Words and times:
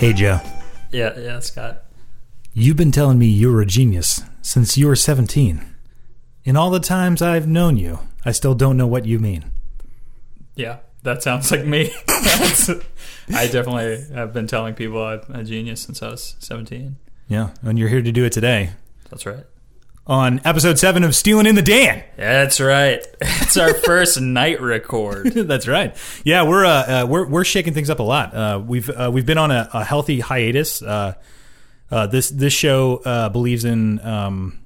Hey, 0.00 0.14
Joe. 0.14 0.40
Yeah, 0.90 1.18
yeah, 1.18 1.40
Scott. 1.40 1.82
You've 2.54 2.78
been 2.78 2.90
telling 2.90 3.18
me 3.18 3.26
you're 3.26 3.60
a 3.60 3.66
genius 3.66 4.22
since 4.40 4.78
you 4.78 4.86
were 4.86 4.96
17. 4.96 5.60
In 6.42 6.56
all 6.56 6.70
the 6.70 6.80
times 6.80 7.20
I've 7.20 7.46
known 7.46 7.76
you, 7.76 7.98
I 8.24 8.32
still 8.32 8.54
don't 8.54 8.78
know 8.78 8.86
what 8.86 9.04
you 9.04 9.18
mean. 9.18 9.44
Yeah, 10.54 10.78
that 11.02 11.22
sounds 11.22 11.50
like 11.50 11.66
me. 11.66 11.92
I 12.08 13.46
definitely 13.52 14.06
have 14.14 14.32
been 14.32 14.46
telling 14.46 14.72
people 14.72 15.04
I'm 15.04 15.20
a 15.34 15.44
genius 15.44 15.82
since 15.82 16.02
I 16.02 16.08
was 16.08 16.34
17. 16.38 16.96
Yeah, 17.28 17.50
and 17.60 17.78
you're 17.78 17.90
here 17.90 18.00
to 18.00 18.10
do 18.10 18.24
it 18.24 18.32
today 18.32 18.70
That's 19.10 19.26
right. 19.26 19.44
On 20.10 20.40
episode 20.44 20.78
7 20.78 21.04
of 21.04 21.14
Stealing 21.14 21.46
in 21.46 21.54
the 21.54 21.62
Dan. 21.62 22.02
That's 22.16 22.60
right. 22.60 23.06
It's 23.42 23.56
our 23.56 23.74
first 23.74 24.20
night 24.20 24.60
record. 24.60 25.26
That's 25.34 25.66
right. 25.66 25.96
Yeah, 26.24 26.42
we're 26.44 26.64
uh, 26.64 26.70
uh, 27.02 27.06
we're 27.08 27.26
we're 27.26 27.42
shaking 27.44 27.74
things 27.74 27.90
up 27.90 27.98
a 27.98 28.02
lot. 28.04 28.32
Uh, 28.32 28.62
we've 28.64 28.88
uh, 28.88 29.10
we've 29.12 29.26
been 29.26 29.38
on 29.38 29.50
a, 29.50 29.68
a 29.72 29.82
healthy 29.84 30.20
hiatus. 30.20 30.82
Uh, 30.82 31.14
uh, 31.90 32.06
this 32.06 32.30
this 32.30 32.52
show 32.52 32.98
uh, 33.04 33.28
believes 33.28 33.64
in 33.64 33.98
um, 34.06 34.60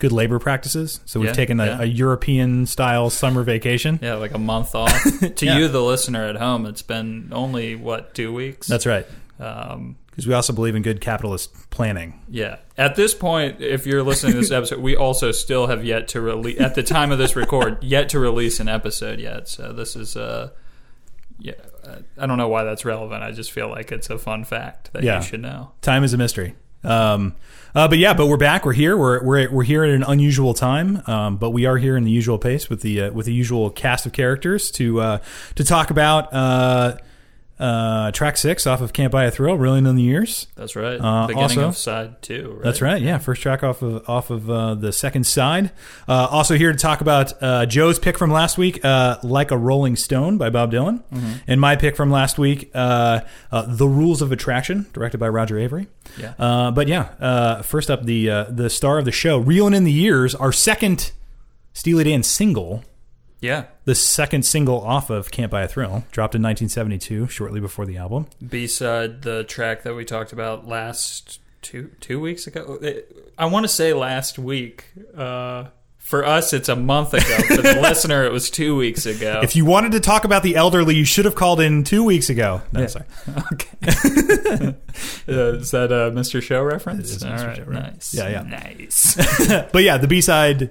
good 0.00 0.10
labor 0.10 0.40
practices, 0.40 0.98
so 1.04 1.20
we've 1.20 1.28
Yeah, 1.28 1.32
taken 1.34 1.60
a, 1.60 1.66
yeah. 1.66 1.82
a 1.82 1.84
European 1.84 2.66
style 2.66 3.08
summer 3.08 3.44
vacation. 3.44 4.00
Yeah, 4.02 4.14
like 4.14 4.34
a 4.34 4.38
month 4.38 4.74
off. 4.74 5.00
to 5.36 5.46
Yeah. 5.46 5.58
you, 5.58 5.68
the 5.68 5.80
listener 5.82 6.24
at 6.24 6.34
home, 6.36 6.66
it's 6.66 6.82
been 6.82 7.28
only, 7.30 7.76
what, 7.76 8.14
two 8.16 8.32
weeks? 8.32 8.66
That's 8.66 8.86
right, 8.86 9.06
Um, 9.38 9.94
because 10.12 10.26
we 10.28 10.34
also 10.34 10.52
believe 10.52 10.76
in 10.76 10.82
good 10.82 11.00
capitalist 11.00 11.70
planning. 11.70 12.20
yeah. 12.28 12.58
At 12.78 12.94
this 12.96 13.14
point, 13.14 13.60
if 13.60 13.86
you're 13.86 14.02
listening 14.04 14.34
to 14.34 14.38
this 14.40 14.50
episode, 14.52 14.78
we 14.80 14.94
also 14.94 15.32
still 15.32 15.66
have 15.66 15.84
yet 15.84 16.06
to 16.08 16.20
release, 16.20 16.60
at 16.60 16.74
the 16.76 16.82
time 16.84 17.10
of 17.10 17.18
this 17.18 17.34
record, 17.34 17.82
yet 17.84 18.08
to 18.10 18.18
release 18.20 18.60
an 18.60 18.68
episode 18.68 19.18
yet. 19.20 19.48
So 19.48 19.72
this 19.72 19.96
is, 19.96 20.16
uh, 20.16 20.50
yeah, 21.38 21.54
uh, 21.84 21.96
I 22.18 22.26
don't 22.26 22.38
know 22.38 22.48
why 22.48 22.62
that's 22.64 22.84
relevant. 22.84 23.22
I 23.24 23.32
just 23.32 23.50
feel 23.52 23.68
like 23.68 23.90
it's 23.90 24.10
a 24.10 24.18
fun 24.18 24.44
fact 24.44 24.92
that 24.92 25.02
Yeah. 25.02 25.16
you 25.16 25.22
should 25.24 25.40
know. 25.40 25.72
Time 25.80 26.04
is 26.04 26.12
a 26.14 26.18
mystery. 26.18 26.54
Um, 26.84 27.34
uh, 27.74 27.86
but 27.88 27.98
yeah, 27.98 28.12
but 28.12 28.26
we're 28.26 28.36
back. 28.36 28.64
We're 28.66 28.72
here. 28.72 28.96
We're 28.96 29.22
we're 29.22 29.48
we're 29.52 29.62
here 29.62 29.84
at 29.84 29.90
an 29.90 30.02
unusual 30.02 30.52
time. 30.52 31.00
Um, 31.06 31.36
but 31.36 31.50
we 31.50 31.64
are 31.64 31.76
here 31.76 31.96
in 31.96 32.02
the 32.04 32.10
usual 32.10 32.38
pace 32.38 32.68
with 32.68 32.80
the 32.82 33.02
uh, 33.02 33.12
with 33.12 33.26
the 33.26 33.32
usual 33.32 33.70
cast 33.70 34.04
of 34.04 34.12
characters 34.12 34.68
to 34.72 35.00
uh, 35.00 35.18
to 35.54 35.64
talk 35.64 35.90
about 35.90 36.32
uh, 37.62 38.10
track 38.10 38.36
six 38.36 38.66
off 38.66 38.80
of 38.80 38.92
Can't 38.92 39.12
Buy 39.12 39.24
a 39.24 39.30
Thrill, 39.30 39.56
Reeling 39.56 39.86
in 39.86 39.94
the 39.96 40.02
Years. 40.02 40.48
That's 40.56 40.74
right. 40.74 40.98
Uh, 41.00 41.28
Beginning 41.28 41.42
also- 41.42 41.68
of 41.68 41.76
side 41.76 42.20
two. 42.20 42.54
Right? 42.54 42.62
That's 42.64 42.82
right. 42.82 43.00
Yeah, 43.00 43.18
first 43.18 43.40
track 43.40 43.62
off 43.62 43.82
of 43.82 44.08
off 44.08 44.30
of 44.30 44.50
uh, 44.50 44.74
the 44.74 44.92
second 44.92 45.24
side. 45.26 45.70
Uh, 46.08 46.26
also 46.30 46.56
here 46.56 46.72
to 46.72 46.78
talk 46.78 47.00
about 47.00 47.32
uh, 47.42 47.64
Joe's 47.66 47.98
pick 47.98 48.18
from 48.18 48.30
last 48.32 48.58
week, 48.58 48.84
uh, 48.84 49.18
"Like 49.22 49.50
a 49.50 49.56
Rolling 49.56 49.96
Stone" 49.96 50.38
by 50.38 50.50
Bob 50.50 50.72
Dylan, 50.72 51.02
Mm-hmm. 51.12 51.32
and 51.46 51.60
my 51.60 51.76
pick 51.76 51.94
from 51.96 52.10
last 52.10 52.38
week, 52.38 52.70
uh, 52.74 53.20
uh, 53.52 53.64
"The 53.68 53.86
Rules 53.88 54.20
of 54.22 54.32
Attraction," 54.32 54.86
directed 54.92 55.18
by 55.18 55.28
Roger 55.28 55.54
Avary. 55.56 55.86
Yeah. 56.18 56.34
Uh, 56.38 56.70
but 56.72 56.88
yeah, 56.88 57.10
uh, 57.20 57.62
first 57.62 57.90
up, 57.90 58.04
the 58.04 58.28
uh, 58.28 58.44
the 58.50 58.68
star 58.68 58.98
of 58.98 59.04
the 59.04 59.12
show, 59.12 59.38
"Reeling 59.38 59.74
in 59.74 59.84
the 59.84 59.92
Years," 59.92 60.34
our 60.34 60.52
second 60.52 61.12
Steely 61.72 62.04
Dan 62.04 62.22
single. 62.22 62.82
Yeah. 63.42 63.64
The 63.84 63.94
second 63.94 64.44
single 64.46 64.80
off 64.80 65.10
of 65.10 65.30
"Can't 65.30 65.50
Buy 65.50 65.62
a 65.62 65.68
Thrill," 65.68 66.04
dropped 66.12 66.34
in 66.34 66.40
1972, 66.42 67.26
shortly 67.28 67.60
before 67.60 67.84
the 67.84 67.98
album. 67.98 68.26
B 68.48 68.66
side, 68.66 69.22
the 69.22 69.44
track 69.44 69.82
that 69.82 69.94
we 69.94 70.04
talked 70.06 70.32
about 70.32 70.66
last 70.66 71.40
two 71.60 71.90
two 72.00 72.18
weeks 72.20 72.46
ago. 72.46 72.80
I 73.36 73.46
want 73.46 73.64
to 73.64 73.68
say 73.68 73.92
last 73.92 74.38
week. 74.38 74.86
Uh, 75.16 75.66
for 75.98 76.26
us, 76.26 76.52
it's 76.52 76.68
a 76.68 76.74
month 76.76 77.14
ago. 77.14 77.38
For 77.48 77.62
the 77.62 77.78
listener, 77.82 78.24
it 78.24 78.32
was 78.32 78.50
two 78.50 78.74
weeks 78.76 79.06
ago. 79.06 79.40
If 79.42 79.54
you 79.56 79.64
wanted 79.64 79.92
to 79.92 80.00
talk 80.00 80.24
about 80.24 80.42
the 80.42 80.56
elderly, 80.56 80.96
you 80.96 81.04
should 81.04 81.24
have 81.24 81.36
called 81.36 81.60
in 81.60 81.84
two 81.84 82.02
weeks 82.04 82.28
ago. 82.28 82.60
No, 82.72 82.80
Yeah. 82.80 82.86
sorry. 82.88 83.04
okay. 83.52 83.68
uh, 85.28 85.54
is 85.54 85.70
that 85.70 85.90
a 85.92 86.10
Mr. 86.10 86.42
Show 86.42 86.62
reference? 86.62 87.10
It 87.12 87.16
is 87.16 87.22
All 87.24 87.30
Mr. 87.32 87.46
right, 87.46 87.56
Show 87.56 87.62
reference. 87.64 88.14
nice. 88.14 88.14
Yeah, 88.14 88.28
yeah. 88.28 88.42
nice. 88.42 89.68
but 89.72 89.82
yeah, 89.84 89.96
the 89.96 90.08
B 90.08 90.20
side. 90.20 90.70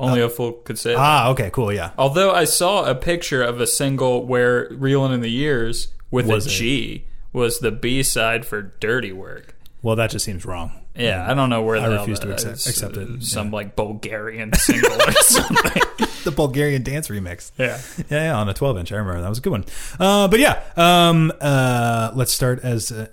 Only 0.00 0.20
a 0.22 0.28
fool 0.28 0.52
could 0.52 0.78
say 0.78 0.94
that. 0.94 0.98
Ah, 0.98 1.28
okay, 1.30 1.50
cool. 1.52 1.72
Yeah, 1.72 1.90
Although 1.98 2.32
I 2.32 2.44
saw 2.44 2.84
a 2.84 2.94
picture 2.94 3.42
of 3.42 3.60
a 3.60 3.66
single 3.66 4.24
where 4.26 4.68
"Reeling 4.70 5.12
in 5.12 5.20
the 5.20 5.30
Years" 5.30 5.88
with 6.10 6.26
Was 6.26 6.46
a 6.46 6.64
it? 6.64 7.02
Was 7.32 7.60
the 7.60 7.70
B 7.70 8.02
side 8.02 8.44
for 8.46 8.62
"Dirty 8.80 9.12
Work." 9.12 9.54
well, 9.82 9.96
that 9.96 10.10
just 10.10 10.24
seems 10.24 10.44
wrong. 10.44 10.72
Yeah, 10.96 11.24
I 11.30 11.34
don't 11.34 11.48
know 11.50 11.62
where 11.62 11.76
I 11.76 11.86
refuse 11.86 12.18
to 12.20 12.32
accept- 12.32 12.66
accept 12.66 12.96
it, 12.96 13.22
Some 13.22 13.50
like 13.52 13.76
Bulgarian 13.76 14.52
single 14.54 14.92
or 15.00 15.12
something. 15.22 15.82
The 16.24 16.30
Bulgarian 16.30 16.82
dance 16.82 17.08
remix. 17.08 17.50
Yeah. 17.58 17.80
Yeah, 18.10 18.24
yeah, 18.24 18.36
on 18.36 18.48
a 18.48 18.54
12 18.54 18.78
inch. 18.78 18.92
I 18.92 18.96
remember 18.96 19.22
that 19.22 19.28
was 19.28 19.38
a 19.38 19.40
good 19.40 19.50
one. 19.52 19.64
Uh, 19.98 20.28
but 20.28 20.38
yeah, 20.40 20.62
um, 20.76 21.32
uh, 21.40 22.10
let's 22.14 22.32
start 22.32 22.60
as 22.62 22.92
uh, 22.92 23.06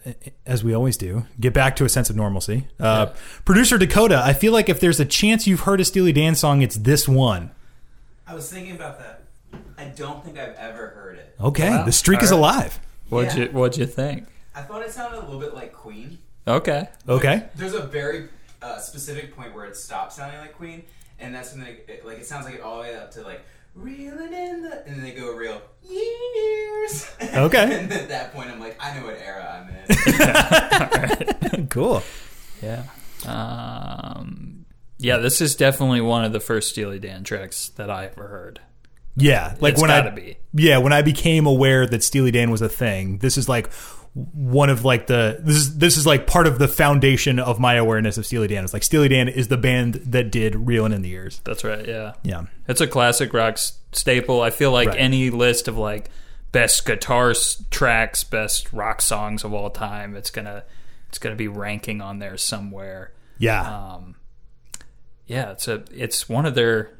as 0.46 0.64
we 0.64 0.74
always 0.74 0.98
do. 0.98 1.26
Get 1.40 1.54
back 1.54 1.76
to 1.78 1.86
a 1.86 1.90
sense 1.90 2.10
of 2.10 2.16
normalcy. 2.16 2.68
Uh, 2.80 3.08
Producer 3.46 3.78
Dakota, 3.78 4.22
I 4.24 4.34
feel 4.34 4.52
like 4.54 4.70
if 4.70 4.80
there's 4.80 5.00
a 5.00 5.06
chance 5.06 5.48
you've 5.48 5.62
heard 5.62 5.80
a 5.80 5.86
Steely 5.86 6.12
Dan 6.12 6.36
song, 6.36 6.62
it's 6.62 6.76
this 6.76 7.08
one. 7.08 7.52
I 8.28 8.34
was 8.36 8.52
thinking 8.52 8.76
about 8.76 9.00
that. 9.00 9.24
I 9.78 9.86
don't 9.86 10.24
think 10.26 10.38
I've 10.38 10.56
ever 10.56 10.88
heard 10.88 11.18
it. 11.18 11.36
Okay, 11.40 11.70
Wow. 11.70 11.86
the 11.86 11.92
streak 11.92 12.20
All 12.20 12.26
is 12.26 12.32
alive. 12.32 12.80
What'd 13.10 13.38
Yeah. 13.38 13.46
you 13.46 13.50
What'd 13.52 13.78
you 13.78 13.86
think? 13.86 14.28
I 14.56 14.62
thought 14.64 14.82
it 14.82 14.92
sounded 14.92 15.20
a 15.20 15.26
little 15.26 15.40
bit 15.40 15.54
like 15.54 15.72
Queen. 15.74 16.18
Okay. 16.48 16.88
Okay. 17.08 17.44
There's 17.56 17.74
a 17.74 17.84
very 17.84 18.30
uh, 18.62 18.80
specific 18.80 19.36
point 19.36 19.54
where 19.54 19.66
it 19.66 19.78
stops 19.78 20.16
sounding 20.16 20.40
like 20.40 20.56
Queen, 20.58 20.84
and 21.20 21.34
that's 21.34 21.52
when 21.54 21.64
they, 21.64 21.78
it, 21.92 22.06
like 22.06 22.20
it 22.20 22.26
sounds 22.26 22.46
like 22.46 22.56
it 22.56 22.62
all 22.62 22.78
the 22.78 22.82
way 22.84 22.96
up 22.96 23.12
to 23.12 23.22
like 23.22 23.42
reeling 23.76 24.34
in 24.34 24.62
the, 24.64 24.86
and 24.88 24.96
then 24.98 25.04
they 25.04 25.12
go 25.14 25.34
real 25.36 25.62
years. 25.84 27.10
Okay. 27.36 27.80
and 27.80 27.92
at 27.92 28.08
that 28.10 28.34
point, 28.34 28.50
I'm 28.50 28.60
like, 28.60 28.78
I 28.80 28.98
know 28.98 29.06
what 29.06 29.18
era 29.20 29.68
I'm 29.68 31.58
in. 31.60 31.68
cool. 31.70 32.02
Yeah. 32.64 32.84
Um. 33.26 34.66
Yeah, 35.00 35.18
this 35.18 35.42
is 35.42 35.56
definitely 35.56 36.02
one 36.02 36.24
of 36.26 36.32
the 36.34 36.40
first 36.40 36.70
Steely 36.70 36.98
Dan 37.00 37.24
tracks 37.24 37.70
that 37.76 37.90
I 37.92 38.06
ever 38.08 38.28
heard. 38.28 38.60
Yeah, 39.16 39.56
like 39.60 39.74
It's 39.74 39.82
when 39.82 39.90
gotta 39.90 40.12
I 40.12 40.16
be. 40.16 40.38
yeah 40.54 40.78
when 40.78 40.94
I 40.94 41.02
became 41.02 41.46
aware 41.48 41.86
that 41.88 42.04
Steely 42.04 42.32
Dan 42.32 42.50
was 42.52 42.62
a 42.62 42.70
thing. 42.70 43.18
This 43.20 43.38
is 43.38 43.48
like 43.50 43.70
one 44.34 44.70
of 44.70 44.84
like 44.84 45.08
the 45.08 45.38
this 45.42 45.56
is 45.56 45.78
this 45.78 45.98
is 45.98 46.06
like 46.08 46.26
part 46.28 46.48
of 46.48 46.58
the 46.60 46.68
foundation 46.68 47.38
of 47.40 47.60
my 47.60 47.76
awareness 47.76 48.18
of 48.18 48.26
Steely 48.26 48.48
Dan. 48.48 48.64
It's 48.64 48.74
like 48.74 48.84
Steely 48.84 49.08
Dan 49.10 49.28
is 49.28 49.48
the 49.48 49.58
band 49.58 49.96
that 50.06 50.32
did 50.32 50.54
"Reelin' 50.54 50.94
in 50.94 51.02
the 51.04 51.10
Years." 51.10 51.40
That's 51.44 51.64
right. 51.64 51.88
Yeah. 51.88 52.14
Yeah, 52.24 52.44
It's 52.68 52.82
a 52.82 52.88
classic 52.88 53.34
rock 53.34 53.54
s- 53.54 53.78
staple. 53.92 54.42
I 54.42 54.50
feel 54.50 54.72
like 54.72 54.90
Right. 54.90 55.00
any 55.00 55.30
list 55.30 55.68
of 55.68 55.78
like 55.78 56.10
best 56.52 56.86
guitar 56.86 57.32
s- 57.32 57.64
tracks, 57.70 58.24
best 58.24 58.74
rock 58.74 59.02
songs 59.02 59.44
of 59.44 59.54
all 59.54 59.70
time, 59.70 60.16
it's 60.16 60.32
gonna 60.32 60.64
it's 61.10 61.20
gonna 61.20 61.36
be 61.36 61.48
ranking 61.48 62.02
on 62.02 62.20
there 62.20 62.38
somewhere. 62.38 63.12
yeah, 63.38 63.62
Um, 63.96 64.16
yeah, 65.28 65.52
it's 65.52 65.68
a 65.68 65.84
it's 65.94 66.28
one 66.28 66.46
of 66.46 66.56
their 66.56 66.92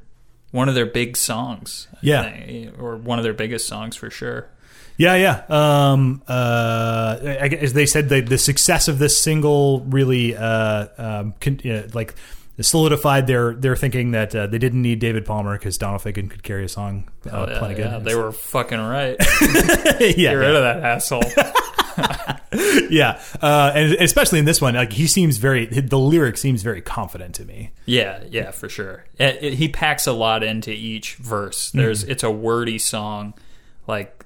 one 0.52 0.70
of 0.70 0.76
their 0.76 0.86
big 0.86 1.18
songs. 1.18 1.88
Yeah. 2.02 2.24
think, 2.24 2.80
or 2.80 2.96
one 2.96 3.18
of 3.20 3.24
their 3.24 3.34
biggest 3.34 3.68
songs 3.68 3.96
for 3.96 4.10
sure. 4.10 4.50
Yeah, 4.98 5.16
yeah. 5.16 5.44
Um, 5.50 6.22
uh, 6.28 7.18
I, 7.24 7.48
as 7.62 7.74
they 7.74 7.86
said, 7.86 8.10
the 8.10 8.22
the 8.22 8.38
success 8.38 8.88
of 8.88 9.00
this 9.00 9.18
single 9.18 9.82
really 9.82 10.36
uh, 10.36 10.88
um, 10.98 11.34
con, 11.40 11.60
uh, 11.70 11.88
like 11.94 12.16
solidified 12.60 13.28
their 13.28 13.54
their 13.54 13.76
thinking 13.76 14.12
that 14.12 14.36
uh, 14.36 14.48
they 14.48 14.58
didn't 14.58 14.82
need 14.82 15.00
David 15.00 15.26
Palmer 15.26 15.58
because 15.58 15.78
Donald 15.78 16.02
Fagen 16.02 16.30
could 16.30 16.42
carry 16.44 16.66
a 16.66 16.70
song 16.70 17.08
uh, 17.26 17.30
Oh, 17.32 17.50
yeah, 17.52 17.60
plenty 17.60 17.76
good. 17.76 18.04
they 18.04 18.16
were 18.16 18.32
fucking 18.32 18.80
right. 18.80 19.16
yeah, 19.20 19.94
Get 20.00 20.18
yeah. 20.18 20.32
rid 20.34 20.56
of 20.56 20.64
that 20.64 20.84
asshole. 20.84 21.22
yeah, 22.90 23.20
uh, 23.42 23.72
and 23.76 23.94
especially 23.94 24.40
in 24.40 24.46
this 24.46 24.62
one, 24.62 24.76
like 24.76 24.94
he 24.94 25.08
seems 25.08 25.38
very 25.38 25.66
the 25.66 25.98
lyric 26.00 26.38
seems 26.38 26.62
very 26.64 26.82
confident 26.82 27.36
to 27.36 27.46
me. 27.46 27.72
Yeah, 27.86 28.24
yeah, 28.30 28.52
for 28.52 28.70
sure. 28.70 29.06
It, 29.20 29.38
it- 29.42 29.54
he 29.56 29.68
packs 29.68 30.08
a 30.08 30.14
lot 30.14 30.44
into 30.44 30.72
each 30.72 31.16
verse. 31.16 31.72
There's 31.72 32.04
it's 32.04 32.24
a 32.24 32.32
wordy 32.32 32.78
song. 32.80 33.34
Like 33.88 34.17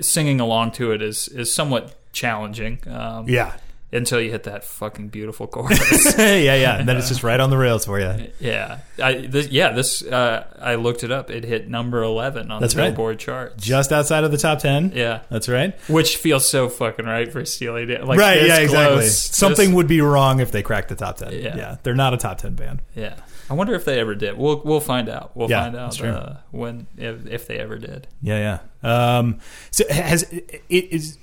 singing 0.00 0.40
along 0.40 0.72
to 0.72 0.92
it 0.92 1.02
is 1.02 1.28
is 1.28 1.52
somewhat 1.52 1.94
challenging. 2.12 2.78
Um, 2.86 3.28
Yeah, 3.28 3.52
Until 3.92 4.20
you 4.20 4.30
hit 4.30 4.44
that 4.44 4.64
fucking 4.64 5.08
beautiful 5.08 5.46
chorus. 5.54 6.16
yeah, 6.18 6.34
yeah. 6.54 6.78
And 6.78 6.88
then 6.88 6.96
it's 6.96 7.08
just 7.08 7.22
right 7.22 7.38
on 7.38 7.50
the 7.50 7.56
rails 7.58 7.84
for 7.84 8.00
you. 8.00 8.30
yeah, 8.40 8.78
I 9.02 9.26
this, 9.26 9.48
yeah 9.48 9.72
this 9.72 10.02
uh, 10.02 10.44
I 10.60 10.74
looked 10.76 11.04
it 11.04 11.10
up. 11.12 11.30
It 11.30 11.44
hit 11.44 11.68
number 11.68 12.02
eleven 12.02 12.50
on 12.50 12.60
That's 12.60 12.74
the 12.74 12.80
right. 12.80 12.88
Billboard 12.88 13.18
charts. 13.18 13.62
Just 13.62 13.92
outside 13.92 14.24
of 14.24 14.32
the 14.32 14.38
top 14.38 14.58
ten. 14.60 14.92
yeah, 14.94 15.20
That's 15.30 15.48
right. 15.48 15.78
which 15.88 16.16
feels 16.16 16.48
so 16.48 16.68
fucking 16.68 17.04
right 17.06 17.30
for 17.30 17.44
Steely 17.44 17.86
Dan. 17.86 18.06
Like 18.06 18.18
right. 18.18 18.40
this 18.40 18.48
Yeah. 18.48 18.58
Exactly. 18.58 18.94
close, 18.96 19.18
Something 19.18 19.68
this- 19.70 19.76
would 19.76 19.88
be 19.88 20.00
wrong 20.00 20.40
if 20.40 20.50
they 20.52 20.62
cracked 20.62 20.88
the 20.88 20.96
top 20.96 21.18
ten. 21.18 21.32
Yeah. 21.32 21.76
They're 21.82 21.94
not 21.94 22.14
a 22.14 22.16
top 22.16 22.38
ten 22.38 22.54
band. 22.54 22.80
yeah. 22.94 23.14
I 23.48 23.54
wonder 23.54 23.74
if 23.74 23.84
they 23.84 24.00
ever 24.00 24.14
did. 24.14 24.36
We'll 24.36 24.60
we'll 24.64 24.80
find 24.80 25.08
out. 25.08 25.36
We'll 25.36 25.48
Yeah, 25.48 25.62
find 25.64 25.76
out 25.76 26.00
uh, 26.00 26.36
when 26.50 26.86
if, 26.96 27.26
if 27.26 27.46
they 27.46 27.58
ever 27.58 27.78
did. 27.78 28.08
Yeah. 28.22 28.58
Yeah. 28.82 29.18
Um, 29.18 29.38
so 29.70 29.84
has 29.90 30.22
it 30.32 30.62
is 30.68 31.18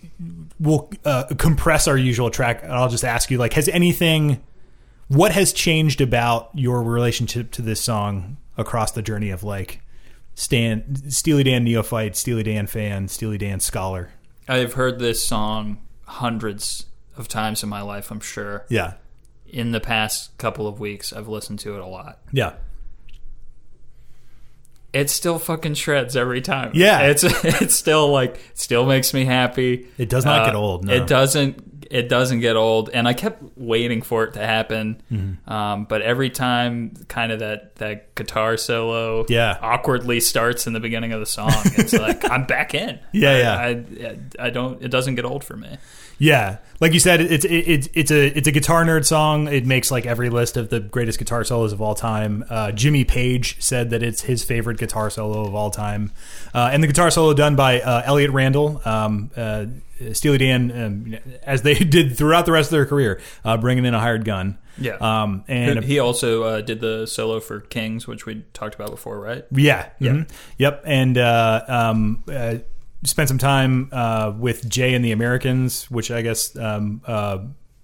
we'll 0.59 0.89
uh, 1.05 1.25
compress 1.37 1.87
our 1.87 1.97
usual 1.97 2.29
track. 2.29 2.63
and 2.63 2.71
I'll 2.71 2.89
just 2.89 3.03
ask 3.03 3.29
you, 3.29 3.37
like, 3.37 3.53
has 3.53 3.67
anything? 3.69 4.41
What 5.09 5.33
has 5.33 5.53
changed 5.53 6.01
about 6.01 6.49
your 6.53 6.81
relationship 6.81 7.51
to 7.51 7.61
this 7.61 7.81
song 7.81 8.37
across 8.57 8.91
the 8.91 9.01
journey 9.01 9.29
of 9.29 9.43
like 9.43 9.81
Stan 10.35 11.09
Steely 11.09 11.43
Dan 11.43 11.63
neophyte, 11.63 12.15
Steely 12.15 12.43
Dan 12.43 12.67
fan, 12.67 13.07
Steely 13.09 13.37
Dan 13.37 13.59
scholar? 13.59 14.11
I've 14.47 14.73
heard 14.73 14.99
this 14.99 15.25
song 15.25 15.79
hundreds 16.05 16.85
of 17.17 17.27
times 17.27 17.63
in 17.63 17.69
my 17.69 17.81
life. 17.81 18.11
I'm 18.11 18.19
sure. 18.19 18.65
Yeah. 18.69 18.93
In 19.53 19.71
the 19.71 19.79
past 19.79 20.35
couple 20.39 20.67
of 20.67 20.79
weeks, 20.79 21.13
I've 21.13 21.27
listened 21.27 21.59
to 21.59 21.75
it 21.75 21.79
a 21.79 21.85
lot. 21.85 22.19
Yeah. 22.31 22.53
It 24.93 25.09
still 25.09 25.39
fucking 25.39 25.75
shreds 25.75 26.15
every 26.15 26.41
time. 26.41 26.71
Yeah. 26.73 27.01
it's 27.03 27.23
it's 27.61 27.75
still 27.75 28.09
like 28.09 28.39
still 28.55 28.85
makes 28.85 29.13
me 29.13 29.25
happy. 29.25 29.87
It 29.97 30.09
does 30.09 30.25
not 30.25 30.45
get 30.45 30.55
old, 30.55 30.85
no. 30.85 30.93
It 30.93 31.07
doesn't. 31.07 31.69
It 31.91 32.09
doesn't 32.09 32.39
get 32.39 32.55
old, 32.55 32.89
and 32.91 33.07
I 33.07 33.13
kept 33.13 33.43
waiting 33.55 34.01
for 34.01 34.23
it 34.23 34.33
to 34.33 34.39
happen. 34.39 35.03
Mm-hmm. 35.11 35.47
Um, 35.51 35.85
but 35.85 36.01
every 36.01 36.31
time, 36.31 36.95
kind 37.07 37.31
of 37.31 37.39
that 37.39 37.75
that 37.75 38.15
guitar 38.15 38.57
solo, 38.57 39.25
Yeah. 39.29 39.59
awkwardly 39.61 40.19
starts 40.19 40.65
in 40.65 40.73
the 40.73 40.79
beginning 40.79 41.11
of 41.13 41.19
the 41.19 41.27
song. 41.27 41.51
It's 41.65 41.93
like 41.93 42.27
I'm 42.31 42.45
back 42.45 42.73
in. 42.73 42.99
Yeah, 43.11 43.29
I, 43.59 43.69
yeah. 43.91 44.15
I, 44.39 44.47
I 44.47 44.49
don't. 44.49 44.81
It 44.81 44.89
doesn't 44.89 45.13
get 45.15 45.25
old 45.25 45.43
for 45.43 45.55
me. 45.55 45.77
Yeah, 46.19 46.57
like 46.79 46.93
you 46.93 46.99
said, 46.99 47.21
it's 47.21 47.45
it's 47.45 47.87
it's 47.93 48.11
a 48.11 48.37
it's 48.37 48.47
a 48.47 48.51
guitar 48.51 48.83
nerd 48.83 49.05
song. 49.05 49.47
It 49.47 49.65
makes 49.65 49.89
like 49.91 50.05
every 50.05 50.29
list 50.29 50.57
of 50.57 50.69
the 50.69 50.79
greatest 50.79 51.19
guitar 51.19 51.43
solos 51.43 51.73
of 51.73 51.81
all 51.81 51.95
time. 51.95 52.45
Uh, 52.49 52.71
Jimmy 52.71 53.03
Page 53.03 53.61
said 53.61 53.89
that 53.91 54.03
it's 54.03 54.21
his 54.21 54.43
favorite 54.43 54.77
guitar 54.77 55.09
solo 55.09 55.45
of 55.45 55.55
all 55.55 55.71
time, 55.71 56.11
uh, 56.53 56.69
and 56.71 56.83
the 56.83 56.87
guitar 56.87 57.09
solo 57.11 57.33
done 57.33 57.55
by 57.55 57.81
uh, 57.81 58.03
Elliott 58.05 58.31
Randall, 58.31 58.81
um, 58.85 59.31
uh, 59.35 59.65
Steely 60.13 60.37
Dan, 60.37 60.71
um, 60.71 61.15
as 61.43 61.61
they 61.61 61.73
did 61.75 62.17
throughout 62.17 62.45
the 62.45 62.51
rest 62.51 62.67
of 62.67 62.71
their 62.71 62.85
career, 62.85 63.21
uh, 63.45 63.57
bringing 63.57 63.85
in 63.85 63.93
a 63.93 63.99
hired 63.99 64.25
gun. 64.25 64.57
Yeah. 64.77 64.95
um, 64.95 65.43
and 65.47 65.83
he 65.83 65.99
also 65.99 66.43
uh, 66.43 66.61
did 66.61 66.81
the 66.81 67.05
solo 67.05 67.39
for 67.39 67.59
Kings, 67.59 68.07
which 68.07 68.25
we 68.25 68.43
talked 68.53 68.73
about 68.73 68.89
before, 68.89 69.19
right? 69.19 69.45
Yeah. 69.51 69.89
Yeah. 69.99 70.11
mhm. 70.11 70.29
Yep. 70.57 70.83
And 70.85 71.17
uh, 71.17 71.63
um, 71.67 72.23
uh, 72.27 72.55
spent 73.05 73.29
some 73.29 73.37
time 73.37 73.89
uh, 73.91 74.33
with 74.37 74.69
Jay 74.69 74.93
and 74.93 75.03
the 75.03 75.11
Americans, 75.11 75.89
which 75.89 76.11
I 76.11 76.21
guess 76.21 76.55
um, 76.55 77.01
uh, 77.05 77.39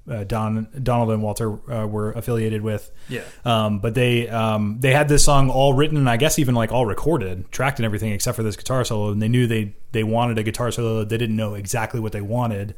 uh, 0.09 0.23
Don 0.23 0.67
Donald 0.81 1.11
and 1.11 1.21
Walter 1.21 1.51
uh, 1.71 1.85
were 1.85 2.11
affiliated 2.13 2.61
with. 2.61 2.91
Yeah. 3.07 3.21
Um, 3.45 3.79
but 3.79 3.93
they 3.93 4.27
um, 4.27 4.77
they 4.79 4.91
had 4.91 5.07
this 5.07 5.23
song 5.23 5.49
all 5.49 5.73
written, 5.73 5.97
and 5.97 6.09
I 6.09 6.17
guess 6.17 6.39
even 6.39 6.55
like 6.55 6.71
all 6.71 6.85
recorded, 6.85 7.51
tracked 7.51 7.79
and 7.79 7.85
everything, 7.85 8.11
except 8.11 8.35
for 8.35 8.43
this 8.43 8.55
guitar 8.55 8.83
solo. 8.83 9.11
And 9.11 9.21
they 9.21 9.27
knew 9.27 9.47
they 9.47 9.75
they 9.91 10.03
wanted 10.03 10.37
a 10.37 10.43
guitar 10.43 10.71
solo. 10.71 11.03
They 11.03 11.17
didn't 11.17 11.35
know 11.35 11.53
exactly 11.53 11.99
what 11.99 12.11
they 12.11 12.21
wanted. 12.21 12.75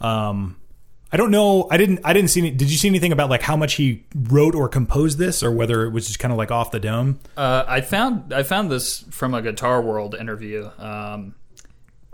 Um, 0.00 0.56
I 1.12 1.16
don't 1.16 1.30
know. 1.30 1.68
I 1.70 1.76
didn't. 1.76 2.00
I 2.04 2.12
didn't 2.12 2.30
see. 2.30 2.40
Any, 2.40 2.50
did 2.50 2.70
you 2.70 2.76
see 2.76 2.88
anything 2.88 3.12
about 3.12 3.30
like 3.30 3.42
how 3.42 3.56
much 3.56 3.74
he 3.74 4.04
wrote 4.14 4.54
or 4.54 4.68
composed 4.68 5.18
this, 5.18 5.42
or 5.42 5.52
whether 5.52 5.84
it 5.84 5.90
was 5.90 6.06
just 6.06 6.18
kind 6.18 6.32
of 6.32 6.38
like 6.38 6.50
off 6.50 6.72
the 6.72 6.80
dome? 6.80 7.20
Uh, 7.36 7.64
I 7.66 7.80
found 7.80 8.32
I 8.32 8.42
found 8.42 8.70
this 8.70 9.04
from 9.10 9.32
a 9.32 9.40
Guitar 9.40 9.80
World 9.80 10.16
interview, 10.16 10.68
um, 10.78 11.36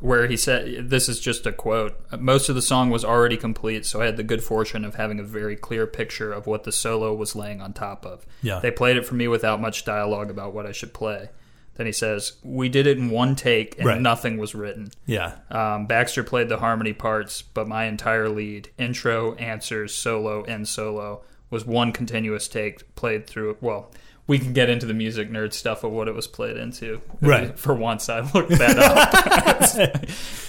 where 0.03 0.27
he 0.27 0.37
said, 0.37 0.91
"This 0.91 1.09
is 1.09 1.21
just 1.21 1.47
a 1.47 1.53
quote. 1.53 1.95
Most 2.19 2.49
of 2.49 2.55
the 2.55 2.63
song 2.63 2.91
was 2.91 3.05
already 3.05 3.37
complete, 3.37 3.87
so 3.87 4.03
I 4.03 4.07
had 4.07 4.17
the 4.17 4.23
good 4.23 4.43
fortune 4.43 4.85
of 4.85 4.97
having 4.97 5.19
a 5.19 5.25
very 5.25 5.57
clear 5.57 5.87
picture 5.87 6.33
of 6.33 6.47
what 6.47 6.65
the 6.65 6.73
solo 6.73 7.15
was 7.15 7.35
laying 7.37 7.61
on 7.61 7.73
top 7.73 8.05
of. 8.05 8.27
Yeah. 8.43 8.59
They 8.61 8.71
played 8.71 8.97
it 8.97 9.07
for 9.07 9.15
me 9.15 9.29
without 9.29 9.61
much 9.61 9.85
dialogue 9.85 10.31
about 10.31 10.53
what 10.53 10.67
I 10.67 10.73
should 10.73 10.93
play." 10.93 11.31
Then 11.77 11.87
he 11.87 11.93
says, 11.93 12.33
"We 12.43 12.69
did 12.69 12.87
it 12.87 12.99
in 12.99 13.09
one 13.09 13.35
take, 13.35 13.79
and 13.79 13.87
Right. 13.87 14.01
nothing 14.01 14.37
was 14.37 14.55
written." 14.55 14.91
Yeah. 15.07 15.37
Um, 15.51 15.87
Baxter 15.87 16.23
played 16.23 16.51
the 16.51 16.59
harmony 16.59 16.93
parts, 16.93 17.41
but 17.41 17.67
my 17.67 17.85
entire 17.85 18.29
lead, 18.29 18.69
intro, 18.77 19.35
answers, 19.37 19.95
solo, 19.95 20.45
and 20.45 20.69
solo, 20.69 21.23
was 21.49 21.65
one 21.65 21.93
continuous 21.93 22.47
take 22.49 22.95
played 22.95 23.27
through. 23.27 23.57
Well, 23.61 23.91
we 24.27 24.39
can 24.39 24.53
get 24.53 24.71
into 24.71 24.87
the 24.87 24.95
music 24.95 25.31
nerd 25.31 25.53
stuff 25.53 25.83
of 25.85 25.91
what 25.93 26.07
it 26.09 26.15
was 26.15 26.27
played 26.27 26.57
into. 26.57 27.01
Right. 27.21 27.59
For 27.59 27.75
once, 27.75 28.09
I 28.09 28.21
looked 28.21 28.51
that 28.51 28.79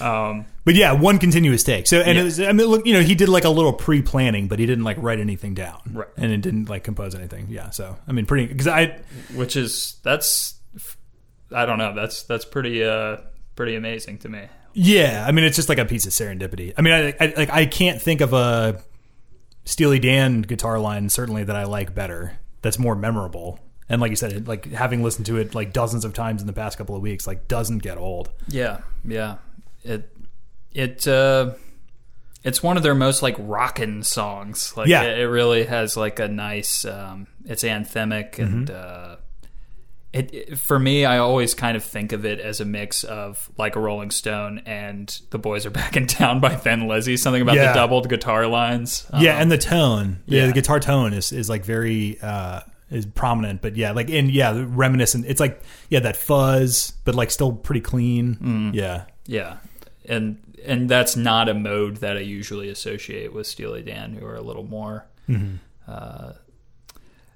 um, 0.00 0.46
But 0.64 0.74
yeah, 0.76 0.92
one 0.92 1.18
continuous 1.18 1.64
take. 1.64 1.86
So, 1.86 2.00
and 2.00 2.14
Yeah. 2.16 2.20
it 2.22 2.24
was, 2.24 2.40
I 2.40 2.52
mean, 2.52 2.66
look, 2.68 2.86
you 2.86 2.92
know, 2.94 3.00
he 3.02 3.14
did 3.14 3.28
like 3.28 3.44
a 3.44 3.48
little 3.50 3.72
pre-planning, 3.72 4.46
but 4.48 4.58
he 4.58 4.66
didn't 4.66 4.84
like 4.84 4.96
write 5.00 5.18
anything 5.18 5.54
down, 5.54 5.80
Right. 5.92 6.08
And 6.16 6.30
it 6.32 6.40
didn't 6.40 6.68
like 6.68 6.84
compose 6.84 7.14
anything. 7.14 7.48
Yeah. 7.50 7.70
So, 7.70 7.96
I 8.06 8.12
mean, 8.12 8.26
pretty 8.26 8.46
because 8.46 8.68
I, 8.68 9.00
which 9.34 9.56
is 9.56 9.96
that's, 10.04 10.54
I 11.52 11.66
don't 11.66 11.78
know. 11.78 11.94
That's 11.94 12.22
that's 12.24 12.44
pretty 12.44 12.82
uh 12.84 13.18
pretty 13.56 13.74
amazing 13.76 14.18
to 14.18 14.28
me. 14.28 14.42
yeah, 14.72 15.24
I 15.26 15.30
mean, 15.32 15.44
it's 15.44 15.56
just 15.56 15.68
like 15.68 15.78
a 15.78 15.84
piece 15.84 16.06
of 16.06 16.12
serendipity. 16.12 16.72
I 16.76 16.82
mean, 16.82 16.92
I, 16.92 17.14
I 17.20 17.34
like 17.36 17.50
I 17.50 17.66
can't 17.66 18.00
think 18.00 18.20
of 18.20 18.32
a 18.32 18.80
Steely 19.64 19.98
Dan 19.98 20.42
guitar 20.42 20.78
line 20.80 21.08
certainly 21.10 21.44
that 21.44 21.54
I 21.56 21.64
like 21.64 21.94
better. 21.94 22.38
That's 22.64 22.78
more 22.78 22.96
memorable. 22.96 23.60
And 23.88 24.00
like 24.00 24.08
you 24.08 24.16
said, 24.16 24.32
it, 24.32 24.48
like 24.48 24.72
having 24.72 25.02
listened 25.04 25.26
to 25.26 25.36
it 25.36 25.54
like 25.54 25.72
dozens 25.74 26.04
of 26.06 26.14
times 26.14 26.40
in 26.40 26.46
the 26.46 26.52
past 26.54 26.78
couple 26.78 26.96
of 26.96 27.02
weeks, 27.02 27.26
like 27.26 27.46
doesn't 27.46 27.78
get 27.78 27.98
old. 27.98 28.30
Yeah, 28.48 28.78
yeah. 29.04 29.36
It 29.84 30.10
it 30.72 31.06
uh 31.06 31.52
it's 32.42 32.62
one 32.62 32.76
of 32.78 32.82
their 32.82 32.94
most 32.94 33.22
like 33.22 33.36
rockin' 33.38 34.02
songs. 34.02 34.74
Like 34.76 34.88
Yeah. 34.88 35.02
it, 35.02 35.18
it 35.20 35.28
really 35.28 35.64
has 35.64 35.96
like 35.96 36.18
a 36.18 36.28
nice 36.28 36.86
um 36.86 37.26
it's 37.44 37.62
anthemic 37.62 38.38
and 38.38 38.68
Mm-hmm. 38.68 39.12
uh 39.12 39.13
it, 40.14 40.32
it 40.34 40.58
for 40.58 40.78
me 40.78 41.04
I 41.04 41.18
always 41.18 41.54
kind 41.54 41.76
of 41.76 41.84
think 41.84 42.12
of 42.12 42.24
it 42.24 42.40
as 42.40 42.60
a 42.60 42.64
mix 42.64 43.04
of 43.04 43.50
like 43.58 43.76
a 43.76 43.80
Rolling 43.80 44.10
Stone 44.10 44.62
and 44.64 45.08
The 45.30 45.38
Boys 45.38 45.66
Are 45.66 45.70
Back 45.70 45.96
in 45.96 46.06
Town 46.06 46.40
by 46.40 46.54
Thin 46.56 46.86
Lizzy, 46.88 47.16
something 47.16 47.42
about 47.42 47.56
Yeah. 47.56 47.68
the 47.72 47.74
doubled 47.74 48.08
guitar 48.08 48.46
lines. 48.46 49.06
yeah, 49.18 49.34
Um, 49.36 49.42
and 49.42 49.52
the 49.52 49.58
tone, 49.58 50.20
yeah, 50.26 50.40
yeah. 50.42 50.46
the 50.46 50.52
guitar 50.52 50.80
tone 50.80 51.12
is 51.12 51.32
is 51.32 51.48
like 51.50 51.64
very 51.64 52.18
uh 52.22 52.60
is 52.90 53.06
prominent, 53.06 53.60
but 53.60 53.76
yeah, 53.76 53.90
like 53.92 54.08
and 54.10 54.30
yeah, 54.30 54.52
reminiscent. 54.68 55.24
It's 55.26 55.40
like 55.40 55.60
yeah, 55.88 56.00
that 56.00 56.16
fuzz, 56.16 56.92
but 57.04 57.14
like 57.14 57.30
still 57.30 57.52
pretty 57.52 57.80
clean. 57.80 58.36
Mm. 58.36 58.74
Yeah, 58.74 59.04
Yeah, 59.26 59.56
and 60.06 60.38
and 60.64 60.88
that's 60.88 61.16
not 61.16 61.48
a 61.48 61.54
mode 61.54 61.96
that 61.96 62.16
I 62.16 62.20
usually 62.20 62.68
associate 62.68 63.32
with 63.32 63.46
Steely 63.46 63.82
Dan, 63.82 64.14
who 64.14 64.24
are 64.26 64.36
a 64.36 64.42
little 64.42 64.62
more. 64.64 65.06
Mm-hmm. 65.28 65.56
Uh, 65.86 66.32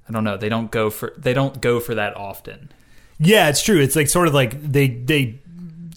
I 0.09 0.13
don't 0.13 0.25
know. 0.25 0.37
They 0.37 0.49
don't 0.49 0.71
go 0.71 0.91
for 0.91 1.13
they 1.17 1.35
don't 1.35 1.61
go 1.61 1.81
for 1.81 1.95
that 1.95 2.17
often. 2.17 2.71
yeah, 3.19 3.49
it's 3.49 3.63
true. 3.63 3.81
It's 3.81 3.97
like 3.97 4.09
sort 4.09 4.29
of 4.29 4.35
like 4.35 4.61
they 4.63 4.89
they 4.89 5.41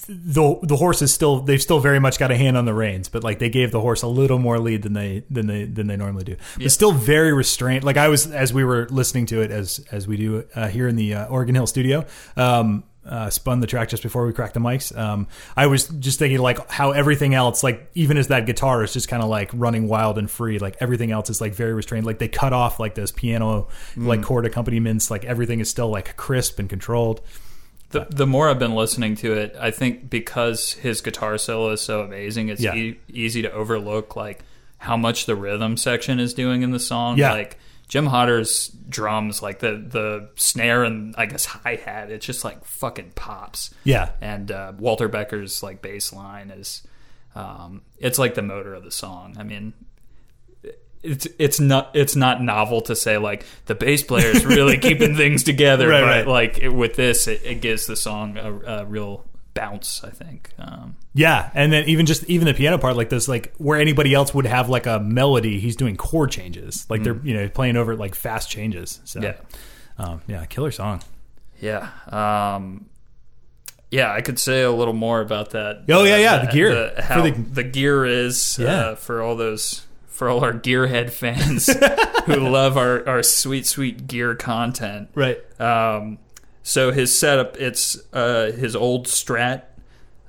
the 0.07 0.59
the 0.63 0.75
horse 0.75 1.01
is 1.01 1.13
still 1.13 1.39
they've 1.41 1.61
still 1.61 1.79
very 1.79 1.99
much 1.99 2.19
got 2.19 2.31
a 2.31 2.37
hand 2.37 2.57
on 2.57 2.65
the 2.65 2.73
reins, 2.73 3.07
but 3.07 3.23
like 3.23 3.39
they 3.39 3.49
gave 3.49 3.71
the 3.71 3.79
horse 3.79 4.01
a 4.01 4.07
little 4.07 4.39
more 4.39 4.59
lead 4.59 4.81
than 4.81 4.93
they 4.93 5.23
than 5.29 5.47
they 5.47 5.63
than 5.63 5.87
they 5.87 5.95
normally 5.95 6.23
do. 6.23 6.35
But 6.57 6.71
still 6.71 6.91
very 6.91 7.31
restrained. 7.33 7.83
Like 7.83 7.97
I 7.97 8.07
was 8.09 8.29
as 8.29 8.53
we 8.53 8.63
were 8.63 8.87
listening 8.89 9.27
to 9.27 9.41
it 9.41 9.51
as 9.51 9.85
as 9.91 10.07
we 10.07 10.17
do 10.17 10.43
uh, 10.55 10.67
here 10.67 10.87
in 10.87 10.95
the 10.95 11.13
uh, 11.13 11.27
Oregon 11.27 11.55
Hill 11.55 11.67
studio. 11.67 12.05
Um, 12.35 12.83
uh, 13.05 13.29
spun 13.29 13.59
the 13.61 13.67
track 13.67 13.89
just 13.89 14.03
before 14.03 14.25
we 14.27 14.33
cracked 14.33 14.53
the 14.53 14.59
mics. 14.59 14.95
Um, 14.95 15.27
I 15.57 15.67
was 15.67 15.87
just 15.87 16.19
thinking 16.19 16.39
like 16.39 16.69
how 16.69 16.91
everything 16.91 17.33
else, 17.33 17.63
like 17.63 17.89
even 17.95 18.17
as 18.17 18.27
that 18.27 18.45
guitar 18.45 18.83
is 18.83 18.93
just 18.93 19.07
kind 19.07 19.23
of 19.23 19.29
like 19.29 19.49
running 19.53 19.87
wild 19.87 20.17
and 20.19 20.29
free, 20.29 20.59
like 20.59 20.77
everything 20.79 21.11
else 21.11 21.29
is 21.29 21.41
like 21.41 21.53
very 21.55 21.73
restrained. 21.73 22.05
Like 22.05 22.19
they 22.19 22.27
cut 22.27 22.53
off 22.53 22.79
like 22.79 22.93
those 22.95 23.11
piano 23.11 23.67
like 23.97 24.21
chord 24.21 24.45
accompaniments. 24.45 25.09
Like 25.09 25.25
everything 25.25 25.59
is 25.59 25.69
still 25.69 25.89
like 25.89 26.15
crisp 26.15 26.59
and 26.59 26.69
controlled. 26.69 27.21
The, 27.89 28.07
the 28.09 28.25
more 28.27 28.47
I've 28.49 28.59
been 28.59 28.75
listening 28.75 29.15
to 29.17 29.33
it, 29.33 29.55
I 29.59 29.71
think 29.71 30.09
because 30.09 30.73
his 30.73 31.01
guitar 31.01 31.37
solo 31.37 31.71
is 31.71 31.81
so 31.81 32.01
amazing, 32.01 32.47
it's 32.49 32.61
Yeah. 32.61 32.73
e- 32.75 32.99
easy 33.09 33.41
to 33.41 33.51
overlook 33.51 34.15
like 34.15 34.43
how 34.77 34.95
much 34.95 35.25
the 35.25 35.35
rhythm 35.35 35.75
section 35.75 36.19
is 36.19 36.33
doing 36.33 36.61
in 36.61 36.71
the 36.71 36.79
song. 36.79 37.17
Yeah. 37.17 37.31
Like 37.33 37.57
Jim 37.91 38.05
Hodder's 38.05 38.69
drums, 38.87 39.41
like 39.41 39.59
the 39.59 39.71
the 39.85 40.29
snare 40.35 40.85
and 40.85 41.13
I 41.17 41.25
guess 41.25 41.43
hi 41.43 41.75
hat, 41.75 42.09
it 42.09 42.21
just 42.21 42.45
like 42.45 42.63
fucking 42.63 43.11
pops. 43.15 43.71
Yeah. 43.83 44.13
And 44.21 44.49
uh, 44.49 44.71
Walter 44.79 45.09
Becker's 45.09 45.61
like 45.61 45.81
bass 45.81 46.13
line 46.13 46.51
is, 46.51 46.87
um, 47.35 47.81
it's 47.97 48.17
like 48.17 48.33
the 48.35 48.41
motor 48.43 48.73
of 48.73 48.85
the 48.85 48.91
song. 48.91 49.35
I 49.37 49.43
mean. 49.43 49.73
It's 51.03 51.27
it's 51.39 51.59
not 51.59 51.95
it's 51.95 52.15
not 52.15 52.43
novel 52.43 52.81
to 52.81 52.95
say 52.95 53.17
like 53.17 53.43
the 53.65 53.73
bass 53.73 54.03
player 54.03 54.27
is 54.27 54.45
really 54.45 54.77
keeping 54.87 55.17
things 55.17 55.43
together, 55.43 55.89
Right, 55.89 56.01
but 56.01 56.07
right. 56.07 56.27
like 56.27 56.59
it, 56.59 56.69
with 56.69 56.93
this, 56.93 57.27
it, 57.27 57.41
it 57.43 57.55
gives 57.55 57.87
the 57.87 57.95
song 57.95 58.37
a, 58.37 58.53
a 58.53 58.85
real 58.85 59.25
bounce. 59.53 60.03
I 60.03 60.09
think. 60.09 60.51
Um, 60.59 60.95
Yeah, 61.13 61.49
and 61.53 61.71
then 61.73 61.85
even 61.87 62.05
just 62.05 62.23
even 62.25 62.45
the 62.45 62.53
piano 62.53 62.77
part, 62.77 62.95
like 62.95 63.09
this, 63.09 63.27
like 63.27 63.53
where 63.57 63.79
anybody 63.79 64.13
else 64.13 64.33
would 64.33 64.45
have 64.45 64.69
like 64.69 64.85
a 64.85 64.99
melody, 64.99 65.59
he's 65.59 65.75
doing 65.75 65.95
chord 65.97 66.31
changes, 66.31 66.85
like 66.89 67.03
they're 67.03 67.19
you 67.23 67.33
know 67.33 67.49
playing 67.49 67.77
over 67.77 67.95
like 67.95 68.15
fast 68.15 68.49
changes. 68.49 68.99
So, 69.05 69.19
Mm. 69.19 69.23
Yeah. 69.23 69.35
um, 70.05 70.21
yeah, 70.27 70.45
killer 70.45 70.71
song. 70.71 71.01
yeah, 71.59 71.89
um, 72.09 72.85
yeah, 73.91 74.11
I 74.13 74.21
could 74.21 74.39
say 74.39 74.61
a 74.63 74.71
little 74.71 74.93
more 74.93 75.19
about 75.21 75.49
that. 75.51 75.83
Oh, 75.89 76.03
yeah, 76.05 76.15
yeah, 76.17 76.33
uh, 76.35 76.45
the 76.45 76.51
gear. 76.51 76.91
For 76.95 77.01
how 77.01 77.21
the- 77.23 77.31
the, 77.31 77.63
gear 77.63 78.05
is 78.05 78.57
Yeah. 78.57 78.67
uh, 78.73 78.95
for 78.95 79.21
all 79.21 79.35
those 79.35 79.85
for 80.07 80.29
all 80.29 80.43
our 80.43 80.53
gearhead 80.53 81.09
fans 81.11 81.65
who 82.25 82.35
love 82.35 82.77
our 82.77 83.07
our 83.07 83.21
sweet 83.23 83.65
sweet 83.65 84.07
gear 84.07 84.33
content. 84.35 85.09
Right. 85.15 85.37
Um, 85.59 86.19
so 86.63 86.91
his 86.91 87.17
setup, 87.17 87.57
it's 87.57 87.97
uh, 88.13 88.51
his 88.51 88.75
old 88.75 89.07
Strat, 89.07 89.63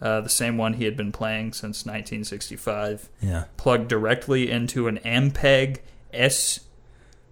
uh, 0.00 0.20
the 0.22 0.28
same 0.28 0.56
one 0.56 0.74
he 0.74 0.84
had 0.84 0.96
been 0.96 1.12
playing 1.12 1.52
since 1.52 1.84
1965, 1.86 3.08
Yeah. 3.20 3.44
plugged 3.56 3.88
directly 3.88 4.50
into 4.50 4.88
an 4.88 4.98
Ampeg 5.04 5.78
S. 6.12 6.60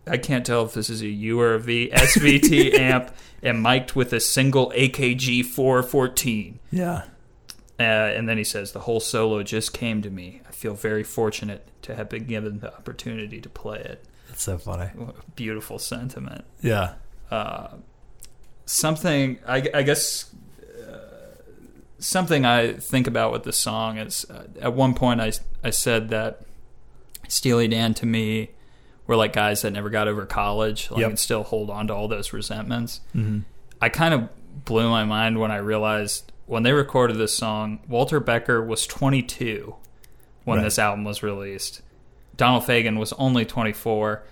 I 0.06 0.16
can't 0.16 0.44
tell 0.46 0.64
if 0.64 0.72
this 0.74 0.88
is 0.90 1.02
a 1.02 1.08
U 1.08 1.40
or 1.40 1.54
a 1.54 1.58
V 1.58 1.90
SVT 1.92 2.74
amp 2.78 3.14
and 3.42 3.62
mic'd 3.62 3.92
with 3.94 4.12
a 4.12 4.20
single 4.20 4.72
AKG 4.74 5.44
414. 5.44 6.58
Yeah. 6.70 7.02
Uh, 7.78 7.82
and 7.82 8.28
then 8.28 8.36
he 8.38 8.44
says, 8.44 8.72
The 8.72 8.80
whole 8.80 9.00
solo 9.00 9.42
just 9.42 9.72
came 9.72 10.02
to 10.02 10.10
me. 10.10 10.40
I 10.48 10.52
feel 10.52 10.74
very 10.74 11.02
fortunate 11.04 11.66
to 11.82 11.94
have 11.94 12.08
been 12.08 12.24
given 12.24 12.60
the 12.60 12.74
opportunity 12.74 13.40
to 13.40 13.48
play 13.48 13.78
it. 13.78 14.04
That's 14.28 14.42
so 14.42 14.58
funny. 14.58 14.90
Beautiful 15.36 15.78
sentiment. 15.78 16.44
Yeah. 16.62 16.94
Uh, 17.30 17.68
something, 18.70 19.38
I, 19.46 19.68
I 19.74 19.82
guess, 19.82 20.32
uh, 20.88 20.96
something 21.98 22.44
I 22.44 22.74
think 22.74 23.06
about 23.06 23.32
with 23.32 23.42
the 23.42 23.52
song 23.52 23.98
is 23.98 24.24
uh, 24.30 24.44
at 24.60 24.72
one 24.74 24.94
point 24.94 25.20
I, 25.20 25.32
I 25.62 25.70
said 25.70 26.08
that 26.10 26.42
Steely 27.28 27.68
Dan 27.68 27.94
to 27.94 28.06
me 28.06 28.50
were 29.06 29.16
like 29.16 29.32
guys 29.32 29.62
that 29.62 29.72
never 29.72 29.90
got 29.90 30.08
over 30.08 30.24
college, 30.26 30.90
like 30.90 31.00
Yep. 31.00 31.08
and 31.10 31.18
still 31.18 31.42
hold 31.42 31.70
on 31.70 31.88
to 31.88 31.94
all 31.94 32.08
those 32.08 32.32
resentments. 32.32 33.00
Mhm. 33.14 33.42
I 33.80 33.88
kind 33.88 34.14
of 34.14 34.28
blew 34.64 34.88
my 34.88 35.04
mind 35.04 35.38
when 35.40 35.50
I 35.50 35.56
realized 35.56 36.30
when 36.46 36.62
they 36.64 36.72
recorded 36.72 37.16
this 37.16 37.36
song, 37.36 37.78
Walter 37.88 38.18
Becker 38.20 38.62
was 38.62 38.86
22 38.86 39.76
when 40.44 40.58
Right. 40.58 40.64
this 40.64 40.78
album 40.78 41.04
was 41.04 41.22
released. 41.22 41.80
Donald 42.36 42.64
Fagen 42.64 42.98
was 42.98 43.12
only 43.14 43.44
24. 43.44 44.22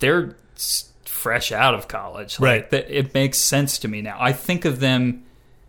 They're 0.00 0.36
s- 0.54 0.92
fresh 1.26 1.52
out 1.52 1.74
of 1.74 1.88
college. 1.88 2.38
Like, 2.40 2.48
Right. 2.50 2.70
that- 2.70 2.90
It 2.90 3.12
makes 3.14 3.38
sense 3.38 3.78
to 3.80 3.88
me 3.88 4.00
now. 4.02 4.16
I 4.20 4.32
think 4.32 4.64
of 4.64 4.80
them. 4.80 5.22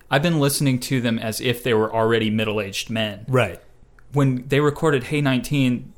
I've 0.10 0.22
been 0.24 0.40
listening 0.40 0.80
to 0.82 1.02
them 1.02 1.20
as 1.20 1.42
if 1.42 1.64
they 1.64 1.74
were 1.74 1.94
already 1.94 2.30
middle-aged 2.30 2.90
men. 2.90 3.26
Right. 3.28 3.60
When 4.14 4.46
they 4.48 4.60
recorded 4.62 5.06
"Hey 5.06 5.20
19," 5.22 5.92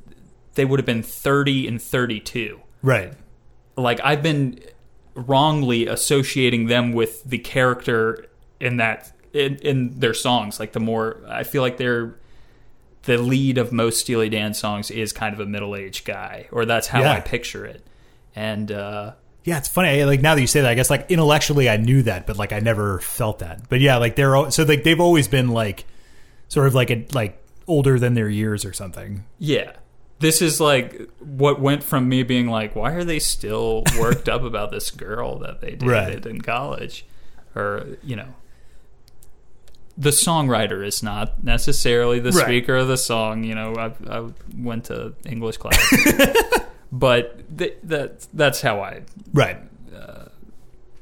they 0.56 0.66
would 0.66 0.80
have 0.80 0.86
been 0.86 1.04
30 1.04 1.68
and 1.68 1.80
32 1.82 2.60
Right. 2.82 3.14
like 3.78 4.00
I've 4.04 4.24
been 4.24 4.60
wrongly 5.14 5.86
associating 5.88 6.68
them 6.68 6.92
with 6.94 7.24
the 7.24 7.38
character 7.38 8.26
in 8.60 8.78
that 8.78 9.12
in, 9.34 9.58
in 9.58 10.00
their 10.00 10.14
songs. 10.16 10.60
Like 10.60 10.72
the 10.74 10.80
more 10.80 11.22
I 11.28 11.44
feel 11.44 11.62
like 11.62 11.78
they're 11.78 12.16
the 13.04 13.18
lead 13.18 13.58
of 13.58 13.72
most 13.72 14.00
Steely 14.02 14.28
Dan 14.30 14.54
songs 14.54 14.90
is 14.92 15.14
kind 15.14 15.34
of 15.34 15.40
a 15.40 15.46
middle 15.46 15.76
aged 15.76 16.04
guy, 16.06 16.48
or 16.52 16.66
that's 16.66 16.88
how 16.88 17.02
Yeah. 17.02 17.14
I 17.14 17.20
picture 17.20 17.66
it. 17.66 17.86
And 18.36 18.72
uh, 18.72 19.14
Yeah, 19.50 19.58
it's 19.58 19.68
funny. 19.68 20.02
I- 20.02 20.06
Like 20.06 20.22
now 20.22 20.36
that 20.36 20.42
you 20.42 20.48
say 20.48 20.62
that, 20.62 20.70
I 20.70 20.76
guess 20.76 20.90
like 20.90 21.10
intellectually 21.10 21.70
I 21.70 21.78
knew 21.78 22.04
that, 22.04 22.26
but 22.28 22.38
like 22.38 22.54
I 22.54 22.60
never 22.60 23.00
felt 23.00 23.40
that. 23.40 23.68
But 23.70 23.80
yeah, 23.82 23.98
like 23.98 24.16
they're 24.16 24.36
al- 24.36 24.52
so 24.52 24.64
like 24.64 24.84
they've 24.84 25.00
always 25.00 25.28
been 25.28 25.50
like 25.50 25.86
sort 26.48 26.68
of 26.68 26.74
like 26.76 26.90
a, 26.92 27.06
like 27.14 27.42
older 27.68 28.00
than 28.00 28.14
their 28.14 28.30
years 28.30 28.66
or 28.66 28.74
something. 28.74 29.26
yeah. 29.38 29.74
This 30.20 30.42
is 30.42 30.60
like 30.60 31.02
what 31.20 31.62
went 31.62 31.82
from 31.82 32.10
me 32.10 32.24
being 32.24 32.48
like, 32.48 32.76
why 32.76 32.92
are 32.92 33.06
they 33.06 33.20
still 33.20 33.84
worked 33.98 34.28
up 34.28 34.44
about 34.44 34.70
this 34.70 34.92
girl 34.92 35.40
that 35.40 35.62
they 35.62 35.72
dated 35.72 35.88
Right. 35.88 36.26
in 36.26 36.42
college? 36.42 37.06
Or, 37.56 37.88
you 38.04 38.18
know, 38.18 38.28
the 39.98 40.10
songwriter 40.10 40.86
is 40.86 41.02
not 41.02 41.42
necessarily 41.44 42.20
the 42.20 42.32
Right. 42.32 42.44
speaker 42.44 42.76
of 42.76 42.90
the 42.90 42.98
song. 42.98 43.46
You 43.46 43.56
know, 43.56 43.74
I, 43.76 43.94
I 44.20 44.30
went 44.58 44.84
to 44.86 45.14
English 45.26 45.56
class, 45.56 45.78
but 46.92 47.58
th- 47.58 47.78
that 47.84 48.28
that's 48.34 48.62
how 48.62 48.82
I. 48.82 49.02
Right. 49.34 49.58
Uh, 49.96 50.26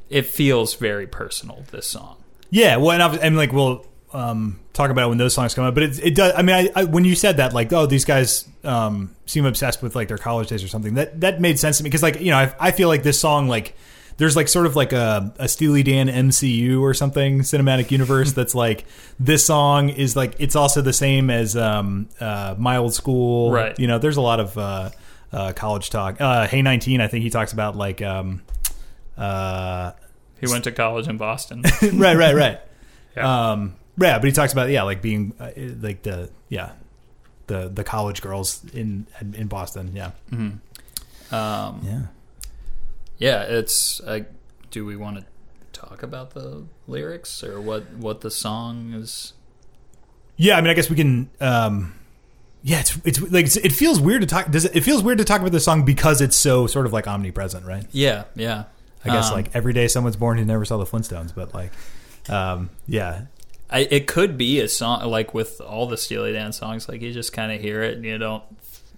It 0.09 0.25
feels 0.25 0.75
very 0.75 1.07
personal. 1.07 1.63
This 1.71 1.87
song. 1.87 2.17
Yeah. 2.49 2.77
Well, 2.77 2.91
and, 2.91 3.03
I 3.03 3.07
was, 3.07 3.19
and 3.19 3.35
like 3.37 3.51
we'll 3.51 3.85
um, 4.13 4.59
talk 4.73 4.89
about 4.89 5.05
it 5.05 5.09
when 5.09 5.17
those 5.17 5.33
songs 5.33 5.53
come 5.53 5.65
out. 5.65 5.73
But 5.73 5.83
it, 5.83 5.99
it 6.05 6.15
does. 6.15 6.33
I 6.35 6.41
mean, 6.41 6.55
I, 6.55 6.81
I, 6.81 6.83
when 6.85 7.03
you 7.05 7.15
said 7.15 7.37
that, 7.37 7.53
like, 7.53 7.71
oh, 7.73 7.85
these 7.85 8.05
guys 8.05 8.47
um, 8.63 9.15
seem 9.25 9.45
obsessed 9.45 9.81
with 9.81 9.95
like 9.95 10.07
their 10.07 10.17
college 10.17 10.47
days 10.49 10.63
or 10.63 10.67
something. 10.67 10.95
That 10.95 11.21
that 11.21 11.41
made 11.41 11.59
sense 11.59 11.77
to 11.77 11.83
me 11.83 11.89
because 11.89 12.03
like 12.03 12.19
you 12.21 12.31
know 12.31 12.37
I, 12.37 12.55
I 12.59 12.71
feel 12.71 12.87
like 12.87 13.03
this 13.03 13.19
song 13.19 13.47
like. 13.47 13.75
There's 14.17 14.35
like 14.35 14.47
sort 14.47 14.65
of 14.65 14.75
like 14.75 14.93
a, 14.93 15.31
a 15.37 15.47
Steely 15.47 15.83
Dan 15.83 16.07
MCU 16.07 16.81
or 16.81 16.95
something 16.95 17.41
cinematic 17.41 17.91
universe 17.91 18.33
that's 18.33 18.55
like 18.55 18.85
this 19.19 19.45
song 19.45 19.89
is 19.89 20.15
like 20.15 20.33
it's 20.39 20.55
also 20.55 20.81
the 20.81 20.91
same 20.91 21.29
as 21.29 21.55
um, 21.55 22.09
uh, 22.19 22.55
My 22.57 22.77
Old 22.77 22.95
School, 22.95 23.51
Right. 23.51 23.77
You 23.77 23.85
know, 23.85 23.99
there's 23.99 24.17
a 24.17 24.21
lot 24.21 24.39
of 24.39 24.57
uh, 24.57 24.89
uh, 25.31 25.53
college 25.53 25.89
talk. 25.89 26.19
Uh, 26.21 26.47
hey, 26.47 26.61
nineteen, 26.61 27.01
I 27.01 27.07
think 27.07 27.23
he 27.23 27.29
talks 27.29 27.53
about 27.53 27.75
like 27.75 28.01
um, 28.01 28.41
uh, 29.17 29.91
He 30.39 30.47
went 30.47 30.63
to 30.65 30.71
college 30.71 31.07
in 31.07 31.17
Boston. 31.17 31.63
right, 31.93 32.15
right, 32.17 32.35
right. 32.35 32.59
Yeah. 33.15 33.49
Um, 33.51 33.73
yeah, 33.99 34.19
but 34.19 34.25
he 34.25 34.31
talks 34.31 34.53
about 34.53 34.69
yeah, 34.69 34.83
like 34.83 35.01
being 35.01 35.33
uh, 35.39 35.49
like 35.81 36.03
the 36.03 36.29
yeah, 36.49 36.73
the 37.47 37.67
the 37.67 37.83
college 37.83 38.21
girls 38.21 38.63
in 38.73 39.07
in 39.33 39.47
Boston. 39.47 39.91
Yeah, 39.95 40.11
Um, 41.31 41.81
yeah. 41.83 42.01
yeah, 43.17 43.41
it's. 43.43 43.99
Uh, 44.01 44.19
do 44.69 44.85
we 44.85 44.95
want 44.95 45.17
to 45.17 45.25
talk 45.73 46.03
about 46.03 46.31
the 46.35 46.65
lyrics 46.87 47.43
or 47.43 47.59
what 47.59 47.89
what 47.93 48.21
the 48.21 48.29
song 48.29 48.93
is? 48.93 49.33
Yeah, 50.35 50.57
I 50.57 50.61
mean, 50.61 50.69
I 50.69 50.73
guess 50.75 50.91
we 50.91 50.95
can. 50.95 51.31
Um, 51.41 51.95
yeah, 52.63 52.79
it's 52.79 52.97
it's 53.05 53.21
like 53.21 53.45
it's, 53.45 53.57
it 53.57 53.71
feels 53.71 53.99
weird 53.99 54.21
to 54.21 54.27
talk. 54.27 54.49
Does 54.51 54.65
it, 54.65 54.75
it 54.75 54.81
feels 54.81 55.03
weird 55.03 55.17
to 55.19 55.23
talk 55.23 55.39
about 55.41 55.51
this 55.51 55.63
song 55.65 55.85
because 55.85 56.21
it's 56.21 56.35
so 56.35 56.67
sort 56.67 56.85
of 56.85 56.93
like 56.93 57.07
omnipresent, 57.07 57.65
right? 57.65 57.85
Yeah, 57.91 58.25
yeah. 58.35 58.65
I 59.05 59.09
guess 59.09 59.29
Um, 59.29 59.35
like 59.35 59.55
every 59.55 59.73
day 59.73 59.87
someone's 59.87 60.15
born 60.15 60.37
who 60.37 60.45
never 60.45 60.65
saw 60.65 60.77
the 60.77 60.85
Flintstones, 60.85 61.33
but 61.33 61.53
like, 61.53 61.71
um, 62.29 62.69
yeah, 62.87 63.25
I, 63.69 63.79
it 63.89 64.07
could 64.07 64.37
be 64.37 64.59
a 64.59 64.67
song 64.67 65.05
like 65.09 65.33
with 65.33 65.61
all 65.61 65.87
the 65.87 65.97
Steely 65.97 66.33
Dan 66.33 66.51
songs, 66.51 66.89
like 66.89 67.01
you 67.01 67.13
just 67.13 67.31
kind 67.31 67.51
of 67.51 67.61
hear 67.61 67.83
it 67.83 67.95
and 67.95 68.03
you 68.05 68.17
don't 68.17 68.43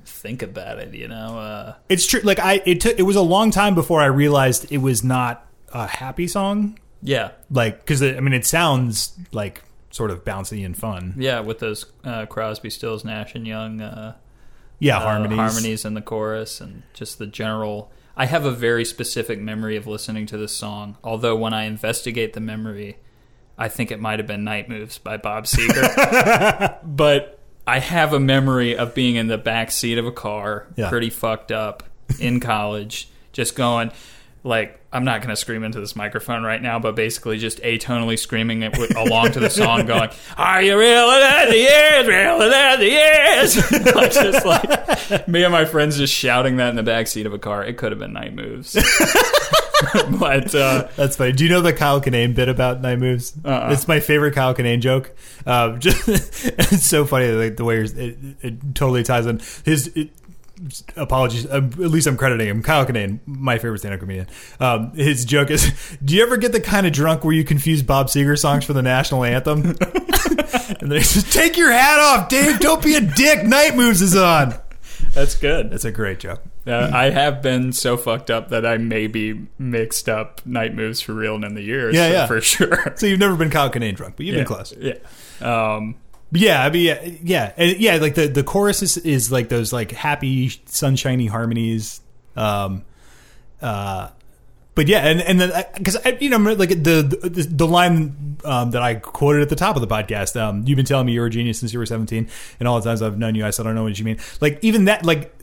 think 0.06 0.42
about 0.42 0.80
it, 0.80 0.94
you 0.94 1.08
know. 1.08 1.38
Uh, 1.38 1.74
it's 1.89 2.08
true. 2.08 2.22
Like 2.22 2.39
I, 2.39 2.62
it 2.66 2.82
took 2.82 2.98
it 2.98 3.04
was 3.04 3.16
a 3.18 3.22
long 3.22 3.51
time 3.51 3.75
before 3.75 4.01
I 4.01 4.06
realized 4.06 4.72
it 4.72 4.80
was 4.80 5.04
not 5.04 5.46
a 5.74 5.86
happy 5.86 6.28
song. 6.28 6.80
yeah, 7.04 7.32
Like, 7.51 7.80
because 7.80 8.01
I 8.01 8.20
mean, 8.20 8.34
it 8.34 8.46
sounds 8.46 9.13
like 9.32 9.62
sort 9.91 10.12
of 10.12 10.24
bouncy 10.24 10.65
and 10.65 10.77
fun. 10.77 11.15
yeah, 11.17 11.39
with 11.39 11.60
those 11.60 11.86
uh, 12.03 12.25
Crosby, 12.27 12.69
Stills, 12.69 13.03
Nash 13.03 13.34
and 13.36 13.48
Young 13.48 13.81
uh, 13.81 14.15
Yeah, 14.79 14.98
uh, 14.98 15.01
harmonies. 15.01 15.38
harmonies 15.38 15.86
in 15.86 15.93
the 15.96 16.01
chorus, 16.01 16.62
and 16.62 16.84
just 16.93 17.17
the 17.19 17.27
general. 17.27 17.91
I 18.15 18.25
have 18.25 18.46
a 18.46 18.51
very 18.51 18.84
specific 18.86 19.39
memory 19.39 19.75
of 19.77 19.88
listening 19.88 20.25
to 20.27 20.38
this 20.38 20.53
song. 20.55 20.98
Although 21.03 21.36
when 21.38 21.53
I 21.53 21.63
investigate 21.63 22.34
the 22.34 22.39
memory, 22.41 22.98
I 23.58 23.67
think 23.69 23.91
it 23.91 24.00
might 24.00 24.19
have 24.19 24.27
been 24.27 24.43
"Night 24.43 24.67
Moves" 24.69 24.98
by 24.98 25.17
Bob 25.17 25.46
Seger. 25.46 26.77
but 26.84 27.39
I 27.65 27.79
have 27.79 28.13
a 28.13 28.19
memory 28.19 28.75
of 28.77 28.93
being 28.93 29.15
in 29.15 29.27
the 29.27 29.38
back 29.38 29.72
seat 29.72 29.98
of 29.98 30.05
a 30.05 30.12
car, 30.12 30.67
Yeah. 30.75 30.89
pretty 30.89 31.10
fucked 31.10 31.51
up 31.51 31.84
in 32.19 32.39
college, 32.39 33.10
just 33.31 33.55
going 33.55 33.91
like 34.43 34.79
I'm 34.91 35.03
not 35.03 35.19
going 35.22 35.29
to 35.29 35.36
scream 35.36 35.63
into 35.63 35.79
this 35.79 35.96
microphone 35.96 36.43
right 36.43 36.62
now, 36.62 36.79
but 36.79 36.96
basically 36.96 37.38
just 37.38 37.60
atonally 37.62 38.17
screaming 38.17 38.63
it 38.63 38.77
with, 38.77 38.96
along 38.96 39.34
to 39.34 39.39
the 39.39 39.50
song, 39.50 39.86
going, 39.88 40.10
"Are 40.38 40.62
you 40.62 40.77
reeling 40.79 41.22
in 41.43 41.50
the 41.50 41.58
years, 41.58 42.08
reeling 42.08 42.51
in 42.53 42.79
the 42.79 42.89
years?" 42.89 43.72
like 43.96 44.12
just 44.13 44.46
like 44.46 45.27
me 45.27 45.43
and 45.43 45.51
my 45.51 45.65
friends 45.65 45.98
just 45.98 46.13
shouting 46.13 46.58
that 46.58 46.69
in 46.69 46.75
the 46.75 46.84
back 46.84 47.08
seat 47.08 47.25
of 47.25 47.34
a 47.34 47.39
car. 47.39 47.63
It 47.63 47.77
could 47.77 47.91
have 47.91 48.00
been 48.00 48.13
Night 48.13 48.34
Moves, 48.34 48.74
but 50.19 50.53
uh, 50.55 50.88
That's 50.96 51.15
funny. 51.17 51.31
Do 51.34 51.43
you 51.43 51.50
know 51.50 51.62
the 51.62 51.74
Kyle 51.74 52.01
Kinane 52.01 52.36
bit 52.36 52.50
about 52.50 52.81
night 52.81 53.00
moves? 53.00 53.34
Uh-uh. 53.43 53.72
It's 53.72 53.88
my 53.88 54.00
favorite 54.00 54.34
Kyle 54.36 54.53
Kinane 54.55 54.79
joke. 54.81 55.15
Um, 55.46 55.79
just, 55.79 56.08
it's 56.08 56.86
so 56.86 57.05
funny, 57.05 57.27
like 57.31 57.58
the 57.58 57.63
way 57.65 57.75
you're- 57.75 57.89
it, 58.08 58.17
it 58.41 58.75
totally 58.75 59.03
ties 59.03 59.25
in. 59.25 59.39
His 59.65 59.88
it, 59.96 60.10
apologies, 60.96 61.50
um, 61.50 61.66
at 61.66 61.80
least 61.80 62.08
I'm 62.08 62.18
crediting 62.18 62.48
him. 62.48 62.63
Kyle 62.63 62.86
Kinane, 62.86 63.20
my 63.25 63.58
favorite 63.58 63.80
stand-up 63.80 64.00
comedian. 64.00 64.28
Um, 64.60 64.94
his 64.94 65.25
joke 65.25 65.50
is, 65.51 65.72
"Do 66.04 66.16
you 66.16 66.24
ever 66.24 66.38
get 66.38 66.51
the 66.51 66.62
kind 66.62 66.86
of 66.86 66.94
drunk 66.94 67.24
where 67.24 67.34
you 67.34 67.44
confuse 67.44 67.82
Bob 67.82 68.08
Seger 68.08 68.38
songs 68.38 68.66
for 68.66 68.74
the 68.74 68.82
national 68.82 69.24
anthem?" 69.24 69.62
and 69.66 70.92
then 70.92 70.98
he 70.98 71.04
says, 71.04 71.30
"Take 71.32 71.58
your 71.58 71.72
hat 71.72 72.00
off, 72.00 72.30
Dave. 72.30 72.60
Don't 72.60 72.84
be 72.84 72.96
a 72.96 73.01
dick. 73.01 73.44
Night 73.44 73.75
moves 73.75 74.01
is 74.01 74.16
on." 74.16 74.54
that's 75.13 75.36
good. 75.36 75.72
That's 75.72 75.86
a 75.86 75.92
great 75.92 76.20
joke. 76.20 76.42
Uh, 76.68 76.92
I 76.94 77.10
have 77.10 77.42
been 77.42 77.74
so 77.74 77.98
fucked 77.98 78.30
up 78.30 78.50
that 78.50 78.66
I 78.66 78.78
maybe 78.78 79.48
mixed 79.58 80.08
up 80.08 80.46
Night 80.46 80.75
Moves 80.75 81.01
for 81.01 81.13
real 81.13 81.44
in 81.44 81.56
the 81.56 81.62
years. 81.62 81.96
Yeah, 81.96 82.10
yeah. 82.10 82.28
for 82.28 82.42
sure. 82.42 82.94
So 82.96 83.06
you've 83.06 83.20
never 83.20 83.36
been 83.36 83.50
Kyle 83.50 83.70
Kinane 83.70 83.96
drunk, 83.96 84.18
but 84.18 84.25
you've 84.25 84.36
yeah. 84.36 84.42
been 84.42 84.48
close. 84.48 84.74
Yeah. 84.78 84.96
Um, 85.42 85.96
yeah, 86.31 86.63
I 86.63 86.69
mean, 86.69 86.86
yeah, 86.86 87.05
yeah, 87.24 87.53
and 87.57 87.77
yeah. 87.79 87.95
Like 87.98 88.15
the 88.15 88.27
the 88.27 88.43
chorus 88.43 88.81
is, 88.83 88.98
is 88.98 89.31
like 89.31 89.50
those 89.50 89.74
like 89.74 89.91
happy, 89.91 90.50
sunshiny 90.65 91.27
harmonies. 91.27 92.01
Um, 92.36 92.83
uh, 93.62 94.09
but 94.75 94.88
yeah, 94.88 95.00
and 95.07 95.21
and 95.21 95.41
then 95.41 95.65
because 95.75 95.98
you 96.21 96.29
know 96.29 96.38
like 96.38 96.69
the 96.69 97.01
the, 97.31 97.48
the 97.50 97.67
line 97.67 98.38
um, 98.45 98.71
that 98.71 98.81
I 98.81 98.95
quoted 98.95 99.41
at 99.41 99.50
the 99.50 99.55
top 99.55 99.75
of 99.75 99.81
the 99.81 99.88
podcast. 99.88 100.39
Um, 100.39 100.63
you've 100.65 100.77
been 100.77 100.86
telling 100.86 101.05
me 101.05 101.13
you're 101.13 101.25
a 101.25 101.29
genius 101.29 101.59
since 101.59 101.74
you 101.74 101.79
were 101.79 101.86
17, 101.86 102.29
and 102.59 102.67
all 102.67 102.79
the 102.79 102.88
times 102.88 103.01
I've 103.01 103.17
known 103.17 103.36
you, 103.36 103.45
I 103.45 103.50
said 103.50 103.65
I 103.65 103.69
don't 103.69 103.75
know 103.75 103.83
what 103.83 103.98
you 104.00 104.05
mean. 104.05 104.19
Like 104.39 104.59
even 104.62 104.86
that, 104.86 105.05
like 105.05 105.36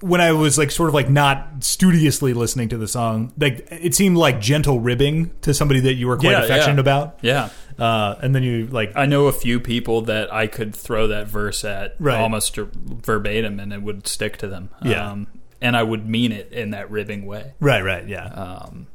when 0.00 0.20
I 0.20 0.32
was 0.32 0.58
like 0.58 0.70
sort 0.70 0.90
of 0.90 0.94
like 0.94 1.08
not 1.08 1.64
studiously 1.64 2.34
listening 2.34 2.68
to 2.70 2.76
the 2.76 2.86
song, 2.88 3.32
like 3.38 3.66
it 3.70 3.94
seemed 3.94 4.18
like 4.18 4.38
gentle 4.38 4.78
ribbing 4.80 5.30
to 5.42 5.54
somebody 5.54 5.80
that 5.80 5.94
you 5.94 6.06
were 6.06 6.18
quite 6.18 6.32
Yeah, 6.32 6.42
affectionate 6.42 6.74
yeah. 6.74 6.80
about. 6.80 7.18
yeah. 7.22 7.48
Uh, 7.78 8.14
and 8.22 8.34
then 8.34 8.42
you 8.42 8.66
like 8.68 8.92
I 8.94 9.06
know 9.06 9.26
a 9.26 9.32
few 9.32 9.58
people 9.60 10.02
that 10.02 10.32
I 10.32 10.46
could 10.46 10.74
throw 10.74 11.06
that 11.08 11.26
verse 11.28 11.64
at 11.64 11.96
Right. 11.98 12.20
almost 12.20 12.56
verbatim 12.56 13.58
and 13.60 13.72
it 13.72 13.82
would 13.82 14.06
stick 14.06 14.36
to 14.38 14.46
them. 14.48 14.70
Yeah. 14.82 15.10
Um, 15.10 15.26
and 15.60 15.76
I 15.76 15.82
would 15.82 16.08
mean 16.08 16.30
it 16.32 16.52
in 16.52 16.70
that 16.70 16.90
ribbing 16.90 17.26
way. 17.26 17.54
right, 17.60 17.82
right, 17.82 18.06
yeah. 18.06 18.26
Um, 18.26 18.86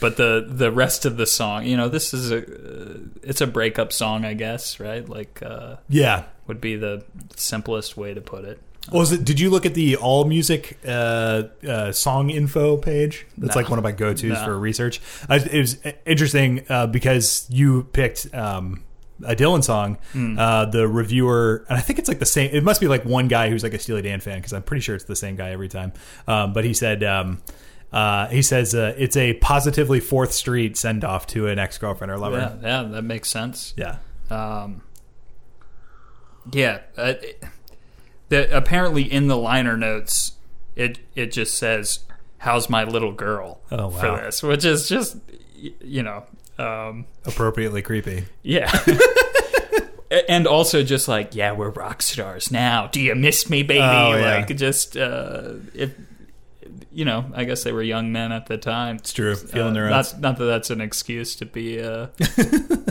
but 0.00 0.16
the 0.16 0.46
the 0.48 0.70
rest 0.72 1.04
of 1.04 1.16
the 1.16 1.26
song, 1.26 1.64
you 1.66 1.76
know, 1.76 1.88
this 1.88 2.14
is 2.14 2.30
a 2.30 2.38
uh, 2.38 2.98
it's 3.22 3.40
a 3.40 3.46
breakup 3.46 3.92
song, 3.92 4.24
I 4.24 4.34
guess, 4.34 4.78
right? 4.80 5.06
Like 5.08 5.42
uh, 5.42 5.76
Yeah. 5.88 6.24
would 6.46 6.60
be 6.60 6.76
the 6.76 7.04
simplest 7.36 7.96
way 7.96 8.14
to 8.14 8.20
put 8.20 8.44
it. 8.44 8.60
Was 8.92 9.12
it? 9.12 9.24
Did 9.24 9.38
you 9.40 9.50
look 9.50 9.66
at 9.66 9.74
the 9.74 9.96
All 9.96 10.24
Music 10.24 10.78
uh, 10.86 11.44
uh, 11.68 11.92
song 11.92 12.30
info 12.30 12.76
page? 12.76 13.26
That's 13.36 13.54
No. 13.54 13.60
like 13.62 13.70
one 13.70 13.78
of 13.78 13.82
my 13.82 13.92
go 13.92 14.12
tos 14.12 14.22
No. 14.24 14.44
for 14.44 14.58
research. 14.58 15.00
I, 15.28 15.36
it 15.36 15.58
was 15.58 15.78
interesting 16.06 16.64
uh, 16.68 16.86
because 16.86 17.46
you 17.50 17.84
picked 17.92 18.32
um, 18.34 18.82
a 19.24 19.34
Dylan 19.36 19.62
song. 19.64 19.98
Uh, 20.14 20.64
the 20.66 20.86
reviewer, 20.88 21.64
and 21.68 21.76
I 21.76 21.80
think 21.80 21.98
it's 21.98 22.08
like 22.08 22.18
the 22.18 22.26
same. 22.26 22.50
It 22.52 22.64
must 22.64 22.80
be 22.80 22.88
like 22.88 23.04
one 23.04 23.28
guy 23.28 23.50
who's 23.50 23.62
like 23.62 23.74
a 23.74 23.78
Steely 23.78 24.02
Dan 24.02 24.20
fan 24.20 24.38
because 24.38 24.52
I'm 24.52 24.62
pretty 24.62 24.80
sure 24.80 24.94
it's 24.94 25.04
the 25.04 25.16
same 25.16 25.36
guy 25.36 25.50
every 25.50 25.68
time. 25.68 25.92
Um, 26.26 26.52
but 26.52 26.64
he 26.64 26.72
said. 26.74 27.02
Um, 27.04 27.42
uh, 27.90 28.28
he 28.28 28.42
says 28.42 28.74
uh, 28.74 28.94
it's 28.98 29.16
a 29.16 29.32
positively 29.34 29.98
Fourth 29.98 30.32
Street 30.32 30.76
send 30.76 31.04
off 31.04 31.26
to 31.28 31.46
an 31.46 31.58
ex 31.58 31.78
girlfriend 31.78 32.10
or 32.10 32.18
lover. 32.18 32.58
yeah, 32.62 32.82
that 32.82 33.00
makes 33.02 33.30
sense. 33.30 33.72
Yeah. 33.78 33.96
Um, 34.28 34.82
yeah, 36.52 36.80
it- 36.98 37.42
the, 38.28 38.54
apparently 38.56 39.02
in 39.02 39.28
the 39.28 39.36
liner 39.36 39.76
notes, 39.76 40.32
it 40.76 40.98
it 41.14 41.32
just 41.32 41.56
says, 41.56 42.00
"How's 42.38 42.68
my 42.68 42.84
little 42.84 43.12
girl?" 43.12 43.60
Oh, 43.70 43.90
for 43.90 44.12
wow. 44.12 44.16
this, 44.16 44.42
which 44.42 44.64
is 44.64 44.88
just 44.88 45.16
you 45.80 46.02
know, 46.02 46.24
um, 46.58 47.06
appropriately 47.24 47.82
creepy. 47.82 48.26
yeah. 48.42 48.72
And 50.26 50.46
also 50.46 50.82
just 50.82 51.06
like, 51.06 51.34
yeah, 51.34 51.52
we're 51.52 51.68
rock 51.68 52.00
stars 52.00 52.50
now. 52.50 52.86
Do 52.86 52.98
you 52.98 53.14
miss 53.14 53.50
me, 53.50 53.62
baby? 53.62 53.80
Oh, 53.80 54.16
yeah. 54.16 54.36
Like 54.38 54.56
just 54.56 54.96
uh 54.96 55.56
if 55.74 55.92
you 56.98 57.04
know, 57.04 57.30
I 57.32 57.44
guess 57.44 57.62
they 57.62 57.70
were 57.70 57.82
young 57.82 58.10
men 58.10 58.32
at 58.32 58.46
the 58.46 58.58
time. 58.58 58.96
It's 58.96 59.12
true. 59.12 59.36
Feeling 59.36 59.70
Uh, 59.70 59.74
their 59.74 59.84
own. 59.84 59.90
not, 59.90 60.20
not 60.20 60.36
that 60.38 60.44
that's 60.46 60.70
an 60.70 60.80
excuse 60.80 61.36
to 61.36 61.46
be 61.46 61.80
uh, 61.80 62.06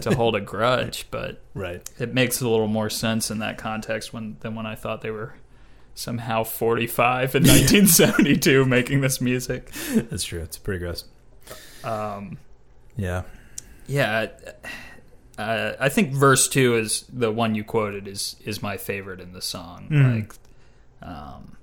to 0.01 0.13
hold 0.15 0.33
a 0.35 0.39
grudge, 0.39 1.07
but 1.11 1.41
Right. 1.53 1.81
it 1.99 2.13
makes 2.13 2.39
a 2.39 2.47
little 2.47 2.67
more 2.67 2.89
sense 2.89 3.29
in 3.29 3.39
that 3.39 3.57
context 3.57 4.13
when 4.13 4.37
than 4.39 4.55
when 4.55 4.65
I 4.65 4.75
thought 4.75 5.01
they 5.01 5.11
were 5.11 5.33
somehow 5.93 6.43
45 6.43 7.35
in 7.35 7.43
1972 7.47 8.63
making 8.63 9.01
this 9.01 9.19
music. 9.19 9.71
That's 9.93 10.23
true. 10.23 10.39
It's 10.41 10.57
pretty 10.57 10.79
gross. 10.79 11.03
Um, 11.83 12.37
Yeah. 12.95 13.23
yeah, 13.87 14.27
uh, 15.37 15.73
I 15.79 15.89
think 15.89 16.13
verse 16.13 16.47
two 16.47 16.75
is 16.77 17.03
the 17.11 17.31
one 17.31 17.55
you 17.55 17.63
quoted 17.65 18.07
is 18.07 18.37
is 18.45 18.61
my 18.61 18.77
favorite 18.77 19.19
in 19.19 19.33
the 19.33 19.41
song. 19.41 19.87
Mhm. 19.91 20.15
Like, 20.15 20.33
um, 21.01 21.56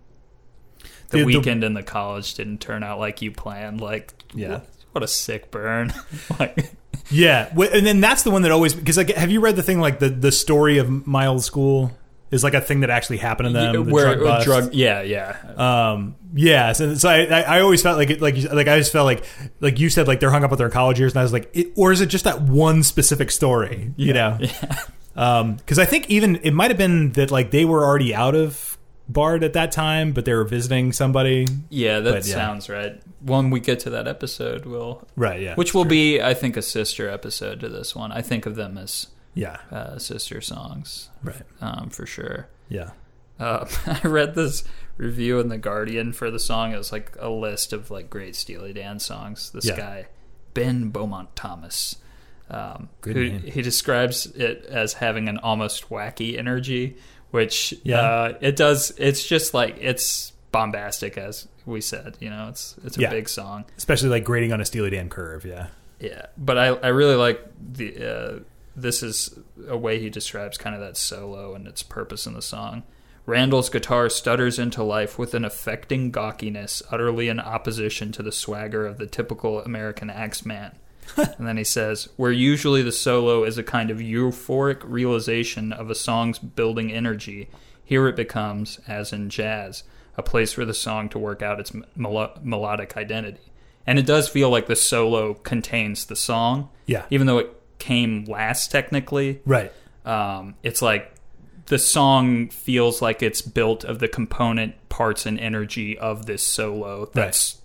the, 1.18 1.24
weekend 1.24 1.64
in 1.64 1.74
the 1.74 1.82
college 1.82 2.34
didn't 2.34 2.60
turn 2.60 2.82
out 2.82 2.98
like 2.98 3.22
you 3.22 3.30
planned. 3.30 3.80
Like, 3.80 4.12
Yeah. 4.34 4.50
what, 4.50 4.68
what 4.92 5.04
a 5.04 5.08
sick 5.08 5.50
burn. 5.50 5.92
like, 6.40 6.72
Yeah, 7.10 7.48
and 7.54 7.86
then 7.86 8.00
that's 8.00 8.22
the 8.22 8.30
one 8.30 8.42
that 8.42 8.50
always 8.52 8.74
because 8.74 8.96
like 8.96 9.10
have 9.10 9.30
you 9.30 9.40
read 9.40 9.56
the 9.56 9.62
thing 9.62 9.80
like 9.80 9.98
the 9.98 10.08
the 10.08 10.32
story 10.32 10.78
of 10.78 11.06
my 11.06 11.26
old 11.26 11.44
school 11.44 11.92
is 12.34 12.42
like 12.42 12.54
a 12.54 12.60
thing 12.60 12.80
that 12.80 12.90
actually 12.90 13.18
happened 13.18 13.48
to 13.48 13.52
them. 13.52 13.72
the 13.72 13.92
where 13.92 14.16
drug 14.16 14.44
drug, 14.44 14.74
yeah, 14.74 15.02
yeah. 15.02 15.36
Um, 15.56 16.16
yeah, 16.34 16.72
so, 16.72 16.94
so 16.96 17.08
I, 17.08 17.26
I, 17.26 17.60
always 17.60 17.80
felt 17.80 17.96
like 17.96 18.10
it, 18.10 18.20
like 18.20 18.36
like 18.52 18.66
I 18.66 18.78
just 18.78 18.90
felt 18.90 19.04
like 19.04 19.24
like 19.60 19.78
you 19.78 19.88
said 19.88 20.08
like 20.08 20.18
they're 20.18 20.32
hung 20.32 20.42
up 20.42 20.50
with 20.50 20.58
their 20.58 20.70
college 20.70 20.98
years, 20.98 21.12
and 21.12 21.20
I 21.20 21.22
was 21.22 21.32
like, 21.32 21.48
it, 21.54 21.72
or 21.76 21.92
is 21.92 22.00
it 22.00 22.06
just 22.06 22.24
that 22.24 22.42
one 22.42 22.82
specific 22.82 23.30
story? 23.30 23.92
You 23.96 24.12
know, 24.12 24.38
Um 25.16 25.54
because 25.54 25.78
I 25.78 25.84
think 25.84 26.10
even 26.10 26.36
it 26.42 26.52
might 26.52 26.72
have 26.72 26.78
been 26.78 27.12
that 27.12 27.30
like 27.30 27.52
they 27.52 27.64
were 27.64 27.84
already 27.84 28.12
out 28.12 28.34
of 28.34 28.73
Bard 29.08 29.44
at 29.44 29.52
that 29.52 29.70
time, 29.70 30.12
but 30.12 30.24
they 30.24 30.32
were 30.32 30.44
visiting 30.44 30.92
somebody. 30.92 31.46
Yeah, 31.68 32.00
that 32.00 32.10
But, 32.12 32.26
yeah. 32.26 32.34
sounds 32.34 32.68
right. 32.70 33.00
When 33.20 33.50
we 33.50 33.60
get 33.60 33.80
to 33.80 33.90
that 33.90 34.08
episode, 34.08 34.64
we'll 34.64 35.06
Right. 35.16 35.40
Yeah. 35.42 35.54
which 35.56 35.74
will 35.74 35.84
be, 35.84 36.22
I 36.22 36.32
think, 36.34 36.56
a 36.56 36.62
sister 36.62 37.08
episode 37.10 37.60
to 37.60 37.68
this 37.68 37.94
one. 37.94 38.12
I 38.12 38.22
think 38.22 38.46
of 38.46 38.54
them 38.54 38.78
as 38.78 39.08
yeah. 39.34 39.58
uh, 39.70 39.98
sister 39.98 40.40
songs, 40.40 41.10
Right. 41.22 41.42
um, 41.60 41.90
for 41.90 42.06
sure. 42.06 42.48
Yeah. 42.68 42.90
Uh, 43.38 43.66
I 43.86 44.06
read 44.08 44.34
this 44.34 44.64
review 44.96 45.38
in 45.40 45.48
the 45.48 45.58
Guardian 45.58 46.12
for 46.14 46.30
the 46.30 46.38
song. 46.38 46.72
It 46.72 46.78
was 46.78 46.92
like 46.92 47.12
a 47.18 47.28
list 47.28 47.72
of 47.74 47.90
like 47.90 48.08
great 48.08 48.34
Steely 48.36 48.72
Dan 48.72 48.98
songs. 49.00 49.50
This 49.50 49.66
Yeah. 49.66 49.76
guy, 49.76 50.06
Ben 50.54 50.88
Beaumont 50.90 51.34
Thomas, 51.36 51.96
um, 52.48 52.88
Good 53.00 53.16
who 53.16 53.38
he 53.50 53.60
describes 53.60 54.26
it 54.26 54.64
as 54.68 54.94
having 54.94 55.28
an 55.28 55.38
almost 55.38 55.88
wacky 55.90 56.38
energy, 56.38 56.96
which 57.34 57.74
Yeah. 57.82 58.00
uh, 58.00 58.38
it 58.40 58.54
does. 58.56 58.92
It's 58.96 59.26
just 59.26 59.52
like 59.54 59.76
it's 59.80 60.32
bombastic, 60.52 61.18
as 61.18 61.48
we 61.66 61.80
said. 61.80 62.16
You 62.20 62.30
know, 62.30 62.46
it's 62.48 62.76
it's 62.84 62.96
a 62.96 63.00
Yeah. 63.00 63.10
big 63.10 63.28
song. 63.28 63.64
Especially 63.76 64.08
like 64.08 64.22
grading 64.24 64.52
on 64.52 64.60
a 64.60 64.64
Steely 64.64 64.90
Dan 64.90 65.08
curve. 65.08 65.44
Yeah. 65.44 65.66
Yeah, 66.00 66.26
but 66.36 66.56
I 66.58 66.66
I 66.68 66.88
really 66.88 67.16
like 67.16 67.42
the 67.60 67.88
uh, 68.06 68.38
this 68.76 69.02
is 69.02 69.36
a 69.68 69.76
way 69.76 69.98
he 69.98 70.10
describes 70.10 70.58
kind 70.58 70.74
of 70.74 70.80
that 70.80 70.96
solo 70.96 71.54
and 71.54 71.66
its 71.66 71.82
purpose 71.82 72.26
in 72.26 72.34
the 72.34 72.42
song. 72.42 72.82
Randall's 73.26 73.70
guitar 73.70 74.08
stutters 74.10 74.58
into 74.58 74.82
life 74.82 75.18
with 75.18 75.32
an 75.34 75.44
affecting 75.46 76.10
gawkiness, 76.10 76.82
utterly 76.90 77.28
in 77.28 77.40
opposition 77.40 78.12
to 78.12 78.22
the 78.22 78.32
swagger 78.32 78.86
of 78.86 78.98
the 78.98 79.06
typical 79.06 79.60
American 79.62 80.10
axeman. 80.10 80.72
and 81.16 81.46
then 81.46 81.56
he 81.56 81.64
says, 81.64 82.08
where 82.16 82.32
usually 82.32 82.82
the 82.82 82.92
solo 82.92 83.44
is 83.44 83.58
a 83.58 83.62
kind 83.62 83.90
of 83.90 83.98
euphoric 83.98 84.80
realization 84.84 85.72
of 85.72 85.90
a 85.90 85.94
song's 85.94 86.38
building 86.38 86.92
energy, 86.92 87.48
here 87.84 88.08
it 88.08 88.16
becomes, 88.16 88.80
as 88.88 89.12
in 89.12 89.28
jazz, 89.30 89.84
a 90.16 90.22
place 90.22 90.52
for 90.52 90.64
the 90.64 90.74
song 90.74 91.08
to 91.10 91.18
work 91.18 91.42
out 91.42 91.60
its 91.60 91.72
melo- 91.96 92.38
melodic 92.42 92.96
identity. 92.96 93.52
And 93.86 93.98
it 93.98 94.06
does 94.06 94.28
feel 94.28 94.48
like 94.48 94.66
the 94.66 94.76
solo 94.76 95.34
contains 95.34 96.06
the 96.06 96.16
song, 96.16 96.70
Yeah. 96.86 97.04
even 97.10 97.26
though 97.26 97.38
it 97.38 97.50
came 97.78 98.24
last 98.24 98.70
technically. 98.70 99.40
Right. 99.44 99.72
Um, 100.06 100.54
it's 100.62 100.80
like 100.80 101.12
the 101.66 101.78
song 101.78 102.48
feels 102.48 103.02
like 103.02 103.22
it's 103.22 103.42
built 103.42 103.84
of 103.84 103.98
the 103.98 104.08
component 104.08 104.74
parts 104.88 105.26
and 105.26 105.38
energy 105.38 105.98
of 105.98 106.24
this 106.26 106.42
solo. 106.42 107.10
That's, 107.12 107.60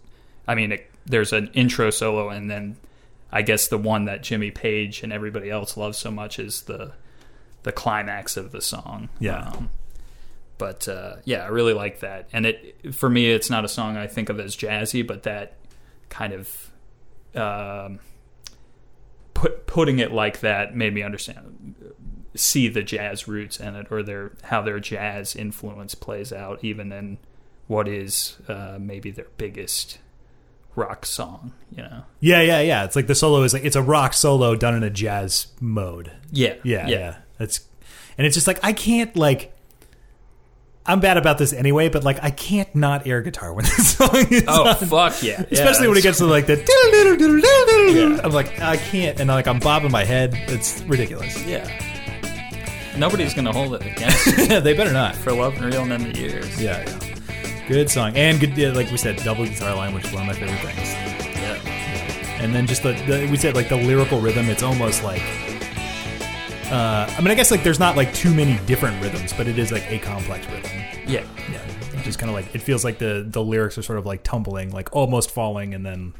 I 0.47 0.55
mean, 0.55 0.73
it, 0.73 0.89
there's 1.05 1.31
an 1.33 1.49
intro 1.53 1.89
solo, 1.89 2.29
and 2.29 2.49
then 2.51 2.75
I 3.31 3.41
guess 3.41 3.67
the 3.67 3.77
one 3.77 4.05
that 4.05 4.23
Jimmy 4.23 4.51
Page 4.51 5.03
and 5.03 5.13
everybody 5.13 5.49
else 5.49 5.77
loves 5.77 5.97
so 5.97 6.11
much 6.11 6.39
is 6.39 6.63
the 6.63 6.93
the 7.63 7.71
climax 7.71 8.37
of 8.37 8.51
the 8.51 8.61
song. 8.61 9.09
Yeah. 9.19 9.49
Um, 9.49 9.69
but 10.57 10.87
uh, 10.87 11.17
yeah, 11.25 11.43
I 11.43 11.47
really 11.47 11.73
like 11.73 11.99
that, 11.99 12.27
and 12.33 12.45
it 12.45 12.93
for 12.93 13.09
me, 13.09 13.31
it's 13.31 13.49
not 13.49 13.65
a 13.65 13.69
song 13.69 13.97
I 13.97 14.07
think 14.07 14.29
of 14.29 14.39
as 14.39 14.55
jazzy, 14.55 15.05
but 15.05 15.23
that 15.23 15.57
kind 16.09 16.33
of 16.33 16.71
um, 17.35 17.99
put 19.33 19.67
putting 19.67 19.99
it 19.99 20.11
like 20.11 20.41
that 20.41 20.75
made 20.75 20.93
me 20.93 21.01
understand 21.01 21.75
see 22.35 22.67
the 22.67 22.83
jazz 22.83 23.27
roots 23.27 23.59
in 23.59 23.75
it 23.75 23.87
or 23.89 24.03
their 24.03 24.31
how 24.43 24.61
their 24.61 24.79
jazz 24.79 25.35
influence 25.35 25.95
plays 25.95 26.31
out 26.31 26.59
even 26.63 26.91
in 26.91 27.17
what 27.67 27.87
is 27.87 28.37
uh, 28.47 28.77
maybe 28.79 29.11
their 29.11 29.27
biggest 29.37 29.99
rock 30.75 31.05
song 31.05 31.51
you 31.75 31.83
know 31.83 32.03
Yeah. 32.19 32.41
Yeah. 32.41 32.61
Yeah. 32.61 32.85
It's 32.85 32.95
like 32.95 33.07
the 33.07 33.15
solo 33.15 33.43
is 33.43 33.53
like 33.53 33.65
it's 33.65 33.75
a 33.75 33.81
rock 33.81 34.13
solo 34.13 34.55
done 34.55 34.75
in 34.75 34.83
a 34.83 34.89
jazz 34.89 35.47
mode. 35.59 36.11
yeah 36.31 36.55
Yeah, 36.63 36.87
yeah. 36.87 37.15
That's 37.37 37.61
and 38.17 38.25
it's 38.27 38.35
just 38.35 38.47
like 38.47 38.59
I 38.63 38.73
can't 38.73 39.15
like 39.15 39.53
I'm 40.85 41.01
bad 41.01 41.17
about 41.17 41.37
this 41.37 41.53
anyway, 41.53 41.89
but 41.89 42.03
like 42.03 42.23
I 42.23 42.31
can't 42.31 42.73
not 42.73 43.05
air 43.05 43.21
guitar 43.21 43.53
when 43.53 43.65
this 43.69 43.95
song 43.97 44.09
is 44.31 44.43
oh 44.47 44.69
on. 44.69 44.75
fuck 44.77 45.21
yeah 45.21 45.43
Especially 45.51 45.87
when 45.87 45.97
it 45.97 46.01
gets 46.03 46.17
to 46.19 46.25
like 46.25 46.47
the 46.47 46.55
Yeah. 47.93 48.21
I'm 48.23 48.31
like 48.31 48.59
I 48.61 48.77
can't 48.77 49.19
and 49.19 49.27
like 49.29 49.47
I'm 49.47 49.59
bobbing 49.59 49.91
my 49.91 50.03
head. 50.05 50.31
It's 50.33 50.81
ridiculous. 50.83 51.43
yeah 51.45 51.67
nobody's 52.97 53.33
gonna 53.33 53.53
hold 53.53 53.75
it 53.75 53.85
against 53.85 54.25
you 54.37 54.59
they 54.61 54.73
better 54.73 54.91
not. 54.93 55.15
for 55.15 55.31
love 55.31 55.53
and 55.55 55.65
reeling 55.65 55.91
in 55.91 56.11
the 56.11 56.19
years 56.19 56.61
Yeah, 56.61 56.83
yeah. 56.85 57.15
Good 57.69 57.87
song 57.91 58.17
and 58.17 58.39
good. 58.39 58.57
Yeah, 58.57 58.71
like 58.71 58.89
we 58.89 58.97
said, 58.97 59.17
double 59.17 59.45
guitar 59.45 59.75
line, 59.75 59.93
which 59.93 60.05
is 60.05 60.11
one 60.11 60.27
of 60.27 60.27
my 60.27 60.33
favorite 60.33 60.57
things. 60.73 60.89
yeah 61.37 62.41
And 62.41 62.53
then 62.53 62.65
just 62.65 62.81
the, 62.81 62.93
the 63.07 63.27
we 63.29 63.37
said 63.37 63.53
like 63.53 63.69
the 63.69 63.75
lyrical 63.77 64.19
rhythm. 64.19 64.49
It's 64.49 64.63
almost 64.63 65.03
like. 65.03 65.21
Uh, 66.71 67.05
I 67.15 67.21
mean, 67.21 67.29
I 67.29 67.35
guess 67.35 67.51
like 67.51 67.61
there's 67.63 67.79
not 67.79 67.95
like 67.95 68.11
too 68.15 68.33
many 68.33 68.57
different 68.65 68.99
rhythms, 69.03 69.33
but 69.33 69.47
it 69.47 69.59
is 69.59 69.71
like 69.71 69.83
a 69.91 69.99
complex 69.99 70.47
rhythm. 70.47 70.71
yeah 71.07 71.23
Yeah, 71.51 72.01
just 72.03 72.17
kind 72.17 72.29
of 72.29 72.35
like 72.35 72.53
it 72.55 72.61
feels 72.63 72.83
like 72.83 72.97
the 72.97 73.23
the 73.27 73.43
lyrics 73.43 73.77
are 73.77 73.83
sort 73.83 73.99
of 73.99 74.05
like 74.07 74.23
tumbling, 74.23 74.71
like 74.71 74.89
almost 74.95 75.29
falling, 75.29 75.75
and 75.75 75.85
then 75.85 76.13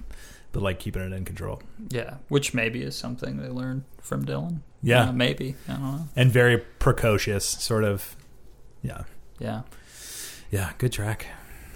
but 0.52 0.62
like 0.62 0.78
keeping 0.80 1.02
it 1.02 1.12
in 1.14 1.26
control. 1.26 1.62
yeah 1.90 2.16
which 2.28 2.54
maybe 2.54 2.82
is 2.84 2.96
something 2.96 3.38
they 3.38 3.50
learned 3.50 3.84
from 4.02 4.24
Dylan 4.26 4.60
Yeah. 4.84 5.10
Uh, 5.10 5.12
maybe 5.14 5.56
I 5.68 5.72
don't 5.74 5.82
know 5.82 6.08
And 6.16 6.32
very 6.32 6.58
precocious, 6.60 7.44
sort 7.46 7.84
of. 7.86 8.16
Yeah, 8.84 9.04
yeah 9.40 9.62
yeah, 10.52 10.72
good 10.80 10.92
track. 10.92 11.28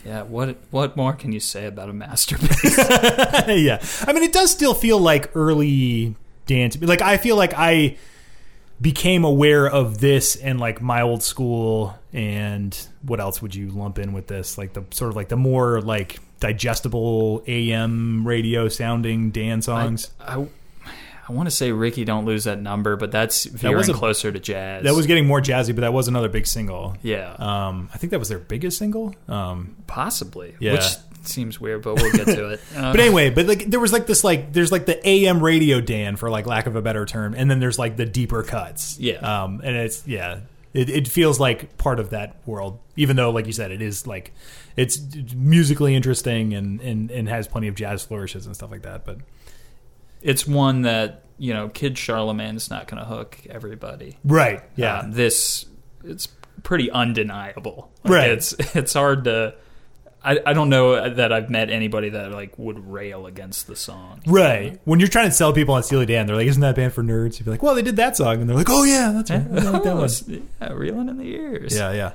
Yeah 0.05 0.21
what 0.23 0.57
what 0.71 0.97
more 0.97 1.13
can 1.13 1.31
you 1.31 1.39
say 1.39 1.65
about 1.65 1.89
a 1.89 1.93
masterpiece 1.93 2.77
yeah, 3.47 3.83
I 4.07 4.13
mean, 4.13 4.23
it 4.23 4.33
does 4.33 4.51
still 4.51 4.73
feel 4.73 4.99
like 4.99 5.35
early 5.35 6.15
dance. 6.45 6.79
Like 6.81 7.01
I 7.01 7.17
feel 7.17 7.35
like 7.35 7.53
I 7.55 7.97
became 8.81 9.23
aware 9.23 9.67
of 9.67 9.99
this 9.99 10.35
and 10.35 10.59
like 10.59 10.81
my 10.81 11.01
old 11.01 11.23
school 11.23 11.97
and 12.11 12.77
what 13.01 13.19
else 13.19 13.41
would 13.41 13.55
you 13.55 13.69
lump 13.69 13.99
in 13.99 14.13
with 14.13 14.27
this? 14.27 14.57
Like 14.57 14.73
the 14.73 14.83
sort 14.91 15.09
of 15.09 15.15
like 15.15 15.29
the 15.29 15.37
more 15.37 15.81
like 15.81 16.19
digestible 16.39 17.43
AM 17.47 18.27
radio 18.27 18.67
sounding 18.67 19.31
Dan 19.31 19.61
songs. 19.61 20.11
I, 20.19 20.41
I 20.41 20.47
want 21.31 21.47
to 21.47 21.51
say 21.55 21.71
Ricky, 21.71 22.03
don't 22.03 22.25
lose 22.25 22.43
that 22.43 22.59
number, 22.62 22.95
but 22.97 23.12
that's 23.12 23.45
veering 23.45 23.77
was 23.77 23.89
a- 23.89 23.93
closer 23.93 24.31
to 24.31 24.39
jazz. 24.39 24.83
that 24.83 24.93
was 24.93 25.07
getting 25.07 25.25
more 25.25 25.39
jazzy, 25.41 25.73
but 25.73 25.81
that 25.81 25.93
was 25.93 26.07
another 26.09 26.27
big 26.29 26.45
single. 26.45 26.97
yeah, 27.01 27.33
Um, 27.39 27.89
I 27.93 27.97
think 27.97 28.12
that 28.12 28.19
was 28.19 28.29
their 28.29 28.39
biggest 28.39 28.77
single. 28.77 29.15
Um, 29.29 29.77
possibly. 29.88 30.55
Yeah. 30.59 30.73
which 30.73 30.83
seems 31.23 31.62
weird, 31.62 31.81
but 31.83 31.95
we'll 31.95 32.12
get 32.12 32.25
to 32.25 32.49
it. 32.49 32.59
Uh, 32.75 32.91
But 32.91 32.99
anyway, 32.99 33.29
but 33.29 33.45
like 33.45 33.65
there 33.65 33.79
was 33.79 33.93
like 33.93 34.05
this 34.07 34.23
like 34.25 34.51
there's 34.51 34.71
like 34.73 34.86
the 34.86 34.99
AM 35.07 35.41
radio 35.41 35.79
Dan 35.79 36.17
for 36.17 36.29
like 36.29 36.45
lack 36.45 36.65
of 36.67 36.75
a 36.75 36.81
better 36.81 37.05
term, 37.05 37.33
and 37.33 37.49
then 37.49 37.59
there's 37.62 37.79
like 37.79 37.95
the 37.95 38.05
deeper 38.05 38.43
cuts. 38.43 38.99
Yeah. 38.99 39.19
Um, 39.43 39.62
and 39.63 39.73
it's 39.77 40.05
yeah, 40.05 40.39
it, 40.73 40.89
it 40.89 41.07
feels 41.07 41.39
like 41.39 41.77
part 41.77 41.99
of 42.01 42.09
that 42.09 42.36
world, 42.45 42.79
even 42.97 43.15
though 43.15 43.29
like 43.31 43.45
you 43.47 43.53
said, 43.53 43.71
it 43.71 43.81
is 43.81 44.05
like 44.05 44.33
it's 44.75 44.99
musically 45.33 45.95
interesting 45.95 46.53
and 46.53 46.81
and 46.81 47.09
and 47.12 47.29
has 47.29 47.47
plenty 47.47 47.69
of 47.69 47.75
jazz 47.75 48.03
flourishes 48.03 48.45
and 48.45 48.53
stuff 48.53 48.71
like 48.71 48.81
that. 48.81 49.05
But 49.05 49.19
it's 50.23 50.47
one 50.47 50.81
that 50.83 51.19
you 51.38 51.53
know, 51.53 51.67
Kid 51.69 51.97
Charlemagne's 51.97 52.69
not 52.69 52.88
going 52.88 52.99
to 53.01 53.05
hook 53.07 53.38
everybody. 53.49 54.17
right, 54.23 54.62
yeah, 54.75 54.99
Uh, 54.99 55.03
this 55.09 55.65
it's 56.03 56.27
pretty 56.63 56.89
undeniable. 56.91 57.91
Like, 58.03 58.13
Right. 58.13 58.31
It's 58.31 58.53
it's 58.75 58.93
hard 58.93 59.25
to. 59.25 59.55
I, 60.25 60.39
I 60.45 60.53
don't 60.53 60.69
know 60.69 61.09
that 61.15 61.33
I've 61.33 61.49
met 61.49 61.69
anybody 61.69 62.07
that 62.09 62.31
like 62.31 62.57
would 62.57 62.89
rail 62.89 63.25
against 63.25 63.67
the 63.67 63.75
song. 63.75 64.21
right. 64.25 64.79
When 64.86 64.99
you're 65.01 65.09
trying 65.09 65.25
to 65.27 65.33
sell 65.36 65.51
people 65.51 65.73
on 65.75 65.83
Steely 65.83 66.05
Dan, 66.05 66.27
they're 66.27 66.36
like, 66.38 66.47
"Isn't 66.47 66.62
that 66.62 66.75
band 66.77 66.93
for 66.93 67.03
nerds?" 67.03 67.39
You'd 67.39 67.45
be 67.45 67.51
like, 67.51 67.62
"Well, 67.63 67.75
they 67.75 67.81
did 67.81 67.97
that 67.97 68.15
song," 68.15 68.39
and 68.39 68.49
they're 68.49 68.55
like, 68.55 68.69
"Oh 68.69 68.83
yeah, 68.83 69.12
that's 69.12 69.29
right. 69.29 69.41
I 69.41 69.69
like 69.71 69.83
that 69.83 69.93
Oh, 69.93 69.99
one." 70.07 70.47
yeah, 70.62 70.71
reeling 70.71 71.09
in 71.09 71.17
the 71.17 71.25
ears. 71.25 71.75
Yeah, 71.75 71.91
yeah. 71.91 72.12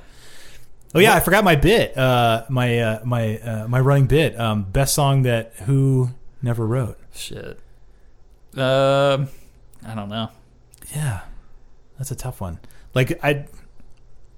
Oh 0.95 1.01
yeah, 1.01 1.15
I 1.15 1.21
forgot 1.21 1.45
my 1.45 1.57
bit. 1.57 1.99
Uh, 1.99 2.45
my 2.49 2.79
uh, 2.79 3.01
my 3.05 3.39
uh, 3.41 3.69
my 3.69 3.81
running 3.81 4.07
bit. 4.07 4.41
Um, 4.41 4.63
best 4.63 4.95
song 4.95 5.23
that 5.23 5.53
Who 5.67 6.09
never 6.41 6.67
wrote. 6.67 6.99
Shit. 7.15 7.61
Um, 8.61 9.29
I 9.87 9.95
don't 9.95 10.09
know. 10.09 10.31
Yeah, 10.95 11.21
that's 11.99 12.11
a 12.11 12.17
tough 12.17 12.41
one. 12.41 12.59
Like 12.95 13.19
I, 13.25 13.47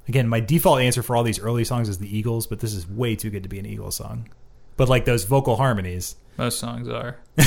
again, 0.08 0.28
my 0.28 0.40
default 0.40 0.80
answer 0.80 1.02
for 1.02 1.16
all 1.16 1.22
these 1.22 1.38
early 1.38 1.64
songs 1.64 1.88
is 1.88 1.98
the 1.98 2.14
Eagles, 2.16 2.46
but 2.46 2.60
this 2.60 2.74
is 2.74 2.88
way 2.88 3.16
too 3.16 3.30
good 3.30 3.42
to 3.44 3.48
be 3.48 3.58
an 3.58 3.66
Eagles 3.66 3.96
song. 3.96 4.28
But 4.76 4.88
like 4.88 5.04
those 5.04 5.24
vocal 5.24 5.56
harmonies, 5.56 6.16
Most 6.38 6.58
songs 6.58 6.88
are. 6.88 7.18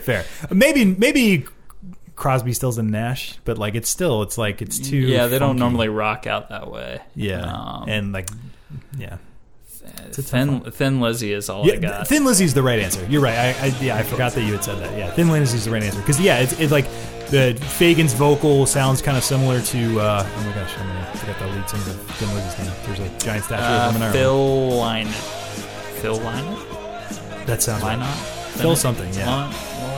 fair. 0.00 0.24
Maybe 0.50 0.84
maybe 0.84 1.44
Crosby, 2.16 2.52
Stills, 2.52 2.78
and 2.78 2.90
Nash, 2.90 3.38
but 3.44 3.58
like 3.58 3.74
it's 3.74 3.88
still 3.88 4.22
it's 4.22 4.38
like 4.38 4.62
it's 4.62 4.78
too. 4.78 4.96
yeah, 4.96 5.26
they 5.26 5.38
don't 5.38 5.58
normally 5.58 5.88
rock 5.88 6.26
out 6.26 6.48
that 6.50 6.70
way. 6.70 7.00
Yeah, 7.14 7.42
Um, 7.52 7.88
and 7.88 8.12
like 8.12 8.28
yeah. 8.96 9.18
Uh, 9.98 10.02
Thin 10.10 10.60
Thin 10.70 11.00
Lizzy 11.00 11.32
is 11.32 11.48
all 11.48 11.64
I 11.64 11.66
Yeah, 11.74 11.76
got. 11.76 12.08
Thin 12.08 12.24
Lizzy's 12.24 12.54
the 12.54 12.62
right 12.62 12.78
answer. 12.78 13.04
You're 13.08 13.22
right. 13.22 13.36
I, 13.36 13.66
I 13.66 13.66
yeah, 13.80 13.96
I 13.96 14.02
forgot 14.02 14.32
that 14.32 14.42
you 14.42 14.52
had 14.52 14.64
said 14.64 14.78
that. 14.78 14.96
Yeah, 14.98 15.10
Thin 15.10 15.28
Lizzy 15.30 15.56
is 15.56 15.64
the 15.64 15.70
right 15.70 15.82
answer 15.82 15.98
because 16.00 16.20
yeah, 16.20 16.38
it's, 16.40 16.58
it's 16.60 16.72
like 16.72 16.86
the 17.30 17.54
Fagen's 17.60 18.12
vocal 18.12 18.66
sounds 18.66 19.00
kind 19.02 19.16
of 19.16 19.24
similar 19.24 19.60
to 19.62 20.00
uh, 20.00 20.26
oh 20.26 20.44
my 20.44 20.54
gosh, 20.54 20.78
I'm 20.78 20.86
gonna 20.86 21.06
forget 21.16 21.38
the 21.38 21.46
lead 21.48 21.68
singer 21.68 21.82
of 21.82 22.00
Thin 22.16 22.34
Lizzy's 22.34 22.58
name. 22.58 22.72
There's 22.86 23.00
a 23.00 23.18
giant 23.24 23.44
statue 23.44 23.62
of 23.62 23.94
him 23.94 24.02
in 24.02 24.02
uh, 24.02 24.12
Ireland. 24.12 25.10
Phil 25.10 25.10
Lynott. 25.10 26.00
Phil 26.00 26.18
Lynott? 26.18 27.46
that 27.46 27.62
sounds 27.62 27.82
Why 27.82 27.90
right. 27.90 27.98
not? 27.98 28.14
Phil 28.16 28.76
something, 28.76 29.12
yeah. 29.14 29.26
Lynott? 29.50 29.93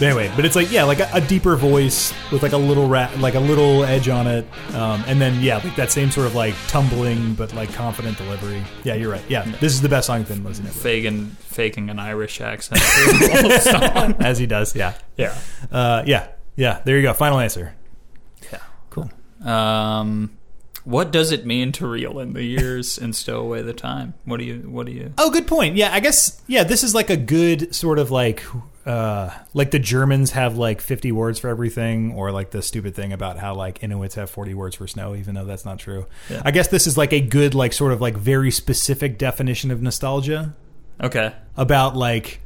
Anyway, 0.00 0.30
but 0.36 0.44
it's 0.44 0.54
like 0.54 0.70
yeah, 0.70 0.84
like 0.84 1.00
a, 1.00 1.08
a 1.12 1.20
deeper 1.20 1.56
voice 1.56 2.12
with 2.30 2.42
like 2.42 2.52
a 2.52 2.56
little 2.56 2.86
ra- 2.88 3.10
like 3.18 3.34
a 3.34 3.40
little 3.40 3.84
edge 3.84 4.08
on 4.08 4.26
it, 4.26 4.46
um, 4.74 5.02
and 5.06 5.20
then 5.20 5.40
yeah, 5.40 5.56
like 5.56 5.74
that 5.76 5.90
same 5.90 6.10
sort 6.10 6.26
of 6.26 6.34
like 6.36 6.54
tumbling 6.68 7.34
but 7.34 7.52
like 7.54 7.72
confident 7.72 8.16
delivery. 8.16 8.62
Yeah, 8.84 8.94
you're 8.94 9.10
right. 9.10 9.24
Yeah, 9.28 9.42
this 9.60 9.72
is 9.72 9.80
the 9.82 9.88
best 9.88 10.06
song 10.06 10.24
Thin 10.24 10.44
Lizzy. 10.44 10.62
Fagen 10.64 11.30
faking 11.38 11.90
an 11.90 11.98
Irish 11.98 12.40
accent 12.40 12.80
through 12.80 13.12
the 13.18 13.42
whole 13.42 13.80
song. 13.80 14.14
as 14.20 14.38
he 14.38 14.46
does. 14.46 14.76
Yeah, 14.76 14.94
Yeah. 15.16 15.36
uh, 15.72 16.04
yeah, 16.06 16.28
yeah. 16.54 16.80
There 16.84 16.96
you 16.96 17.02
go. 17.02 17.12
Final 17.14 17.40
answer. 17.40 17.74
Yeah. 18.52 18.58
Cool. 18.90 19.10
Um, 19.44 20.38
what 20.84 21.10
does 21.10 21.32
it 21.32 21.44
mean 21.44 21.72
to 21.72 21.86
reel 21.86 22.18
in 22.20 22.32
the 22.32 22.42
years 22.44 22.96
and 22.98 23.14
stow 23.14 23.40
away 23.40 23.62
the 23.62 23.72
time? 23.74 24.14
What 24.24 24.38
do 24.38 24.44
you? 24.44 24.58
What 24.70 24.86
do 24.86 24.92
you? 24.92 25.12
Oh, 25.18 25.30
good 25.30 25.46
point. 25.46 25.74
Yeah, 25.76 25.92
I 25.92 26.00
guess 26.00 26.40
yeah, 26.46 26.62
this 26.64 26.84
is 26.84 26.94
like 26.94 27.10
a 27.10 27.16
good 27.16 27.74
sort 27.74 27.98
of 27.98 28.10
like 28.10 28.42
uh 28.88 29.30
like 29.52 29.70
the 29.70 29.78
Germans 29.78 30.30
have 30.30 30.56
like 30.56 30.80
50 30.80 31.12
words 31.12 31.38
for 31.38 31.48
everything 31.48 32.14
or 32.14 32.32
like 32.32 32.50
the 32.52 32.62
stupid 32.62 32.94
thing 32.94 33.12
about 33.12 33.36
how 33.38 33.54
like 33.54 33.82
Inuits 33.82 34.14
have 34.14 34.30
40 34.30 34.54
words 34.54 34.76
for 34.76 34.86
snow 34.88 35.14
even 35.14 35.34
though 35.34 35.44
that's 35.44 35.64
not 35.66 35.78
true. 35.78 36.06
Yeah. 36.30 36.40
I 36.44 36.50
guess 36.52 36.68
this 36.68 36.86
is 36.86 36.96
like 36.96 37.12
a 37.12 37.20
good 37.20 37.54
like 37.54 37.72
sort 37.74 37.92
of 37.92 38.00
like 38.00 38.16
very 38.16 38.50
specific 38.50 39.18
definition 39.18 39.70
of 39.70 39.82
nostalgia 39.82 40.54
Okay. 41.02 41.34
about 41.56 41.96
like 41.96 42.40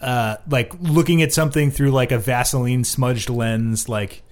uh 0.00 0.36
like 0.48 0.72
looking 0.80 1.20
at 1.22 1.32
something 1.32 1.70
through 1.70 1.90
like 1.90 2.12
a 2.12 2.18
Vaseline 2.18 2.84
smudged 2.84 3.28
lens 3.28 3.88
like 3.88 4.22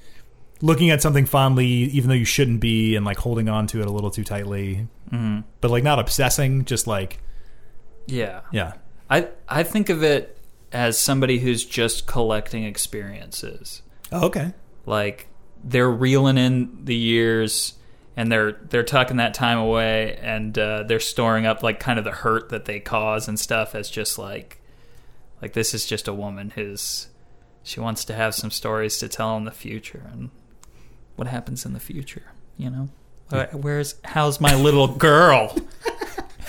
looking 0.62 0.90
at 0.90 1.02
something 1.02 1.26
fondly 1.26 1.66
even 1.66 2.08
though 2.08 2.14
you 2.14 2.24
shouldn't 2.24 2.60
be 2.60 2.94
and 2.96 3.04
like 3.04 3.18
holding 3.18 3.48
on 3.48 3.66
to 3.66 3.80
it 3.80 3.86
a 3.86 3.90
little 3.90 4.10
too 4.10 4.24
tightly 4.24 4.86
hmm 5.10 5.40
but 5.60 5.70
like 5.70 5.82
not 5.82 5.98
obsessing 5.98 6.64
just 6.64 6.86
like 6.86 7.18
Yeah. 8.06 8.40
yeah 8.52 8.74
I 9.10 9.28
I 9.48 9.62
think 9.64 9.88
of 9.88 10.02
it 10.04 10.37
as 10.72 10.98
somebody 10.98 11.38
who's 11.38 11.64
just 11.64 12.06
collecting 12.06 12.64
experiences. 12.64 13.82
Oh, 14.12 14.26
okay. 14.26 14.52
Like 14.86 15.28
they're 15.64 15.90
reeling 15.90 16.38
in 16.38 16.84
the 16.84 16.94
years 16.94 17.74
and 18.16 18.30
they're 18.32 18.52
they're 18.52 18.82
tucking 18.84 19.16
that 19.18 19.34
time 19.34 19.58
away 19.58 20.18
and 20.22 20.58
uh, 20.58 20.82
they're 20.84 21.00
storing 21.00 21.46
up 21.46 21.62
like 21.62 21.80
kind 21.80 21.98
of 21.98 22.04
the 22.04 22.10
hurt 22.12 22.48
that 22.50 22.64
they 22.64 22.80
cause 22.80 23.28
and 23.28 23.38
stuff 23.38 23.74
as 23.74 23.90
just 23.90 24.18
like 24.18 24.60
like 25.42 25.52
this 25.52 25.74
is 25.74 25.84
just 25.86 26.08
a 26.08 26.12
woman 26.14 26.50
who's 26.50 27.08
she 27.62 27.80
wants 27.80 28.04
to 28.06 28.14
have 28.14 28.34
some 28.34 28.50
stories 28.50 28.98
to 28.98 29.08
tell 29.08 29.36
in 29.36 29.44
the 29.44 29.50
future 29.52 30.08
and 30.12 30.30
what 31.16 31.28
happens 31.28 31.64
in 31.66 31.72
the 31.74 31.80
future 31.80 32.32
you 32.56 32.70
know 32.70 32.88
Where- 33.30 33.46
where's 33.52 33.96
how's 34.04 34.40
my 34.40 34.54
little 34.54 34.88
girl 34.88 35.54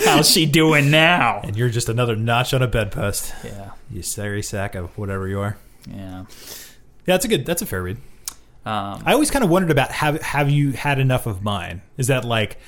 how's 0.04 0.30
she 0.30 0.46
doing 0.46 0.90
now 0.90 1.40
And 1.44 1.56
you're 1.56 1.68
just 1.70 1.88
another 1.88 2.16
notch 2.16 2.52
on 2.54 2.62
a 2.62 2.68
bedpost. 2.68 3.32
yeah 3.44 3.70
You 3.90 4.02
sorry 4.02 4.42
sack 4.42 4.74
of 4.74 4.96
whatever 4.98 5.28
you 5.28 5.40
are. 5.40 5.56
yeah 5.88 6.20
Yeah, 6.20 6.26
that's 7.06 7.24
a 7.24 7.28
good. 7.28 7.46
That's 7.46 7.62
a 7.62 7.66
fair 7.66 7.82
read. 7.82 7.96
um, 8.64 9.02
I 9.06 9.12
always 9.14 9.30
kind 9.30 9.42
of 9.44 9.50
wondered 9.50 9.70
about 9.70 9.90
have 9.92 10.20
have 10.22 10.50
you 10.50 10.72
had 10.72 10.98
enough 10.98 11.26
of 11.26 11.42
mine? 11.42 11.82
Is 11.96 12.06
that 12.08 12.24
like 12.24 12.58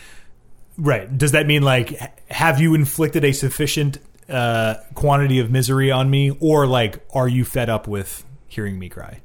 right? 0.79 1.07
Does 1.17 1.33
that 1.33 1.47
mean 1.47 1.63
like 1.63 1.99
have 2.31 2.61
you 2.61 2.75
inflicted 2.75 3.25
a 3.25 3.33
sufficient 3.33 3.99
uh, 4.29 4.77
quantity 4.95 5.39
of 5.39 5.51
misery 5.51 5.91
on 5.91 6.09
me, 6.11 6.31
or 6.41 6.67
like 6.67 7.05
are 7.13 7.29
you 7.29 7.45
fed 7.45 7.69
up 7.69 7.87
with 7.87 8.25
hearing 8.49 8.79
me 8.79 8.89
cry? 8.89 9.21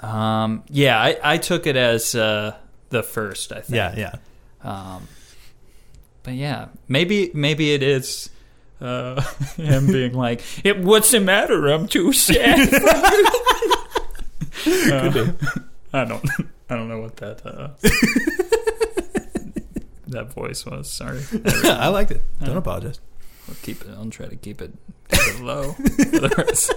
Um, 0.00 0.62
yeah, 0.70 0.98
I, 0.98 1.18
I 1.22 1.36
took 1.38 1.66
it 1.66 1.76
as 1.76 2.14
uh, 2.14 2.56
the 2.88 3.02
first. 3.02 3.52
I 3.52 3.60
think. 3.60 3.76
Yeah, 3.76 3.94
yeah. 3.96 4.14
Um, 4.62 5.06
but 6.22 6.34
yeah, 6.34 6.68
maybe 6.88 7.30
maybe 7.34 7.72
it 7.72 7.82
is 7.82 8.30
uh, 8.80 9.20
him 9.56 9.86
being 9.86 10.14
like, 10.14 10.42
"It- 10.64 10.80
"What's 10.80 11.10
the 11.10 11.20
matter? 11.20 11.68
I'm 11.68 11.86
too 11.88 12.12
sad." 12.12 12.68
Uh, 14.66 15.32
I 15.94 16.04
don't. 16.04 16.22
I 16.68 16.76
don't 16.76 16.88
know 16.88 17.00
what 17.00 17.16
that 17.16 17.40
uh, 17.46 17.70
that 20.08 20.34
voice 20.34 20.66
was. 20.66 20.90
Sorry. 20.90 21.20
I 21.64 21.88
liked 21.88 22.10
it. 22.10 22.20
Don't 22.44 22.58
apologize. 22.58 23.00
I'll 23.48 23.54
keep 23.62 23.80
it. 23.80 23.88
I'll 23.96 24.10
try 24.10 24.26
to 24.26 24.36
keep 24.36 24.60
it, 24.60 24.72
keep 25.10 25.36
it 25.36 25.40
low. 25.40 25.72
for 25.72 25.82
the 25.82 26.34
rest. 26.36 26.74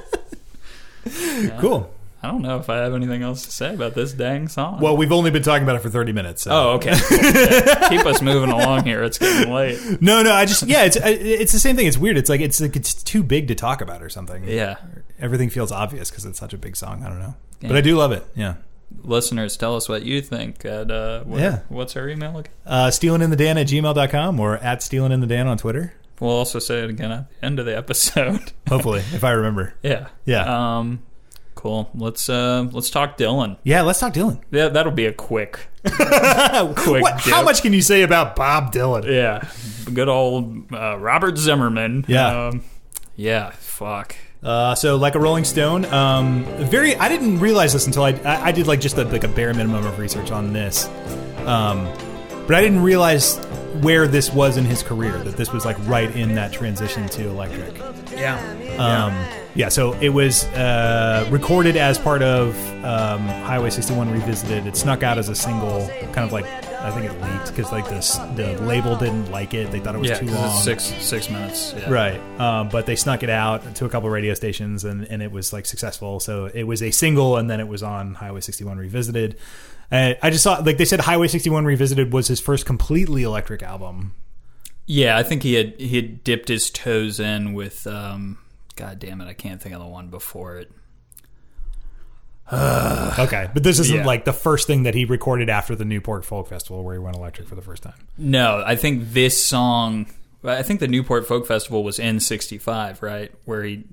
Yeah. 1.43 1.57
Cool. 1.59 1.93
I 2.23 2.27
don't 2.31 2.41
know 2.41 2.57
if 2.57 2.69
I 2.69 2.77
have 2.77 2.93
anything 2.93 3.21
else 3.21 3.43
to 3.43 3.51
say 3.51 3.73
about 3.73 3.95
this 3.95 4.13
dang 4.13 4.47
song. 4.47 4.79
Well, 4.79 4.95
we've 4.95 5.11
only 5.11 5.29
been 5.29 5.43
talking 5.43 5.63
about 5.63 5.75
it 5.75 5.81
for 5.81 5.89
thirty 5.89 6.13
minutes. 6.13 6.43
So. 6.43 6.51
Oh, 6.51 6.69
okay. 6.75 6.93
Cool. 7.09 7.19
Yeah. 7.21 7.89
Keep 7.89 8.05
us 8.05 8.21
moving 8.21 8.49
along 8.49 8.85
here. 8.85 9.03
It's 9.03 9.17
getting 9.17 9.51
late. 9.53 10.01
no, 10.01 10.23
no. 10.23 10.33
I 10.33 10.45
just 10.45 10.63
yeah. 10.63 10.85
It's 10.85 10.95
it's 11.01 11.51
the 11.51 11.59
same 11.59 11.75
thing. 11.75 11.85
It's 11.87 11.97
weird. 11.97 12.17
It's 12.17 12.29
like 12.29 12.39
it's 12.41 12.61
like 12.61 12.75
it's 12.77 12.93
too 13.03 13.23
big 13.23 13.49
to 13.49 13.55
talk 13.55 13.81
about 13.81 14.01
or 14.01 14.09
something. 14.09 14.45
Yeah. 14.47 14.77
Everything 15.19 15.49
feels 15.49 15.71
obvious 15.71 16.09
because 16.09 16.25
it's 16.25 16.39
such 16.39 16.53
a 16.53 16.57
big 16.57 16.75
song. 16.77 17.03
I 17.03 17.09
don't 17.09 17.19
know, 17.19 17.35
Yeah. 17.61 17.67
but 17.67 17.77
I 17.77 17.81
do 17.81 17.97
love 17.97 18.11
it. 18.13 18.25
Yeah. 18.35 18.55
Listeners, 19.01 19.57
tell 19.57 19.75
us 19.75 19.89
what 19.89 20.03
you 20.03 20.21
think. 20.21 20.63
At 20.65 20.91
uh, 20.91 21.23
what, 21.23 21.39
Yeah. 21.41 21.59
What's 21.67 21.95
our 21.97 22.07
email 22.07 22.37
again? 22.37 22.53
Uh, 22.65 22.87
stealinginthedan 22.87 23.59
at 23.59 23.67
gmail.com 23.67 24.39
or 24.39 24.57
at 24.57 24.79
stealinginthedan 24.79 25.45
on 25.47 25.57
Twitter. 25.57 25.93
We'll 26.19 26.31
also 26.31 26.59
say 26.59 26.83
it 26.83 26.89
again 26.89 27.11
at 27.11 27.29
the 27.39 27.45
end 27.45 27.59
of 27.59 27.65
the 27.65 27.75
episode. 27.75 28.53
Hopefully, 28.69 28.99
if 28.99 29.23
I 29.23 29.31
remember. 29.31 29.73
yeah. 29.83 30.07
Yeah. 30.25 30.77
Um. 30.77 31.01
Cool. 31.63 31.89
Let's 31.95 32.27
uh 32.27 32.67
let's 32.73 32.89
talk 32.89 33.17
Dylan. 33.17 33.55
Yeah, 33.63 33.83
let's 33.83 34.01
talk 34.01 34.11
Dylan. 34.13 34.41
Yeah, 34.51 34.67
that'll 34.67 34.91
be 34.91 35.05
a 35.05 35.13
quick. 35.13 35.61
Quick 35.85 37.01
What, 37.01 37.21
how 37.21 37.41
much 37.41 37.61
can 37.61 37.71
you 37.71 37.81
say 37.81 38.01
about 38.01 38.35
Bob 38.35 38.73
Dylan? 38.73 39.05
Yeah. 39.05 39.49
Good 39.93 40.09
old 40.09 40.73
uh, 40.73 40.97
Robert 40.97 41.37
Zimmerman. 41.37 42.03
Yeah. 42.09 42.47
Um, 42.47 42.65
yeah. 43.15 43.51
Fuck. 43.51 44.17
Uh, 44.43 44.75
so, 44.75 44.97
like 44.97 45.15
a 45.15 45.19
Rolling 45.21 45.45
Stone, 45.45 45.85
um, 45.85 46.43
very. 46.65 46.97
I 46.97 47.07
didn't 47.07 47.39
realize 47.39 47.71
this 47.71 47.85
until 47.85 48.03
I 48.03 48.09
I, 48.25 48.47
I 48.47 48.51
did 48.51 48.67
like 48.67 48.81
just 48.81 48.97
a, 48.97 49.05
like 49.05 49.23
a 49.23 49.29
bare 49.29 49.53
minimum 49.53 49.85
of 49.85 49.97
research 49.99 50.31
on 50.31 50.51
this, 50.51 50.87
um, 51.45 51.85
but 52.45 52.55
I 52.55 52.61
didn't 52.61 52.83
realize 52.83 53.37
where 53.81 54.05
this 54.05 54.33
was 54.33 54.57
in 54.57 54.65
his 54.65 54.83
career. 54.83 55.17
That 55.19 55.37
this 55.37 55.53
was 55.53 55.63
like 55.63 55.77
right 55.87 56.13
in 56.13 56.35
that 56.35 56.51
transition 56.51 57.07
to 57.07 57.29
electric. 57.29 57.73
Yeah. 58.17 58.37
Um, 58.77 59.39
yeah, 59.55 59.69
so 59.69 59.93
it 59.93 60.09
was 60.09 60.45
uh, 60.45 61.27
recorded 61.31 61.77
as 61.77 61.99
part 61.99 62.23
of 62.23 62.55
um, 62.83 63.21
Highway 63.27 63.69
61 63.69 64.09
Revisited. 64.11 64.65
It 64.65 64.75
snuck 64.75 65.03
out 65.03 65.19
as 65.19 65.29
a 65.29 65.35
single, 65.35 65.87
kind 66.11 66.19
of 66.25 66.31
like 66.31 66.45
I 66.81 66.89
think 66.91 67.05
it 67.05 67.21
leaked 67.21 67.47
because 67.55 67.71
like 67.71 67.87
this 67.87 68.15
the 68.35 68.57
label 68.63 68.95
didn't 68.95 69.29
like 69.31 69.53
it. 69.53 69.71
They 69.71 69.79
thought 69.79 69.93
it 69.95 69.99
was 69.99 70.09
Yeah, 70.09 70.17
too 70.17 70.25
'cause 70.25 70.35
long. 70.35 70.55
it's 70.55 70.63
six 70.63 70.83
six 71.05 71.29
minutes. 71.29 71.73
Yeah. 71.77 71.89
Right, 71.89 72.39
um, 72.39 72.69
but 72.69 72.87
they 72.87 72.95
snuck 72.95 73.21
it 73.21 73.29
out 73.29 73.75
to 73.75 73.85
a 73.85 73.89
couple 73.89 74.09
radio 74.09 74.33
stations, 74.33 74.83
and, 74.85 75.05
and 75.05 75.21
it 75.21 75.31
was 75.31 75.53
like 75.53 75.65
successful. 75.67 76.19
So 76.19 76.49
it 76.51 76.63
was 76.63 76.81
a 76.81 76.89
single, 76.89 77.37
and 77.37 77.47
then 77.49 77.59
it 77.59 77.67
was 77.67 77.83
on 77.83 78.15
Highway 78.15 78.41
61 78.41 78.77
Revisited. 78.79 79.37
Uh, 79.91 80.15
I 80.21 80.31
just 80.31 80.43
saw 80.43 80.55
like 80.65 80.77
they 80.77 80.85
said 80.85 80.99
Highway 81.01 81.27
61 81.27 81.63
Revisited 81.65 82.11
was 82.11 82.27
his 82.27 82.39
first 82.39 82.65
completely 82.65 83.21
electric 83.21 83.61
album. 83.61 84.15
Yeah, 84.85 85.17
I 85.17 85.23
think 85.23 85.43
he 85.43 85.53
had 85.53 85.79
he 85.79 85.95
had 85.95 86.23
dipped 86.23 86.49
his 86.49 86.69
toes 86.69 87.19
in 87.19 87.53
with. 87.53 87.87
Um, 87.87 88.37
God 88.75 88.99
damn 88.99 89.21
it, 89.21 89.27
I 89.27 89.33
can't 89.33 89.61
think 89.61 89.73
of 89.75 89.81
the 89.81 89.87
one 89.87 90.09
before 90.09 90.57
it. 90.57 90.71
Okay, 92.51 93.49
but 93.53 93.63
this 93.63 93.79
isn't 93.79 93.97
Yeah. 93.99 94.05
like 94.05 94.25
the 94.25 94.33
first 94.33 94.67
thing 94.67 94.83
that 94.83 94.95
he 94.95 95.05
recorded 95.05 95.49
after 95.49 95.75
the 95.75 95.85
Newport 95.85 96.25
Folk 96.25 96.47
Festival 96.49 96.83
where 96.83 96.95
he 96.95 96.99
went 96.99 97.15
electric 97.15 97.47
for 97.47 97.55
the 97.55 97.61
first 97.61 97.83
time. 97.83 97.93
No, 98.17 98.63
I 98.65 98.75
think 98.75 99.13
this 99.13 99.41
song. 99.43 100.07
I 100.43 100.61
think 100.61 100.79
the 100.81 100.87
Newport 100.89 101.25
Folk 101.25 101.47
Festival 101.47 101.83
was 101.83 101.99
in 101.99 102.19
'65, 102.19 103.01
right? 103.01 103.31
Where 103.45 103.63
he 103.63 103.85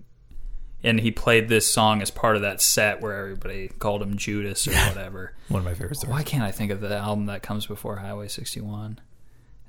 and 0.83 0.99
he 1.01 1.11
played 1.11 1.49
this 1.49 1.71
song 1.71 2.03
as 2.03 2.11
part 2.11 2.37
of 2.37 2.43
that 2.43 2.61
set 2.61 3.01
where 3.03 3.15
everybody 3.21 3.69
called 3.69 4.03
him 4.03 4.17
Judas 4.17 4.67
or 4.67 4.73
whatever. 4.73 5.35
One 5.49 5.61
of 5.61 5.65
my 5.65 5.75
favorite 5.75 5.97
stories. 5.97 6.13
Why 6.13 6.23
can't 6.23 6.43
I 6.43 6.51
think 6.51 6.73
of 6.73 6.81
the 6.81 6.97
album 6.97 7.27
that 7.27 7.43
comes 7.43 7.67
before 7.67 7.97
Highway 7.97 8.29
61? 8.29 8.99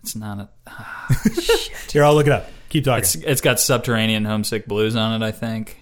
It's 0.04 0.16
not 0.16 0.40
a. 0.40 0.72
Here, 1.92 2.04
I'll 2.04 2.16
look 2.16 2.28
it 2.28 2.34
up. 2.34 2.48
Keep 2.70 2.86
talking. 2.86 3.00
It's 3.02 3.16
it's 3.16 3.42
got 3.42 3.60
Subterranean 3.60 4.26
Homesick 4.26 4.66
Blues 4.66 4.96
on 4.96 5.22
it, 5.22 5.26
I 5.26 5.32
think. 5.32 5.78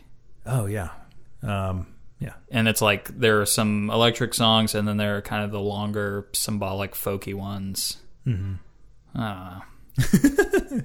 oh 0.46 0.66
yeah, 0.66 0.90
um, 1.44 1.88
yeah. 2.20 2.34
and 2.52 2.68
it's 2.68 2.82
like 2.82 3.08
there 3.18 3.42
are 3.42 3.46
some 3.46 3.90
electric 3.90 4.34
songs 4.34 4.76
and 4.76 4.88
then 4.88 4.98
there 4.98 5.18
are 5.18 5.22
kind 5.22 5.44
of 5.46 5.52
the 5.52 5.60
longer 5.60 6.28
symbolic 6.34 6.94
folky 6.94 7.34
ones 7.34 7.98
Mm-hmm. 8.28 8.56
i 9.16 9.62
don't 9.98 10.72
know 10.72 10.82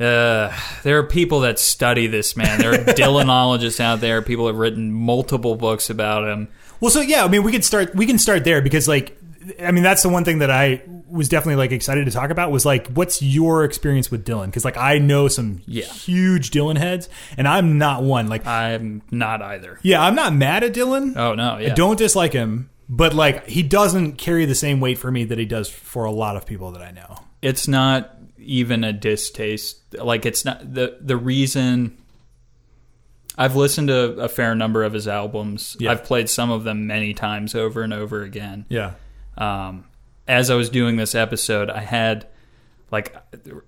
uh, 0.00 0.52
there 0.82 0.98
are 0.98 1.02
people 1.04 1.40
that 1.40 1.58
study 1.58 2.06
this 2.08 2.36
man 2.36 2.58
there 2.58 2.72
are 2.72 2.78
dylanologists 2.84 3.78
out 3.80 4.00
there 4.00 4.22
people 4.22 4.46
have 4.48 4.56
written 4.56 4.92
multiple 4.92 5.54
books 5.54 5.88
about 5.90 6.26
him 6.28 6.48
Well, 6.80 6.90
so 6.90 7.00
yeah, 7.00 7.24
I 7.24 7.28
mean, 7.28 7.42
we 7.44 7.52
could 7.52 7.64
start. 7.64 7.94
We 7.94 8.06
can 8.06 8.18
start 8.18 8.44
there 8.44 8.60
because, 8.60 8.88
like, 8.88 9.16
I 9.62 9.70
mean, 9.70 9.84
that's 9.84 10.02
the 10.02 10.08
one 10.08 10.24
thing 10.24 10.40
that 10.40 10.50
I 10.50 10.82
was 11.14 11.28
definitely 11.28 11.56
like 11.56 11.70
excited 11.72 12.04
to 12.06 12.10
talk 12.10 12.30
about 12.30 12.50
was 12.50 12.66
like, 12.66 12.88
what's 12.88 13.22
your 13.22 13.64
experience 13.64 14.10
with 14.10 14.24
Dylan? 14.26 14.46
Because 14.46 14.64
like, 14.64 14.76
I 14.76 14.98
know 14.98 15.28
some 15.28 15.62
Yeah. 15.66 15.84
huge 15.84 16.50
Dylan 16.50 16.76
heads, 16.76 17.08
and 17.38 17.46
I'm 17.48 17.78
not 17.78 18.02
one. 18.02 18.28
Like, 18.28 18.46
i'm 18.46 19.00
not 19.10 19.40
either 19.40 19.78
yeah, 19.82 20.02
I'm 20.02 20.14
not 20.14 20.34
mad 20.34 20.64
at 20.64 20.74
Dylan. 20.74 21.16
oh 21.16 21.34
no 21.34 21.58
yeah 21.58 21.70
I 21.72 21.74
don't 21.74 21.96
dislike 21.98 22.32
him, 22.32 22.68
but 22.88 23.14
like, 23.14 23.46
he 23.48 23.62
doesn't 23.62 24.18
carry 24.18 24.44
the 24.44 24.54
same 24.54 24.80
weight 24.80 24.98
for 24.98 25.10
me 25.10 25.24
that 25.24 25.38
he 25.38 25.44
does 25.46 25.68
for 25.68 26.04
a 26.04 26.10
lot 26.12 26.36
of 26.36 26.44
people 26.46 26.72
that 26.72 26.82
I 26.82 26.90
know. 26.90 27.16
it's 27.42 27.68
not 27.68 28.10
even 28.38 28.84
a 28.84 28.92
distaste 28.92 29.78
like 29.94 30.26
it's 30.26 30.44
not 30.44 30.74
the 30.74 30.98
the 31.00 31.16
reason 31.16 31.96
I've 33.36 33.56
listened 33.56 33.88
to 33.88 34.12
a 34.20 34.28
fair 34.28 34.54
number 34.54 34.84
of 34.84 34.92
his 34.92 35.08
albums. 35.08 35.76
Yeah. 35.80 35.90
I've 35.90 36.04
played 36.04 36.28
some 36.30 36.50
of 36.50 36.62
them 36.64 36.86
many 36.86 37.14
times 37.14 37.54
over 37.54 37.82
and 37.82 37.92
over 37.92 38.22
again. 38.22 38.64
Yeah. 38.68 38.92
um, 39.36 39.86
as 40.26 40.50
I 40.50 40.54
was 40.54 40.70
doing 40.70 40.96
this 40.96 41.14
episode, 41.14 41.70
I 41.70 41.80
had 41.80 42.26
like 42.90 43.14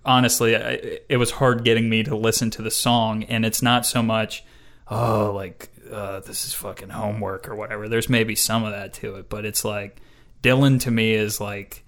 honestly, 0.05 0.57
I, 0.57 0.99
it 1.09 1.17
was 1.19 1.31
hard 1.31 1.65
getting 1.65 1.89
me 1.89 2.03
to 2.05 2.17
listen 2.17 2.51
to 2.53 2.63
the 2.63 2.71
song, 2.71 3.25
and 3.25 3.45
it's 3.45 3.63
not 3.63 3.87
so 3.87 4.03
much 4.03 4.45
oh 4.89 5.33
like 5.35 5.69
uh, 5.91 6.21
this 6.21 6.45
is 6.47 6.53
fucking 6.55 6.89
homework 6.91 7.49
or 7.49 7.55
whatever. 7.55 7.89
There's 7.89 8.09
maybe 8.09 8.35
some 8.35 8.65
of 8.65 8.73
that 8.73 8.93
to 8.95 9.17
it, 9.17 9.29
but 9.29 9.45
it's 9.45 9.65
like 9.65 10.01
Dylan 10.43 10.81
to 10.81 10.91
me 10.91 11.13
is 11.15 11.41
like 11.41 11.85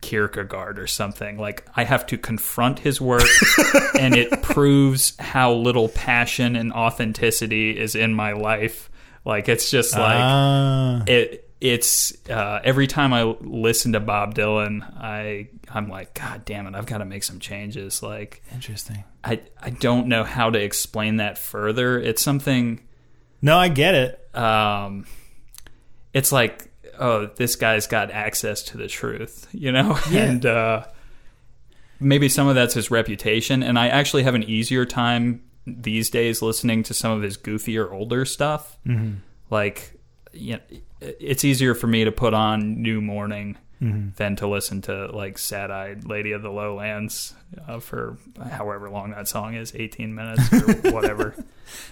Kierkegaard 0.00 0.78
or 0.78 0.86
something. 0.86 1.38
Like 1.38 1.66
I 1.76 1.84
have 1.84 2.06
to 2.06 2.18
confront 2.18 2.78
his 2.78 3.00
work, 3.00 3.22
and 3.98 4.14
it 4.14 4.42
proves 4.42 5.16
how 5.18 5.52
little 5.54 5.88
passion 5.88 6.56
and 6.56 6.72
authenticity 6.72 7.78
is 7.78 7.94
in 7.94 8.14
my 8.14 8.32
life. 8.32 8.90
Like 9.24 9.48
it's 9.48 9.70
just 9.70 9.92
like 9.94 10.16
Ah. 10.20 11.02
it 11.06 11.47
it's 11.60 12.12
uh, 12.28 12.60
every 12.62 12.86
time 12.86 13.12
I 13.12 13.24
listen 13.40 13.92
to 13.92 14.00
Bob 14.00 14.34
Dylan, 14.34 14.82
I 14.96 15.48
I'm 15.68 15.88
like, 15.88 16.14
God 16.14 16.44
damn 16.44 16.66
it, 16.66 16.74
I've 16.74 16.86
got 16.86 16.98
to 16.98 17.04
make 17.04 17.24
some 17.24 17.40
changes. 17.40 18.02
Like 18.02 18.42
interesting. 18.52 19.04
I 19.24 19.40
I 19.60 19.70
don't 19.70 20.06
know 20.06 20.24
how 20.24 20.50
to 20.50 20.58
explain 20.60 21.16
that 21.16 21.38
further. 21.38 21.98
It's 21.98 22.22
something. 22.22 22.80
No, 23.42 23.56
I 23.58 23.68
get 23.68 23.94
it. 23.94 24.36
Um, 24.36 25.06
it's 26.12 26.32
like, 26.32 26.70
oh, 26.98 27.26
this 27.26 27.56
guy's 27.56 27.86
got 27.86 28.10
access 28.10 28.62
to 28.64 28.76
the 28.76 28.88
truth, 28.88 29.48
you 29.52 29.72
know, 29.72 29.98
and 30.10 30.44
uh, 30.44 30.84
maybe 32.00 32.28
some 32.28 32.48
of 32.48 32.54
that's 32.54 32.74
his 32.74 32.90
reputation. 32.90 33.62
And 33.62 33.78
I 33.78 33.88
actually 33.88 34.24
have 34.24 34.34
an 34.34 34.44
easier 34.44 34.84
time 34.84 35.42
these 35.66 36.10
days 36.10 36.42
listening 36.42 36.82
to 36.84 36.94
some 36.94 37.12
of 37.12 37.22
his 37.22 37.36
goofier 37.36 37.90
older 37.92 38.24
stuff. 38.24 38.78
Mm-hmm. 38.86 39.18
Like, 39.50 39.97
you 40.32 40.54
know, 40.54 40.60
it's 41.00 41.44
easier 41.44 41.74
for 41.74 41.86
me 41.86 42.04
to 42.04 42.12
put 42.12 42.34
on 42.34 42.82
New 42.82 43.00
Morning 43.00 43.56
than 43.80 44.34
to 44.34 44.48
listen 44.48 44.82
to 44.82 45.06
like 45.06 45.38
Sad 45.38 45.70
Eyed 45.70 46.04
Lady 46.04 46.32
of 46.32 46.42
the 46.42 46.50
Lowlands 46.50 47.34
uh, 47.68 47.78
for 47.78 48.18
however 48.50 48.90
long 48.90 49.12
that 49.12 49.28
song 49.28 49.54
is 49.54 49.72
18 49.72 50.12
minutes 50.14 50.52
or 50.52 50.72
whatever. 50.90 51.36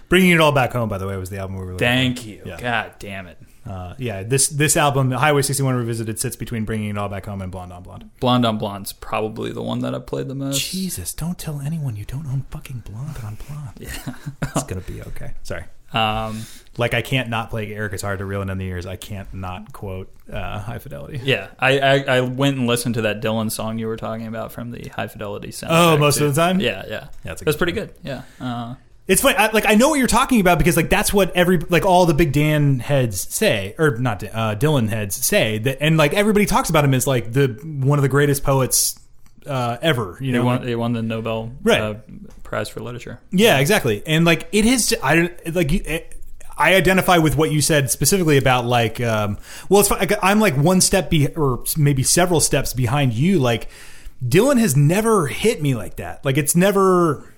Bringing 0.09 0.33
it 0.33 0.41
all 0.41 0.51
back 0.51 0.73
home, 0.73 0.89
by 0.89 0.99
the 0.99 1.07
way, 1.07 1.17
was 1.17 1.31
the 1.31 1.39
album 1.39 1.57
we 1.57 1.65
were. 1.65 1.79
Thank 1.79 2.27
you. 2.27 2.43
Yeah. 2.45 2.61
God 2.61 2.95
damn 2.99 3.29
it. 3.29 3.39
Uh, 3.67 3.95
yeah, 3.99 4.23
this 4.23 4.49
this 4.49 4.77
album, 4.77 5.11
Highway 5.11 5.43
61 5.43 5.75
Revisited, 5.75 6.19
sits 6.19 6.37
between 6.37 6.65
Bringing 6.65 6.91
It 6.91 6.99
All 6.99 7.09
Back 7.09 7.27
Home 7.27 7.43
and 7.43 7.51
Blonde 7.51 7.73
on 7.73 7.83
Blonde. 7.83 8.11
Blonde 8.21 8.45
on 8.47 8.59
Blonde's 8.59 8.93
probably 8.93 9.51
the 9.53 9.63
one 9.63 9.81
that 9.81 9.95
I've 9.95 10.07
played 10.07 10.29
the 10.29 10.35
most. 10.35 10.71
Jesus, 10.71 11.13
don't 11.13 11.39
tell 11.39 11.61
anyone 11.61 11.97
you 11.97 12.05
don't 12.05 12.27
own 12.27 12.47
fucking 12.51 12.85
Blonde 12.87 13.17
on 13.25 13.37
Blonde. 13.47 13.73
Yeah, 13.81 14.15
it's 14.55 14.63
gonna 14.65 14.81
be 14.83 15.03
okay. 15.03 15.35
Sorry. 15.43 15.65
Um, 15.93 16.43
Like 16.79 16.93
I 16.95 17.01
can't 17.01 17.31
not 17.31 17.49
play 17.49 17.73
Eric 17.73 17.95
It's 17.95 18.03
Hard 18.03 18.19
to 18.19 18.25
Reel 18.27 18.43
in 18.43 18.59
the 18.59 18.65
Ears. 18.65 18.85
I 18.87 18.97
can't 18.97 19.33
not 19.33 19.73
quote 19.73 20.13
uh, 20.31 20.59
High 20.59 20.79
Fidelity. 20.79 21.21
yeah, 21.25 21.49
I, 21.59 21.79
I, 21.79 21.95
I 22.17 22.21
went 22.21 22.59
and 22.59 22.67
listened 22.67 22.97
to 22.97 23.03
that 23.03 23.23
Dylan 23.23 23.51
song 23.51 23.79
you 23.79 23.87
were 23.87 23.97
talking 23.97 24.27
about 24.27 24.53
from 24.53 24.73
the 24.73 24.89
High 24.91 25.07
Fidelity 25.07 25.49
soundtrack. 25.49 25.69
Oh, 25.71 25.97
most 25.97 26.19
too. 26.19 26.27
of 26.27 26.35
the 26.35 26.41
time? 26.41 26.61
Yeah, 26.61 26.85
yeah. 26.89 27.09
That's 27.23 27.41
a 27.41 27.45
That's 27.47 27.57
pretty 27.57 27.73
good. 27.73 27.95
Yeah. 28.03 28.23
Uh, 28.41 28.75
It's 29.09 29.23
funny. 29.23 29.37
I, 29.37 29.53
like 29.53 29.67
I 29.67 29.75
know 29.75 29.91
what 29.91 29.99
you're 29.99 30.09
talking 30.09 30.41
about 30.41 30.59
because 30.59 30.77
like 30.77 30.91
that's 30.91 31.13
what 31.13 31.31
every 31.37 31.59
like 31.59 31.85
all 31.85 32.07
the 32.07 32.15
big 32.15 32.33
Dan 32.33 32.81
heads 32.81 33.21
say, 33.33 33.75
or 33.79 33.97
not 33.99 34.23
uh, 34.25 34.57
Dylan 34.57 34.89
heads 34.89 35.15
say 35.15 35.59
that, 35.59 35.79
and 35.81 35.97
like 35.97 36.13
everybody 36.13 36.45
talks 36.45 36.71
about 36.71 36.85
him 36.85 36.93
as 36.93 37.07
like 37.07 37.33
the 37.33 37.49
one 37.63 37.99
of 37.99 38.03
the 38.03 38.09
greatest 38.09 38.43
poets 38.43 38.99
uh, 39.47 39.77
ever. 39.81 40.17
You 40.21 40.27
he, 40.27 40.33
know, 40.33 40.45
won, 40.45 40.67
he 40.67 40.75
won 40.75 40.93
the 40.93 41.03
Nobel 41.03 41.53
Right. 41.63 41.81
uh, 41.81 41.95
Prize 42.43 42.69
for 42.69 42.81
Literature. 42.81 43.21
Yeah, 43.31 43.59
exactly. 43.59 44.03
And 44.07 44.25
like 44.25 44.49
it 44.51 44.65
is, 44.65 44.95
I 45.03 45.15
don't 45.15 45.55
like. 45.55 45.73
it- 45.73 46.13
I 46.59 46.75
identify 46.75 47.19
with 47.19 47.37
what 47.37 47.53
you 47.53 47.61
said 47.61 47.91
specifically 47.91 48.39
about 48.39 48.65
like, 48.65 48.99
um, 48.99 49.37
well, 49.69 49.81
it's 49.81 49.91
fine. 49.91 50.09
I'm 50.23 50.41
like 50.41 50.57
one 50.57 50.81
step 50.81 51.11
be 51.11 51.29
or 51.29 51.63
maybe 51.77 52.03
several 52.03 52.41
steps 52.41 52.73
behind 52.73 53.13
you. 53.13 53.39
Like 53.41 53.69
Dylan 54.25 54.59
has 54.59 54.75
never 54.75 55.27
hit 55.27 55.61
me 55.61 55.75
like 55.75 55.97
that. 55.97 56.25
Like 56.25 56.39
it's 56.39 56.57
never. 56.57 57.31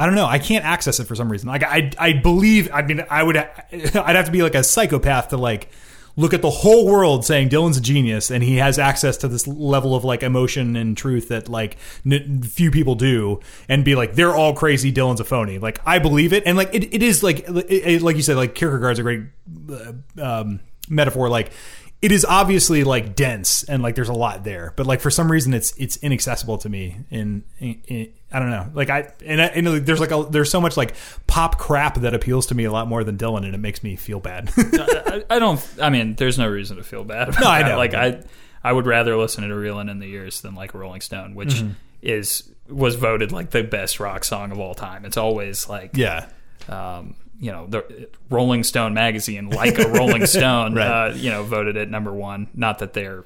I 0.00 0.06
don't 0.06 0.14
know. 0.14 0.24
I 0.26 0.38
can't 0.38 0.64
access 0.64 0.98
it 0.98 1.04
for 1.06 1.14
some 1.14 1.30
reason. 1.30 1.48
Like 1.48 1.62
I, 1.62 1.90
I 1.98 2.12
believe. 2.14 2.70
I 2.72 2.80
mean, 2.80 3.04
I 3.10 3.22
would. 3.22 3.36
I'd 3.72 4.16
have 4.16 4.24
to 4.24 4.32
be 4.32 4.42
like 4.42 4.54
a 4.54 4.64
psychopath 4.64 5.28
to 5.28 5.36
like 5.36 5.68
look 6.16 6.32
at 6.32 6.40
the 6.40 6.50
whole 6.50 6.86
world 6.86 7.24
saying 7.24 7.48
Dylan's 7.50 7.76
a 7.76 7.80
genius 7.80 8.30
and 8.30 8.42
he 8.42 8.56
has 8.56 8.78
access 8.78 9.16
to 9.18 9.28
this 9.28 9.46
level 9.46 9.94
of 9.94 10.02
like 10.04 10.22
emotion 10.22 10.74
and 10.74 10.96
truth 10.96 11.28
that 11.28 11.48
like 11.48 11.76
n- 12.04 12.42
few 12.42 12.70
people 12.70 12.94
do, 12.94 13.40
and 13.68 13.84
be 13.84 13.94
like 13.94 14.14
they're 14.14 14.34
all 14.34 14.54
crazy. 14.54 14.90
Dylan's 14.90 15.20
a 15.20 15.24
phony. 15.24 15.58
Like 15.58 15.80
I 15.84 15.98
believe 15.98 16.32
it, 16.32 16.44
and 16.46 16.56
like 16.56 16.74
it, 16.74 16.94
it 16.94 17.02
is 17.02 17.22
like 17.22 17.40
it, 17.48 17.70
it- 17.70 18.02
like 18.02 18.16
you 18.16 18.22
said, 18.22 18.36
like 18.36 18.54
Kierkegaard's 18.54 18.98
a 18.98 19.02
great 19.02 19.24
uh, 19.70 19.92
um, 20.20 20.60
metaphor. 20.88 21.28
Like 21.28 21.52
it 22.00 22.10
is 22.10 22.24
obviously 22.24 22.84
like 22.84 23.14
dense 23.14 23.64
and 23.64 23.82
like 23.82 23.94
there's 23.96 24.08
a 24.08 24.14
lot 24.14 24.44
there, 24.44 24.72
but 24.76 24.86
like 24.86 25.00
for 25.02 25.10
some 25.10 25.30
reason 25.30 25.52
it's 25.52 25.74
it's 25.76 25.98
inaccessible 25.98 26.56
to 26.56 26.70
me. 26.70 26.96
In, 27.10 27.44
in, 27.58 27.82
in 27.86 28.12
I 28.32 28.38
don't 28.38 28.50
know, 28.50 28.70
like 28.74 28.90
I 28.90 29.12
and, 29.26 29.42
I, 29.42 29.46
and 29.46 29.72
like, 29.72 29.84
there's 29.84 29.98
like 30.00 30.12
a, 30.12 30.24
there's 30.30 30.50
so 30.50 30.60
much 30.60 30.76
like 30.76 30.94
pop 31.26 31.58
crap 31.58 31.96
that 32.00 32.14
appeals 32.14 32.46
to 32.46 32.54
me 32.54 32.64
a 32.64 32.70
lot 32.72 32.86
more 32.86 33.02
than 33.02 33.16
Dylan, 33.18 33.44
and 33.44 33.54
it 33.54 33.58
makes 33.58 33.82
me 33.82 33.96
feel 33.96 34.20
bad. 34.20 34.52
I, 34.56 35.24
I 35.28 35.38
don't. 35.40 35.60
I 35.82 35.90
mean, 35.90 36.14
there's 36.14 36.38
no 36.38 36.48
reason 36.48 36.76
to 36.76 36.84
feel 36.84 37.02
bad. 37.04 37.30
About 37.30 37.40
No, 37.40 37.48
I 37.48 37.62
that. 37.62 37.68
know. 37.70 37.76
Like 37.76 37.94
I, 37.94 38.22
I 38.62 38.72
would 38.72 38.86
rather 38.86 39.16
listen 39.16 39.48
to 39.48 39.54
"Reelin' 39.54 39.90
in 39.90 39.98
the 39.98 40.06
Years" 40.06 40.42
than 40.42 40.54
like 40.54 40.74
"Rolling 40.74 41.00
Stone," 41.00 41.34
which 41.34 41.54
Mm-hmm. 41.54 41.72
is 42.02 42.48
was 42.68 42.94
voted 42.94 43.32
like 43.32 43.50
the 43.50 43.64
best 43.64 43.98
rock 43.98 44.22
song 44.24 44.52
of 44.52 44.60
all 44.60 44.74
time. 44.74 45.04
It's 45.04 45.16
always 45.16 45.68
like 45.68 45.96
yeah, 45.96 46.28
um, 46.68 47.16
you 47.40 47.50
know, 47.50 47.66
the 47.66 48.08
Rolling 48.28 48.62
Stone 48.62 48.94
magazine, 48.94 49.50
like 49.50 49.78
a 49.78 49.88
Rolling 49.88 50.26
Stone, 50.38 50.74
Right. 50.76 51.08
uh, 51.10 51.14
you 51.14 51.30
know, 51.30 51.42
voted 51.42 51.76
it 51.76 51.90
number 51.90 52.12
one. 52.12 52.46
Not 52.54 52.78
that 52.78 52.92
they're 52.92 53.24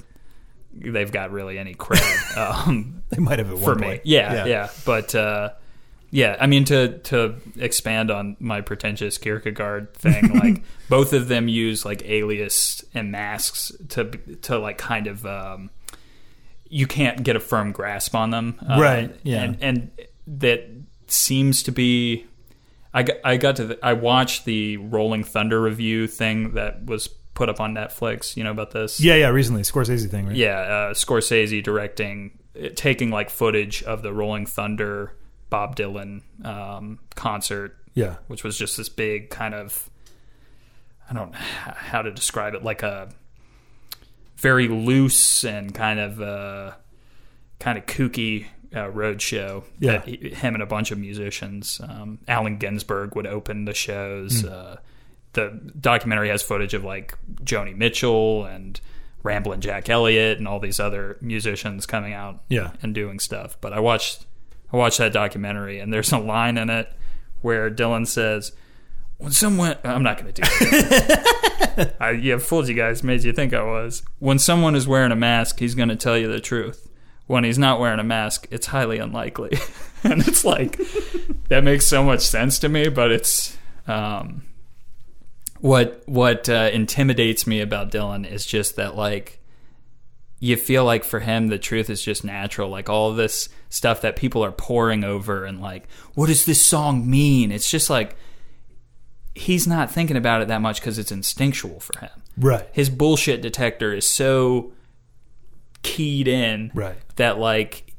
they've 0.76 1.10
got 1.12 1.30
really 1.30 1.58
any 1.58 1.74
credit 1.74 2.06
um, 2.36 3.02
They 3.10 3.18
might 3.18 3.38
have 3.38 3.50
at 3.52 3.58
for 3.58 3.74
me. 3.74 3.86
point. 3.86 4.02
Yeah, 4.04 4.44
yeah, 4.44 4.68
But 4.84 5.14
uh, 5.14 5.50
yeah, 6.10 6.36
I 6.40 6.46
mean 6.46 6.64
to 6.66 6.98
to 6.98 7.34
expand 7.58 8.10
on 8.10 8.36
my 8.40 8.60
pretentious 8.60 9.18
Kierkegaard 9.18 9.94
thing, 9.94 10.28
like 10.38 10.62
both 10.88 11.12
of 11.12 11.28
them 11.28 11.48
use 11.48 11.84
like 11.84 12.02
alias 12.04 12.84
and 12.94 13.10
masks 13.10 13.72
to 13.90 14.04
to 14.42 14.58
like 14.58 14.78
kind 14.78 15.06
of 15.06 15.24
um, 15.26 15.70
you 16.68 16.86
can't 16.86 17.22
get 17.22 17.36
a 17.36 17.40
firm 17.40 17.72
grasp 17.72 18.14
on 18.14 18.30
them, 18.30 18.58
Uh, 18.68 18.80
Right, 18.80 19.16
yeah. 19.22 19.42
and 19.42 19.58
and 19.62 19.90
that 20.26 20.68
seems 21.08 21.62
to 21.64 21.72
be. 21.72 22.26
I 22.96 23.02
got, 23.02 23.16
I 23.24 23.36
got 23.38 23.56
to 23.56 23.64
the, 23.64 23.84
I 23.84 23.94
watched 23.94 24.44
the 24.44 24.76
Rolling 24.76 25.24
Thunder 25.24 25.60
Revue 25.60 26.06
thing 26.06 26.52
that 26.54 26.84
was 26.86 27.08
put 27.34 27.48
up 27.48 27.60
on 27.60 27.74
Netflix. 27.74 28.36
You 28.36 28.44
know 28.44 28.50
about 28.52 28.70
this? 28.70 29.00
Yeah, 29.00 29.16
yeah, 29.16 29.28
recently 29.28 29.62
Scorsese 29.62 30.08
thing, 30.10 30.26
right? 30.26 30.36
Yeah, 30.36 30.58
uh, 30.58 30.94
Scorsese 30.94 31.62
directing, 31.62 32.38
uh, 32.62 32.68
taking 32.74 33.10
like 33.10 33.28
footage 33.30 33.82
of 33.82 34.02
the 34.02 34.12
Rolling 34.12 34.46
Thunder 34.46 35.12
Bob 35.50 35.76
Dylan 35.76 36.22
um, 36.44 36.98
concert, 37.14 37.76
Yeah. 37.94 38.16
which 38.28 38.42
was 38.44 38.56
just 38.58 38.76
this 38.76 38.88
big 38.88 39.30
kind 39.30 39.54
of, 39.54 39.88
I 41.10 41.14
don't 41.14 41.32
know 41.32 41.38
how 41.38 42.02
to 42.02 42.10
describe 42.10 42.54
it, 42.54 42.62
like 42.64 42.82
a 42.82 43.08
very 44.36 44.68
loose 44.68 45.44
and 45.44 45.74
kind 45.74 46.00
of 46.00 46.20
uh, 46.20 46.72
kind 47.60 47.78
of 47.78 47.86
kooky 47.86 48.46
uh, 48.74 48.88
road 48.90 49.22
show 49.22 49.64
Yeah. 49.78 49.92
that 49.98 50.04
he, 50.06 50.30
him 50.30 50.54
and 50.54 50.62
a 50.62 50.66
bunch 50.66 50.90
of 50.90 50.98
musicians. 50.98 51.80
Um, 51.82 52.18
Allen 52.26 52.58
Ginsberg 52.58 53.14
would 53.14 53.26
open 53.26 53.64
the 53.64 53.74
shows. 53.74 54.40
Hmm. 54.42 54.48
Uh, 54.52 54.76
the 55.34 55.50
documentary 55.80 56.28
has 56.30 56.42
footage 56.42 56.74
of 56.74 56.84
like 56.84 57.16
Joni 57.42 57.76
Mitchell 57.76 58.44
and 58.44 58.80
Ramblin' 59.22 59.60
Jack 59.60 59.88
Elliott 59.88 60.38
and 60.38 60.46
all 60.48 60.60
these 60.60 60.78
other 60.80 61.16
musicians 61.20 61.86
coming 61.86 62.12
out 62.12 62.42
Yeah. 62.48 62.72
and 62.82 62.94
doing 62.94 63.18
stuff. 63.18 63.56
But 63.60 63.72
I 63.72 63.80
watched 63.80 64.26
I 64.72 64.76
watched 64.76 64.98
that 64.98 65.12
documentary 65.12 65.78
and 65.78 65.92
there's 65.92 66.12
a 66.12 66.18
line 66.18 66.58
in 66.58 66.68
it 66.70 66.92
where 67.42 67.70
Dylan 67.70 68.06
says, 68.06 68.52
"When 69.18 69.30
someone 69.32 69.76
I'm 69.84 70.02
not 70.02 70.20
going 70.20 70.32
to 70.32 70.42
do 70.42 70.48
it. 70.50 71.96
I 72.00 72.10
yeah, 72.12 72.38
fooled 72.38 72.68
you 72.68 72.74
guys, 72.74 73.02
made 73.02 73.22
you 73.24 73.32
think 73.32 73.52
I 73.52 73.62
was. 73.62 74.02
When 74.18 74.38
someone 74.38 74.74
is 74.74 74.86
wearing 74.88 75.12
a 75.12 75.16
mask, 75.16 75.58
he's 75.58 75.74
going 75.74 75.88
to 75.90 75.96
tell 75.96 76.16
you 76.18 76.30
the 76.30 76.40
truth. 76.40 76.88
When 77.26 77.42
he's 77.44 77.58
not 77.58 77.80
wearing 77.80 78.00
a 78.00 78.04
mask, 78.04 78.46
it's 78.50 78.66
highly 78.66 78.98
unlikely." 78.98 79.58
and 80.04 80.26
it's 80.26 80.44
like 80.44 80.78
that 81.48 81.64
makes 81.64 81.86
so 81.86 82.02
much 82.04 82.20
sense 82.20 82.58
to 82.60 82.68
me, 82.68 82.88
but 82.88 83.10
it's 83.10 83.56
um 83.86 84.42
what 85.64 86.02
what 86.04 86.46
uh, 86.50 86.68
intimidates 86.74 87.46
me 87.46 87.62
about 87.62 87.90
Dylan 87.90 88.30
is 88.30 88.44
just 88.44 88.76
that 88.76 88.96
like 88.96 89.40
you 90.38 90.58
feel 90.58 90.84
like 90.84 91.04
for 91.04 91.20
him 91.20 91.46
the 91.48 91.56
truth 91.56 91.88
is 91.88 92.02
just 92.02 92.22
natural. 92.22 92.68
Like 92.68 92.90
all 92.90 93.14
this 93.14 93.48
stuff 93.70 94.02
that 94.02 94.14
people 94.14 94.44
are 94.44 94.52
pouring 94.52 95.04
over 95.04 95.46
and 95.46 95.62
like 95.62 95.88
what 96.12 96.26
does 96.26 96.44
this 96.44 96.60
song 96.60 97.08
mean? 97.10 97.50
It's 97.50 97.70
just 97.70 97.88
like 97.88 98.14
he's 99.34 99.66
not 99.66 99.90
thinking 99.90 100.18
about 100.18 100.42
it 100.42 100.48
that 100.48 100.60
much 100.60 100.80
because 100.82 100.98
it's 100.98 101.10
instinctual 101.10 101.80
for 101.80 101.98
him. 101.98 102.10
Right. 102.36 102.68
his 102.72 102.90
bullshit 102.90 103.40
detector 103.40 103.94
is 103.94 104.06
so 104.06 104.74
keyed 105.82 106.28
in 106.28 106.72
Right. 106.74 106.96
that 107.16 107.38
like 107.38 107.94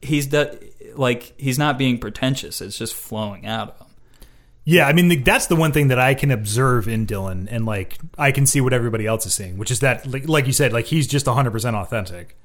he's 0.00 0.28
the, 0.28 0.60
like 0.94 1.34
he's 1.40 1.58
not 1.58 1.76
being 1.76 1.98
pretentious. 1.98 2.60
It's 2.60 2.78
just 2.78 2.94
flowing 2.94 3.46
out 3.46 3.70
of 3.70 3.78
him 3.80 3.87
Yeah, 4.70 4.86
I 4.86 4.92
mean 4.92 5.22
that's 5.24 5.46
the 5.46 5.56
one 5.56 5.72
thing 5.72 5.88
that 5.88 5.98
I 5.98 6.12
can 6.12 6.30
observe 6.30 6.88
in 6.88 7.06
Dylan, 7.06 7.48
and 7.50 7.64
like 7.64 7.96
I 8.18 8.32
can 8.32 8.44
see 8.44 8.60
what 8.60 8.74
everybody 8.74 9.06
else 9.06 9.24
is 9.24 9.32
seeing, 9.34 9.56
which 9.56 9.70
is 9.70 9.80
that, 9.80 10.06
like, 10.06 10.28
like 10.28 10.46
you 10.46 10.52
said, 10.52 10.74
like 10.74 10.84
he's 10.84 11.06
just 11.06 11.26
100 11.26 11.50
percent 11.50 11.74
authentic. 11.74 12.36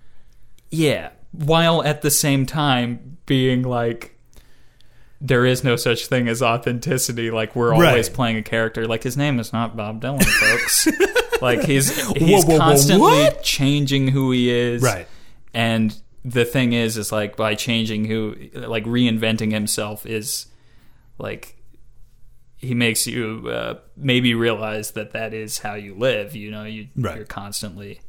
Yeah, 0.71 1.09
while 1.33 1.83
at 1.83 2.01
the 2.01 2.09
same 2.09 2.45
time 2.45 3.17
being 3.25 3.63
like 3.63 4.17
there 5.19 5.45
is 5.45 5.65
no 5.65 5.75
such 5.75 6.07
thing 6.07 6.29
as 6.29 6.41
authenticity. 6.41 7.29
Like 7.29 7.57
we're 7.57 7.71
Right. 7.71 7.89
always 7.89 8.07
playing 8.07 8.37
a 8.37 8.41
character. 8.41 8.87
Like 8.87 9.03
his 9.03 9.17
name 9.17 9.37
is 9.39 9.51
not 9.51 9.75
Bob 9.75 10.01
Dylan, 10.01 10.23
folks. 10.23 10.87
like 11.41 11.63
he's 11.63 11.89
he's 12.13 12.45
Whoa, 12.45 12.53
whoa, 12.53 12.53
whoa, 12.53 12.57
constantly 12.59 13.01
what? 13.23 13.43
changing 13.43 14.07
who 14.07 14.31
he 14.31 14.49
is. 14.49 14.81
Right. 14.81 15.07
And 15.53 15.93
the 16.23 16.45
thing 16.45 16.71
is, 16.71 16.97
is 16.97 17.11
like 17.11 17.35
by 17.35 17.55
changing 17.55 18.05
who, 18.05 18.35
like 18.53 18.85
reinventing 18.85 19.51
himself 19.51 20.05
is 20.05 20.45
like 21.17 21.57
he 22.63 22.73
makes 22.73 23.05
you 23.05 23.47
uh, 23.49 23.79
maybe 23.97 24.33
realize 24.33 24.91
that 24.91 25.11
that 25.11 25.33
is 25.33 25.59
how 25.59 25.75
you 25.75 25.95
live. 25.95 26.35
You 26.35 26.51
know, 26.51 26.63
you 26.63 26.87
Right. 26.95 27.17
you're 27.17 27.25
constantly, 27.25 28.01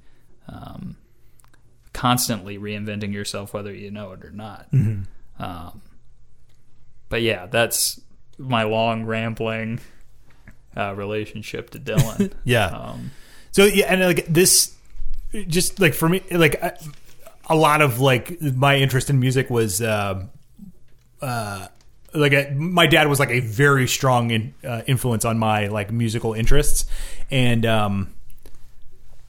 um, 0.48 0.96
constantly 1.92 2.58
reinventing 2.58 3.12
yourself, 3.12 3.52
whether 3.52 3.72
you 3.74 3.90
know 3.90 4.12
it 4.12 4.24
or 4.24 4.30
not. 4.30 4.70
Mm-hmm. 4.72 5.42
Um, 5.42 5.82
but 7.08 7.22
yeah, 7.22 7.46
that's 7.46 8.00
my 8.38 8.62
long 8.64 9.04
rambling 9.04 9.80
uh, 10.76 10.94
relationship 10.94 11.70
to 11.70 11.78
Dylan. 11.78 12.32
Yeah. 12.44 12.66
um, 12.66 13.10
So 13.52 13.64
yeah, 13.64 13.86
and 13.92 14.00
like 14.02 14.26
this, 14.26 14.74
just 15.46 15.78
like 15.80 15.94
for 15.94 16.08
me, 16.08 16.22
like 16.30 16.62
I, 16.62 16.76
a 17.48 17.54
lot 17.56 17.82
of 17.82 18.00
like 18.00 18.40
my 18.40 18.76
interest 18.76 19.10
in 19.10 19.20
music 19.20 19.50
was, 19.50 19.80
uh, 19.82 20.26
uh, 21.20 21.68
like 22.14 22.32
I, 22.32 22.50
my 22.56 22.86
dad 22.86 23.08
was 23.08 23.18
like 23.18 23.30
a 23.30 23.40
very 23.40 23.86
strong 23.88 24.30
in, 24.30 24.54
uh, 24.64 24.82
influence 24.86 25.24
on 25.24 25.38
my 25.38 25.68
like 25.68 25.90
musical 25.90 26.34
interests, 26.34 26.86
and 27.30 27.66
um, 27.66 28.14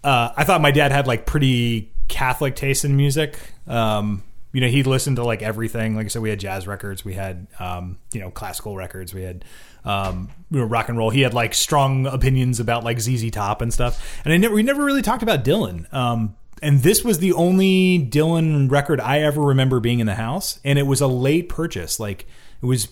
uh, 0.03 0.31
I 0.35 0.43
thought 0.43 0.61
my 0.61 0.71
dad 0.71 0.91
had 0.91 1.07
like 1.07 1.25
pretty 1.25 1.91
Catholic 2.07 2.55
taste 2.55 2.85
in 2.85 2.95
music. 2.95 3.37
Um, 3.67 4.23
you 4.53 4.61
know, 4.61 4.67
he 4.67 4.83
listened 4.83 5.17
to 5.17 5.23
like 5.23 5.41
everything. 5.41 5.95
Like 5.95 6.05
I 6.05 6.07
said, 6.09 6.21
we 6.21 6.29
had 6.29 6.39
jazz 6.39 6.67
records, 6.67 7.03
we 7.03 7.13
had 7.13 7.47
um, 7.59 7.97
you 8.13 8.21
know 8.21 8.31
classical 8.31 8.77
records, 8.77 9.13
we 9.13 9.23
had 9.23 9.43
um, 9.85 10.29
you 10.49 10.59
know, 10.59 10.65
rock 10.65 10.89
and 10.89 10.97
roll. 10.97 11.09
He 11.09 11.21
had 11.21 11.33
like 11.33 11.53
strong 11.53 12.07
opinions 12.07 12.59
about 12.59 12.83
like 12.83 12.99
ZZ 12.99 13.31
Top 13.31 13.61
and 13.61 13.73
stuff. 13.73 14.21
And 14.25 14.33
I 14.33 14.37
never, 14.37 14.53
we 14.53 14.63
never 14.63 14.83
really 14.83 15.03
talked 15.03 15.23
about 15.23 15.45
Dylan. 15.45 15.91
Um, 15.93 16.35
and 16.61 16.81
this 16.81 17.03
was 17.03 17.19
the 17.19 17.33
only 17.33 17.99
Dylan 17.99 18.71
record 18.71 18.99
I 18.99 19.19
ever 19.19 19.41
remember 19.41 19.79
being 19.79 19.99
in 19.99 20.07
the 20.07 20.15
house, 20.15 20.59
and 20.63 20.79
it 20.79 20.83
was 20.83 21.01
a 21.01 21.07
late 21.07 21.49
purchase. 21.49 21.99
Like 21.99 22.25
it 22.65 22.67
was 22.67 22.87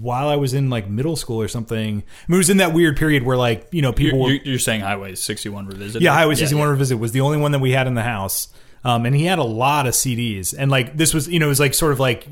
while 0.00 0.28
I 0.28 0.36
was 0.36 0.54
in 0.54 0.70
like 0.70 0.88
middle 0.88 1.16
school 1.16 1.40
or 1.40 1.48
something. 1.48 1.78
I 1.78 1.92
mean, 2.28 2.34
it 2.34 2.36
was 2.36 2.50
in 2.50 2.56
that 2.58 2.72
weird 2.72 2.96
period 2.96 3.22
where 3.24 3.36
like 3.36 3.68
you 3.72 3.82
know 3.82 3.92
people 3.92 4.18
you're, 4.18 4.26
were 4.28 4.32
you're, 4.34 4.44
you're 4.44 4.58
saying 4.58 4.80
Highway 4.80 5.14
61 5.14 5.66
Revisit? 5.66 6.02
yeah, 6.02 6.12
Highway 6.12 6.34
61 6.34 6.66
yeah. 6.66 6.70
Revisit 6.70 6.98
was 6.98 7.12
the 7.12 7.20
only 7.20 7.38
one 7.38 7.52
that 7.52 7.60
we 7.60 7.72
had 7.72 7.86
in 7.86 7.94
the 7.94 8.02
house. 8.02 8.48
Um, 8.84 9.04
and 9.04 9.16
he 9.16 9.24
had 9.24 9.40
a 9.40 9.44
lot 9.44 9.86
of 9.86 9.94
CDs. 9.94 10.54
And 10.56 10.70
like 10.70 10.96
this 10.96 11.12
was, 11.12 11.28
you 11.28 11.40
know, 11.40 11.46
it 11.46 11.48
was 11.48 11.60
like 11.60 11.74
sort 11.74 11.92
of 11.92 11.98
like 12.00 12.28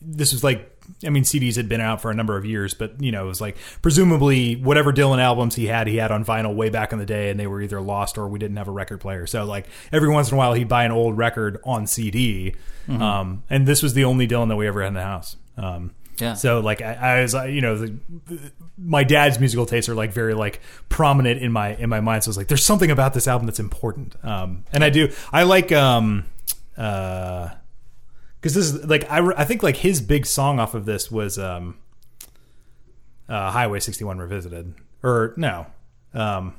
this 0.00 0.32
was 0.32 0.44
like 0.44 0.74
I 1.06 1.10
mean, 1.10 1.22
CDs 1.22 1.56
had 1.56 1.68
been 1.68 1.80
out 1.80 2.00
for 2.00 2.10
a 2.10 2.14
number 2.14 2.36
of 2.36 2.44
years, 2.44 2.74
but 2.74 3.00
you 3.00 3.12
know, 3.12 3.24
it 3.24 3.28
was 3.28 3.40
like 3.40 3.56
presumably 3.82 4.56
whatever 4.56 4.92
Dylan 4.92 5.18
albums 5.20 5.54
he 5.54 5.66
had, 5.66 5.86
he 5.86 5.96
had 5.96 6.10
on 6.10 6.24
vinyl 6.24 6.54
way 6.54 6.70
back 6.70 6.92
in 6.92 6.98
the 6.98 7.06
day, 7.06 7.30
and 7.30 7.38
they 7.38 7.46
were 7.46 7.60
either 7.60 7.80
lost 7.80 8.18
or 8.18 8.26
we 8.28 8.38
didn't 8.38 8.56
have 8.56 8.68
a 8.68 8.72
record 8.72 9.00
player. 9.00 9.26
So 9.26 9.44
like 9.44 9.66
every 9.92 10.08
once 10.08 10.30
in 10.30 10.34
a 10.34 10.38
while, 10.38 10.54
he'd 10.54 10.68
buy 10.68 10.84
an 10.84 10.92
old 10.92 11.16
record 11.18 11.58
on 11.64 11.86
CD, 11.86 12.54
Mm-hmm. 12.88 13.02
um, 13.02 13.42
and 13.50 13.66
this 13.66 13.82
was 13.82 13.92
the 13.92 14.04
only 14.04 14.26
Dylan 14.26 14.48
that 14.48 14.56
we 14.56 14.66
ever 14.66 14.80
had 14.80 14.88
in 14.88 14.94
the 14.94 15.02
house. 15.02 15.36
Um, 15.58 15.90
Yeah. 16.18 16.34
So 16.34 16.60
like 16.60 16.82
I, 16.82 16.94
I 16.94 17.22
was, 17.22 17.34
you 17.34 17.60
know, 17.60 17.76
the, 17.76 17.98
my 18.76 19.04
dad's 19.04 19.38
musical 19.38 19.66
tastes 19.66 19.88
are 19.88 19.94
like 19.94 20.12
very 20.12 20.34
like 20.34 20.60
prominent 20.88 21.42
in 21.42 21.52
my 21.52 21.74
in 21.76 21.88
my 21.88 22.00
mind. 22.00 22.24
So 22.24 22.28
I 22.28 22.30
was 22.30 22.36
like, 22.36 22.48
there's 22.48 22.64
something 22.64 22.90
about 22.90 23.14
this 23.14 23.28
album 23.28 23.46
that's 23.46 23.60
important. 23.60 24.14
Um, 24.24 24.64
and 24.72 24.84
I 24.84 24.90
do. 24.90 25.12
I 25.32 25.44
like 25.44 25.72
um, 25.72 26.24
uh, 26.76 27.50
because 28.40 28.54
this 28.54 28.70
is 28.72 28.86
like 28.86 29.10
I, 29.10 29.18
I 29.36 29.44
think 29.44 29.62
like 29.62 29.76
his 29.76 30.00
big 30.00 30.26
song 30.26 30.60
off 30.60 30.74
of 30.74 30.84
this 30.84 31.10
was 31.10 31.38
um, 31.38 31.78
uh, 33.28 33.50
Highway 33.50 33.80
61 33.80 34.18
Revisited 34.18 34.74
or 35.02 35.34
no, 35.36 35.66
um, 36.14 36.54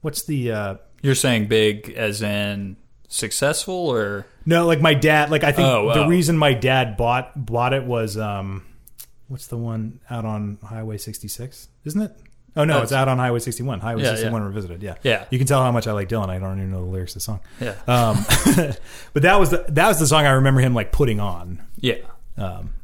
what's 0.00 0.24
the 0.24 0.52
uh, 0.52 0.74
You're 1.02 1.14
saying 1.14 1.48
big 1.48 1.90
as 1.90 2.22
in 2.22 2.76
successful 3.10 3.74
or 3.74 4.26
no 4.44 4.66
like 4.66 4.82
my 4.82 4.92
dad 4.92 5.30
like 5.30 5.42
I 5.42 5.50
think 5.50 5.66
Oh, 5.66 5.94
the 5.94 6.04
oh. 6.04 6.08
reason 6.08 6.36
my 6.36 6.52
dad 6.52 6.98
bought 6.98 7.32
bought 7.46 7.72
it 7.72 7.84
was 7.84 8.18
um, 8.18 8.62
what's 9.28 9.46
the 9.46 9.56
one 9.56 10.00
out 10.10 10.24
on 10.24 10.58
Highway 10.64 10.98
66 10.98 11.68
isn't 11.84 12.00
it? 12.00 12.12
Oh 12.56 12.64
no, 12.64 12.78
Oh, 12.80 12.82
it's 12.82 12.92
out 12.92 13.06
on 13.08 13.18
Highway 13.18 13.38
61. 13.38 13.78
Highway 13.80 14.02
Yeah, 14.02 14.14
61 14.16 14.40
yeah. 14.42 14.46
Revisited. 14.48 14.82
Yeah, 14.82 14.94
Yeah. 15.04 15.24
You 15.30 15.38
can 15.38 15.46
tell 15.46 15.62
how 15.62 15.70
much 15.70 15.86
I 15.86 15.92
like 15.92 16.08
Dylan. 16.08 16.28
I 16.28 16.38
don't 16.38 16.58
even 16.58 16.70
know 16.72 16.84
the 16.84 16.90
lyrics 16.90 17.12
to 17.12 17.18
the 17.18 17.20
song. 17.22 17.40
yeah. 17.60 17.74
Um, 17.86 18.24
but 19.12 19.22
that 19.22 19.38
was 19.38 19.50
the, 19.50 19.64
that 19.68 19.86
was 19.88 19.98
the 20.00 20.06
song 20.06 20.26
I 20.26 20.30
remember 20.30 20.60
him 20.60 20.74
like 20.74 20.90
putting 20.90 21.20
on. 21.20 21.62
yeah. 21.78 21.98
Um, 22.36 22.74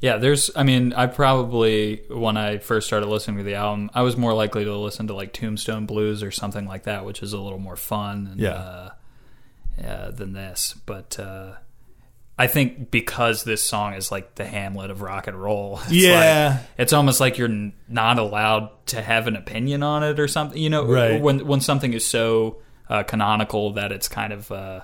Yeah, 0.00 0.18
there's. 0.18 0.50
I 0.54 0.62
mean, 0.62 0.92
I 0.92 1.06
probably 1.06 2.02
when 2.10 2.36
I 2.36 2.58
first 2.58 2.86
started 2.86 3.06
listening 3.06 3.38
to 3.38 3.42
the 3.44 3.54
album, 3.54 3.90
I 3.94 4.02
was 4.02 4.16
more 4.16 4.34
likely 4.34 4.64
to 4.64 4.76
listen 4.76 5.06
to 5.08 5.14
like 5.14 5.32
Tombstone 5.32 5.86
Blues 5.86 6.22
or 6.22 6.30
something 6.30 6.66
like 6.66 6.84
that, 6.84 7.04
which 7.06 7.22
is 7.22 7.32
a 7.32 7.40
little 7.40 7.58
more 7.58 7.76
fun. 7.76 8.28
And, 8.32 8.40
Yeah. 8.40 8.50
Uh, 8.50 8.90
uh, 9.84 10.10
than 10.10 10.32
this, 10.34 10.74
but 10.86 11.18
uh, 11.18 11.52
I 12.38 12.46
think 12.48 12.90
because 12.90 13.44
this 13.44 13.62
song 13.62 13.94
is 13.94 14.12
like 14.12 14.34
the 14.34 14.44
Hamlet 14.44 14.90
of 14.90 15.00
rock 15.00 15.26
and 15.26 15.40
roll. 15.40 15.80
It's 15.84 15.92
Yeah. 15.92 16.58
like, 16.60 16.66
it's 16.78 16.92
almost 16.92 17.18
like 17.20 17.38
you're 17.38 17.48
n- 17.48 17.72
not 17.88 18.18
allowed 18.18 18.70
to 18.88 19.00
have 19.00 19.26
an 19.26 19.36
opinion 19.36 19.82
on 19.82 20.02
it 20.02 20.20
or 20.20 20.28
something. 20.28 20.60
You 20.60 20.68
know, 20.70 20.84
Right. 20.84 21.20
when 21.20 21.46
when 21.46 21.60
something 21.60 21.92
is 21.94 22.04
so 22.04 22.58
uh, 22.90 23.02
canonical 23.04 23.72
that 23.72 23.90
it's 23.90 24.08
kind 24.08 24.32
of 24.32 24.52
uh, 24.52 24.80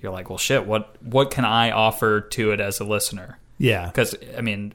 you're 0.00 0.12
like, 0.12 0.28
well, 0.28 0.38
shit. 0.38 0.66
What 0.66 0.96
what 1.02 1.30
can 1.30 1.44
I 1.46 1.70
offer 1.70 2.20
to 2.20 2.50
it 2.52 2.60
as 2.60 2.78
a 2.80 2.84
listener? 2.84 3.38
Yeah. 3.58 3.86
Because 3.86 4.14
I 4.36 4.40
mean, 4.42 4.72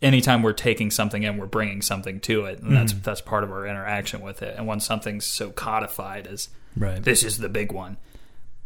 anytime 0.00 0.42
we're 0.42 0.52
taking 0.52 0.90
something 0.90 1.22
in, 1.22 1.36
we're 1.36 1.46
bringing 1.46 1.82
something 1.82 2.20
to 2.20 2.46
it, 2.46 2.60
and 2.60 2.74
that's 2.76 2.92
that's 2.92 3.20
part 3.20 3.44
of 3.44 3.50
our 3.50 3.66
interaction 3.66 4.20
with 4.20 4.42
it. 4.42 4.54
And 4.56 4.66
when 4.66 4.80
something's 4.80 5.26
so 5.26 5.50
codified 5.50 6.26
as 6.26 6.48
Right. 6.76 7.02
this 7.02 7.22
is 7.22 7.36
the 7.38 7.48
big 7.50 7.72
one. 7.72 7.98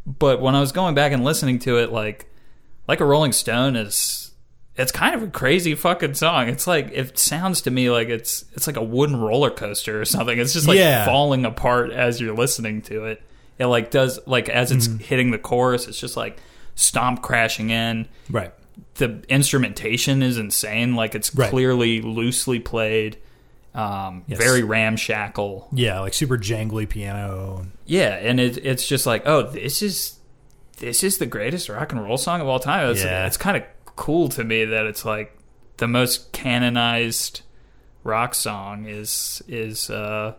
But 0.07 0.41
when 0.41 0.55
I 0.55 0.61
was 0.61 0.73
going 0.73 0.95
back 0.95 1.13
and 1.13 1.25
listening 1.25 1.59
to 1.61 1.79
it, 1.79 1.91
like 1.93 2.31
like 2.87 3.01
a 3.01 3.05
Rolling 3.05 3.33
Stone 3.33 3.77
is 3.77 4.33
it's 4.77 4.93
kind 4.93 5.15
of 5.15 5.23
a 5.23 5.29
crazy 5.29 5.75
fucking 5.75 6.15
song. 6.15 6.49
It's 6.49 6.67
like 6.67 6.91
it 6.93 7.19
sounds 7.19 7.63
to 7.63 7.71
me 7.71 7.91
like 7.91 8.09
it's 8.09 8.45
it's 8.53 8.67
like 8.67 8.77
a 8.77 8.83
wooden 8.83 9.17
roller 9.17 9.51
coaster 9.51 10.01
or 10.01 10.05
something. 10.05 10.39
It's 10.39 10.53
just 10.53 10.69
like 10.69 10.79
Yeah. 10.79 11.05
falling 11.05 11.45
apart 11.45 11.91
as 11.91 12.21
you're 12.21 12.35
listening 12.37 12.83
to 12.83 13.07
it. 13.07 13.23
It 13.59 13.67
like 13.67 13.91
does 13.91 14.21
like 14.27 14.49
as 14.49 14.71
it's 14.71 14.87
mm-hmm. 14.87 14.99
hitting 14.99 15.31
the 15.31 15.39
chorus, 15.39 15.89
it's 15.89 15.99
just 15.99 16.17
like 16.17 16.39
stomp 16.75 17.23
crashing 17.23 17.71
in 17.71 18.07
Right. 18.31 18.53
the 18.97 19.25
instrumentation 19.31 20.23
is 20.23 20.37
insane. 20.37 20.95
Like 20.95 21.15
it's 21.15 21.35
Right. 21.35 21.49
clearly 21.51 22.03
loosely 22.03 22.59
played, 22.61 23.17
um, 23.77 24.25
Yes. 24.27 24.39
very 24.39 24.63
ramshackle. 24.63 25.69
Yeah, 25.73 26.01
like 26.01 26.15
super 26.15 26.39
jangly 26.39 26.89
piano. 26.89 27.67
Yeah, 27.85 28.15
and 28.17 28.41
it, 28.41 28.59
it's 28.65 28.87
just 28.89 29.07
like, 29.07 29.23
oh, 29.27 29.43
this 29.43 29.83
is 29.83 30.19
this 30.79 31.03
is 31.05 31.19
the 31.19 31.27
greatest 31.27 31.69
rock 31.69 31.93
and 31.93 32.03
roll 32.03 32.19
song 32.19 32.41
of 32.41 32.49
all 32.49 32.59
time. 32.59 32.91
It's, 32.91 33.03
Yeah. 33.05 33.27
it's 33.27 33.37
kind 33.37 33.57
of 33.57 33.63
cool 33.97 34.29
to 34.31 34.45
me 34.45 34.65
that 34.67 34.87
it's 34.87 35.05
like 35.05 35.37
the 35.79 35.89
most 35.89 36.33
canonized 36.33 37.43
rock 38.05 38.35
song 38.35 38.87
is 38.87 39.43
is 39.49 39.91
uh, 39.91 40.35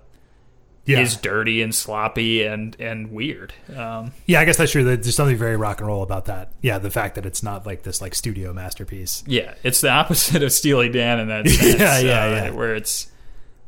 Yeah. 0.86 1.00
is 1.00 1.16
dirty 1.18 1.62
and 1.62 1.74
sloppy 1.76 2.44
and 2.44 2.76
and 2.80 3.12
weird. 3.12 3.54
Um, 3.76 4.12
yeah, 4.26 4.40
I 4.40 4.46
guess 4.46 4.58
that's 4.58 4.72
true. 4.72 4.84
There's 4.84 5.16
something 5.16 5.38
very 5.38 5.58
rock 5.58 5.80
and 5.80 5.88
roll 5.88 6.02
about 6.04 6.26
that. 6.26 6.52
Yeah, 6.62 6.78
the 6.80 6.90
fact 6.92 7.16
that 7.16 7.26
it's 7.26 7.44
not 7.44 7.66
like 7.66 7.84
this 7.84 8.00
like 8.02 8.16
studio 8.16 8.54
masterpiece. 8.54 9.24
Yeah, 9.28 9.54
it's 9.64 9.82
the 9.82 9.90
opposite 9.90 10.44
of 10.44 10.52
Steely 10.52 10.90
Dan 10.90 11.20
in 11.20 11.28
that 11.30 11.48
sense. 11.48 11.76
Yeah, 11.80 12.00
yeah, 12.00 12.24
uh, 12.24 12.30
yeah. 12.46 12.50
Where 12.52 12.76
it's 12.76 13.08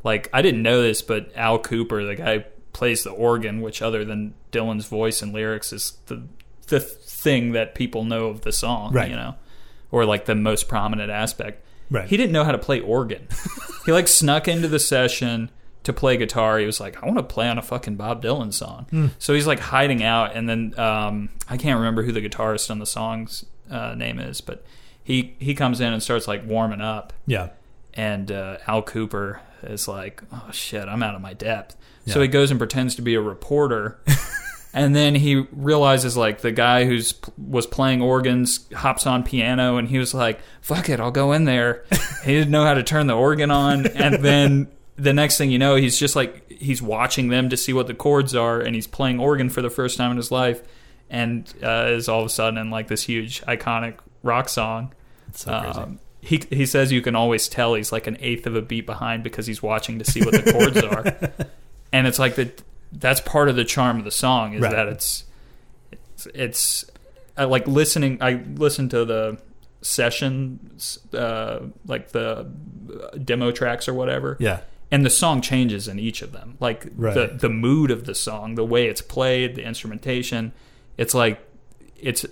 like 0.04 0.30
I 0.34 0.42
didn't 0.42 0.62
know 0.64 0.82
this, 0.82 1.02
but 1.02 1.32
Al 1.36 1.60
Kooper, 1.60 2.06
the 2.08 2.16
guy 2.16 2.38
who 2.40 2.44
plays 2.74 3.04
the 3.04 3.12
organ, 3.12 3.62
which 3.62 3.82
other 3.82 4.06
than 4.06 4.34
Dylan's 4.52 4.86
voice 4.88 5.22
and 5.22 5.34
lyrics 5.34 5.74
is 5.74 5.98
the 6.08 6.24
the 6.68 6.80
thing 6.80 7.52
that 7.54 7.76
people 7.76 8.04
know 8.04 8.28
of 8.28 8.42
the 8.42 8.52
song, 8.52 8.94
Right. 8.94 9.10
you 9.10 9.16
know, 9.16 9.36
or 9.92 10.06
like 10.06 10.26
the 10.26 10.36
most 10.36 10.68
prominent 10.68 11.10
aspect. 11.12 11.66
Right. 11.90 12.08
He 12.08 12.16
didn't 12.18 12.32
know 12.32 12.44
how 12.44 12.52
to 12.52 12.60
play 12.60 12.80
organ. 12.80 13.28
he 13.86 13.92
like 13.92 14.08
snuck 14.08 14.48
into 14.48 14.68
the 14.68 14.78
session 14.80 15.50
to 15.84 15.92
play 15.94 16.16
guitar. 16.18 16.60
He 16.60 16.66
was 16.68 16.80
like, 16.80 17.02
I 17.02 17.08
want 17.08 17.18
to 17.18 17.24
play 17.24 17.50
on 17.50 17.58
a 17.58 17.64
fucking 17.64 17.96
Bob 17.96 18.22
Dylan 18.22 18.54
song. 18.54 18.86
Hmm. 18.92 19.08
So 19.18 19.34
he's 19.34 19.48
like 19.48 19.60
hiding 19.60 20.04
out, 20.04 20.36
and 20.36 20.48
then 20.48 20.80
um, 20.80 21.30
I 21.50 21.58
can't 21.58 21.78
remember 21.80 22.04
who 22.04 22.12
the 22.12 22.22
guitarist 22.22 22.70
on 22.70 22.78
the 22.78 22.86
song's 22.86 23.44
uh, 23.72 23.96
name 23.96 24.20
is, 24.20 24.40
but 24.42 24.64
he 25.04 25.36
he 25.40 25.56
comes 25.56 25.82
in 25.82 25.92
and 25.92 26.04
starts 26.04 26.28
like 26.28 26.46
warming 26.46 26.82
up, 26.82 27.14
Yeah. 27.26 27.50
and 27.96 28.32
uh, 28.32 28.58
Al 28.68 28.84
Kooper 28.84 29.40
is 29.64 29.88
like, 29.88 30.24
"Oh 30.32 30.50
shit, 30.52 30.88
I'm 30.88 31.04
out 31.04 31.16
of 31.16 31.22
my 31.22 31.34
depth." 31.34 31.76
So 32.06 32.22
he 32.22 32.28
goes 32.28 32.50
and 32.50 32.60
pretends 32.60 32.96
to 32.96 33.04
be 33.04 33.14
a 33.14 33.22
reporter, 33.22 34.00
and 34.74 34.96
then 34.96 35.14
he 35.14 35.46
realizes 35.52 36.18
like 36.18 36.42
the 36.42 36.52
guy 36.52 36.86
who's 36.86 37.14
was 37.38 37.68
playing 37.68 38.02
organs 38.02 38.68
hops 38.74 39.06
on 39.06 39.24
piano, 39.24 39.78
and 39.78 39.88
he 39.88 40.00
was 40.00 40.14
like, 40.14 40.40
"Fuck 40.62 40.90
it, 40.90 41.00
I'll 41.00 41.12
go 41.12 41.34
in 41.34 41.46
there." 41.46 41.86
he 42.24 42.34
didn't 42.34 42.52
know 42.52 42.64
how 42.64 42.74
to 42.74 42.84
turn 42.84 43.08
the 43.08 43.14
organ 43.14 43.52
on, 43.52 43.86
and 43.88 44.16
then 44.24 44.70
the 44.96 45.14
next 45.14 45.38
thing 45.38 45.52
you 45.52 45.60
know, 45.60 45.76
he's 45.76 45.98
just 45.98 46.16
like 46.16 46.52
he's 46.52 46.82
watching 46.82 47.30
them 47.30 47.50
to 47.50 47.58
see 47.58 47.74
what 47.74 47.88
the 47.88 47.94
chords 47.94 48.36
are, 48.36 48.60
and 48.60 48.76
he's 48.76 48.88
playing 48.88 49.20
organ 49.20 49.50
for 49.50 49.62
the 49.62 49.70
first 49.70 49.98
time 49.98 50.12
in 50.12 50.18
his 50.18 50.32
life, 50.32 50.62
and 51.10 51.52
uh, 51.64 51.88
is 51.90 52.10
all 52.10 52.22
of 52.22 52.26
a 52.26 52.30
sudden 52.30 52.58
in 52.58 52.70
like 52.70 52.88
this 52.88 53.04
huge 53.04 53.42
iconic 53.44 53.98
rock 54.24 54.50
song. 54.50 54.94
It's 55.30 55.44
so 55.44 55.60
crazy. 55.60 55.80
Um, 55.80 56.00
he 56.22 56.42
he 56.50 56.66
says 56.66 56.92
you 56.92 57.02
can 57.02 57.16
always 57.16 57.48
tell 57.48 57.74
he's 57.76 57.92
like 57.92 58.08
an 58.08 58.18
eighth 58.20 58.46
of 58.48 58.56
a 58.56 58.62
beat 58.62 58.86
behind 58.86 59.24
because 59.24 59.48
he's 59.48 59.62
watching 59.64 60.00
to 60.00 60.06
see 60.06 60.22
what 60.22 60.32
the 60.34 60.52
chords 60.52 60.78
are, 60.84 61.48
and 61.94 62.08
it's 62.08 62.20
like 62.20 62.36
that. 62.36 62.62
That's 62.92 63.22
part 63.22 63.50
of 63.50 63.56
the 63.56 63.64
charm 63.66 64.00
of 64.00 64.04
the 64.04 64.10
song 64.12 64.54
is 64.54 64.62
Right. 64.62 64.72
that 64.72 64.88
it's 64.88 65.24
it's, 65.92 66.26
it's 66.34 66.86
I 67.38 67.44
like 67.44 67.68
listening. 67.68 68.18
I 68.22 68.42
listened 68.56 68.90
to 68.92 69.06
the 69.06 69.38
sessions, 69.82 70.98
uh, 71.14 71.60
like 71.86 72.10
the 72.10 72.48
uh, 73.14 73.18
demo 73.24 73.52
tracks 73.52 73.88
or 73.88 73.94
whatever, 73.94 74.38
yeah. 74.40 74.62
and 74.92 75.06
the 75.06 75.10
song 75.10 75.42
changes 75.42 75.88
in 75.88 76.00
each 76.00 76.22
of 76.22 76.32
them. 76.32 76.58
Like 76.60 76.88
Right. 76.96 77.14
the 77.14 77.28
the 77.38 77.50
mood 77.50 77.92
of 77.92 78.06
the 78.06 78.16
song, 78.16 78.56
the 78.56 78.66
way 78.66 78.88
it's 78.88 79.02
played, 79.02 79.56
the 79.56 79.64
instrumentation. 79.64 80.52
It's 80.98 81.14
like 81.14 81.40
it's 82.02 82.26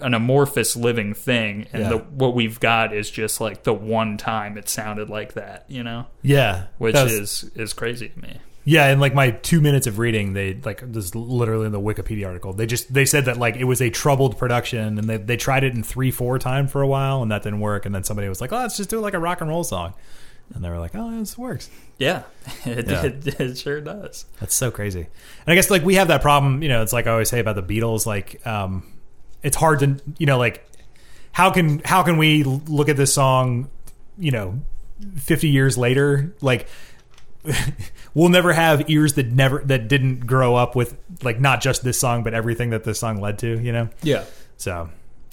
an 0.00 0.14
amorphous 0.14 0.76
living 0.76 1.14
thing, 1.14 1.66
and 1.72 1.82
Yeah. 1.82 1.88
the, 1.90 1.96
what 1.98 2.34
we've 2.34 2.58
got 2.60 2.94
is 2.94 3.10
just 3.10 3.40
like 3.40 3.62
the 3.64 3.72
one 3.74 4.16
time 4.16 4.56
it 4.58 4.68
sounded 4.68 5.08
like 5.10 5.34
that, 5.34 5.64
you 5.68 5.82
know, 5.82 6.06
Yeah. 6.22 6.64
which 6.78 6.94
was- 6.94 7.12
is 7.12 7.50
is 7.54 7.72
crazy 7.72 8.08
to 8.08 8.18
me. 8.20 8.38
Yeah, 8.64 8.88
and 8.88 9.00
like 9.00 9.14
my 9.14 9.30
two 9.30 9.60
minutes 9.62 9.86
of 9.86 9.98
reading, 9.98 10.34
they 10.34 10.58
like 10.64 10.82
this 10.92 11.06
is 11.06 11.14
literally 11.14 11.64
in 11.66 11.72
the 11.72 11.80
Wikipedia 11.80 12.26
article. 12.26 12.52
They 12.52 12.66
just 12.66 12.92
they 12.92 13.06
said 13.06 13.24
that 13.24 13.38
like 13.38 13.56
it 13.56 13.64
was 13.64 13.80
a 13.80 13.88
troubled 13.88 14.36
production, 14.36 14.98
and 14.98 15.08
they 15.08 15.16
they 15.16 15.36
tried 15.38 15.64
it 15.64 15.74
in 15.74 15.82
three 15.82 16.10
four 16.10 16.38
time 16.38 16.68
for 16.68 16.82
a 16.82 16.86
while, 16.86 17.22
and 17.22 17.30
that 17.32 17.42
didn't 17.42 17.60
work. 17.60 17.86
And 17.86 17.94
then 17.94 18.04
somebody 18.04 18.28
was 18.28 18.40
like, 18.40 18.52
"Oh, 18.52 18.58
let's 18.58 18.76
just 18.76 18.90
do 18.90 18.98
it 18.98 19.00
like 19.02 19.14
a 19.14 19.18
rock 19.18 19.40
and 19.40 19.48
roll 19.48 19.64
song," 19.64 19.94
and 20.54 20.62
they 20.62 20.68
were 20.68 20.78
like, 20.78 20.92
"Oh, 20.94 21.18
this 21.18 21.38
works." 21.38 21.70
Yeah, 21.98 22.24
it, 22.66 22.86
Yeah. 22.86 23.02
It, 23.06 23.40
it 23.40 23.58
sure 23.58 23.80
does. 23.80 24.26
That's 24.40 24.54
so 24.54 24.70
crazy. 24.70 25.00
And 25.00 25.48
I 25.48 25.54
guess 25.54 25.70
like 25.70 25.82
we 25.82 25.94
have 25.94 26.08
that 26.08 26.20
problem, 26.20 26.62
you 26.62 26.68
know, 26.68 26.82
it's 26.82 26.92
like 26.92 27.06
I 27.06 27.12
always 27.12 27.30
say 27.30 27.40
about 27.40 27.56
the 27.56 27.62
Beatles, 27.62 28.04
like 28.04 28.46
um 28.46 28.82
it's 29.42 29.56
hard 29.56 29.80
to, 29.80 30.00
you 30.18 30.26
know, 30.26 30.38
like 30.38 30.66
how 31.32 31.50
can 31.50 31.80
how 31.84 32.02
can 32.02 32.16
we 32.18 32.42
look 32.44 32.88
at 32.88 32.96
this 32.96 33.14
song, 33.14 33.70
you 34.18 34.30
know, 34.30 34.60
50 35.16 35.48
years 35.48 35.78
later, 35.78 36.34
like 36.40 36.68
we'll 38.14 38.28
never 38.28 38.52
have 38.52 38.90
ears 38.90 39.14
that 39.14 39.32
never 39.32 39.60
that 39.64 39.88
didn't 39.88 40.26
grow 40.26 40.54
up 40.56 40.76
with 40.76 40.96
like 41.22 41.40
not 41.40 41.60
just 41.60 41.82
this 41.84 41.98
song 41.98 42.22
but 42.22 42.34
everything 42.34 42.70
that 42.70 42.84
this 42.84 43.00
song 43.00 43.20
led 43.20 43.38
to, 43.38 43.58
you 43.60 43.72
know? 43.72 43.88
Yeah, 44.02 44.24
So 44.56 44.90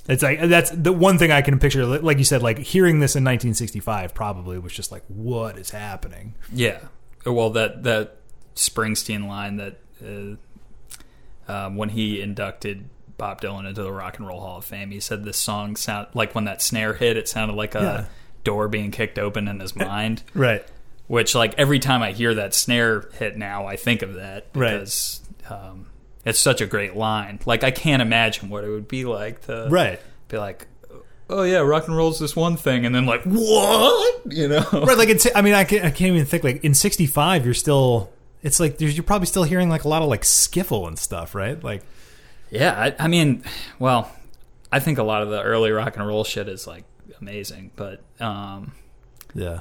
it's 0.07 0.23
like 0.23 0.41
that's 0.41 0.71
the 0.71 0.93
one 0.93 1.17
thing 1.17 1.31
I 1.31 1.41
can 1.41 1.59
picture 1.59 1.85
like 1.85 2.17
you 2.17 2.23
said 2.23 2.41
like 2.41 2.59
hearing 2.59 2.99
this 2.99 3.15
in 3.15 3.23
1965 3.25 4.13
probably 4.13 4.57
was 4.57 4.71
just 4.71 4.91
like 4.91 5.03
what 5.07 5.57
is 5.57 5.69
happening. 5.71 6.35
yeah. 6.53 6.79
Well, 7.25 7.49
that 7.49 7.83
that 7.83 8.17
Springsteen 8.55 9.27
line 9.27 9.57
that 9.57 9.79
uh, 10.01 11.51
um, 11.51 11.75
when 11.75 11.89
he 11.89 12.21
inducted 12.21 12.89
Bob 13.17 13.41
Dylan 13.41 13.67
into 13.67 13.81
the 13.83 13.91
Rock 13.91 14.19
and 14.19 14.27
Roll 14.27 14.39
Hall 14.39 14.57
of 14.59 14.65
Fame, 14.65 14.91
he 14.91 14.99
said 14.99 15.23
this 15.23 15.37
song 15.37 15.75
sound 15.75 16.07
like 16.13 16.35
when 16.35 16.45
that 16.45 16.61
snare 16.61 16.93
hit, 16.93 17.17
it 17.17 17.27
sounded 17.27 17.55
like 17.55 17.73
a 17.75 17.79
Yeah. 17.79 18.05
door 18.43 18.67
being 18.67 18.91
kicked 18.91 19.17
open 19.19 19.47
in 19.47 19.59
his 19.59 19.75
mind. 19.75 20.23
Right. 20.33 20.63
which 21.07 21.33
like 21.35 21.53
every 21.57 21.79
time 21.79 22.01
I 22.03 22.11
hear 22.11 22.33
that 22.35 22.53
snare 22.53 23.07
hit 23.17 23.37
now, 23.37 23.65
I 23.65 23.75
think 23.77 24.01
of 24.01 24.15
that 24.15 24.47
Right. 24.53 24.73
because 24.73 25.21
um, 25.49 25.87
it's 26.25 26.37
such 26.39 26.59
a 26.61 26.65
great 26.65 26.95
line. 26.97 27.39
Like 27.45 27.63
I 27.63 27.71
can't 27.71 28.01
imagine 28.01 28.49
what 28.49 28.63
it 28.65 28.69
would 28.69 28.87
be 28.89 29.05
like 29.05 29.45
to 29.47 29.67
Right. 29.69 29.99
be 30.27 30.37
like, 30.37 30.67
oh 31.29 31.43
yeah, 31.43 31.59
rock 31.59 31.87
and 31.87 31.95
roll's 31.97 32.19
this 32.19 32.35
one 32.35 32.55
thing, 32.57 32.85
and 32.85 32.93
then 32.93 33.05
like 33.05 33.23
what, 33.23 34.21
you 34.33 34.47
know? 34.47 34.65
right 34.73 34.97
like 34.97 35.09
it's 35.09 35.27
i 35.35 35.41
mean 35.41 35.53
i 35.53 35.63
can't, 35.63 35.83
I 35.85 35.91
can't 35.91 36.13
even 36.13 36.25
think 36.25 36.43
like 36.43 36.63
in 36.63 36.73
65 36.73 37.45
you're 37.45 37.53
still 37.53 38.11
it's 38.43 38.59
like 38.59 38.77
there's, 38.77 38.95
you're 38.95 39.03
probably 39.03 39.25
still 39.27 39.43
hearing 39.43 39.69
like 39.69 39.83
a 39.83 39.87
lot 39.89 40.01
of 40.01 40.09
like 40.09 40.21
skiffle 40.23 40.87
and 40.87 40.97
stuff 40.99 41.33
right 41.35 41.61
like 41.63 41.83
Yeah, 42.49 42.73
I, 42.79 42.95
I 43.05 43.07
mean, 43.07 43.43
well, 43.79 44.11
I 44.71 44.79
think 44.79 44.97
a 44.97 45.03
lot 45.03 45.21
of 45.21 45.29
the 45.29 45.41
early 45.41 45.71
rock 45.71 45.95
and 45.97 46.05
roll 46.07 46.23
shit 46.23 46.47
is 46.47 46.65
like 46.67 46.83
amazing, 47.19 47.71
but 47.75 48.01
um, 48.19 48.73
yeah 49.33 49.59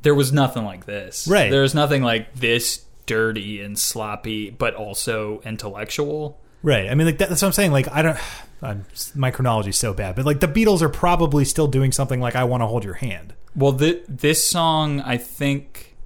there 0.00 0.14
was 0.14 0.32
nothing 0.32 0.64
like 0.64 0.86
this. 0.86 1.26
Right. 1.26 1.50
There 1.50 1.62
was 1.62 1.74
nothing 1.74 2.04
like 2.04 2.32
this 2.36 2.84
dirty 3.06 3.60
and 3.60 3.76
sloppy, 3.76 4.48
but 4.50 4.74
also 4.74 5.40
intellectual. 5.44 6.40
right 6.62 6.88
i 6.88 6.94
mean 6.94 7.06
like 7.06 7.18
that, 7.18 7.28
that's 7.28 7.40
what 7.42 7.48
i'm 7.48 7.52
saying 7.52 7.70
like 7.72 7.88
i 7.88 8.02
don't 8.02 8.18
I'm, 8.62 8.84
my 9.14 9.30
chronology 9.30 9.70
is 9.70 9.78
so 9.78 9.92
bad 9.94 10.16
but 10.16 10.24
like 10.26 10.40
the 10.40 10.48
beatles 10.48 10.82
are 10.82 10.88
probably 10.88 11.44
still 11.44 11.68
doing 11.68 11.92
something 11.92 12.20
like 12.20 12.34
i 12.34 12.42
want 12.44 12.62
to 12.62 12.66
hold 12.66 12.82
your 12.84 12.94
hand 12.94 13.34
Well, 13.54 13.72
th- 13.72 14.02
this 14.08 14.44
song 14.44 15.00
I 15.00 15.16
think 15.16 15.96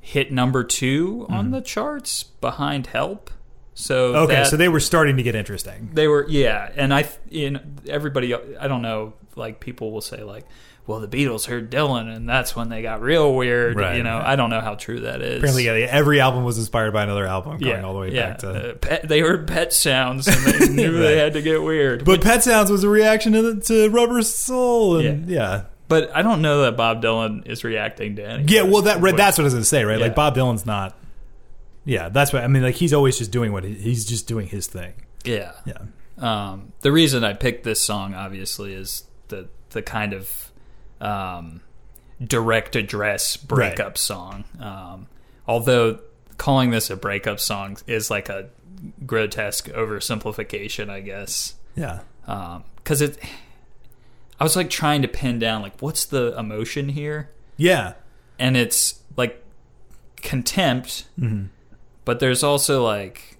hit 0.00 0.32
number 0.32 0.64
two 0.64 1.26
on 1.28 1.50
the 1.50 1.60
charts 1.60 2.22
behind 2.22 2.88
"Help." 2.88 3.30
So 3.74 4.14
okay 4.16 4.34
that- 4.34 4.46
so 4.48 4.56
they 4.56 4.68
were 4.68 4.80
starting 4.80 5.16
to 5.16 5.22
get 5.22 5.34
interesting 5.34 5.90
they 5.94 6.08
were 6.08 6.26
yeah, 6.28 6.70
and 6.74 6.92
I 6.92 7.08
in 7.30 7.78
everybody 7.88 8.34
I 8.34 8.68
don't 8.68 8.82
know 8.82 9.14
like 9.36 9.60
people 9.60 9.92
will 9.92 10.00
say 10.00 10.22
like, 10.22 10.44
well, 10.86 10.98
the 11.00 11.08
Beatles 11.08 11.46
heard 11.46 11.70
Dylan, 11.70 12.14
and 12.14 12.28
that's 12.28 12.56
when 12.56 12.68
they 12.68 12.82
got 12.82 13.00
real 13.00 13.32
weird. 13.34 13.76
Right, 13.76 13.96
you 13.96 14.02
know, 14.02 14.18
right. 14.18 14.26
I 14.26 14.36
don't 14.36 14.50
know 14.50 14.60
how 14.60 14.74
true 14.74 15.00
that 15.00 15.22
is. 15.22 15.36
Apparently, 15.38 15.66
yeah, 15.66 15.86
every 15.88 16.20
album 16.20 16.42
was 16.42 16.58
inspired 16.58 16.92
by 16.92 17.04
another 17.04 17.26
album, 17.26 17.58
going 17.58 17.70
yeah, 17.80 17.82
all 17.84 17.94
the 17.94 18.00
way 18.00 18.12
yeah. 18.12 18.30
back 18.30 18.38
to. 18.38 18.50
Uh, 18.50 18.74
pet, 18.74 19.08
they 19.08 19.20
heard 19.20 19.46
pet 19.46 19.72
sounds, 19.72 20.26
and 20.26 20.36
they 20.36 20.68
knew 20.74 20.94
Right. 20.94 21.00
they 21.00 21.16
had 21.18 21.34
to 21.34 21.42
get 21.42 21.62
weird. 21.62 22.04
but 22.04 22.22
Pet 22.22 22.42
Sounds 22.42 22.70
was 22.72 22.82
a 22.82 22.88
reaction 22.88 23.32
to, 23.34 23.42
the, 23.54 23.60
to 23.62 23.88
Rubber 23.90 24.20
Soul, 24.22 24.96
and 24.98 25.28
yeah. 25.28 25.64
But 25.86 26.14
I 26.14 26.22
don't 26.22 26.42
know 26.42 26.62
that 26.62 26.76
Bob 26.76 27.02
Dylan 27.02 27.46
is 27.46 27.62
reacting 27.62 28.16
to 28.16 28.24
anything. 28.24 28.48
Yeah, 28.48 28.62
well, 28.62 28.82
that 28.82 29.00
that's 29.16 29.38
what 29.38 29.42
I 29.42 29.44
was 29.44 29.54
going 29.54 29.62
to 29.62 29.64
say, 29.64 29.84
right? 29.84 29.98
Yeah. 29.98 30.06
Like 30.06 30.14
Bob 30.16 30.34
Dylan's 30.34 30.66
not. 30.66 30.96
Yeah, 31.84 32.08
that's 32.08 32.32
what 32.32 32.44
I 32.44 32.46
mean. 32.46 32.62
Like 32.62 32.74
he's 32.76 32.92
always 32.92 33.18
just 33.18 33.30
doing 33.30 33.52
what 33.52 33.64
he, 33.64 33.74
he's 33.74 34.04
just 34.04 34.26
doing 34.28 34.46
his 34.48 34.66
thing. 34.66 34.94
yeah. 35.24 35.52
Yeah, 35.66 35.78
Um, 36.18 36.72
the 36.80 36.92
reason 36.92 37.24
I 37.24 37.32
picked 37.32 37.64
this 37.64 37.80
song, 37.80 38.14
obviously, 38.14 38.74
is 38.74 39.04
the 39.28 39.48
the 39.70 39.82
kind 39.82 40.12
of 40.12 40.52
um, 41.00 41.60
direct 42.22 42.76
address 42.76 43.36
breakup 43.36 43.96
song. 43.96 44.44
Um, 44.60 45.06
although 45.46 46.00
calling 46.36 46.70
this 46.70 46.90
a 46.90 46.96
breakup 46.96 47.40
song 47.40 47.78
is 47.86 48.10
like 48.10 48.28
a 48.28 48.50
grotesque 49.06 49.68
oversimplification, 49.68 50.88
I 50.90 51.00
guess. 51.00 51.54
yeah, 51.76 52.00
Because 52.76 53.00
it, 53.02 53.18
I 54.38 54.44
was 54.44 54.56
like 54.56 54.70
trying 54.70 55.02
to 55.02 55.08
pin 55.08 55.38
down 55.38 55.62
like 55.62 55.80
what's 55.80 56.04
the 56.04 56.36
emotion 56.38 56.88
here, 56.90 57.30
yeah, 57.56 57.94
and 58.38 58.56
it's 58.56 59.00
like 59.16 59.42
contempt, 60.16 61.04
Mm-hmm. 61.18 61.46
But 62.04 62.20
there's 62.20 62.42
also 62.42 62.82
like 62.84 63.38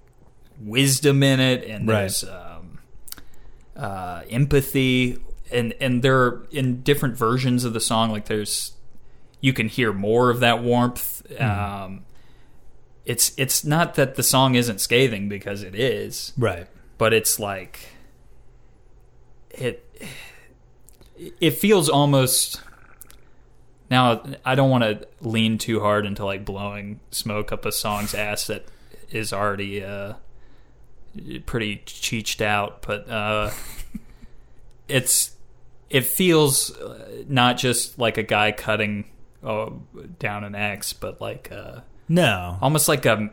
wisdom 0.61 1.23
in 1.23 1.41
it, 1.41 1.65
and 1.65 1.89
Right. 1.89 2.01
there's 2.01 2.25
um, 2.25 2.79
uh, 3.77 4.23
empathy, 4.31 5.19
and 5.51 5.75
and 5.81 6.03
they're 6.03 6.43
in 6.51 6.83
different 6.83 7.17
versions 7.17 7.65
of 7.65 7.73
the 7.73 7.81
song. 7.81 8.11
Like 8.11 8.27
there's, 8.27 8.73
you 9.41 9.53
can 9.53 9.69
hear 9.69 9.93
more 9.93 10.31
of 10.31 10.41
that 10.41 10.63
warmth. 10.63 11.23
Mm-hmm. 11.31 11.83
Um, 11.85 12.05
it's 13.05 13.33
it's 13.37 13.65
not 13.65 13.95
that 13.95 14.15
the 14.15 14.23
song 14.23 14.55
isn't 14.55 14.81
scathing 14.81 15.29
because 15.29 15.63
it 15.63 15.75
is, 15.75 16.33
right. 16.37 16.67
but 16.99 17.13
it's 17.13 17.39
like 17.41 17.89
it 19.51 19.85
it 21.41 21.53
feels 21.53 21.89
almost 21.89 22.61
now 23.91 24.22
i 24.45 24.55
don't 24.55 24.70
want 24.70 24.84
to 24.84 25.07
lean 25.20 25.59
too 25.59 25.80
hard 25.80 26.07
into 26.07 26.24
like 26.24 26.45
blowing 26.45 27.01
smoke 27.11 27.53
up 27.53 27.64
a 27.64 27.72
song's 27.72 28.14
ass 28.14 28.47
that 28.47 28.64
is 29.11 29.32
already 29.32 29.82
uh 29.82 30.14
pretty 31.45 31.82
cheeched 31.86 32.41
out 32.41 32.82
but 32.82 33.09
uh 33.11 33.51
it's 34.88 35.36
it 35.91 36.05
feels 36.05 36.74
uh, 36.76 37.24
not 37.28 37.59
just 37.59 37.99
like 37.99 38.16
a 38.16 38.22
guy 38.22 38.53
cutting 38.53 39.05
uh, 39.43 39.70
down 40.18 40.45
an 40.45 40.55
axe, 40.55 40.93
but 40.93 41.20
like 41.20 41.51
uh 41.51 41.80
No, 42.09 42.59
almost 42.62 42.88
like 42.88 43.05
a, 43.07 43.30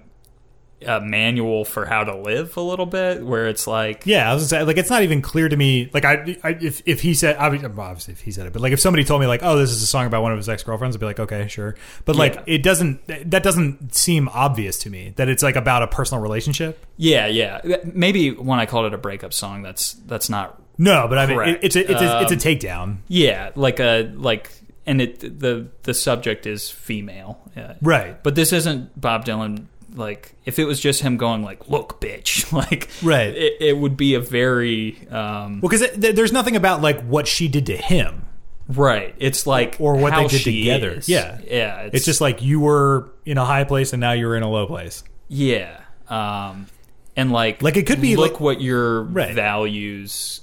a 0.85 1.01
manual 1.01 1.65
for 1.65 1.85
how 1.85 2.03
to 2.03 2.15
live 2.15 2.55
a 2.55 2.61
little 2.61 2.85
bit 2.85 3.25
where 3.25 3.47
it's 3.47 3.65
like 3.65 4.03
Yeah, 4.05 4.29
I 4.29 4.33
was 4.35 4.43
gonna 4.51 4.61
say, 4.61 4.63
like, 4.67 4.77
it's 4.77 4.91
not 4.91 5.01
even 5.01 5.23
clear 5.23 5.49
to 5.49 5.57
me. 5.57 5.89
Like, 5.91 6.05
I, 6.05 6.37
I 6.43 6.49
if 6.61 6.83
if 6.85 7.01
he 7.01 7.15
said, 7.15 7.35
obviously, 7.37 8.13
if 8.13 8.21
he 8.21 8.31
said 8.31 8.45
it, 8.45 8.53
but 8.53 8.61
like, 8.61 8.73
if 8.73 8.79
somebody 8.79 9.03
told 9.03 9.19
me, 9.21 9.27
like, 9.27 9.41
oh, 9.43 9.57
this 9.57 9.71
is 9.71 9.81
a 9.81 9.87
song 9.87 10.05
about 10.05 10.21
one 10.21 10.31
of 10.31 10.37
his 10.37 10.47
ex 10.47 10.61
girlfriends, 10.63 10.95
I'd 10.95 10.99
be 10.99 11.05
like, 11.07 11.19
okay, 11.19 11.47
sure. 11.47 11.75
But 12.05 12.15
like, 12.15 12.35
Yeah. 12.35 12.43
it 12.45 12.63
doesn't. 12.63 13.01
That 13.31 13.41
doesn't 13.41 13.95
seem 13.95 14.29
obvious 14.29 14.77
to 14.79 14.89
me 14.91 15.13
that 15.15 15.29
it's 15.29 15.41
like 15.41 15.55
about 15.55 15.81
a 15.81 15.87
personal 15.87 16.21
relationship. 16.21 16.85
yeah 16.97 17.25
yeah 17.27 17.61
maybe 17.93 18.31
when 18.31 18.59
i 18.59 18.65
called 18.65 18.85
it 18.85 18.93
a 18.93 18.97
breakup 18.97 19.33
song 19.33 19.61
that's 19.63 19.93
that's 20.05 20.29
not 20.29 20.61
No, 20.77 21.07
but 21.07 21.17
I 21.17 21.25
mean, 21.25 21.39
it, 21.39 21.59
it's 21.63 21.75
a 21.75 21.91
it's 21.91 22.01
a, 22.01 22.21
it's 22.21 22.31
a 22.31 22.35
Um, 22.35 22.39
takedown, 22.55 22.97
yeah 23.07 23.49
like 23.55 23.79
a 23.79 24.11
like 24.15 24.51
and 24.85 25.01
it 25.01 25.19
the 25.39 25.67
the 25.83 25.93
subject 25.93 26.45
is 26.45 26.69
female 26.69 27.39
yeah. 27.55 27.73
right? 27.81 28.21
but 28.23 28.35
this 28.35 28.53
isn't 28.53 28.99
bob 28.99 29.25
dylan 29.25 29.65
like 29.95 30.33
if 30.45 30.59
it 30.59 30.65
was 30.65 30.79
just 30.79 31.01
him 31.01 31.17
going 31.17 31.43
like 31.43 31.69
look 31.69 31.99
bitch 32.01 32.51
like 32.69 32.89
Right. 33.01 33.29
it, 33.35 33.53
it 33.61 33.77
would 33.77 33.95
be 33.97 34.13
a 34.15 34.19
very 34.19 34.97
um 35.09 35.61
Well, 35.61 35.69
because 35.69 35.89
there's 35.95 36.31
nothing 36.33 36.55
about 36.55 36.81
like 36.81 37.01
what 37.03 37.27
she 37.27 37.47
did 37.47 37.65
to 37.67 37.77
him. 37.77 38.25
right 38.67 39.15
it's 39.17 39.47
like 39.47 39.77
Or 39.79 39.95
what 39.95 40.11
how 40.13 40.23
they 40.23 40.27
did 40.27 40.43
together. 40.43 40.91
is. 40.91 41.07
Yeah. 41.07 41.39
yeah 41.45 41.89
It's 41.93 42.05
just 42.05 42.19
like 42.21 42.41
you 42.41 42.59
were 42.59 43.11
in 43.25 43.37
a 43.37 43.45
high 43.45 43.63
place 43.63 43.93
and 43.93 43.99
now 44.01 44.11
you're 44.11 44.35
in 44.35 44.43
a 44.43 44.49
low 44.49 44.67
place. 44.67 45.03
Yeah. 45.29 45.79
Um 46.09 46.67
and 47.15 47.31
like 47.31 47.61
Like, 47.63 47.77
it 47.77 47.87
could 47.87 47.99
be, 48.01 48.15
look 48.15 48.33
like- 48.33 48.39
what 48.41 48.61
your 48.61 49.03
Right. 49.03 49.33
values 49.33 50.41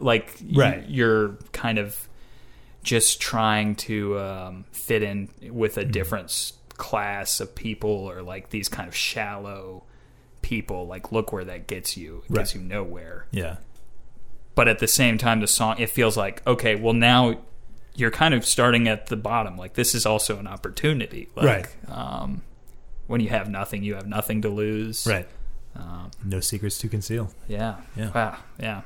like 0.00 0.36
Right. 0.52 0.84
you're 0.88 1.36
kind 1.52 1.78
of 1.78 2.08
just 2.82 3.20
trying 3.20 3.74
to 3.76 4.18
um, 4.18 4.64
fit 4.72 5.02
in 5.02 5.28
with 5.50 5.72
Mm-hmm. 5.76 5.80
a 5.88 5.92
different 5.92 6.24
s- 6.26 6.54
class 6.80 7.38
of 7.40 7.54
people 7.54 7.90
or 7.90 8.22
like 8.22 8.50
these 8.50 8.68
kind 8.68 8.88
of 8.88 8.94
shallow 8.96 9.84
people 10.42 10.86
like 10.86 11.12
look 11.12 11.32
where 11.32 11.44
that 11.44 11.66
gets 11.66 11.96
you 11.96 12.22
it 12.28 12.32
gets 12.34 12.54
you 12.54 12.60
nowhere 12.60 13.26
Yeah, 13.30 13.56
but 14.54 14.66
at 14.68 14.78
the 14.78 14.88
same 14.88 15.18
time 15.18 15.40
the 15.40 15.46
song 15.46 15.76
it 15.78 15.90
feels 15.90 16.16
like 16.16 16.44
okay 16.46 16.74
well 16.74 16.94
now 16.94 17.38
you're 17.94 18.10
kind 18.10 18.32
of 18.32 18.46
starting 18.46 18.88
at 18.88 19.06
the 19.06 19.16
bottom 19.16 19.56
like 19.58 19.74
this 19.74 19.94
is 19.94 20.06
also 20.06 20.38
an 20.38 20.46
opportunity 20.46 21.28
like 21.36 21.44
Right. 21.46 21.68
um 21.96 22.42
when 23.06 23.20
you 23.20 23.28
have 23.28 23.48
nothing 23.50 23.82
you 23.84 23.94
have 23.96 24.06
nothing 24.06 24.40
to 24.42 24.48
lose 24.48 25.06
right. 25.06 25.28
um, 25.76 26.10
No 26.24 26.40
secrets 26.40 26.78
to 26.78 26.88
conceal. 26.88 27.30
yeah 27.48 27.76
Yeah. 27.96 28.10
wow 28.14 28.38
yeah 28.58 28.80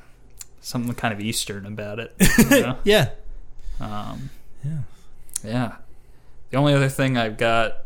something 0.59 0.93
kind 0.95 1.13
of 1.13 1.21
eastern 1.21 1.65
about 1.65 1.99
it 1.99 2.13
you 2.51 2.61
know? 2.61 2.77
Yeah, 2.83 3.09
um 3.79 4.29
yeah. 4.63 4.79
yeah 5.43 5.75
the 6.49 6.57
only 6.57 6.73
other 6.73 6.89
thing 6.89 7.17
i've 7.17 7.37
got 7.37 7.84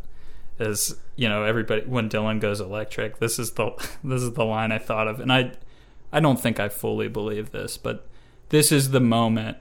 is 0.60 0.96
you 1.16 1.30
know 1.30 1.44
everybody 1.44 1.82
when 1.86 2.10
dylan 2.10 2.40
goes 2.40 2.60
electric 2.60 3.20
this 3.20 3.40
is 3.40 3.52
the 3.52 3.72
this 4.04 4.22
is 4.22 4.34
the 4.34 4.46
line 4.46 4.72
i 4.72 4.78
thought 4.78 5.08
of. 5.08 5.20
And 5.20 5.32
i 5.32 5.52
i 6.12 6.20
don't 6.20 6.40
think 6.40 6.60
i 6.60 6.70
fully 6.70 7.08
believe 7.08 7.52
this 7.52 7.78
but 7.78 8.08
this 8.50 8.72
is 8.72 8.92
the 8.92 9.00
moment 9.00 9.58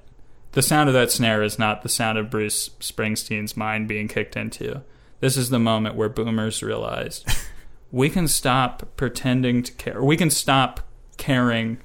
the 0.53 0.63
sound 0.63 0.89
of 0.89 0.95
that 0.95 1.11
snare 1.11 1.43
is 1.43 1.59
not 1.59 1.83
the 1.83 1.89
sound 1.89 2.19
of 2.19 2.31
bruce 2.31 2.71
springsteen's 2.81 3.57
mind 3.57 3.87
being 3.87 4.09
kicked 4.09 4.37
into. 4.37 4.83
This 5.21 5.37
is 5.37 5.51
the 5.51 5.59
moment 5.59 5.97
where 5.97 6.09
boomers 6.09 6.63
realized 6.63 7.29
we 7.93 8.09
can 8.09 8.29
stop 8.29 8.97
pretending 8.97 9.63
to 9.63 9.73
care 9.73 10.03
we 10.03 10.17
can 10.17 10.31
stop 10.31 10.81
caring 11.17 11.79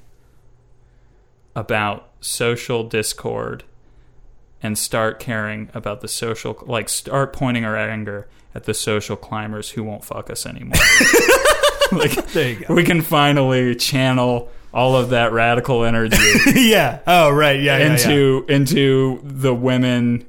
about 1.55 2.09
social 2.21 2.83
discord 2.83 3.63
and 4.63 4.77
start 4.77 5.19
caring 5.19 5.69
about 5.73 6.01
the 6.01 6.07
social 6.07 6.57
like 6.65 6.89
start 6.89 7.33
pointing 7.33 7.65
our 7.65 7.75
anger 7.77 8.27
at 8.55 8.63
the 8.63 8.73
social 8.73 9.15
climbers 9.17 9.69
who 9.71 9.83
won't 9.83 10.03
fuck 10.05 10.29
us 10.29 10.45
anymore 10.45 10.79
like 11.91 12.13
There 12.33 12.49
you 12.49 12.65
go. 12.65 12.73
we 12.73 12.83
can 12.83 13.01
finally 13.01 13.75
channel 13.75 14.49
all 14.73 14.95
of 14.95 15.09
that 15.09 15.31
radical 15.33 15.83
energy 15.83 16.17
yeah. 16.55 16.99
Oh, 17.05 17.29
right. 17.29 17.59
Yeah. 17.61 17.77
yeah, 17.77 17.85
yeah. 17.85 17.91
into 17.93 18.45
into 18.49 19.19
the 19.23 19.53
women 19.53 20.25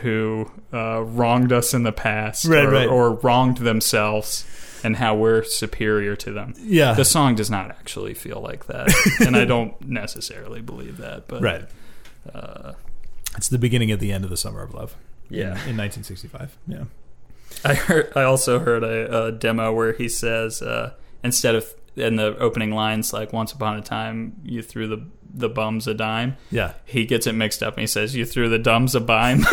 who 0.00 0.50
uh, 0.72 1.02
wronged 1.02 1.52
us 1.52 1.72
in 1.72 1.84
the 1.84 1.92
past 1.92 2.44
Right, 2.46 2.64
or, 2.64 2.70
right. 2.72 2.88
or 2.88 3.12
wronged 3.12 3.58
themselves 3.58 4.44
and 4.82 4.96
how 4.96 5.14
we're 5.14 5.44
superior 5.44 6.16
to 6.16 6.32
them 6.32 6.54
Yeah. 6.58 6.94
the 6.94 7.04
song 7.04 7.34
does 7.36 7.50
not 7.50 7.70
actually 7.70 8.14
feel 8.14 8.40
like 8.40 8.66
that 8.66 8.88
and 9.24 9.36
i 9.36 9.44
don't 9.44 9.80
necessarily 9.88 10.60
believe 10.60 10.98
that 10.98 11.28
but 11.28 11.40
right. 11.42 11.64
uh, 12.34 12.72
It's 13.36 13.48
the 13.48 13.58
beginning 13.58 13.90
of 13.90 14.00
the 14.00 14.12
end 14.12 14.24
of 14.24 14.30
the 14.30 14.36
summer 14.36 14.62
of 14.62 14.74
love. 14.74 14.96
Yeah. 15.28 15.52
In, 15.64 15.70
in 15.70 15.76
1965. 15.78 16.56
Yeah. 16.66 16.84
I 17.64 17.74
heard. 17.74 18.12
I 18.16 18.22
also 18.22 18.58
heard 18.58 18.82
a, 18.84 19.26
a 19.26 19.32
demo 19.32 19.72
where 19.72 19.92
he 19.92 20.08
says 20.08 20.60
uh, 20.62 20.92
instead 21.24 21.54
of 21.54 21.66
in 21.96 22.16
the 22.16 22.36
opening 22.38 22.70
lines 22.72 23.12
like 23.12 23.32
"Once 23.32 23.52
upon 23.52 23.76
a 23.76 23.80
time 23.82 24.34
you 24.44 24.62
threw 24.62 24.86
the 24.86 25.02
the 25.32 25.48
bums 25.48 25.86
a 25.86 25.94
dime," 25.94 26.36
Yeah. 26.50 26.72
he 26.84 27.04
gets 27.06 27.26
it 27.26 27.32
mixed 27.34 27.62
up 27.62 27.74
and 27.74 27.80
he 27.80 27.86
says 27.86 28.14
"You 28.14 28.24
threw 28.26 28.48
the 28.48 28.58
dumbs 28.58 28.94
a 28.94 29.00
bime," 29.00 29.44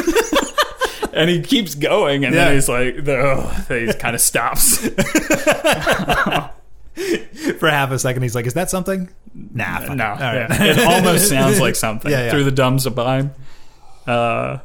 and 1.13 1.29
he 1.29 1.41
keeps 1.41 1.75
going 1.75 2.25
and 2.25 2.33
Yeah. 2.35 2.45
then 2.45 2.53
he's 2.55 2.67
like, 2.69 2.95
"Oh," 3.07 3.65
he 3.69 3.91
kind 3.93 4.15
of 4.15 4.21
stops. 4.21 4.77
For 7.59 7.69
half 7.69 7.91
a 7.91 7.97
second, 7.99 8.21
he's 8.23 8.35
like, 8.35 8.45
"Is 8.45 8.53
that 8.53 8.69
something?" 8.69 9.09
Nah. 9.33 9.79
fuck 9.79 9.95
no, 9.95 10.13
it. 10.13 10.19
Yeah. 10.19 10.63
it 10.63 10.79
almost 10.79 11.27
sounds 11.29 11.59
like 11.59 11.75
something. 11.85 12.11
Yeah, 12.11 12.25
yeah. 12.25 12.31
Through 12.31 12.43
the 12.43 12.51
dumbs 12.51 12.85
a 12.85 12.91
bime. 12.91 13.33
Uh, 14.05 14.59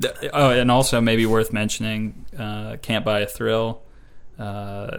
th- 0.00 0.30
oh, 0.32 0.50
and 0.50 0.70
also 0.70 1.00
maybe 1.00 1.26
worth 1.26 1.52
mentioning, 1.52 2.26
uh, 2.38 2.76
"Can't 2.82 3.04
Buy 3.04 3.20
a 3.20 3.26
Thrill." 3.26 3.82
Uh, 4.38 4.98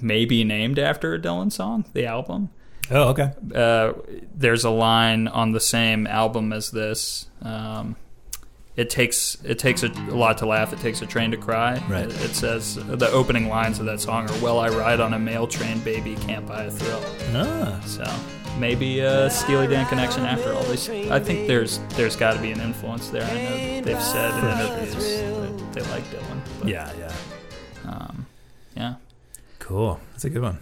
maybe 0.00 0.44
named 0.44 0.78
after 0.78 1.14
a 1.14 1.18
Dylan 1.18 1.52
song, 1.52 1.84
the 1.92 2.06
album. 2.06 2.50
Oh, 2.90 3.08
okay. 3.10 3.32
Uh, 3.54 3.92
there's 4.34 4.64
a 4.64 4.70
line 4.70 5.28
on 5.28 5.52
the 5.52 5.60
same 5.60 6.06
album 6.06 6.52
as 6.52 6.70
this. 6.70 7.28
Um, 7.42 7.96
it 8.76 8.90
takes 8.90 9.36
it 9.44 9.58
takes 9.58 9.82
a, 9.82 9.88
a 9.88 10.16
lot 10.16 10.38
to 10.38 10.46
laugh. 10.46 10.72
It 10.72 10.80
takes 10.80 11.00
a 11.02 11.06
train 11.06 11.30
to 11.30 11.36
cry. 11.36 11.82
Right. 11.88 12.06
It, 12.06 12.20
it 12.24 12.34
says 12.34 12.74
the 12.76 13.08
opening 13.10 13.48
lines 13.48 13.78
of 13.78 13.86
that 13.86 14.00
song 14.00 14.28
are 14.28 14.38
"Well, 14.42 14.58
I 14.58 14.68
ride 14.68 15.00
on 15.00 15.14
a 15.14 15.18
mail 15.18 15.46
train, 15.46 15.78
baby, 15.80 16.16
can't 16.16 16.46
buy 16.46 16.64
a 16.64 16.70
thrill." 16.70 17.02
Ah. 17.34 17.80
So 17.86 18.04
maybe 18.58 19.00
a 19.00 19.30
Steely 19.30 19.66
Dan 19.68 19.86
connection 19.86 20.24
after 20.24 20.52
all. 20.52 20.62
They, 20.64 21.10
I 21.10 21.20
think 21.20 21.46
there's 21.48 21.78
there's 21.90 22.16
got 22.16 22.34
to 22.34 22.40
be 22.40 22.50
an 22.50 22.60
influence 22.60 23.10
there. 23.10 23.22
I 23.24 23.34
know 23.34 23.80
they've 23.82 24.02
said 24.02 24.30
in 24.38 24.60
interviews 24.60 25.74
they 25.74 25.82
like 25.90 26.04
Dylan. 26.04 26.40
But, 26.60 26.68
Yeah, 26.68 26.92
yeah. 26.98 27.12
um, 27.90 28.26
yeah. 28.76 28.94
Cool. 29.58 30.00
That's 30.12 30.24
a 30.24 30.30
good 30.30 30.42
one. 30.42 30.58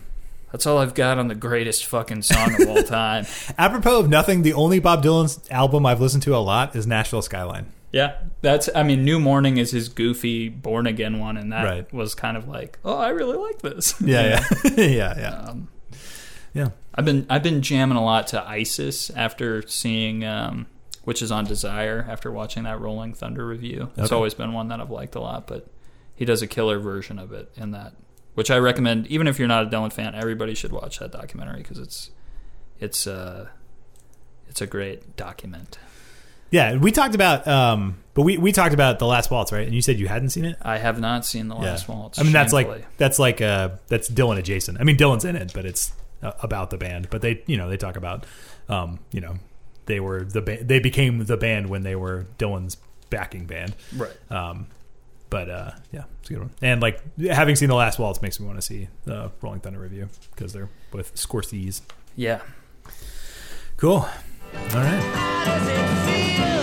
That's 0.53 0.67
all 0.67 0.79
I've 0.79 0.95
got 0.95 1.19
on 1.19 1.29
the 1.29 1.35
greatest 1.35 1.87
fucking 1.87 2.23
song 2.23 2.61
of 2.61 2.69
all 2.69 2.83
time. 2.83 3.25
Apropos 3.59 4.01
of 4.01 4.09
nothing, 4.11 4.43
the 4.43 4.53
only 4.53 4.81
Bob 4.81 5.03
Dylan's 5.03 5.41
album 5.51 5.87
I've 5.87 6.01
listened 6.01 6.23
to 6.25 6.37
a 6.37 6.39
lot 6.39 6.77
is 6.77 6.87
Nashville 6.87 7.23
Skyline. 7.23 7.67
Yeah, 7.93 8.17
that's. 8.41 8.69
I 8.75 8.83
mean, 8.83 9.05
New 9.05 9.21
Morning 9.21 9.59
is 9.59 9.71
his 9.71 9.89
goofy 9.91 10.49
Born 10.49 10.87
Again 10.87 11.19
one, 11.19 11.37
and 11.37 11.53
that 11.53 11.65
Right. 11.65 11.93
was 11.93 12.15
kind 12.15 12.37
of 12.39 12.49
like, 12.49 12.79
oh, 12.85 12.97
I 12.97 13.11
really 13.11 13.37
like 13.37 13.61
this. 13.61 13.95
Yeah, 14.01 14.43
yeah, 14.65 14.71
yeah, 14.77 15.19
yeah. 15.19 15.35
Um, 15.49 15.69
Yeah. 16.55 16.69
I've 16.95 17.05
been 17.05 17.27
I've 17.31 17.43
been 17.43 17.61
jamming 17.63 17.97
a 17.99 18.05
lot 18.05 18.27
to 18.29 18.43
Isis 18.43 19.11
after 19.11 19.67
seeing, 19.69 20.25
um, 20.25 20.67
which 21.05 21.21
is 21.23 21.31
on 21.31 21.45
Desire 21.45 22.07
after 22.09 22.31
watching 22.31 22.63
that 22.65 22.81
Rolling 22.81 23.13
Thunder 23.15 23.47
Revue. 23.47 23.89
It's 23.97 24.07
Okay. 24.07 24.15
always 24.15 24.35
been 24.35 24.53
one 24.53 24.69
that 24.69 24.81
I've 24.81 24.91
liked 24.91 25.15
a 25.15 25.21
lot, 25.21 25.47
but 25.47 25.67
he 26.15 26.25
does 26.25 26.41
a 26.43 26.47
killer 26.47 26.79
version 26.79 27.19
of 27.19 27.33
it 27.33 27.51
in 27.57 27.71
that, 27.73 27.95
which 28.35 28.51
I 28.51 28.59
recommend. 28.59 29.07
Even 29.09 29.27
if 29.27 29.39
you're 29.39 29.49
not 29.49 29.65
a 29.67 29.69
Dylan 29.69 29.93
fan, 29.93 30.15
everybody 30.15 30.55
should 30.55 30.73
watch 30.73 30.99
that 30.99 31.13
documentary 31.13 31.59
because 31.59 31.79
it's 31.79 32.11
it's 32.81 33.07
uh 33.07 33.49
it's 34.49 34.61
a 34.61 34.67
great 34.67 35.17
document. 35.17 35.79
Yeah, 36.53 36.77
we 36.77 36.93
talked 36.93 37.15
about, 37.15 37.49
um, 37.49 37.97
but 38.13 38.23
we, 38.23 38.37
we 38.37 38.53
talked 38.53 38.75
about 38.75 38.99
the 38.99 39.07
Last 39.07 39.31
Waltz, 39.31 39.53
right? 39.53 39.67
And 39.67 39.75
you 39.75 39.81
said 39.81 39.99
you 39.99 40.07
hadn't 40.07 40.31
seen 40.31 40.45
it. 40.45 40.59
I 40.61 40.77
have 40.77 41.01
not 41.01 41.25
seen 41.25 41.49
the 41.49 41.57
last 41.57 41.89
yeah. 41.89 41.95
waltz. 41.95 42.19
I 42.19 42.23
mean, 42.23 42.33
that's 42.33 42.53
shamefully. 42.53 42.81
like 42.81 42.97
that's 42.99 43.19
like 43.19 43.41
uh, 43.41 43.71
that's 43.89 44.09
Dylan 44.09 44.39
adjacent. 44.39 44.79
I 44.79 44.85
mean, 44.85 44.99
Dylan's 44.99 45.25
in 45.25 45.35
it, 45.35 45.53
but 45.55 45.65
it's 45.65 45.93
uh, 46.23 46.33
about 46.43 46.69
the 46.69 46.77
band. 46.77 47.09
But 47.09 47.23
they, 47.23 47.43
you 47.47 47.57
know, 47.57 47.71
they 47.71 47.79
talk 47.79 47.97
about, 47.97 48.27
um, 48.69 48.99
you 49.13 49.23
know, 49.23 49.37
they 49.87 49.99
were 49.99 50.25
the 50.25 50.43
ba- 50.43 50.63
they 50.63 50.79
became 50.79 51.25
the 51.25 51.39
band 51.39 51.71
when 51.71 51.85
they 51.85 51.97
were 51.97 52.27
Dylan's 52.39 52.77
backing 53.09 53.47
band. 53.47 53.75
right. 53.97 54.13
Um, 54.31 54.67
but 55.31 55.49
uh, 55.49 55.71
yeah, 55.91 56.05
it's 56.21 56.29
a 56.29 56.35
good 56.35 56.43
one. 56.43 56.51
And 56.61 56.83
like 56.83 57.01
having 57.19 57.57
seen 57.57 57.71
the 57.71 57.75
Last 57.75 57.99
Waltz 57.99 58.21
makes 58.21 58.39
me 58.39 58.47
want 58.47 58.59
to 58.59 58.63
see 58.63 58.89
the 59.05 59.33
Rolling 59.41 59.61
Thunder 59.61 59.79
Revue 59.79 60.09
because 60.35 60.53
they're 60.53 60.69
both 60.91 61.15
Scorsese. 61.15 61.81
Yeah. 62.15 62.43
Cool. 63.79 64.07
All 64.55 64.81
right. 64.81 66.62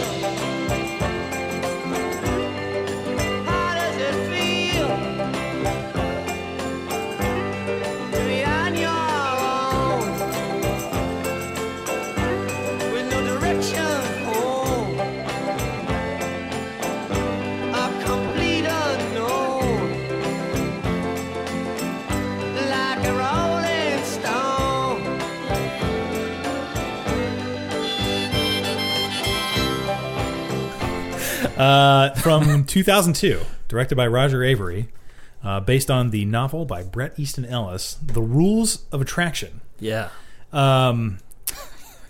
Uh, 31.59 32.13
from 32.15 32.63
2002, 32.65 33.41
directed 33.67 33.95
by 33.95 34.07
Roger 34.07 34.39
Avary, 34.39 34.87
uh, 35.43 35.59
based 35.59 35.91
on 35.91 36.09
the 36.09 36.25
novel 36.25 36.65
by 36.65 36.83
Bret 36.83 37.19
Easton 37.19 37.45
Ellis, 37.45 37.97
The 38.01 38.21
Rules 38.21 38.85
of 38.91 39.01
Attraction. 39.01 39.61
Yeah. 39.79 40.09
Um, 40.51 41.19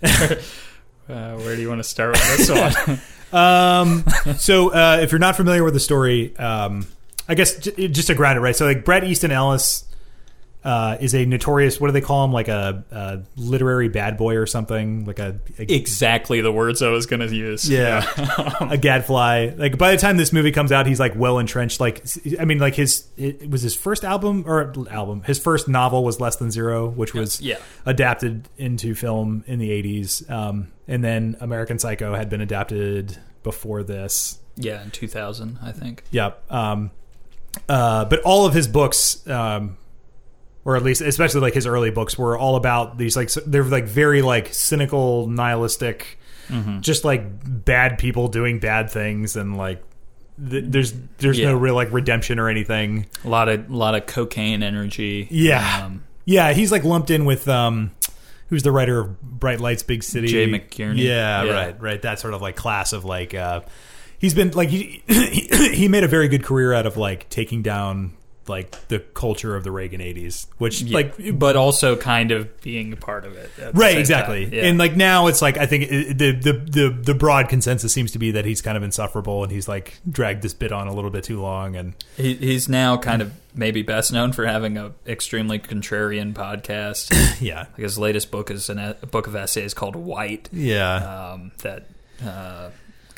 Uh, 1.10 1.34
where 1.38 1.56
do 1.56 1.62
you 1.62 1.68
want 1.68 1.80
to 1.80 1.84
start 1.84 2.12
with 2.12 2.36
this 2.36 2.48
one? 2.48 3.00
um, 3.32 4.04
so, 4.36 4.72
uh, 4.72 5.00
if 5.02 5.10
you're 5.10 5.18
not 5.18 5.34
familiar 5.34 5.64
with 5.64 5.74
the 5.74 5.80
story, 5.80 6.36
um, 6.36 6.86
I 7.28 7.34
guess 7.34 7.56
j- 7.58 7.88
just 7.88 8.06
to 8.06 8.14
ground 8.14 8.38
it 8.38 8.40
right. 8.40 8.54
So, 8.54 8.64
like 8.64 8.84
Bret 8.84 9.02
Easton 9.02 9.32
Ellis 9.32 9.84
uh, 10.62 10.96
is 11.00 11.14
a 11.14 11.24
notorious. 11.24 11.80
What 11.80 11.88
do 11.88 11.92
they 11.92 12.00
call 12.00 12.24
him? 12.24 12.32
Like 12.32 12.48
a, 12.48 12.84
a 12.90 13.20
literary 13.40 13.88
bad 13.88 14.16
boy 14.16 14.36
or 14.36 14.46
something? 14.46 15.04
Like 15.06 15.18
a, 15.18 15.40
a 15.58 15.72
exactly 15.74 16.40
the 16.42 16.52
words 16.52 16.82
I 16.82 16.90
was 16.90 17.06
going 17.06 17.20
to 17.26 17.34
use. 17.34 17.68
Yeah, 17.68 18.04
a 18.60 18.76
gadfly. 18.76 19.52
Like 19.56 19.78
by 19.78 19.92
the 19.92 19.96
time 19.96 20.16
this 20.18 20.32
movie 20.32 20.52
comes 20.52 20.70
out, 20.72 20.86
he's 20.86 21.00
like 21.00 21.14
well 21.16 21.38
entrenched. 21.38 21.80
Like 21.80 22.04
I 22.38 22.44
mean, 22.44 22.58
like 22.58 22.74
his 22.74 23.08
it 23.16 23.48
was 23.48 23.62
his 23.62 23.74
first 23.74 24.04
album 24.04 24.44
or 24.46 24.72
album. 24.90 25.22
His 25.22 25.38
first 25.38 25.66
novel 25.68 26.04
was 26.04 26.20
Less 26.20 26.36
Than 26.36 26.50
Zero, 26.50 26.88
which 26.88 27.14
was 27.14 27.40
Yeah. 27.40 27.56
adapted 27.86 28.48
into 28.58 28.94
film 28.94 29.44
in 29.46 29.58
the 29.58 29.70
eighties. 29.70 30.28
Um, 30.28 30.72
and 30.86 31.02
then 31.04 31.36
American 31.40 31.78
Psycho 31.78 32.14
had 32.14 32.28
been 32.28 32.40
adapted 32.40 33.16
before 33.42 33.82
this. 33.82 34.38
Yeah, 34.56 34.82
in 34.82 34.90
2000, 34.90 35.58
I 35.62 35.72
think. 35.72 36.02
Yep. 36.10 36.52
Um, 36.52 36.90
uh, 37.68 38.04
but 38.04 38.20
all 38.22 38.44
of 38.46 38.52
his 38.52 38.68
books, 38.68 39.26
um, 39.28 39.76
or 40.64 40.76
at 40.76 40.82
least 40.82 41.00
especially 41.00 41.40
like 41.40 41.54
his 41.54 41.66
early 41.66 41.90
books, 41.90 42.18
were 42.18 42.36
all 42.36 42.56
about 42.56 42.98
these 42.98 43.16
like 43.16 43.30
they're 43.46 43.64
like 43.64 43.84
very 43.86 44.22
like 44.22 44.52
cynical, 44.54 45.26
nihilistic, 45.26 46.18
Mm-hmm. 46.48 46.80
just 46.80 47.04
like 47.04 47.22
bad 47.64 47.96
people 47.98 48.26
doing 48.26 48.58
bad 48.58 48.90
things, 48.90 49.36
and 49.36 49.56
like 49.56 49.80
th- 50.50 50.64
there's 50.66 50.92
there's 51.18 51.38
Yeah. 51.38 51.50
no 51.52 51.56
real 51.56 51.74
like 51.76 51.92
redemption 51.92 52.40
or 52.40 52.48
anything. 52.48 53.06
A 53.24 53.28
lot 53.28 53.48
of 53.48 53.70
a 53.70 53.76
lot 53.76 53.94
of 53.94 54.06
cocaine 54.06 54.62
energy. 54.64 55.28
Yeah, 55.30 55.84
Um, 55.86 56.02
yeah. 56.24 56.52
He's 56.52 56.72
like 56.72 56.82
lumped 56.82 57.10
in 57.10 57.24
with 57.24 57.46
um, 57.46 57.92
who's 58.48 58.64
the 58.64 58.72
writer 58.72 58.98
of 58.98 59.20
Bright 59.22 59.60
Lights, 59.60 59.84
Big 59.84 60.02
City? 60.02 60.26
Jay 60.26 60.48
McInerney. 60.48 60.98
Yeah, 61.04 61.44
Yeah. 61.44 61.52
right, 61.52 61.80
right. 61.80 62.02
That 62.02 62.18
sort 62.18 62.34
of 62.34 62.42
like 62.42 62.56
class 62.56 62.92
of 62.92 63.04
like. 63.04 63.32
uh 63.32 63.60
He's 64.18 64.34
been 64.34 64.50
like 64.50 64.68
he 64.70 65.02
he 65.72 65.86
made 65.88 66.02
a 66.04 66.08
very 66.08 66.26
good 66.28 66.42
career 66.42 66.72
out 66.74 66.84
of 66.84 66.96
like 66.96 67.28
taking 67.30 67.62
down 67.62 68.12
like 68.46 68.88
the 68.88 68.98
culture 68.98 69.54
of 69.54 69.64
the 69.64 69.70
Reagan 69.70 70.00
'80s, 70.00 70.46
which 70.58 70.82
yeah, 70.82 70.94
like 70.94 71.38
but 71.38 71.56
also 71.56 71.96
kind 71.96 72.32
of 72.32 72.60
being 72.62 72.92
a 72.92 72.96
part 72.96 73.24
of 73.24 73.36
it. 73.36 73.50
right 73.74 73.96
exactly. 73.98 74.44
Yeah. 74.52 74.64
and 74.64 74.78
like 74.78 74.96
now 74.96 75.26
it's 75.28 75.40
like 75.40 75.56
i 75.56 75.66
think 75.66 75.84
it, 75.90 76.18
the, 76.18 76.32
the 76.32 76.52
the 76.52 76.98
the 77.02 77.14
broad 77.14 77.48
consensus 77.48 77.92
seems 77.92 78.12
to 78.12 78.18
be 78.18 78.32
that 78.32 78.44
he's 78.44 78.60
kind 78.62 78.76
of 78.76 78.82
insufferable 78.82 79.42
and 79.42 79.52
he's 79.52 79.68
like 79.68 79.98
dragged 80.10 80.42
this 80.42 80.54
bit 80.54 80.72
on 80.72 80.86
a 80.88 80.92
little 80.94 81.10
bit 81.10 81.24
too 81.24 81.40
long 81.40 81.76
and 81.76 81.94
He, 82.16 82.34
he's 82.34 82.68
now 82.68 82.96
kind 82.96 83.22
of 83.22 83.32
maybe 83.54 83.82
best 83.82 84.12
known 84.12 84.32
for 84.32 84.46
having 84.46 84.76
a 84.78 84.92
extremely 85.06 85.58
contrarian 85.58 86.32
podcast. 86.34 87.40
yeah 87.40 87.60
like 87.72 87.76
his 87.76 87.98
latest 87.98 88.30
book 88.30 88.50
is 88.50 88.68
an, 88.68 88.78
a 88.78 88.94
book 89.06 89.26
of 89.26 89.34
essays 89.36 89.74
called 89.74 89.96
White 89.96 90.48
yeah 90.52 91.30
um, 91.32 91.52
that 91.62 91.86
uh, 92.24 92.70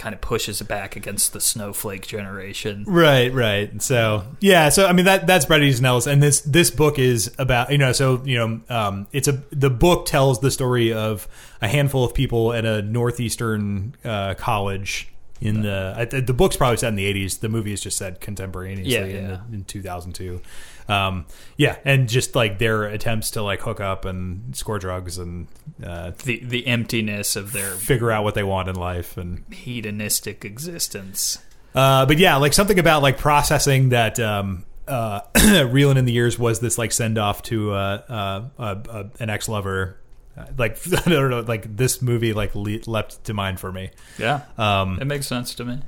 kind 0.03 0.15
of 0.17 0.21
pushes 0.21 0.61
it 0.61 0.67
back 0.67 0.97
against 0.97 1.33
the 1.33 1.41
snowflake 1.41 2.05
generation. 2.09 2.83
Right, 2.89 3.33
right. 3.33 3.81
So 3.81 4.25
yeah, 4.41 4.69
so 4.69 4.87
I 4.87 4.93
mean 4.93 5.05
that 5.05 5.29
that's 5.29 5.47
Bret 5.47 5.63
Easton 5.63 5.87
Ellis, 5.87 6.09
and 6.09 6.21
this 6.21 6.41
this 6.41 6.73
book 6.73 6.99
is 6.99 7.33
about 7.39 7.71
you 7.71 7.79
know 7.79 7.93
so 7.93 8.21
you 8.25 8.37
know 8.37 8.61
um, 8.69 9.07
it's 9.13 9.29
a 9.29 9.41
the 9.53 9.71
book 9.71 10.07
tells 10.07 10.41
the 10.41 10.51
story 10.51 10.93
of 10.93 11.29
a 11.61 11.69
handful 11.69 12.05
of 12.05 12.15
people 12.15 12.53
at 12.53 12.65
a 12.65 12.83
northeastern 12.83 13.95
uh, 14.05 14.35
college 14.35 15.09
in 15.41 15.63
the 15.63 15.95
I, 15.97 16.05
the 16.05 16.33
book's 16.35 16.57
probably 16.57 16.79
set 16.79 16.89
in 16.89 16.97
the 16.97 17.05
eighties. 17.07 17.39
The 17.39 17.49
movie 17.49 17.73
is 17.73 17.81
just 17.81 17.97
set 17.97 18.21
contemporaneously 18.21 18.93
Yeah, 18.93 19.05
in, 19.05 19.25
yeah. 19.31 19.41
the, 19.49 19.55
in 19.57 19.65
two 19.65 19.83
thousand 19.83 20.15
two. 20.15 20.41
Um, 20.89 21.27
yeah, 21.57 21.77
and 21.85 22.09
just 22.09 22.35
like 22.35 22.59
their 22.59 22.85
attempts 22.85 23.31
to 23.33 23.43
like 23.43 23.61
hook 23.61 23.81
up 23.81 24.05
and 24.05 24.55
score 24.57 24.79
drugs 24.79 25.19
and 25.19 25.47
uh, 25.85 26.13
The 26.25 26.43
the 26.45 26.67
emptiness 26.67 27.37
of 27.37 27.53
their 27.53 27.71
figure 27.71 28.11
out 28.11 28.25
what 28.25 28.35
they 28.35 28.43
want 28.43 28.69
in 28.69 28.77
life 28.77 29.17
and 29.17 29.45
hedonistic 29.53 30.45
existence. 30.45 31.39
Uh, 31.75 32.05
but 32.07 32.19
yeah, 32.19 32.37
like 32.37 32.53
something 32.53 32.79
about 32.79 33.03
like 33.03 33.17
processing 33.19 33.91
that 33.91 34.19
um, 34.21 34.65
uh, 34.87 35.21
reeling 35.71 35.97
in 35.97 36.05
the 36.05 36.13
years 36.13 36.39
was 36.39 36.61
this 36.61 36.77
like 36.79 36.93
send 36.93 37.17
off 37.19 37.43
to 37.45 37.73
uh, 37.73 38.03
uh, 38.09 38.63
uh, 38.63 38.75
uh, 38.91 39.05
an 39.21 39.31
ex 39.31 39.49
lover. 39.49 39.99
Uh, 40.37 40.47
like 40.59 40.79
I 41.07 41.11
don't 41.11 41.31
know, 41.31 41.41
like 41.41 41.77
this 41.77 42.03
movie 42.03 42.33
like 42.33 42.55
le- 42.55 42.81
leapt 42.87 43.25
to 43.25 43.35
mind 43.35 43.61
for 43.61 43.71
me. 43.73 43.91
Yeah, 44.19 44.43
Um, 44.59 44.99
it 45.01 45.07
makes 45.07 45.27
sense 45.27 45.55
to 45.57 45.65
me. 45.65 45.81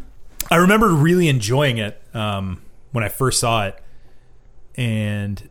I 0.51 0.57
remember 0.57 0.89
really 0.89 1.29
enjoying 1.29 1.79
it 1.79 2.01
um, 2.15 2.61
when 2.93 3.03
I 3.05 3.09
first 3.09 3.41
saw 3.41 3.67
it, 3.67 3.79
and 4.77 5.49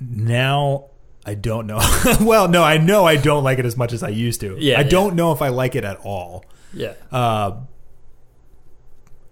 now 0.00 0.86
I 1.26 1.34
don't 1.34 1.66
know. 1.66 1.80
well, 2.20 2.48
no, 2.48 2.62
I 2.62 2.78
know 2.78 3.04
I 3.04 3.16
don't 3.16 3.44
like 3.44 3.58
it 3.58 3.64
as 3.64 3.76
much 3.76 3.92
as 3.92 4.02
I 4.02 4.10
used 4.10 4.40
to. 4.40 4.56
Yeah, 4.58 4.78
I 4.78 4.82
yeah. 4.82 4.88
don't 4.88 5.16
know 5.16 5.32
if 5.32 5.40
I 5.42 5.48
like 5.48 5.74
it 5.74 5.84
at 5.84 5.98
all. 6.04 6.44
Yeah, 6.72 6.94
uh, 7.10 7.60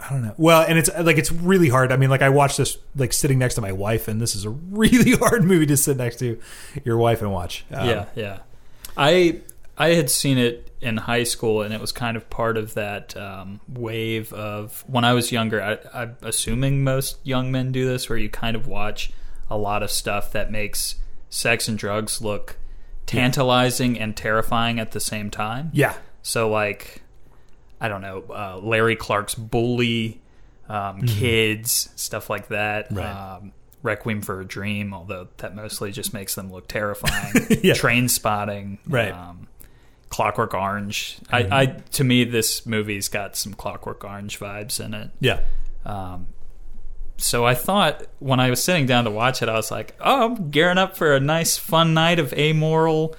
I 0.01 0.11
don't 0.11 0.23
know. 0.23 0.35
Well, 0.37 0.65
and 0.67 0.79
it's 0.79 0.91
like 0.99 1.19
it's 1.19 1.31
really 1.31 1.69
hard. 1.69 1.93
I 1.93 1.97
mean, 1.97 2.11
like 2.11 2.23
I 2.23 2.31
watched 2.31 2.57
this 2.57 2.79
like 2.97 3.13
sitting 3.13 3.39
next 3.39 3.57
to 3.57 3.61
my 3.61 3.73
wife, 3.73 4.09
and 4.09 4.21
this 4.21 4.35
is 4.35 4.45
a 4.45 4.51
really 4.71 5.13
hard 5.13 5.45
movie 5.45 5.67
to 5.67 5.77
sit 5.77 5.97
next 5.97 6.19
to 6.21 6.41
your 6.85 6.97
wife 6.97 7.21
and 7.21 7.33
watch. 7.33 7.65
Um, 7.71 7.89
yeah, 7.89 8.07
yeah. 8.15 8.39
I 8.97 9.41
I 9.77 9.91
had 9.91 10.11
seen 10.11 10.39
it 10.39 10.71
in 10.81 10.97
high 10.99 11.25
school, 11.25 11.63
and 11.63 11.73
it 11.73 11.81
was 11.81 11.93
kind 11.93 12.17
of 12.17 12.29
part 12.29 12.57
of 12.57 12.75
that 12.75 13.17
um, 13.17 13.61
wave 13.69 14.33
of 14.33 14.85
when 14.87 15.05
I 15.05 15.15
was 15.15 15.33
younger. 15.33 15.63
I, 15.63 15.79
I'm 16.03 16.17
assuming 16.23 16.85
most 16.85 17.19
young 17.25 17.51
men 17.51 17.73
do 17.73 17.87
this, 17.87 18.09
where 18.09 18.19
you 18.19 18.29
kind 18.29 18.57
of 18.57 18.67
watch 18.67 19.13
a 19.49 19.57
lot 19.57 19.83
of 19.83 19.91
stuff 19.91 20.33
that 20.33 20.51
makes 20.51 20.97
sex 21.31 21.69
and 21.69 21.79
drugs 21.79 22.21
look 22.21 22.57
tantalizing 23.07 23.99
and 23.99 24.17
terrifying 24.17 24.79
at 24.79 24.93
the 24.93 25.01
same 25.01 25.31
time. 25.31 25.71
Yeah. 25.73 25.95
So 26.23 26.49
like, 26.49 27.03
I 27.81 27.89
don't 27.89 28.01
know, 28.03 28.25
uh, 28.31 28.61
Larry 28.63 28.97
Clark's 28.97 29.35
Bully, 29.35 30.21
um, 30.69 31.03
Kids, 31.03 31.91
stuff 31.97 32.31
like 32.31 32.49
that. 32.49 32.87
Mm-hmm. 32.87 32.97
Right. 32.99 33.37
Um, 33.37 33.53
Requiem 33.83 34.23
for 34.23 34.41
a 34.41 34.45
Dream, 34.45 34.95
although 34.95 35.27
that 35.39 35.57
mostly 35.57 35.91
just 35.91 36.15
makes 36.15 36.37
them 36.37 36.53
look 36.53 36.69
terrifying. 36.69 37.35
Yeah. 37.63 37.75
Train 37.75 38.09
Spotting, 38.09 38.79
Right. 38.87 39.13
Mm-hmm. 39.13 39.31
Um, 39.31 39.49
Clockwork 40.13 40.53
Orange. 40.53 41.19
I, 41.31 41.39
I 41.51 41.67
to 41.93 42.05
me, 42.05 42.25
this 42.25 42.67
movie's 42.67 43.09
got 43.09 43.35
some 43.35 43.55
Clockwork 43.55 44.05
Orange 44.05 44.39
vibes 44.39 44.79
in 44.79 44.93
it. 44.93 45.11
Yeah. 45.21 45.41
Um, 45.87 46.27
so 47.17 47.47
I 47.47 47.55
thought 47.55 48.03
when 48.19 48.39
I 48.39 48.51
was 48.51 48.63
sitting 48.63 48.85
down 48.85 49.05
to 49.05 49.11
watch 49.11 49.43
it, 49.43 49.49
I 49.49 49.55
was 49.55 49.71
like, 49.71 49.97
"Oh, 50.01 50.27
I'm 50.27 50.51
gearing 50.51 50.77
up 50.77 50.99
for 50.99 51.15
a 51.15 51.21
nice, 51.21 51.57
fun 51.57 51.95
night 51.95 52.19
of 52.19 52.35
amoral 52.35 53.17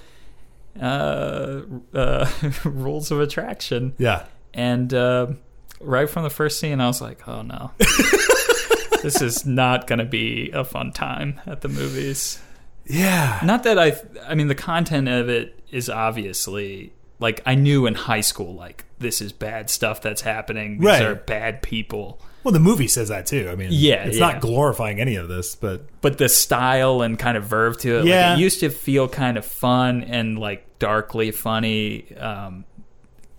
uh, 0.80 1.62
uh, 1.94 2.30
rules 2.64 3.10
of 3.10 3.20
attraction." 3.20 3.94
Yeah. 3.98 4.26
And 4.54 4.94
uh, 4.94 5.32
right 5.80 6.08
from 6.08 6.22
the 6.22 6.30
first 6.30 6.60
scene, 6.60 6.80
I 6.80 6.86
was 6.86 7.00
like, 7.00 7.26
"Oh 7.26 7.42
no, 7.42 7.72
this 9.02 9.20
is 9.20 9.44
not 9.44 9.88
going 9.88 9.98
to 9.98 10.04
be 10.04 10.52
a 10.52 10.62
fun 10.62 10.92
time 10.92 11.40
at 11.44 11.62
the 11.62 11.68
movies." 11.68 12.40
Yeah. 12.86 13.40
Not 13.42 13.64
that 13.64 13.78
I, 13.78 13.96
I 14.28 14.34
mean, 14.34 14.48
the 14.48 14.54
content 14.54 15.08
of 15.08 15.28
it 15.28 15.58
is 15.70 15.88
obviously 15.90 16.92
like 17.20 17.40
I 17.46 17.54
knew 17.54 17.86
in 17.86 17.94
high 17.94 18.20
school, 18.20 18.54
like 18.54 18.84
this 18.98 19.20
is 19.20 19.32
bad 19.32 19.70
stuff 19.70 20.02
that's 20.02 20.22
happening. 20.22 20.78
These 20.78 20.86
Right. 20.86 21.02
are 21.02 21.14
bad 21.14 21.62
people. 21.62 22.20
Well, 22.42 22.52
the 22.52 22.60
movie 22.60 22.88
says 22.88 23.08
that 23.08 23.24
too. 23.26 23.48
I 23.50 23.54
mean, 23.54 23.68
Yeah, 23.72 24.04
it's 24.04 24.18
yeah. 24.18 24.32
not 24.32 24.40
glorifying 24.42 25.00
any 25.00 25.16
of 25.16 25.28
this, 25.28 25.54
but 25.54 25.86
but 26.02 26.18
the 26.18 26.28
style 26.28 27.00
and 27.02 27.18
kind 27.18 27.36
of 27.36 27.44
verve 27.44 27.78
to 27.78 28.00
it, 28.00 28.04
Yeah. 28.04 28.30
like 28.30 28.38
it 28.38 28.42
used 28.42 28.60
to 28.60 28.68
feel 28.70 29.08
kind 29.08 29.38
of 29.38 29.44
fun 29.46 30.02
and 30.04 30.38
like 30.38 30.78
darkly 30.78 31.30
funny 31.30 32.14
um, 32.16 32.64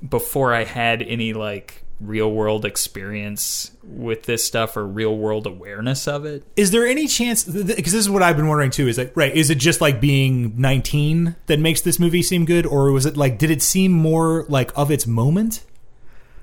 before 0.08 0.54
I 0.54 0.64
had 0.64 1.02
any 1.04 1.34
like 1.34 1.84
real 2.00 2.32
world 2.32 2.66
experience 2.66 3.72
with 3.84 4.24
this 4.24 4.46
stuff 4.46 4.76
or 4.76 4.86
real 4.86 5.16
world 5.16 5.48
awareness 5.48 6.08
of 6.08 6.26
it. 6.26 6.44
is 6.56 6.72
there 6.72 6.86
any 6.86 7.08
chance? 7.08 7.44
Because 7.44 7.94
this 7.94 7.94
is 7.94 8.10
what 8.10 8.22
I've 8.22 8.36
been 8.36 8.48
wondering 8.48 8.72
too. 8.72 8.88
Is 8.88 8.98
like, 8.98 9.16
right? 9.16 9.34
Is 9.34 9.50
it 9.50 9.56
just 9.56 9.82
like 9.82 10.02
being 10.02 10.60
19 10.60 11.36
that 11.48 11.60
makes 11.60 11.82
this 11.82 12.00
movie 12.00 12.22
seem 12.24 12.46
good, 12.46 12.66
or 12.66 12.92
was 12.92 13.06
it 13.06 13.16
like, 13.16 13.38
did 13.38 13.50
it 13.52 13.62
seem 13.62 13.92
more 13.92 14.46
like 14.50 14.72
of 14.78 14.92
its 14.92 15.08
moment? 15.08 15.64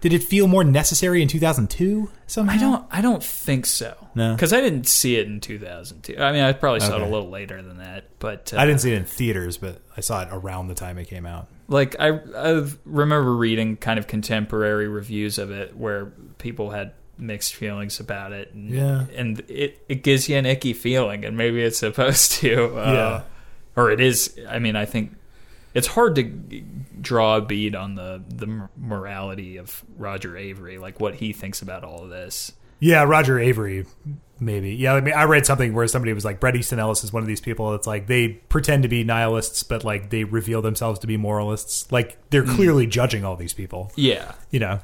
Did 0.02 0.12
it 0.12 0.22
feel 0.22 0.46
more 0.48 0.62
necessary 0.64 1.22
in 1.22 1.28
2002 1.28 2.10
somehow? 2.26 2.54
I 2.54 2.58
don't. 2.58 2.86
I 2.90 3.00
don't 3.00 3.24
think 3.24 3.64
so. 3.66 3.96
No? 4.14 4.34
because 4.34 4.52
I 4.52 4.60
didn't 4.60 4.86
see 4.86 5.16
it 5.16 5.26
in 5.26 5.40
2002. 5.40 6.20
I 6.22 6.32
mean, 6.32 6.42
I 6.42 6.52
probably 6.52 6.80
saw 6.80 6.96
it 6.96 7.00
a 7.00 7.06
little 7.06 7.30
later 7.30 7.62
than 7.62 7.78
that. 7.78 8.04
But 8.18 8.52
uh, 8.52 8.58
I 8.58 8.66
didn't 8.66 8.82
see 8.82 8.92
it 8.92 8.96
in 8.98 9.04
theaters, 9.06 9.56
but 9.56 9.80
I 9.96 10.02
saw 10.02 10.20
it 10.22 10.28
around 10.30 10.68
the 10.68 10.74
time 10.74 10.98
it 10.98 11.06
came 11.06 11.24
out. 11.24 11.48
like 11.68 11.96
I, 11.98 12.18
I 12.36 12.66
remember 12.84 13.34
reading 13.34 13.78
kind 13.78 13.98
of 13.98 14.06
contemporary 14.06 14.86
reviews 14.88 15.38
of 15.38 15.50
it 15.50 15.74
where 15.76 16.12
people 16.36 16.70
had 16.70 16.92
mixed 17.16 17.54
feelings 17.54 18.00
about 18.00 18.32
it 18.32 18.52
and, 18.52 18.68
Yeah. 18.70 19.04
and 19.14 19.40
it, 19.48 19.82
it 19.88 20.02
gives 20.02 20.28
you 20.28 20.36
an 20.36 20.44
icky 20.46 20.72
feeling 20.72 21.24
and 21.24 21.36
maybe 21.36 21.62
it's 21.62 21.78
supposed 21.78 22.32
to 22.32 22.74
uh, 22.76 22.92
Yeah. 22.92 23.22
or 23.80 23.90
it 23.92 24.00
is 24.00 24.36
i 24.48 24.58
mean 24.58 24.74
i 24.76 24.84
think 24.86 25.14
it's 25.74 25.86
hard 25.86 26.14
to 26.16 26.24
draw 27.00 27.36
a 27.36 27.40
bead 27.40 27.74
on 27.74 27.94
the 27.94 28.22
the 28.28 28.68
morality 28.76 29.56
of 29.56 29.84
roger 29.96 30.32
avary 30.32 30.78
like 30.78 31.00
what 31.00 31.14
he 31.16 31.32
thinks 31.32 31.60
about 31.62 31.82
all 31.84 32.04
of 32.04 32.10
this 32.10 32.52
Yeah, 32.80 33.04
Roger 33.04 33.36
Avary, 33.36 33.86
maybe. 34.40 34.74
Yeah, 34.74 34.94
I 34.94 35.00
mean, 35.00 35.14
I 35.14 35.22
read 35.22 35.46
something 35.46 35.72
where 35.72 35.86
somebody 35.86 36.12
was 36.12 36.24
like, 36.24 36.40
Bret 36.40 36.56
Easton 36.56 36.80
Ellis 36.80 37.04
is 37.04 37.12
one 37.12 37.22
of 37.22 37.28
these 37.28 37.40
people 37.40 37.70
that's 37.70 37.86
like 37.86 38.08
they 38.08 38.28
pretend 38.48 38.82
to 38.82 38.88
be 38.88 39.04
nihilists, 39.04 39.62
but 39.62 39.84
like 39.84 40.10
they 40.10 40.24
reveal 40.24 40.62
themselves 40.62 40.98
to 41.00 41.06
be 41.06 41.16
moralists. 41.16 41.92
Like 41.92 42.18
they're 42.30 42.42
clearly 42.44 42.88
judging 42.88 43.24
all 43.24 43.36
these 43.36 43.54
people. 43.54 43.92
yeah 43.94 44.32
You 44.50 44.58
know, 44.58 44.80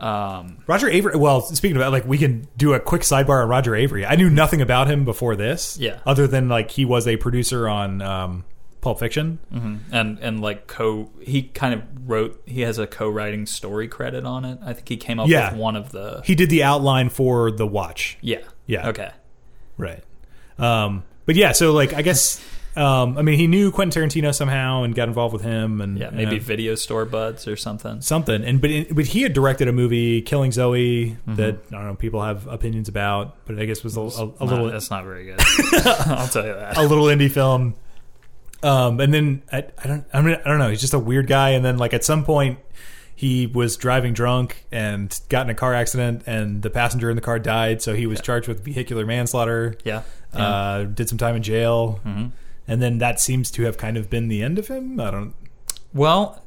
um 0.00 0.58
Roger 0.66 0.88
Avary. 0.88 1.16
Well, 1.16 1.40
speaking 1.40 1.76
about 1.76 1.92
like, 1.92 2.04
we 2.04 2.18
can 2.18 2.46
do 2.58 2.74
a 2.74 2.80
quick 2.80 3.02
sidebar 3.02 3.42
on 3.42 3.48
Roger 3.48 3.72
Avary. 3.72 4.06
I 4.06 4.14
knew 4.16 4.28
nothing 4.30 4.60
about 4.60 4.86
him 4.88 5.04
before 5.06 5.34
this. 5.34 5.78
Yeah. 5.78 6.00
other 6.04 6.26
than 6.26 6.48
like 6.50 6.70
he 6.70 6.84
was 6.84 7.06
a 7.08 7.16
producer 7.16 7.68
on 7.68 8.02
um, 8.02 8.44
Pulp 8.88 8.98
Fiction. 9.00 9.38
mhm. 9.52 9.80
and 9.92 10.18
and 10.20 10.40
like 10.40 10.66
co 10.66 11.10
he 11.20 11.42
kind 11.42 11.74
of 11.74 11.82
wrote 12.08 12.40
he 12.46 12.62
has 12.62 12.78
a 12.78 12.86
co-writing 12.86 13.44
story 13.44 13.86
credit 13.86 14.24
on 14.24 14.46
it 14.46 14.58
i 14.64 14.72
think 14.72 14.88
he 14.88 14.96
came 14.96 15.20
up 15.20 15.28
Yeah. 15.28 15.50
with 15.50 15.60
one 15.60 15.76
of 15.76 15.92
the 15.92 16.22
He 16.24 16.34
did 16.34 16.48
the 16.48 16.62
outline 16.64 17.10
for 17.10 17.50
The 17.50 17.66
Watch. 17.66 18.16
yeah 18.22 18.38
Yeah. 18.66 18.88
okay 18.88 19.10
Right. 19.76 20.02
Um, 20.58 21.04
but 21.26 21.36
yeah, 21.36 21.52
so 21.52 21.72
like 21.72 21.92
I 21.92 22.02
guess 22.02 22.42
um, 22.76 23.18
I 23.18 23.22
mean 23.22 23.38
he 23.38 23.46
knew 23.46 23.70
Quentin 23.72 24.02
Tarantino 24.02 24.34
somehow 24.34 24.82
and 24.84 24.94
got 24.94 25.08
involved 25.08 25.32
with 25.32 25.42
him 25.42 25.80
and 25.80 25.98
Yeah, 25.98 26.10
maybe 26.10 26.36
uh, 26.36 26.40
video 26.40 26.74
store 26.76 27.04
buds 27.04 27.46
or 27.46 27.56
something. 27.56 28.00
something. 28.00 28.42
And 28.44 28.60
but 28.60 28.70
it, 28.70 28.94
but 28.94 29.06
he 29.06 29.22
had 29.22 29.32
directed 29.34 29.68
a 29.68 29.72
movie 29.72 30.22
Killing 30.22 30.50
Zoe 30.52 31.16
Mm-hmm. 31.28 31.34
that 31.36 31.54
I 31.68 31.74
don't 31.76 31.86
know 31.86 31.94
people 31.94 32.22
have 32.22 32.46
opinions 32.46 32.88
about, 32.88 33.36
but 33.46 33.58
I 33.58 33.66
guess 33.66 33.84
was 33.84 33.96
a, 33.96 34.00
a, 34.00 34.04
a 34.04 34.26
Not- 34.26 34.40
little 34.40 34.70
that's 34.70 34.90
not 34.90 35.04
very 35.04 35.26
good. 35.26 35.40
I'll 36.06 36.28
tell 36.28 36.46
you 36.46 36.54
that. 36.54 36.76
a 36.78 36.82
little 36.82 37.04
indie 37.06 37.30
film. 37.30 37.74
Um, 38.62 38.98
and 39.00 39.14
then 39.14 39.42
I, 39.52 39.64
I 39.82 39.86
don't 39.86 40.04
I 40.12 40.20
mean 40.20 40.36
I 40.44 40.48
don't 40.48 40.58
know 40.58 40.68
he's 40.70 40.80
just 40.80 40.94
a 40.94 40.98
weird 40.98 41.26
guy. 41.28 41.50
And 41.50 41.64
then 41.64 41.78
like 41.78 41.94
at 41.94 42.04
some 42.04 42.24
point 42.24 42.58
he 43.14 43.46
was 43.46 43.76
driving 43.76 44.12
drunk 44.12 44.64
and 44.72 45.18
got 45.28 45.46
in 45.46 45.50
a 45.50 45.54
car 45.54 45.74
accident 45.74 46.22
and 46.26 46.62
the 46.62 46.70
passenger 46.70 47.10
in 47.10 47.16
the 47.16 47.20
car 47.22 47.38
died, 47.38 47.82
so 47.82 47.94
he 47.94 48.06
was 48.06 48.20
charged 48.20 48.46
with 48.48 48.64
vehicular 48.64 49.04
manslaughter. 49.06 49.74
Yeah. 49.84 50.02
uh, 50.32 50.84
did 50.84 51.08
some 51.08 51.18
time 51.18 51.34
in 51.36 51.42
jail, 51.42 52.00
Mm-hmm. 52.06 52.26
and 52.68 52.82
then 52.82 52.98
that 52.98 53.18
seems 53.18 53.50
to 53.52 53.62
have 53.64 53.76
kind 53.78 53.96
of 53.96 54.08
been 54.10 54.28
the 54.28 54.42
end 54.42 54.58
of 54.58 54.68
him. 54.68 55.00
I 55.00 55.10
don't. 55.10 55.34
Well, 55.94 56.44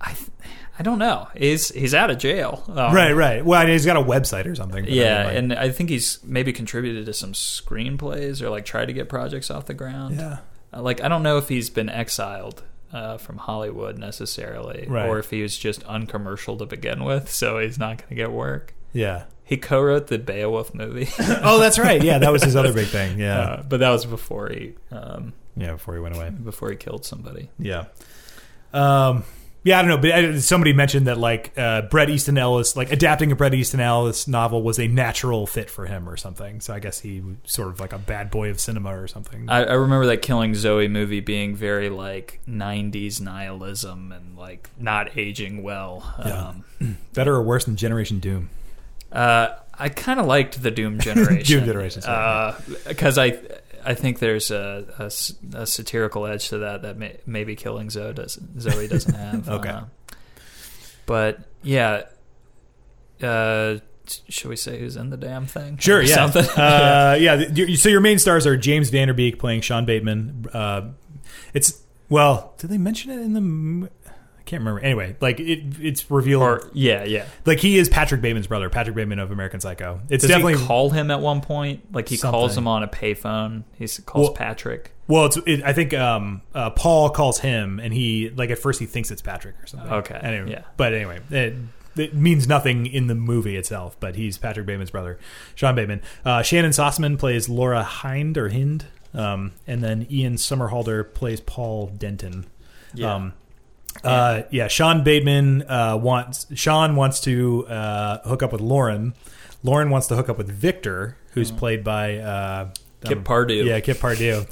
I 0.00 0.14
th- 0.14 0.30
I 0.78 0.82
don't 0.82 0.98
know. 0.98 1.28
He's 1.36 1.68
he's 1.70 1.92
out 1.94 2.10
of 2.10 2.18
jail. 2.18 2.64
Um, 2.68 2.94
right, 2.94 3.12
right. 3.12 3.44
Well, 3.44 3.60
I 3.60 3.64
mean, 3.64 3.72
he's 3.74 3.84
got 3.86 3.96
a 3.96 4.02
website 4.02 4.46
or 4.46 4.54
something. 4.54 4.84
but 4.84 4.92
I 4.92 4.96
Yeah, 4.96 5.16
mean, 5.18 5.26
like- 5.26 5.36
and 5.36 5.52
I 5.54 5.68
think 5.70 5.90
he's 5.90 6.18
maybe 6.24 6.52
contributed 6.52 7.06
to 7.06 7.12
some 7.12 7.32
screenplays 7.32 8.40
or 8.42 8.50
like 8.50 8.64
tried 8.64 8.86
to 8.86 8.92
get 8.92 9.08
projects 9.08 9.50
off 9.50 9.66
the 9.66 9.74
ground. 9.74 10.16
yeah, 10.16 10.26
Uh, 10.26 10.36
Like 10.72 11.02
I 11.02 11.08
don't 11.08 11.22
know 11.22 11.38
if 11.38 11.48
he's 11.48 11.70
been 11.70 11.88
exiled 11.88 12.62
uh, 12.92 13.18
from 13.18 13.38
Hollywood 13.38 13.98
necessarily, 13.98 14.86
Right. 14.88 15.08
or 15.08 15.18
if 15.18 15.30
he 15.30 15.42
was 15.42 15.56
just 15.58 15.82
uncommercial 15.84 16.56
to 16.58 16.66
begin 16.66 17.04
with, 17.04 17.30
so 17.30 17.58
he's 17.58 17.78
not 17.78 17.98
going 17.98 18.08
to 18.10 18.14
get 18.14 18.30
work. 18.32 18.74
yeah. 18.92 19.24
He 19.44 19.56
co-wrote 19.56 20.08
the 20.08 20.18
Beowulf 20.18 20.74
movie, 20.74 21.08
Oh, 21.18 21.58
that's 21.58 21.78
right. 21.78 22.02
Yeah, 22.04 22.18
that 22.18 22.30
was 22.30 22.42
his 22.44 22.54
other 22.54 22.70
big 22.74 22.88
thing. 22.88 23.18
Yeah, 23.18 23.38
uh, 23.40 23.62
but 23.62 23.80
that 23.80 23.88
was 23.88 24.04
before 24.04 24.50
he 24.50 24.74
um, 24.90 25.32
yeah. 25.56 25.72
Before 25.72 25.94
he 25.94 26.00
went 26.00 26.16
away. 26.16 26.28
before 26.28 26.68
he 26.70 26.76
killed 26.76 27.06
somebody. 27.06 27.48
Yeah. 27.58 27.86
Um. 28.74 29.24
Yeah, 29.64 29.78
I 29.78 29.82
don't 29.82 29.90
know, 30.02 30.10
but 30.10 30.40
somebody 30.40 30.72
mentioned 30.72 31.08
that 31.08 31.18
like 31.18 31.52
uh, 31.58 31.82
Bret 31.82 32.08
Easton 32.08 32.38
Ellis, 32.38 32.76
like 32.76 32.92
adapting 32.92 33.32
a 33.32 33.36
Bret 33.36 33.52
Easton 33.54 33.80
Ellis 33.80 34.28
novel 34.28 34.62
was 34.62 34.78
a 34.78 34.86
natural 34.86 35.46
fit 35.46 35.68
for 35.68 35.86
him 35.86 36.08
or 36.08 36.16
something. 36.16 36.60
So 36.60 36.72
I 36.72 36.78
guess 36.78 37.00
he 37.00 37.20
was 37.20 37.36
sort 37.44 37.68
of 37.68 37.80
like 37.80 37.92
a 37.92 37.98
bad 37.98 38.30
boy 38.30 38.50
of 38.50 38.60
cinema 38.60 38.96
or 38.96 39.08
something. 39.08 39.48
I, 39.48 39.64
I 39.64 39.72
remember 39.74 40.06
that 40.06 40.22
Killing 40.22 40.54
Zoe 40.54 40.88
movie 40.88 41.20
being 41.20 41.56
very 41.56 41.90
like 41.90 42.40
'90s 42.48 43.20
nihilism 43.20 44.12
and 44.12 44.38
like 44.38 44.70
not 44.78 45.18
aging 45.18 45.62
well. 45.62 46.14
Yeah. 46.24 46.48
Um, 46.80 46.96
Better 47.12 47.34
or 47.34 47.42
worse 47.42 47.64
than 47.64 47.76
Generation 47.76 48.20
Doom? 48.20 48.50
uh, 49.12 49.48
I 49.80 49.88
kind 49.88 50.18
of 50.18 50.26
liked 50.26 50.62
the 50.62 50.70
Doom 50.70 50.98
generation. 50.98 51.44
Doom 51.44 51.64
generation, 51.66 52.02
sorry. 52.02 52.54
because 52.86 53.16
I 53.16 53.38
I 53.84 53.94
think 53.94 54.18
there's 54.18 54.50
a 54.50 55.10
a 55.54 55.66
satirical 55.66 56.26
edge 56.26 56.48
to 56.50 56.58
that 56.58 56.82
that 56.82 56.96
may, 56.96 57.18
maybe 57.26 57.56
Killing 57.56 57.90
Zoe 57.90 58.12
doesn't 58.12 58.60
Zoe 58.60 58.88
doesn't 58.88 59.14
have. 59.16 59.48
Okay. 59.48 59.68
Uh, 59.68 59.84
but 61.06 61.40
yeah. 61.62 62.02
Uh, 63.22 63.78
should 64.28 64.48
we 64.48 64.56
say 64.56 64.78
who's 64.78 64.96
in 64.96 65.10
the 65.10 65.16
damn 65.16 65.46
thing? 65.46 65.76
Sure, 65.78 66.00
yeah. 66.00 66.14
Something. 66.14 66.44
Uh, 66.44 67.16
yeah. 67.20 67.74
So 67.76 67.88
your 67.88 68.00
main 68.00 68.18
stars 68.18 68.46
are 68.46 68.56
James 68.56 68.90
Van 68.90 69.08
Der 69.08 69.14
Beek 69.14 69.38
playing 69.38 69.60
Sean 69.60 69.84
Bateman. 69.84 70.46
Uh, 70.52 70.90
it's 71.52 71.82
well, 72.08 72.54
did 72.58 72.70
they 72.70 72.78
mention 72.78 73.10
it 73.10 73.20
in 73.20 73.32
the? 73.34 73.90
Can't 74.48 74.62
remember. 74.62 74.80
Anyway, 74.80 75.14
like 75.20 75.40
it, 75.40 75.78
it's 75.78 76.10
revealed. 76.10 76.42
or 76.42 76.70
yeah, 76.72 77.04
yeah. 77.04 77.26
like 77.44 77.60
he 77.60 77.76
is 77.76 77.90
Patrick 77.90 78.22
Bateman's 78.22 78.46
brother, 78.46 78.70
Patrick 78.70 78.96
Bateman 78.96 79.18
of 79.18 79.30
American 79.30 79.60
Psycho. 79.60 80.00
It's 80.08 80.22
Does 80.22 80.30
definitely 80.30 80.56
he 80.56 80.64
call 80.66 80.88
him 80.88 81.10
at 81.10 81.20
one 81.20 81.42
point? 81.42 81.92
Like 81.92 82.08
he 82.08 82.16
calls 82.16 82.56
him 82.56 82.66
on 82.66 82.82
a 82.82 82.88
payphone. 82.88 83.64
He 83.76 83.86
calls 84.06 84.28
Well- 84.28 84.32
Patrick. 84.34 84.92
well. 85.06 85.26
It's 85.26 85.36
it, 85.46 85.62
I 85.64 85.74
think 85.74 85.92
um, 85.92 86.40
uh, 86.54 86.70
Paul 86.70 87.10
calls 87.10 87.40
him, 87.40 87.78
and 87.78 87.92
he 87.92 88.30
like 88.30 88.48
at 88.48 88.58
first 88.58 88.80
he 88.80 88.86
thinks 88.86 89.10
it's 89.10 89.20
Patrick 89.20 89.54
or 89.62 89.66
something. 89.66 89.92
Okay, 89.92 90.18
Anyway, 90.22 90.50
yeah. 90.50 90.62
But 90.78 90.94
anyway, 90.94 91.20
it, 91.30 91.54
it 91.98 92.14
means 92.14 92.48
nothing 92.48 92.86
in 92.86 93.06
the 93.06 93.14
movie 93.14 93.56
itself. 93.56 93.98
But 94.00 94.14
he's 94.16 94.38
Patrick 94.38 94.64
Bateman's 94.64 94.90
brother, 94.92 95.18
Sean 95.56 95.74
Bateman. 95.74 96.00
Uh, 96.24 96.40
Shannyn 96.42 96.70
Sossamon 96.70 97.18
plays 97.18 97.50
Laura 97.50 97.84
Hynde 97.84 98.38
or 98.38 98.48
Hynde, 98.48 98.84
um, 99.12 99.52
and 99.66 99.84
then 99.84 100.06
Ian 100.10 100.36
Somerhalder 100.36 101.12
plays 101.12 101.42
Paul 101.42 101.88
Denton. 101.88 102.46
Yeah. 102.94 103.14
Um, 103.14 103.34
uh, 104.04 104.42
yeah, 104.50 104.68
Sean 104.68 105.02
Bateman 105.04 105.62
uh, 105.68 105.96
wants 105.96 106.46
Sean 106.54 106.96
wants 106.96 107.20
to 107.22 107.66
uh, 107.66 108.18
hook 108.28 108.42
up 108.42 108.52
with 108.52 108.60
Lauren. 108.60 109.14
Lauren 109.62 109.90
wants 109.90 110.06
to 110.08 110.16
hook 110.16 110.28
up 110.28 110.38
with 110.38 110.50
Victor, 110.50 111.16
who's 111.32 111.50
played 111.50 111.82
by 111.84 112.16
uh. 112.18 112.70
Kip 113.04 113.18
um, 113.18 113.24
Pardue. 113.24 113.64
Yeah, 113.64 113.78
Kip 113.80 114.00
Pardue. 114.00 114.44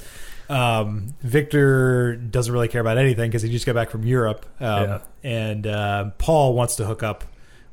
um, 0.48 1.14
Victor 1.22 2.14
doesn't 2.14 2.52
really 2.52 2.68
care 2.68 2.80
about 2.80 2.96
anything 2.96 3.28
because 3.28 3.42
he 3.42 3.50
just 3.50 3.66
got 3.66 3.74
back 3.74 3.90
from 3.90 4.04
Europe, 4.04 4.46
um, 4.60 4.82
Yeah. 4.84 4.98
and 5.24 5.66
uh, 5.66 6.10
Paul 6.18 6.54
wants 6.54 6.76
to 6.76 6.84
hook 6.86 7.02
up 7.02 7.24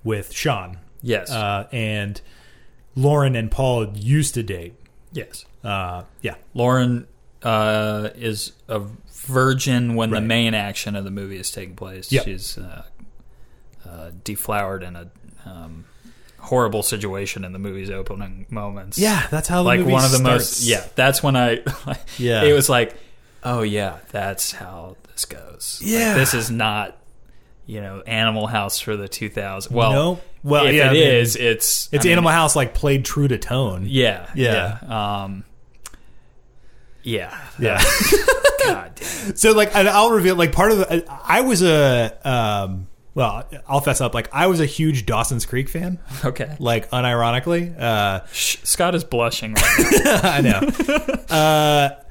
with 0.04 0.32
Sean, 0.34 0.78
Yes. 1.04 1.30
uh, 1.32 1.68
and 1.72 2.20
Lauren 2.96 3.36
and 3.36 3.52
Paul 3.52 3.90
used 3.96 4.34
to 4.34 4.42
date. 4.44 4.74
yes. 5.12 5.46
Uh, 5.64 6.04
yeah, 6.22 6.36
Lauren 6.56 7.08
uh, 7.44 8.10
is 8.16 8.52
a 8.68 8.82
virgin 9.26 9.96
when 9.96 10.12
Right. 10.12 10.20
the 10.20 10.26
main 10.26 10.54
action 10.54 10.96
of 10.96 11.04
the 11.04 11.12
movie 11.12 11.38
is 11.40 11.52
taking 11.52 11.76
place. 11.76 12.12
Yep. 12.12 12.26
She's 12.26 12.58
uh, 12.58 12.84
uh, 13.88 14.12
deflowered 14.24 14.84
in 14.84 14.96
a 14.96 15.10
um, 15.46 15.86
horrible 16.40 16.84
situation 16.84 17.44
in 17.46 17.54
the 17.54 17.60
movie's 17.60 17.90
opening 17.90 18.46
moments. 18.50 18.98
yeah, 18.98 19.28
that's 19.32 19.48
how 19.48 19.64
the 19.64 19.68
like 19.68 19.86
one 19.86 20.04
of 20.04 20.12
the 20.12 20.18
starts. 20.18 20.60
most. 20.60 20.64
Yeah, 20.64 20.86
that's 20.96 21.22
when 21.24 21.36
I. 21.36 21.62
Yeah. 22.18 22.44
it 22.44 22.54
was 22.54 22.70
like, 22.70 22.96
oh 23.44 23.62
yeah, 23.62 24.00
that's 24.12 24.52
how 24.52 24.98
this 25.12 25.26
goes. 25.26 25.80
Like, 25.82 25.92
Yeah. 25.92 26.14
this 26.16 26.34
is 26.34 26.50
not. 26.52 26.98
You 27.66 27.80
know, 27.80 28.02
Animal 28.02 28.48
House 28.48 28.78
for 28.82 28.98
the 28.98 29.08
2000s. 29.08 29.72
Well, 29.72 29.92
No. 29.94 30.20
Well, 30.44 30.66
if 30.68 30.76
yeah, 30.76 30.92
it 30.92 30.98
is, 30.98 31.38
it's 31.38 31.88
It's 31.94 32.04
I 32.06 32.10
mean, 32.10 32.12
Animal 32.12 32.32
House 32.34 32.58
like 32.58 32.74
played 32.74 33.06
true 33.06 33.30
to 33.30 33.38
tone. 33.38 33.86
Yeah, 33.88 34.28
Yeah. 34.36 34.80
yeah. 34.84 35.24
Um, 35.24 35.46
yeah, 37.04 37.38
Yeah. 37.58 37.82
God 38.66 38.92
damn. 38.96 39.36
So 39.36 39.52
like, 39.54 39.76
and 39.76 39.88
I'll 39.88 40.12
reveal 40.12 40.36
like 40.36 40.52
part 40.52 40.72
of 40.72 40.78
the. 40.80 41.06
I 41.10 41.42
was 41.42 41.62
a 41.62 42.18
um. 42.28 42.88
Well, 43.16 43.48
I'll 43.68 43.80
fess 43.80 44.02
up. 44.02 44.16
Like, 44.16 44.28
I 44.34 44.48
was 44.48 44.60
a 44.60 44.66
huge 44.66 45.06
Dawson's 45.06 45.46
Creek 45.46 45.70
fan. 45.70 46.00
Okay. 46.26 46.56
Like, 46.58 46.90
unironically. 46.90 47.80
Uh, 47.80 48.26
Shh, 48.34 48.58
Scott 48.64 48.96
is 48.96 49.04
blushing. 49.04 49.54
Right 49.54 49.94
now. 50.04 50.20
I 50.24 50.42
know. 50.42 51.14
uh, 51.30 52.03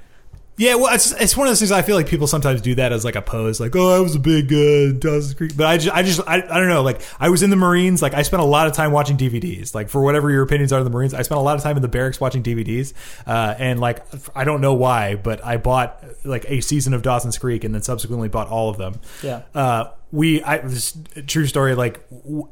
yeah, 0.63 0.77
well, 0.77 0.95
it's, 0.95 1.11
it's 1.21 1.37
one 1.37 1.49
of 1.49 1.51
those 1.51 1.59
things. 1.59 1.73
I 1.73 1.83
feel 1.83 1.97
like 1.97 2.07
people 2.07 2.29
sometimes 2.29 2.61
do 2.61 2.77
that 2.77 2.93
as 2.93 3.05
like 3.05 3.17
a 3.17 3.23
pose, 3.23 3.59
like, 3.59 3.75
"Oh, 3.75 3.97
I 3.97 3.99
was 3.99 4.15
a 4.15 4.21
big 4.21 4.53
uh, 4.53 4.93
Dawson's 4.97 5.35
Creek," 5.35 5.57
but 5.57 5.67
I 5.67 5.77
just, 5.77 5.93
I 5.93 6.03
just, 6.05 6.21
I, 6.25 6.37
I 6.37 6.61
don't 6.61 6.69
know. 6.69 6.85
Like, 6.85 7.01
I 7.19 7.31
was 7.31 7.43
in 7.43 7.51
the 7.51 7.57
Marines. 7.57 8.01
Like, 8.01 8.15
I 8.15 8.23
spent 8.23 8.43
a 8.43 8.47
lot 8.47 8.69
of 8.69 8.73
time 8.73 8.93
watching 8.93 9.17
DVDs. 9.17 9.75
Like, 9.75 9.89
for 9.89 10.03
whatever 10.03 10.31
your 10.31 10.45
opinions 10.45 10.73
are 10.73 10.79
of 10.79 10.85
the 10.85 10.91
Marines, 10.91 11.15
I 11.15 11.23
spent 11.23 11.41
a 11.41 11.43
lot 11.43 11.57
of 11.57 11.65
time 11.65 11.75
in 11.75 11.83
the 11.83 11.89
barracks 11.89 12.21
watching 12.21 12.45
DVDs. 12.45 12.93
Uh, 13.27 13.57
and 13.59 13.81
like, 13.81 14.05
I 14.37 14.45
don't 14.45 14.61
know 14.61 14.75
why, 14.75 15.17
but 15.17 15.45
I 15.45 15.57
bought 15.57 16.05
like 16.23 16.45
a 16.49 16.61
season 16.61 16.95
of 16.95 17.03
Dawson's 17.03 17.39
Creek, 17.39 17.65
and 17.65 17.75
then 17.75 17.83
subsequently 17.83 18.29
bought 18.29 18.47
all 18.47 18.71
of 18.71 18.79
them. 18.79 19.01
Yeah. 19.21 19.43
Uh, 19.53 19.87
we, 20.13 20.45
I 20.45 20.59
this 20.59 20.97
true 21.27 21.49
story. 21.49 21.75
Like, 21.75 22.07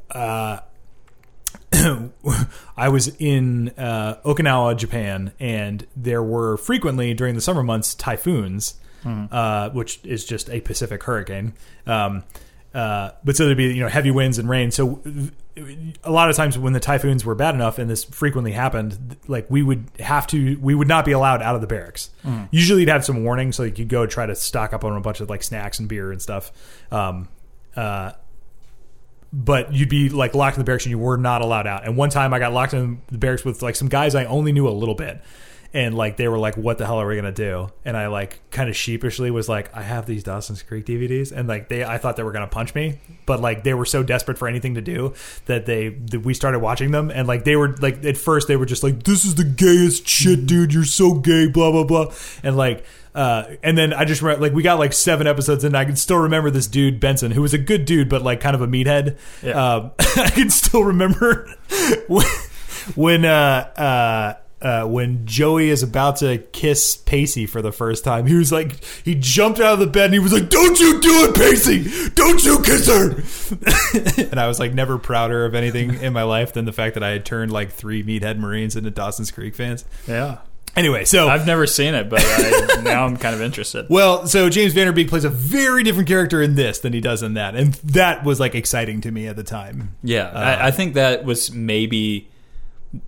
uh, 0.09 0.59
I 2.77 2.89
was 2.89 3.07
in 3.19 3.69
uh, 3.77 4.19
Okinawa, 4.25 4.77
Japan, 4.77 5.31
and 5.39 5.85
there 5.95 6.21
were 6.23 6.57
frequently 6.57 7.13
during 7.13 7.35
the 7.35 7.41
summer 7.41 7.63
months 7.63 7.95
typhoons, 7.95 8.75
uh, 9.31 9.69
which 9.71 9.99
is 10.03 10.25
just 10.25 10.49
a 10.49 10.59
Pacific 10.61 11.01
hurricane. 11.03 11.53
Um, 11.87 12.23
uh, 12.73 13.11
but 13.23 13.35
so 13.35 13.45
there'd 13.45 13.57
be 13.57 13.73
you 13.73 13.81
know 13.81 13.89
heavy 13.89 14.11
winds 14.11 14.37
and 14.37 14.47
rain. 14.47 14.71
So 14.71 15.01
a 16.03 16.11
lot 16.11 16.29
of 16.29 16.35
times 16.37 16.57
when 16.57 16.71
the 16.73 16.79
typhoons 16.79 17.25
were 17.25 17.35
bad 17.35 17.53
enough, 17.55 17.79
and 17.79 17.89
this 17.89 18.03
frequently 18.05 18.51
happened, 18.53 19.17
like 19.27 19.49
we 19.49 19.61
would 19.63 19.85
have 19.99 20.25
to, 20.27 20.57
we 20.61 20.73
would 20.75 20.87
not 20.87 21.03
be 21.03 21.11
allowed 21.11 21.41
out 21.41 21.55
of 21.55 21.61
the 21.61 21.67
barracks. 21.67 22.09
Usually, 22.51 22.81
you'd 22.81 22.89
have 22.89 23.03
some 23.03 23.23
warning, 23.23 23.51
so 23.51 23.63
you 23.63 23.71
could 23.71 23.89
go 23.89 24.05
try 24.05 24.25
to 24.25 24.35
stock 24.35 24.71
up 24.73 24.85
on 24.85 24.95
a 24.95 25.01
bunch 25.01 25.19
of 25.19 25.29
like 25.29 25.43
snacks 25.43 25.79
and 25.79 25.89
beer 25.89 26.11
and 26.11 26.21
stuff. 26.21 26.51
Um, 26.91 27.27
uh, 27.75 28.11
but 29.33 29.73
you'd 29.73 29.89
be 29.89 30.09
like 30.09 30.35
locked 30.35 30.57
in 30.57 30.59
the 30.59 30.65
barracks 30.65 30.85
and 30.85 30.91
you 30.91 30.99
were 30.99 31.17
not 31.17 31.41
allowed 31.41 31.67
out. 31.67 31.85
And 31.85 31.95
one 31.95 32.09
time 32.09 32.33
I 32.33 32.39
got 32.39 32.53
locked 32.53 32.73
in 32.73 33.01
the 33.07 33.17
barracks 33.17 33.45
with 33.45 33.61
like 33.61 33.75
some 33.75 33.87
guys 33.87 34.15
I 34.15 34.25
only 34.25 34.51
knew 34.51 34.67
a 34.67 34.71
little 34.71 34.95
bit. 34.95 35.21
And 35.73 35.95
like 35.95 36.17
they 36.17 36.27
were 36.27 36.37
like, 36.37 36.57
"What 36.57 36.79
the 36.79 36.85
hell 36.85 36.99
are 36.99 37.07
we 37.07 37.15
gonna 37.15 37.31
do?" 37.31 37.69
And 37.85 37.95
I 37.95 38.07
like 38.07 38.41
kind 38.51 38.69
of 38.69 38.75
sheepishly 38.75 39.31
was 39.31 39.47
like, 39.47 39.73
"I 39.73 39.83
have 39.83 40.05
these 40.05 40.21
Dawson's 40.21 40.61
Creek 40.61 40.85
DVDs," 40.85 41.31
and 41.31 41.47
like 41.47 41.69
they, 41.69 41.85
I 41.85 41.97
thought 41.97 42.17
they 42.17 42.23
were 42.23 42.33
gonna 42.33 42.45
punch 42.47 42.75
me, 42.75 42.99
but 43.25 43.39
like 43.39 43.63
they 43.63 43.73
were 43.73 43.85
so 43.85 44.03
desperate 44.03 44.37
for 44.37 44.49
anything 44.49 44.75
to 44.75 44.81
do 44.81 45.13
that 45.45 45.65
they, 45.65 45.87
that 45.87 46.25
we 46.25 46.33
started 46.33 46.59
watching 46.59 46.91
them, 46.91 47.09
and 47.09 47.25
like 47.25 47.45
they 47.45 47.55
were 47.55 47.73
like 47.77 48.03
at 48.03 48.17
first 48.17 48.49
they 48.49 48.57
were 48.57 48.65
just 48.65 48.83
like, 48.83 49.03
"This 49.03 49.23
is 49.23 49.35
the 49.35 49.45
gayest 49.45 50.05
shit, 50.05 50.45
dude. 50.45 50.73
You're 50.73 50.83
so 50.83 51.13
gay," 51.13 51.47
blah 51.47 51.71
blah 51.71 51.85
blah, 51.85 52.13
and 52.43 52.57
like 52.57 52.83
uh, 53.13 53.43
and 53.61 53.77
then 53.77 53.93
I 53.93 54.05
just 54.05 54.21
remember, 54.21 54.41
like, 54.41 54.53
we 54.53 54.63
got 54.63 54.79
like 54.79 54.93
seven 54.93 55.27
episodes 55.27 55.63
in. 55.63 55.69
And 55.69 55.77
I 55.77 55.85
can 55.85 55.95
still 55.95 56.17
remember 56.17 56.49
this 56.49 56.67
dude 56.67 56.99
Benson, 56.99 57.31
who 57.31 57.41
was 57.41 57.53
a 57.53 57.57
good 57.57 57.85
dude, 57.85 58.09
but 58.09 58.21
like 58.21 58.39
kind 58.39 58.55
of 58.55 58.61
a 58.61 58.67
meathead. 58.67 59.17
Yeah. 59.41 59.73
Um, 59.73 59.91
I 59.99 60.29
can 60.29 60.49
still 60.49 60.83
remember 60.83 61.49
when, 62.07 62.25
when 62.95 63.25
uh, 63.25 63.71
uh, 63.77 64.33
uh, 64.61 64.85
when 64.85 65.25
Joey 65.25 65.69
is 65.69 65.81
about 65.81 66.17
to 66.17 66.37
kiss 66.37 66.95
Pacey 66.95 67.45
for 67.45 67.61
the 67.61 67.71
first 67.71 68.03
time. 68.03 68.27
He 68.27 68.35
was 68.35 68.51
like, 68.51 68.83
he 69.03 69.15
jumped 69.15 69.59
out 69.59 69.73
of 69.73 69.79
the 69.79 69.87
bed 69.87 70.05
and 70.05 70.13
he 70.13 70.19
was 70.19 70.31
like, 70.31 70.49
"Don't 70.49 70.79
you 70.79 71.01
do 71.01 71.27
it, 71.29 71.35
Pacey! 71.35 72.09
Don't 72.11 72.43
you 72.43 72.61
kiss 72.61 72.87
her!" 72.87 74.21
and 74.29 74.39
I 74.39 74.47
was 74.47 74.59
like, 74.59 74.73
never 74.73 74.97
prouder 74.97 75.45
of 75.45 75.55
anything 75.55 75.95
in 76.01 76.13
my 76.13 76.23
life 76.23 76.53
than 76.53 76.65
the 76.65 76.73
fact 76.73 76.93
that 76.93 77.03
I 77.03 77.09
had 77.09 77.25
turned 77.25 77.51
like 77.51 77.71
three 77.71 78.03
meathead 78.03 78.37
Marines 78.37 78.75
into 78.75 78.91
Dawson's 78.91 79.31
Creek 79.31 79.55
fans. 79.55 79.83
Yeah. 80.07 80.37
Anyway, 80.75 81.03
so 81.05 81.27
I've 81.27 81.45
never 81.45 81.67
seen 81.67 81.93
it, 81.95 82.09
but 82.09 82.21
I, 82.23 82.81
now 82.83 83.05
I'm 83.05 83.17
kind 83.17 83.35
of 83.35 83.41
interested. 83.41 83.87
Well, 83.89 84.25
so 84.27 84.49
James 84.49 84.73
Van 84.73 84.87
Der 84.87 84.93
Beek 84.93 85.09
plays 85.09 85.25
a 85.25 85.29
very 85.29 85.83
different 85.83 86.07
character 86.07 86.41
in 86.41 86.55
this 86.55 86.79
than 86.79 86.93
he 86.93 87.01
does 87.01 87.21
in 87.23 87.33
that, 87.33 87.55
and 87.55 87.73
that 87.73 88.23
was 88.23 88.39
like 88.39 88.55
exciting 88.55 89.01
to 89.01 89.11
me 89.11 89.27
at 89.27 89.35
the 89.35 89.43
time. 89.43 89.95
Yeah, 90.03 90.29
I, 90.29 90.67
I 90.67 90.71
think 90.71 90.93
that 90.93 91.25
was 91.25 91.51
maybe 91.51 92.29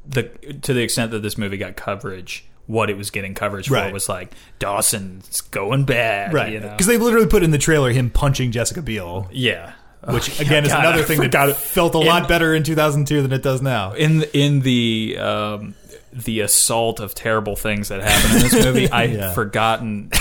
the 0.06 0.24
to 0.62 0.74
the 0.74 0.82
extent 0.82 1.12
that 1.12 1.20
this 1.20 1.38
movie 1.38 1.58
got 1.58 1.76
coverage. 1.76 2.46
What 2.66 2.90
it 2.90 2.96
was 2.98 3.10
getting 3.12 3.34
coverage 3.34 3.68
for 3.68 3.74
Right. 3.74 3.92
was 3.92 4.08
like 4.08 4.32
Dawson's 4.58 5.42
going 5.42 5.84
bad, 5.84 6.34
Right, 6.34 6.54
You 6.54 6.62
know, 6.62 6.70
because 6.70 6.88
they 6.88 6.96
literally 6.98 7.28
put 7.28 7.44
in 7.44 7.52
the 7.52 7.58
trailer 7.58 7.92
him 7.92 8.10
punching 8.10 8.54
Jessica 8.54 8.82
Biel, 8.82 9.28
yeah, 9.34 9.74
which 10.08 10.40
again 10.40 10.64
is 10.66 10.72
God, 10.72 10.80
another 10.80 11.02
I 11.04 11.06
thing 11.06 11.18
that 11.20 11.26
forgot 11.26 11.56
felt 11.58 11.94
a 11.94 11.98
lot 11.98 12.24
In- 12.24 12.28
better 12.30 12.56
in 12.56 12.64
2002 12.64 13.22
than 13.22 13.34
it 13.34 13.44
does 13.44 13.62
now. 13.62 13.92
in 13.94 14.24
in 14.34 14.62
the 14.62 15.18
um, 15.20 15.76
the 16.16 16.42
assault 16.42 17.00
of 17.00 17.14
terrible 17.16 17.56
things 17.56 17.90
that 17.90 18.02
happen 18.02 18.38
in 18.38 18.44
this 18.44 18.66
movie, 18.66 18.90
I 18.92 19.04
Yeah. 19.06 19.26
had 19.28 19.36
forgotten. 19.36 20.12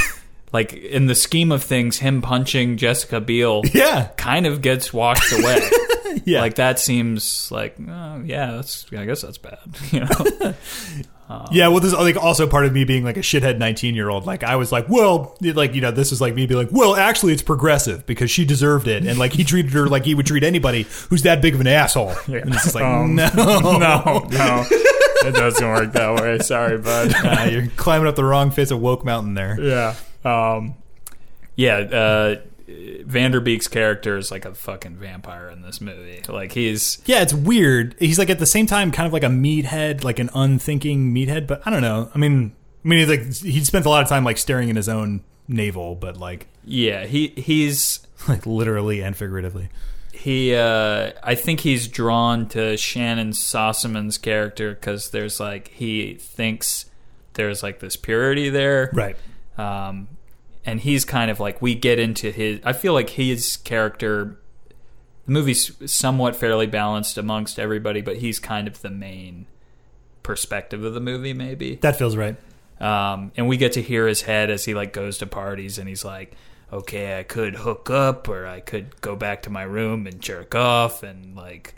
Like 0.53 0.75
in 0.75 1.07
the 1.07 1.15
scheme 1.15 1.51
of 1.51 1.63
things, 1.65 1.97
him 1.99 2.21
punching 2.21 2.77
Jessica 2.77 3.21
Biel 3.21 3.63
Yeah, 3.73 4.09
kind 4.19 4.47
of 4.47 4.61
gets 4.61 4.93
washed 4.93 5.33
away. 5.33 5.61
yeah, 6.27 6.41
Like 6.43 6.57
that 6.57 6.79
seems 6.79 7.51
like, 7.51 7.77
oh, 7.89 8.21
yeah, 8.25 8.53
that's 8.53 8.85
I 8.95 9.07
guess 9.07 9.23
that's 9.23 9.39
bad. 9.39 9.59
You 9.91 10.01
know, 10.01 10.55
yeah. 11.51 11.69
Well, 11.69 11.81
this 11.81 11.95
is 11.95 11.99
like 11.99 12.19
also 12.23 12.47
part 12.47 12.67
of 12.67 12.75
me 12.75 12.85
being 12.85 13.03
like 13.03 13.17
a 13.17 13.21
shithead 13.21 13.57
19 13.57 13.95
year 13.95 14.11
old. 14.11 14.27
Like 14.27 14.43
I 14.45 14.57
was 14.57 14.71
like, 14.71 14.91
well, 14.91 15.39
like 15.41 15.75
you 15.75 15.81
know, 15.81 15.91
this 15.91 16.13
is 16.13 16.21
like 16.21 16.35
me 16.35 16.45
being 16.45 16.61
like, 16.61 16.69
well, 16.71 16.95
actually, 16.97 17.33
it's 17.33 17.41
progressive 17.41 18.05
because 18.05 18.31
she 18.31 18.45
deserved 18.45 18.87
it, 18.89 19.07
and 19.07 19.19
like 19.19 19.33
he 19.33 19.45
treated 19.45 19.73
her 19.73 19.87
like 19.87 20.05
he 20.05 20.15
would 20.15 20.27
treat 20.27 20.45
anybody 20.45 20.83
who's 21.09 21.23
that 21.23 21.41
big 21.41 21.55
of 21.55 21.63
an 21.63 21.67
asshole. 21.67 22.11
And 22.27 22.53
it's 22.53 22.65
just 22.65 22.75
like, 22.75 22.85
Um, 22.85 23.15
no, 23.15 23.31
no, 23.35 24.19
no, 24.29 24.67
it 25.27 25.33
doesn't 25.35 25.67
work 25.67 25.93
that 25.93 26.21
way. 26.21 26.39
Sorry, 26.39 26.79
bud. 26.79 27.13
Uh, 27.25 27.49
you're 27.51 27.67
climbing 27.77 28.09
up 28.09 28.17
the 28.17 28.25
wrong 28.25 28.51
face 28.51 28.71
of 28.71 28.81
woke 28.81 29.05
mountain 29.05 29.35
there. 29.35 29.59
yeah, 29.61 29.95
um, 30.25 30.75
yeah. 31.57 31.77
Uh, 31.79 32.37
Van 33.05 33.31
Der 33.31 33.41
Beek's 33.41 33.69
character 33.69 34.17
is 34.17 34.31
like 34.31 34.45
a 34.45 34.55
fucking 34.55 34.97
vampire 34.97 35.49
in 35.49 35.63
this 35.63 35.81
movie. 35.81 36.23
Like 36.29 36.53
he's 36.53 37.03
Yeah, 37.07 37.23
it's 37.23 37.35
weird. 37.35 37.95
He's 37.99 38.19
like 38.19 38.31
at 38.31 38.39
the 38.39 38.47
same 38.47 38.67
time 38.67 38.91
kind 38.93 39.07
of 39.07 39.13
like 39.13 39.25
a 39.25 39.29
meathead, 39.29 40.05
like 40.05 40.19
an 40.19 40.31
unthinking 40.35 41.13
meathead. 41.13 41.47
But 41.47 41.63
I 41.67 41.71
don't 41.71 41.83
know. 41.83 42.11
I 42.15 42.19
mean, 42.19 42.55
I 42.85 42.89
mean, 42.89 42.99
he's 43.01 43.09
like 43.09 43.35
he 43.35 43.65
spends 43.65 43.87
a 43.87 43.89
lot 43.89 44.03
of 44.03 44.09
time 44.09 44.25
like 44.25 44.39
staring 44.39 44.69
in 44.69 44.77
his 44.77 44.89
own 44.89 45.23
navel, 45.49 45.95
but 45.95 46.17
like 46.17 46.47
yeah 46.65 47.05
he 47.05 47.29
he's 47.29 48.07
like 48.29 48.47
literally 48.47 49.03
and 49.03 49.17
figuratively. 49.17 49.69
He 50.23 50.55
uh 50.55 51.13
i 51.23 51.35
think 51.35 51.61
he's 51.61 51.89
drawn 51.89 52.47
to 52.51 52.77
shannyn 52.77 53.31
sossamon's 53.33 54.19
character 54.19 54.73
because 54.75 55.11
there's 55.11 55.41
like 55.41 55.69
he 55.69 56.15
thinks 56.15 56.87
there's 57.35 57.63
like 57.63 57.81
this 57.81 57.97
purity 57.97 58.49
there 58.49 58.91
Right. 58.93 59.17
um 59.59 60.07
and 60.65 60.79
he's 60.81 61.05
kind 61.05 61.29
of 61.29 61.41
like 61.41 61.61
we 61.61 61.75
get 61.75 61.99
into 61.99 62.31
his 62.31 62.61
i 62.65 62.73
feel 62.73 62.93
like 62.93 63.11
his 63.11 63.57
character 63.57 64.39
the 65.27 65.33
movie's 65.33 65.73
somewhat 65.91 66.37
fairly 66.37 66.67
balanced 66.69 67.19
amongst 67.19 67.59
everybody 67.59 68.01
but 68.01 68.19
he's 68.19 68.39
kind 68.39 68.69
of 68.69 68.81
the 68.81 68.91
main 68.91 69.47
perspective 70.23 70.85
of 70.85 70.95
the 70.95 71.01
movie 71.01 71.33
maybe 71.33 71.77
That 71.77 71.97
feels 71.97 72.17
right. 72.17 72.37
um, 72.81 73.33
and 73.37 73.49
we 73.49 73.57
get 73.57 73.73
to 73.73 73.83
hear 73.83 74.07
his 74.07 74.23
head 74.23 74.51
as 74.51 74.65
he 74.65 74.73
like 74.75 74.93
goes 74.93 75.19
to 75.19 75.27
parties 75.27 75.79
and 75.79 75.89
he's 75.89 76.05
like 76.05 76.37
okay 76.73 77.19
i 77.19 77.23
could 77.23 77.55
hook 77.55 77.91
up 77.91 78.29
or 78.29 78.47
i 78.47 78.61
could 78.61 79.01
go 79.01 79.15
back 79.15 79.43
to 79.43 79.51
my 79.51 79.63
room 79.63 80.07
and 80.07 80.21
jerk 80.21 80.55
off 80.55 81.03
and 81.03 81.37
like 81.37 81.75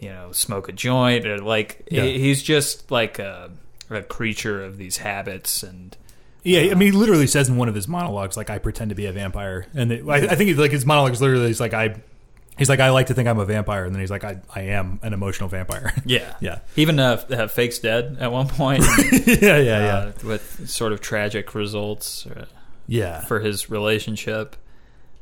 you 0.00 0.08
know 0.08 0.32
smoke 0.32 0.68
a 0.68 0.72
joint 0.72 1.26
or 1.26 1.38
like 1.38 1.86
Yeah. 1.90 2.04
he's 2.04 2.42
just 2.42 2.90
like 2.90 3.18
a, 3.18 3.50
a 3.90 4.02
creature 4.02 4.64
of 4.64 4.78
these 4.78 4.96
habits 4.98 5.62
and 5.62 5.96
Yeah, 6.44 6.60
I 6.70 6.74
mean, 6.74 6.92
he 6.92 6.98
literally 6.98 7.26
says 7.26 7.48
in 7.48 7.56
one 7.56 7.68
of 7.68 7.74
his 7.74 7.88
monologues, 7.88 8.36
like, 8.36 8.48
"I 8.48 8.58
pretend 8.58 8.88
to 8.90 8.94
be 8.94 9.06
a 9.06 9.12
vampire," 9.12 9.66
and 9.74 9.92
it, 9.92 10.08
I, 10.08 10.16
I 10.32 10.34
think 10.36 10.56
like 10.56 10.70
his 10.70 10.86
monologue 10.86 11.12
is 11.12 11.20
literally 11.20 11.50
it's 11.50 11.60
like, 11.60 11.74
"I, 11.74 11.96
He's 12.56 12.68
like, 12.68 12.80
I 12.80 12.90
like 12.90 13.06
to 13.08 13.14
think 13.14 13.28
I'm 13.28 13.38
a 13.38 13.44
vampire, 13.44 13.84
and 13.84 13.94
then 13.94 14.00
he's 14.00 14.10
like, 14.10 14.24
I, 14.24 14.40
I 14.54 14.62
am 14.62 14.98
an 15.02 15.12
emotional 15.12 15.48
vampire. 15.48 15.92
Yeah, 16.06 16.34
Yeah. 16.40 16.58
Even 16.76 16.98
uh, 17.00 17.22
uh, 17.30 17.46
Fake's 17.48 17.78
dead 17.80 18.16
at 18.20 18.32
one 18.32 18.48
point, 18.48 18.82
yeah, 19.26 19.34
yeah, 19.40 19.58
yeah, 19.58 19.96
uh, 19.96 20.12
with 20.24 20.68
sort 20.68 20.92
of 20.92 21.00
tragic 21.00 21.54
results 21.54 22.26
uh, 22.26 22.46
yeah. 22.88 23.20
for 23.20 23.38
his 23.40 23.70
relationship. 23.70 24.56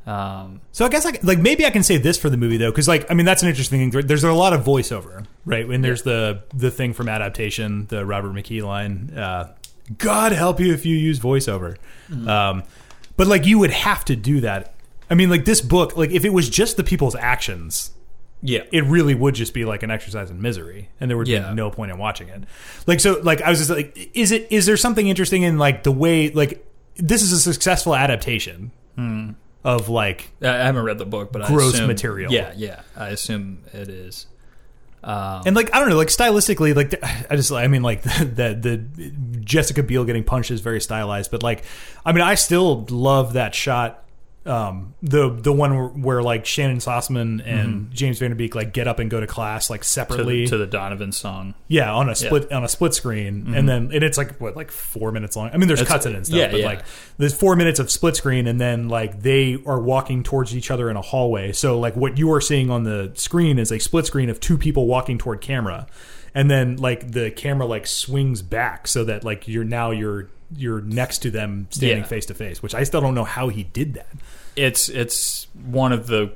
Um, 0.06 0.60
So 0.72 0.84
I 0.86 0.88
guess 0.88 1.04
I, 1.04 1.18
like 1.24 1.38
maybe 1.40 1.66
I 1.66 1.70
can 1.70 1.82
say 1.82 1.96
this 1.96 2.16
for 2.16 2.30
the 2.30 2.36
movie 2.36 2.56
though, 2.56 2.70
because 2.70 2.86
like 2.88 3.10
I 3.10 3.14
mean 3.14 3.26
that's 3.26 3.42
an 3.42 3.48
interesting 3.48 3.90
thing. 3.90 4.06
There's 4.06 4.22
a 4.24 4.32
lot 4.32 4.52
of 4.52 4.62
voiceover, 4.64 5.26
right? 5.44 5.66
When 5.66 5.82
there's 5.82 6.02
the 6.02 6.42
the 6.54 6.70
thing 6.70 6.92
from 6.92 7.08
adaptation, 7.08 7.86
the 7.88 8.06
Robert 8.06 8.32
McKee 8.32 8.62
line, 8.62 9.12
uh, 9.16 9.52
"God 9.98 10.30
help 10.32 10.60
you 10.60 10.72
if 10.72 10.86
you 10.86 10.94
use 10.96 11.18
voiceover," 11.18 11.76
um, 12.26 12.62
but 13.16 13.26
like 13.26 13.46
you 13.46 13.58
would 13.58 13.72
have 13.72 14.04
to 14.06 14.14
do 14.16 14.40
that. 14.42 14.74
I 15.10 15.14
mean, 15.14 15.28
like 15.28 15.44
this 15.44 15.60
book, 15.60 15.96
like 15.96 16.10
if 16.12 16.24
it 16.24 16.32
was 16.32 16.48
just 16.48 16.76
the 16.76 16.84
people's 16.84 17.16
actions, 17.16 17.90
yeah, 18.42 18.60
it 18.70 18.84
really 18.84 19.14
would 19.16 19.34
just 19.34 19.54
be 19.54 19.64
like 19.64 19.82
an 19.82 19.90
exercise 19.90 20.30
in 20.30 20.40
misery 20.40 20.88
and 21.00 21.10
there 21.10 21.18
would 21.18 21.26
Yeah. 21.26 21.48
be 21.48 21.54
no 21.56 21.70
point 21.72 21.90
in 21.90 21.98
watching 21.98 22.28
it 22.28 22.44
like 22.86 23.00
so 23.00 23.18
like 23.22 23.40
i 23.42 23.48
was 23.50 23.58
just 23.58 23.70
like 23.70 24.10
is 24.14 24.30
it 24.30 24.46
is 24.50 24.66
there 24.66 24.76
something 24.76 25.08
interesting 25.08 25.42
in 25.42 25.58
like 25.58 25.82
the 25.84 25.90
way 25.90 26.28
like 26.30 26.64
this 26.96 27.22
is 27.22 27.32
a 27.32 27.38
successful 27.38 27.94
adaptation 27.94 28.72
of 29.64 29.88
like 29.88 30.30
I 30.42 30.46
haven't 30.46 30.84
read 30.84 30.98
the 30.98 31.06
book, 31.06 31.32
but 31.32 31.42
I 31.42 31.48
Gross 31.48 31.74
assume, 31.74 31.88
material. 31.88 32.32
Yeah, 32.32 32.52
yeah, 32.56 32.80
I 32.96 33.08
assume 33.08 33.62
it 33.72 33.88
is. 33.88 34.26
Um, 35.04 35.42
and 35.46 35.54
like 35.54 35.72
i 35.72 35.78
don't 35.78 35.88
know 35.88 35.96
like 35.96 36.08
stylistically 36.08 36.74
like 36.74 37.00
i 37.30 37.36
just 37.36 37.52
i 37.52 37.68
mean 37.68 37.82
like 37.82 38.02
the, 38.02 38.24
the 38.58 38.76
the 38.76 39.10
jessica 39.40 39.84
biel 39.84 40.04
getting 40.04 40.24
punched 40.24 40.50
is 40.50 40.60
very 40.60 40.80
stylized 40.80 41.30
but 41.30 41.44
like 41.44 41.62
i 42.04 42.10
mean 42.10 42.22
i 42.22 42.34
still 42.34 42.86
love 42.90 43.34
that 43.34 43.54
shot 43.54 44.02
um 44.46 44.94
the 45.02 45.30
the 45.30 45.52
one 45.52 45.74
where, 45.76 45.88
where 45.88 46.22
like 46.22 46.44
shannyn 46.44 46.76
sossamon 46.76 47.42
and 47.44 47.90
james 47.92 48.18
van 48.18 48.30
der 48.30 48.36
beek 48.36 48.54
like 48.54 48.72
get 48.72 48.86
up 48.86 48.98
and 48.98 49.10
go 49.10 49.18
to 49.20 49.26
class 49.26 49.68
like 49.68 49.82
to, 49.82 49.88
separately 49.88 50.44
the, 50.44 50.50
to 50.50 50.56
the 50.58 50.66
Donovan 50.66 51.12
song. 51.12 51.54
Yeah, 51.68 51.92
on 51.92 52.08
a 52.08 52.14
split 52.14 52.52
on 52.52 52.64
a 52.64 52.68
split 52.68 52.94
screen, 52.94 53.54
and 53.54 53.68
then 53.68 53.90
and 53.92 54.04
it's 54.04 54.16
like 54.16 54.40
what 54.40 54.56
like 54.56 54.70
four 54.70 55.10
minutes 55.12 55.36
long. 55.36 55.50
I 55.52 55.56
mean, 55.56 55.66
there's 55.68 55.80
It's- 55.80 55.92
cuts 55.92 56.06
in 56.06 56.12
it 56.12 56.16
and 56.16 56.26
stuff, 56.26 56.38
yeah, 56.38 56.48
but 56.50 56.60
yeah. 56.60 56.66
like 56.66 56.84
there's 57.18 57.34
four 57.34 57.56
minutes 57.56 57.80
of 57.80 57.90
split 57.90 58.16
screen, 58.16 58.46
and 58.46 58.60
then 58.60 58.88
like 58.88 59.22
they 59.22 59.58
are 59.66 59.80
walking 59.80 60.22
towards 60.22 60.56
each 60.56 60.70
other 60.70 60.88
in 60.90 60.96
a 60.96 61.02
hallway. 61.02 61.52
So 61.52 61.78
like 61.78 61.96
what 61.96 62.18
you 62.18 62.32
are 62.32 62.40
seeing 62.40 62.70
on 62.70 62.84
the 62.84 63.12
screen 63.14 63.58
is 63.58 63.72
a 63.72 63.78
split 63.78 64.06
screen 64.06 64.30
of 64.30 64.38
two 64.40 64.56
people 64.58 64.86
walking 64.86 65.18
toward 65.18 65.40
camera, 65.40 65.86
and 66.34 66.50
then 66.50 66.76
like 66.76 67.10
the 67.12 67.30
camera 67.30 67.66
like 67.66 67.86
swings 67.86 68.42
back 68.42 68.86
so 68.86 69.04
that 69.04 69.24
like 69.24 69.48
you're 69.48 69.64
now 69.64 69.90
you're 69.90 70.28
you're 70.54 70.80
next 70.80 71.18
to 71.18 71.30
them 71.30 71.66
standing 71.70 72.04
face 72.04 72.26
to 72.26 72.34
face. 72.34 72.62
Which 72.62 72.74
I 72.74 72.84
still 72.84 73.00
don't 73.00 73.14
know 73.14 73.24
how 73.24 73.48
he 73.48 73.64
did 73.64 73.94
that. 73.94 74.08
It's 74.54 74.88
it's 74.88 75.46
one 75.64 75.92
of 75.92 76.06
the 76.06 76.32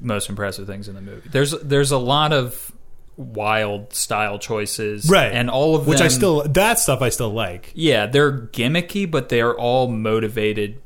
most 0.00 0.28
impressive 0.28 0.66
things 0.66 0.88
in 0.88 0.94
the 0.94 1.00
movie. 1.02 1.28
There's 1.30 1.52
there's 1.60 1.90
a 1.92 1.98
lot 1.98 2.32
of 2.32 2.72
wild 3.16 3.92
style 3.94 4.38
choices, 4.38 5.08
Right, 5.08 5.30
And 5.32 5.50
all 5.50 5.76
of 5.76 5.86
which 5.86 6.00
I 6.00 6.08
still 6.08 6.42
that 6.44 6.78
stuff 6.78 7.02
I 7.02 7.10
still 7.10 7.30
like. 7.30 7.70
yeah, 7.74 8.06
they're 8.06 8.32
gimmicky, 8.32 9.08
but 9.08 9.28
they 9.28 9.40
are 9.42 9.54
all 9.56 9.88
motivated. 9.88 10.80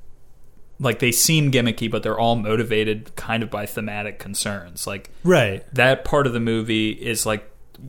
Like 0.78 0.98
they 0.98 1.12
seem 1.12 1.50
gimmicky, 1.52 1.90
but 1.90 2.02
they're 2.02 2.18
all 2.18 2.36
motivated 2.36 3.14
kind 3.16 3.42
of 3.42 3.50
by 3.50 3.64
thematic 3.64 4.18
concerns. 4.18 4.86
Like 4.86 5.08
Right. 5.24 5.64
that 5.74 6.04
part 6.04 6.26
of 6.26 6.32
the 6.34 6.40
movie 6.40 6.90
is 6.90 7.24
like 7.24 7.48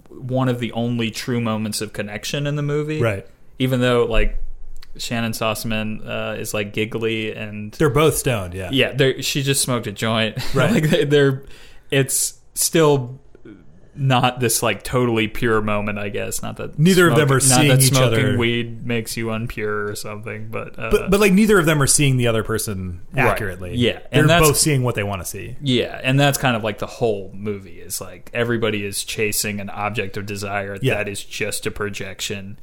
one 0.10 0.48
of 0.48 0.60
the 0.60 0.72
only 0.74 1.12
true 1.12 1.42
moments 1.42 1.82
of 1.82 1.92
connection 1.92 2.46
in 2.48 2.56
the 2.56 2.62
movie. 2.62 3.02
Right. 3.02 3.28
Even 3.60 3.82
though 3.82 4.06
like 4.06 4.38
Shannyn 5.00 5.32
Sossamon 5.32 6.06
uh, 6.08 6.36
is 6.40 6.54
like 6.54 6.74
giggly 6.74 7.34
and 7.34 7.72
They're 7.74 7.90
both 7.90 8.16
stoned. 8.18 8.54
Yeah. 8.54 8.70
yeah, 8.72 8.94
they're, 8.94 9.22
she 9.22 9.44
just 9.44 9.62
smoked 9.62 9.88
a 9.88 9.92
joint. 9.92 10.38
Right. 10.56 10.72
like 10.72 10.90
they, 10.90 11.06
they're 11.06 11.44
it's 11.92 12.40
still 12.54 13.20
not 14.00 14.40
this 14.40 14.62
like 14.62 14.84
totally 14.84 15.28
pure 15.28 15.60
moment. 15.62 15.98
I 15.98 16.10
guess 16.10 16.44
not 16.44 16.58
that 16.58 16.78
Neither 16.78 17.10
of 17.10 17.16
them 17.16 17.32
are 17.32 17.36
not 17.36 17.42
seeing 17.42 17.68
that 17.70 17.82
each 17.82 17.90
smoking 17.90 18.26
other. 18.26 18.38
Weed 18.38 18.86
makes 18.86 19.18
you 19.18 19.28
unpure 19.28 19.90
or 19.90 19.96
something, 19.96 20.50
but 20.50 20.78
uh, 20.78 20.92
But, 20.92 21.10
but 21.10 21.20
like 21.20 21.34
neither 21.34 21.58
of 21.58 21.66
them 21.66 21.82
are 21.82 21.88
seeing 21.88 22.18
the 22.18 22.28
other 22.28 22.44
person 22.44 23.02
Right. 23.12 23.26
accurately. 23.26 23.76
Yeah, 23.76 24.00
they're 24.12 24.28
both 24.28 24.58
seeing 24.58 24.84
what 24.84 24.94
they 24.96 25.02
want 25.04 25.22
to 25.24 25.26
see. 25.28 25.56
Yeah, 25.62 26.00
and 26.04 26.20
that's 26.20 26.38
kind 26.38 26.56
of 26.56 26.64
like 26.64 26.78
the 26.78 26.86
whole 26.86 27.32
movie 27.34 27.80
is 27.82 28.00
like 28.00 28.30
everybody 28.36 28.86
is 28.86 29.04
chasing 29.04 29.60
an 29.60 29.70
object 29.72 30.16
of 30.18 30.28
desire 30.28 30.78
Yeah. 30.82 30.96
that 30.96 31.08
is 31.08 31.24
just 31.24 31.66
a 31.66 31.72
projection, 31.72 32.60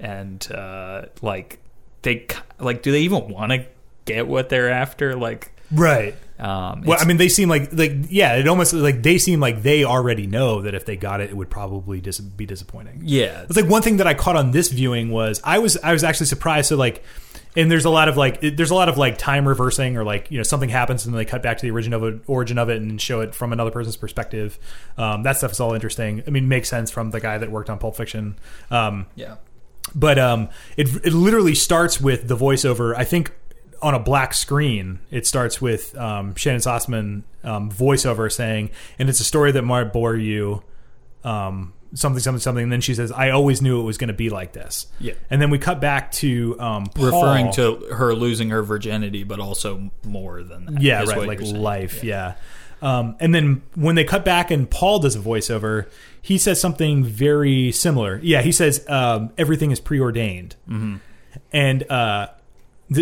and 0.00 0.50
uh, 0.52 1.02
like 1.20 1.58
they 2.02 2.26
like 2.58 2.82
do 2.82 2.92
they 2.92 3.00
even 3.00 3.28
want 3.28 3.52
to 3.52 3.66
get 4.04 4.26
what 4.26 4.48
they're 4.48 4.70
after? 4.70 5.14
Like, 5.16 5.52
Right. 5.70 6.14
um, 6.38 6.82
Well, 6.82 6.96
I 6.98 7.04
mean, 7.04 7.18
they 7.18 7.28
seem 7.28 7.48
like 7.48 7.72
like 7.72 7.92
yeah. 8.08 8.36
It 8.36 8.48
almost 8.48 8.72
like 8.72 9.02
they 9.02 9.18
seem 9.18 9.38
like 9.40 9.62
they 9.62 9.84
already 9.84 10.26
know 10.26 10.62
that 10.62 10.74
if 10.74 10.86
they 10.86 10.96
got 10.96 11.20
it, 11.20 11.30
it 11.30 11.36
would 11.36 11.50
probably 11.50 12.00
dis- 12.00 12.20
be 12.20 12.46
disappointing. 12.46 13.02
yeah, 13.04 13.42
It's 13.42 13.56
like 13.56 13.68
one 13.68 13.82
thing 13.82 13.98
that 13.98 14.06
I 14.06 14.14
caught 14.14 14.36
on 14.36 14.50
this 14.52 14.68
viewing 14.70 15.10
was 15.10 15.40
I 15.44 15.58
was 15.58 15.76
I 15.78 15.92
was 15.92 16.04
actually 16.04 16.26
surprised. 16.26 16.68
So 16.68 16.76
like, 16.76 17.04
and 17.56 17.70
there's 17.70 17.84
a 17.84 17.90
lot 17.90 18.08
of 18.08 18.16
like 18.16 18.38
it- 18.42 18.56
there's 18.56 18.70
a 18.70 18.74
lot 18.74 18.88
of 18.88 18.96
like 18.96 19.18
time 19.18 19.46
reversing 19.46 19.96
or 19.98 20.04
like 20.04 20.30
you 20.30 20.38
know 20.38 20.42
something 20.42 20.70
happens 20.70 21.04
and 21.04 21.12
then 21.14 21.18
they 21.18 21.24
cut 21.26 21.42
back 21.42 21.58
to 21.58 21.66
the 21.66 21.70
origin 21.70 21.92
of 21.92 22.02
it, 22.04 22.20
origin 22.26 22.56
of 22.56 22.70
it 22.70 22.80
and 22.80 22.98
show 23.00 23.20
it 23.20 23.34
from 23.34 23.52
another 23.52 23.70
person's 23.70 23.96
perspective. 23.96 24.58
Um, 24.96 25.24
that 25.24 25.36
stuff 25.36 25.52
is 25.52 25.60
all 25.60 25.74
interesting. 25.74 26.22
I 26.26 26.30
mean, 26.30 26.48
makes 26.48 26.68
sense 26.70 26.90
from 26.90 27.10
the 27.10 27.20
guy 27.20 27.36
that 27.36 27.50
worked 27.50 27.68
on 27.68 27.78
Pulp 27.78 27.94
Fiction. 27.96 28.36
Um, 28.70 29.06
yeah. 29.16 29.36
But 29.94 30.18
um, 30.18 30.48
it 30.76 30.88
it 31.04 31.12
literally 31.12 31.54
starts 31.54 32.00
with 32.00 32.28
the 32.28 32.36
voiceover. 32.36 32.94
I 32.96 33.04
think 33.04 33.32
on 33.80 33.94
a 33.94 33.98
black 33.98 34.34
screen, 34.34 35.00
it 35.10 35.26
starts 35.26 35.60
with 35.60 35.96
um, 35.96 36.34
Shannyn 36.34 36.60
Sossamon 36.60 37.22
um, 37.44 37.70
voiceover 37.70 38.30
saying, 38.30 38.70
"And 38.98 39.08
it's 39.08 39.20
a 39.20 39.24
story 39.24 39.52
that 39.52 39.62
might 39.62 39.92
bore 39.92 40.16
you." 40.16 40.62
Um, 41.24 41.74
something, 41.94 42.20
something, 42.20 42.40
something. 42.40 42.62
And 42.64 42.72
then 42.72 42.80
she 42.80 42.94
says, 42.94 43.12
"I 43.12 43.30
always 43.30 43.62
knew 43.62 43.80
it 43.80 43.84
was 43.84 43.98
going 43.98 44.08
to 44.08 44.14
be 44.14 44.30
like 44.30 44.52
this." 44.52 44.86
Yeah. 44.98 45.14
And 45.30 45.40
then 45.40 45.50
we 45.50 45.58
cut 45.58 45.80
back 45.80 46.12
to 46.12 46.58
um, 46.60 46.86
Paul. 46.86 47.04
referring 47.06 47.52
to 47.52 47.94
her 47.94 48.14
losing 48.14 48.50
her 48.50 48.62
virginity, 48.62 49.24
but 49.24 49.40
also 49.40 49.90
more 50.04 50.42
than 50.42 50.66
that. 50.66 50.82
yeah, 50.82 51.04
right, 51.04 51.26
like 51.26 51.40
life, 51.40 52.04
yeah. 52.04 52.34
Um, 52.80 53.16
and 53.20 53.34
then 53.34 53.62
when 53.74 53.94
they 53.94 54.04
cut 54.04 54.24
back 54.24 54.50
and 54.50 54.70
Paul 54.70 55.00
does 55.00 55.16
a 55.16 55.20
voiceover, 55.20 55.88
he 56.22 56.38
says 56.38 56.60
something 56.60 57.04
very 57.04 57.72
similar. 57.72 58.20
Yeah, 58.22 58.42
he 58.42 58.52
says 58.52 58.84
um, 58.88 59.32
everything 59.36 59.70
is 59.70 59.80
preordained, 59.80 60.56
mm-hmm. 60.68 60.96
and 61.52 61.90
uh, 61.90 62.28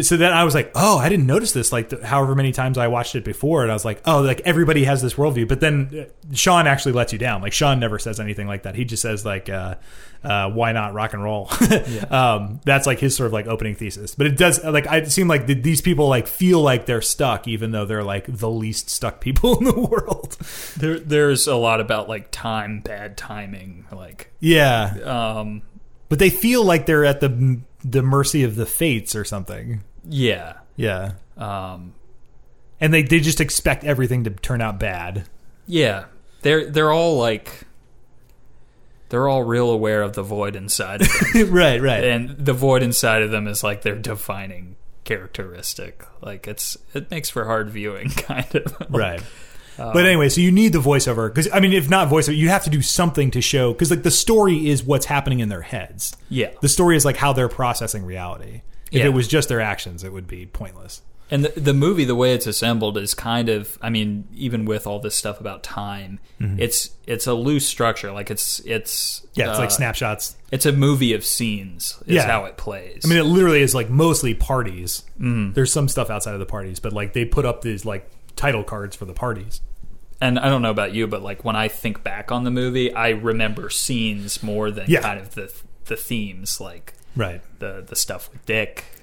so 0.03 0.17
then 0.17 0.33
I 0.33 0.45
was 0.45 0.55
like, 0.55 0.73
oh, 0.75 0.99
I 0.99 1.09
didn't 1.09 1.27
notice 1.27 1.53
this. 1.53 1.73
Like, 1.73 1.91
th- 1.91 2.03
however 2.03 2.35
many 2.35 2.53
times 2.53 2.77
I 2.77 2.89
watched 2.89 3.15
it 3.15 3.25
before, 3.25 3.63
and 3.63 3.71
I 3.71 3.75
was 3.75 3.85
like, 3.85 4.03
oh, 4.05 4.21
like 4.21 4.41
everybody 4.45 4.85
has 4.85 5.01
this 5.01 5.15
worldview. 5.15 5.47
But 5.47 5.61
then 5.61 6.07
uh, 6.09 6.35
Sean 6.35 6.67
actually 6.67 6.93
lets 6.93 7.13
you 7.13 7.19
down. 7.19 7.41
Like 7.43 7.53
Sean 7.53 7.79
never 7.79 7.99
says 7.99 8.19
anything 8.19 8.49
like 8.49 8.65
that. 8.65 8.75
He 8.75 8.85
just 8.85 9.03
says 9.03 9.25
like, 9.25 9.49
uh, 9.49 9.77
uh, 10.25 10.51
why 10.51 10.73
not 10.73 10.93
rock 10.93 11.13
and 11.13 11.23
roll? 11.23 11.49
um, 12.11 12.61
that's 12.65 12.87
like 12.87 12.99
his 12.99 13.15
sort 13.17 13.29
of 13.29 13.33
like 13.33 13.47
opening 13.47 13.77
thesis. 13.77 14.17
But 14.17 14.27
it 14.27 14.37
does 14.37 14.63
like 14.65 14.89
I 14.89 15.05
seem 15.05 15.29
like 15.29 15.47
these 15.47 15.81
people 15.81 16.09
like 16.09 16.27
feel 16.27 16.61
like 16.61 16.87
they're 16.87 17.03
stuck, 17.03 17.47
even 17.47 17.71
though 17.71 17.85
they're 17.85 18.03
like 18.03 18.25
the 18.27 18.51
least 18.51 18.91
stuck 18.91 19.21
people 19.21 19.59
in 19.59 19.65
the 19.65 19.79
world. 19.79 20.37
There, 20.77 20.99
there's 20.99 21.47
a 21.47 21.55
lot 21.55 21.81
about 21.81 22.09
like 22.09 22.31
time, 22.33 22.81
bad 22.81 23.17
timing, 23.17 23.87
like 23.93 24.33
yeah, 24.41 24.97
um, 25.05 25.63
but 26.09 26.19
they 26.19 26.31
feel 26.31 26.65
like 26.65 26.87
they're 26.87 27.05
at 27.05 27.21
the 27.21 27.61
the 27.89 28.03
mercy 28.03 28.43
of 28.45 28.57
the 28.57 28.67
fates 28.67 29.15
or 29.15 29.25
something. 29.25 29.83
yeah, 30.09 30.55
Yeah, 30.77 31.13
um, 31.37 31.95
and 32.81 32.93
they 32.93 33.03
they 33.03 33.21
just 33.21 33.41
expect 33.41 33.85
everything 33.85 34.25
to 34.25 34.31
turn 34.31 34.61
out 34.61 34.79
bad. 34.81 35.29
yeah. 35.67 36.07
They're 36.43 36.71
they're 36.71 36.93
all 36.93 37.17
like 37.19 37.63
they're 39.09 39.29
all 39.29 39.43
real 39.43 39.71
aware 39.71 40.03
of 40.03 40.13
the 40.15 40.23
void 40.23 40.55
inside 40.57 41.03
of 41.03 41.09
them, 41.33 41.51
right, 41.53 41.81
right. 41.81 42.05
and 42.05 42.31
the 42.39 42.53
void 42.53 42.83
inside 42.83 43.23
of 43.23 43.31
them 43.31 43.47
is 43.49 43.63
like 43.65 43.83
their 43.83 43.97
defining 43.97 44.77
characteristic. 45.05 46.05
Like 46.21 46.47
it's 46.47 46.77
it 46.95 47.11
makes 47.11 47.31
for 47.31 47.45
hard 47.47 47.71
viewing, 47.71 48.09
kind 48.11 48.55
of. 48.55 48.77
right. 48.91 49.23
But 49.77 50.07
anyway, 50.07 50.29
so 50.29 50.41
you 50.41 50.51
need 50.53 50.73
the 50.73 50.81
voiceover 50.81 51.29
because 51.29 51.49
I 51.53 51.61
mean, 51.61 51.73
if 51.73 51.89
not 51.89 52.09
voiceover, 52.09 52.37
you 52.37 52.49
have 52.49 52.65
to 52.65 52.71
do 52.71 52.83
something 52.83 53.31
to 53.33 53.41
show 53.41 53.73
because 53.73 53.91
like 53.91 54.03
the 54.03 54.11
story 54.11 54.69
is 54.69 54.83
what's 54.83 55.07
happening 55.07 55.41
in 55.41 55.49
their 55.49 55.63
heads. 55.63 56.17
Yeah. 56.29 56.51
The 56.61 56.69
story 56.69 56.97
is 56.97 57.05
like 57.05 57.17
how 57.17 57.33
they're 57.33 57.49
processing 57.49 58.05
reality. 58.05 58.63
If 58.91 59.01
Yeah. 59.01 59.07
it 59.07 59.11
was 59.15 59.27
just 59.29 59.49
their 59.49 59.61
actions, 59.61 60.05
it 60.05 60.13
would 60.13 60.27
be 60.29 60.47
pointless. 60.47 61.03
And 61.29 61.45
the, 61.45 61.61
the 61.61 61.75
movie, 61.75 62.05
the 62.05 62.15
way 62.15 62.35
it's 62.35 62.47
assembled, 62.47 62.97
is 62.97 63.13
kind 63.13 63.49
of. 63.49 63.77
I 63.83 63.91
mean, 63.91 64.29
even 64.37 64.65
with 64.65 64.87
all 64.87 65.01
this 65.01 65.17
stuff 65.17 65.41
about 65.41 65.65
time, 65.65 66.21
it's 66.39 66.91
it's 67.05 67.27
a 67.27 67.35
loose 67.35 67.67
structure. 67.67 68.13
Like 68.13 68.31
it's 68.31 68.61
it's 68.61 69.21
Mm-hmm. 69.21 69.41
Yeah, 69.41 69.51
it's 69.51 69.59
uh, 69.59 69.63
like 69.63 69.71
snapshots. 69.73 70.37
It's 70.53 70.67
a 70.67 70.73
movie 70.73 71.15
of 71.15 71.25
scenes. 71.25 71.99
Is 72.07 72.15
Yeah. 72.15 72.27
how 72.27 72.45
it 72.45 72.57
plays. 72.57 73.03
I 73.05 73.09
mean, 73.09 73.19
it 73.19 73.25
literally 73.25 73.61
is 73.61 73.75
like 73.75 73.91
mostly 73.91 74.35
parties. 74.35 75.03
Mm-hmm. 75.21 75.53
There's 75.55 75.73
some 75.73 75.89
stuff 75.89 76.11
outside 76.11 76.35
of 76.35 76.39
the 76.41 76.47
parties, 76.47 76.79
but 76.79 76.93
like 76.93 77.13
they 77.13 77.25
put 77.25 77.45
up 77.45 77.61
these 77.61 77.85
like 77.85 78.09
title 78.37 78.63
cards 78.65 78.95
for 78.95 79.05
the 79.07 79.15
parties. 79.15 79.61
and 80.21 80.39
I 80.39 80.49
don't 80.49 80.63
know 80.63 80.71
about 80.71 80.95
you, 80.95 81.07
but 81.07 81.23
like 81.23 81.45
when 81.45 81.57
I 81.57 81.69
think 81.69 82.03
back 82.03 82.31
on 82.33 82.45
the 82.45 82.51
movie, 82.51 82.91
I 82.95 83.11
remember 83.11 83.69
scenes 83.69 84.43
more 84.43 84.71
than 84.71 84.87
Yeah. 84.89 85.01
kind 85.03 85.19
of 85.21 85.35
the 85.35 85.53
the 85.87 85.97
themes. 85.97 86.59
Like 86.61 86.95
Right. 87.15 87.41
the 87.59 87.85
the 87.87 87.97
stuff 87.97 88.31
with 88.33 88.45
Dick. 88.47 88.85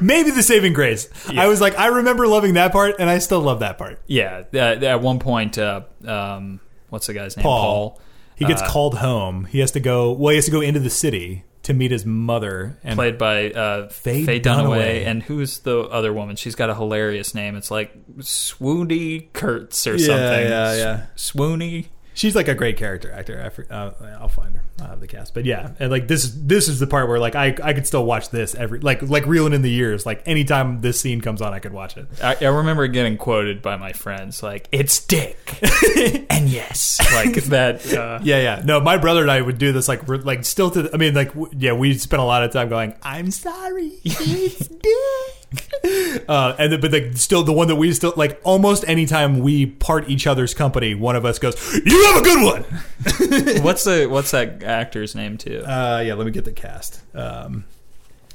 Maybe 0.00 0.30
the 0.30 0.42
saving 0.42 0.72
grace. 0.72 1.08
I 1.36 1.46
was 1.48 1.60
like, 1.60 1.76
I 1.78 1.86
remember 1.86 2.26
loving 2.26 2.54
that 2.54 2.72
part, 2.72 2.96
and 2.98 3.08
I 3.10 3.18
still 3.18 3.40
love 3.40 3.60
that 3.60 3.78
part. 3.78 4.00
Yeah, 4.06 4.44
at, 4.52 4.82
at 4.84 5.00
one 5.00 5.18
point, 5.18 5.58
uh, 5.58 5.82
um, 6.06 6.60
what's 6.88 7.06
the 7.06 7.14
guy's 7.14 7.36
name? 7.36 7.42
Paul. 7.42 8.00
He 8.36 8.44
gets 8.44 8.62
Uh, 8.62 8.68
called 8.68 8.98
home. 8.98 9.44
He 9.46 9.58
has 9.60 9.70
to 9.72 9.80
go. 9.80 10.12
Well, 10.12 10.30
he 10.30 10.36
has 10.36 10.46
to 10.46 10.50
go 10.50 10.60
into 10.60 10.80
the 10.80 10.90
city 10.90 11.44
to 11.64 11.74
meet 11.74 11.90
his 11.90 12.04
mother. 12.04 12.78
And 12.82 12.96
played 12.96 13.18
by 13.18 13.50
uh, 13.50 13.88
Faye 13.88 14.24
Faye, 14.24 14.40
Dunaway. 14.40 14.64
Dunaway. 15.02 15.06
And 15.06 15.22
who's 15.22 15.60
the 15.60 15.80
other 15.80 16.12
woman? 16.12 16.36
She's 16.36 16.54
got 16.54 16.70
a 16.70 16.74
hilarious 16.74 17.34
name. 17.34 17.56
It's 17.56 17.70
like 17.70 17.92
Swoony 18.18 19.32
Kurtz 19.32 19.86
or 19.86 19.92
Yeah, 19.96 20.06
something. 20.06 20.48
yeah, 20.48 20.74
yeah. 20.74 21.06
Swoony. 21.16 21.86
She's 22.14 22.34
like 22.34 22.48
a 22.48 22.54
great 22.54 22.76
character 22.76 23.10
actor. 23.12 23.52
I, 23.70 23.74
uh, 23.74 23.92
I'll 24.20 24.28
find 24.28 24.54
her. 24.54 24.62
I'll 24.80 24.88
have 24.88 25.00
the 25.00 25.06
cast. 25.06 25.34
But 25.34 25.44
yeah, 25.44 25.72
and 25.78 25.90
like 25.90 26.08
this, 26.08 26.32
this 26.36 26.68
is 26.68 26.80
the 26.80 26.86
part 26.86 27.08
where 27.08 27.18
like 27.18 27.34
I, 27.34 27.54
I 27.62 27.72
could 27.72 27.86
still 27.86 28.04
watch 28.04 28.30
this 28.30 28.54
every 28.54 28.80
like 28.80 29.02
like 29.02 29.26
reeling 29.26 29.52
in 29.52 29.62
the 29.62 29.70
years. 29.70 30.04
Like 30.06 30.22
anytime 30.26 30.80
this 30.80 31.00
scene 31.00 31.20
comes 31.20 31.40
on, 31.42 31.52
I 31.54 31.58
could 31.58 31.72
watch 31.72 31.96
it. 31.96 32.06
I, 32.22 32.36
I 32.40 32.48
remember 32.48 32.86
getting 32.88 33.16
quoted 33.16 33.62
by 33.62 33.76
my 33.76 33.92
friends 33.92 34.42
like, 34.42 34.68
"It's 34.72 35.04
Dick," 35.04 35.58
and 36.30 36.48
yes, 36.48 36.98
like 37.14 37.34
that. 37.44 37.92
Uh, 37.92 38.20
Yeah, 38.22 38.40
yeah. 38.40 38.62
No, 38.64 38.80
my 38.80 38.96
brother 38.96 39.22
and 39.22 39.30
I 39.30 39.40
would 39.40 39.58
do 39.58 39.72
this 39.72 39.88
like 39.88 40.06
we're 40.08 40.16
like 40.18 40.44
still 40.44 40.70
to. 40.72 40.90
I 40.92 40.96
mean, 40.96 41.14
like 41.14 41.28
w- 41.28 41.50
yeah, 41.56 41.72
we 41.72 41.94
spent 41.98 42.20
a 42.22 42.24
lot 42.24 42.42
of 42.42 42.52
time 42.52 42.68
going. 42.68 42.94
I'm 43.02 43.30
sorry, 43.30 43.92
it's 44.04 44.66
Dick. 44.68 45.41
uh, 46.28 46.56
and 46.58 46.72
the, 46.72 46.78
but 46.78 46.92
like 46.92 47.16
still 47.16 47.42
the 47.42 47.52
one 47.52 47.68
that 47.68 47.76
we 47.76 47.92
still 47.92 48.12
like 48.16 48.40
almost 48.44 48.86
anytime 48.88 49.40
we 49.40 49.66
part 49.66 50.08
each 50.08 50.26
other's 50.26 50.54
company, 50.54 50.94
one 50.94 51.16
of 51.16 51.24
us 51.24 51.38
goes, 51.38 51.54
"You 51.84 52.04
have 52.06 52.22
a 52.22 52.24
good 52.24 52.44
one." 52.44 52.62
what's 53.62 53.84
the 53.84 54.06
what's 54.06 54.30
that 54.30 54.62
actor's 54.62 55.14
name 55.14 55.38
too? 55.38 55.62
Uh, 55.64 56.02
yeah, 56.04 56.14
let 56.14 56.24
me 56.24 56.32
get 56.32 56.44
the 56.44 56.52
cast. 56.52 57.02
Um, 57.14 57.64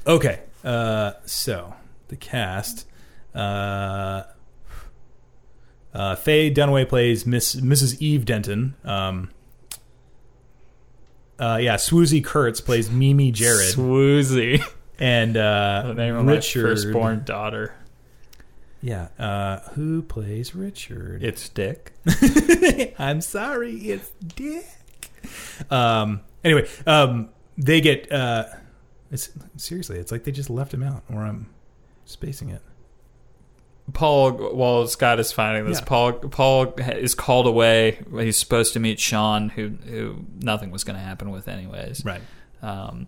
okay, 0.06 0.40
uh, 0.64 1.12
so 1.24 1.74
the 2.08 2.16
cast. 2.16 2.86
Uh, 3.34 4.24
uh, 5.94 6.16
Faye 6.16 6.52
Dunaway 6.52 6.88
plays 6.88 7.26
Miss 7.26 7.56
Mrs. 7.56 8.00
Eve 8.00 8.24
Denton. 8.24 8.74
Um, 8.84 9.30
uh, 11.38 11.58
yeah, 11.60 11.76
Swoosie 11.76 12.22
Kurtz 12.22 12.60
plays 12.60 12.90
Mimi 12.90 13.30
Jared, 13.30 13.74
Swoosie, 13.74 14.62
and 14.98 15.36
uh, 15.36 15.84
the 15.88 15.94
name 15.94 16.16
of 16.16 16.26
Richard. 16.26 16.62
my 16.64 16.68
firstborn 16.70 17.24
daughter. 17.24 17.74
Yeah, 18.80 19.08
uh, 19.18 19.60
who 19.70 20.02
plays 20.02 20.54
Richard? 20.54 21.22
It's 21.24 21.48
Dick. 21.48 21.92
I'm 22.98 23.20
sorry, 23.20 23.74
it's 23.74 24.10
Dick. 24.36 24.66
Um. 25.70 26.20
Anyway, 26.44 26.68
um, 26.86 27.30
they 27.56 27.80
get. 27.80 28.10
Uh, 28.12 28.44
it's 29.10 29.30
seriously, 29.56 29.98
it's 29.98 30.12
like 30.12 30.24
they 30.24 30.32
just 30.32 30.50
left 30.50 30.72
him 30.72 30.82
out, 30.82 31.02
or 31.12 31.22
I'm 31.24 31.48
spacing 32.04 32.50
it. 32.50 32.62
Paul, 33.94 34.32
while 34.32 34.86
Scott 34.86 35.18
is 35.18 35.32
finding 35.32 35.64
this, 35.64 35.78
Yeah. 35.80 35.86
Paul 35.86 36.12
Paul 36.12 36.74
is 36.78 37.14
called 37.14 37.46
away. 37.46 38.00
He's 38.12 38.36
supposed 38.36 38.74
to 38.74 38.80
meet 38.80 39.00
Sean, 39.00 39.48
who 39.48 39.70
who 39.86 40.24
nothing 40.40 40.70
was 40.70 40.84
going 40.84 40.96
to 40.98 41.02
happen 41.02 41.30
with 41.30 41.48
anyways. 41.48 42.04
Right. 42.04 42.20
Um, 42.60 43.06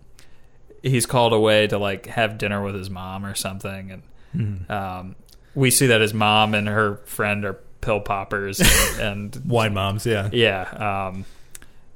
he's 0.81 1.05
called 1.05 1.33
away 1.33 1.67
to 1.67 1.77
like 1.77 2.05
have 2.07 2.37
dinner 2.37 2.63
with 2.63 2.75
his 2.75 2.89
mom 2.89 3.25
or 3.25 3.35
something, 3.35 3.91
and 3.91 4.03
Mm-hmm. 4.35 4.71
um, 4.71 5.15
we 5.55 5.69
see 5.71 5.87
that 5.87 5.99
his 5.99 6.13
mom 6.13 6.53
and 6.53 6.65
her 6.65 7.01
friend 7.05 7.43
are 7.43 7.55
pill 7.81 7.99
poppers, 7.99 8.61
and, 8.61 8.99
and 9.35 9.41
Wine 9.45 9.73
moms, 9.73 10.05
yeah. 10.05 10.29
yeah, 10.31 11.09
um, 11.09 11.25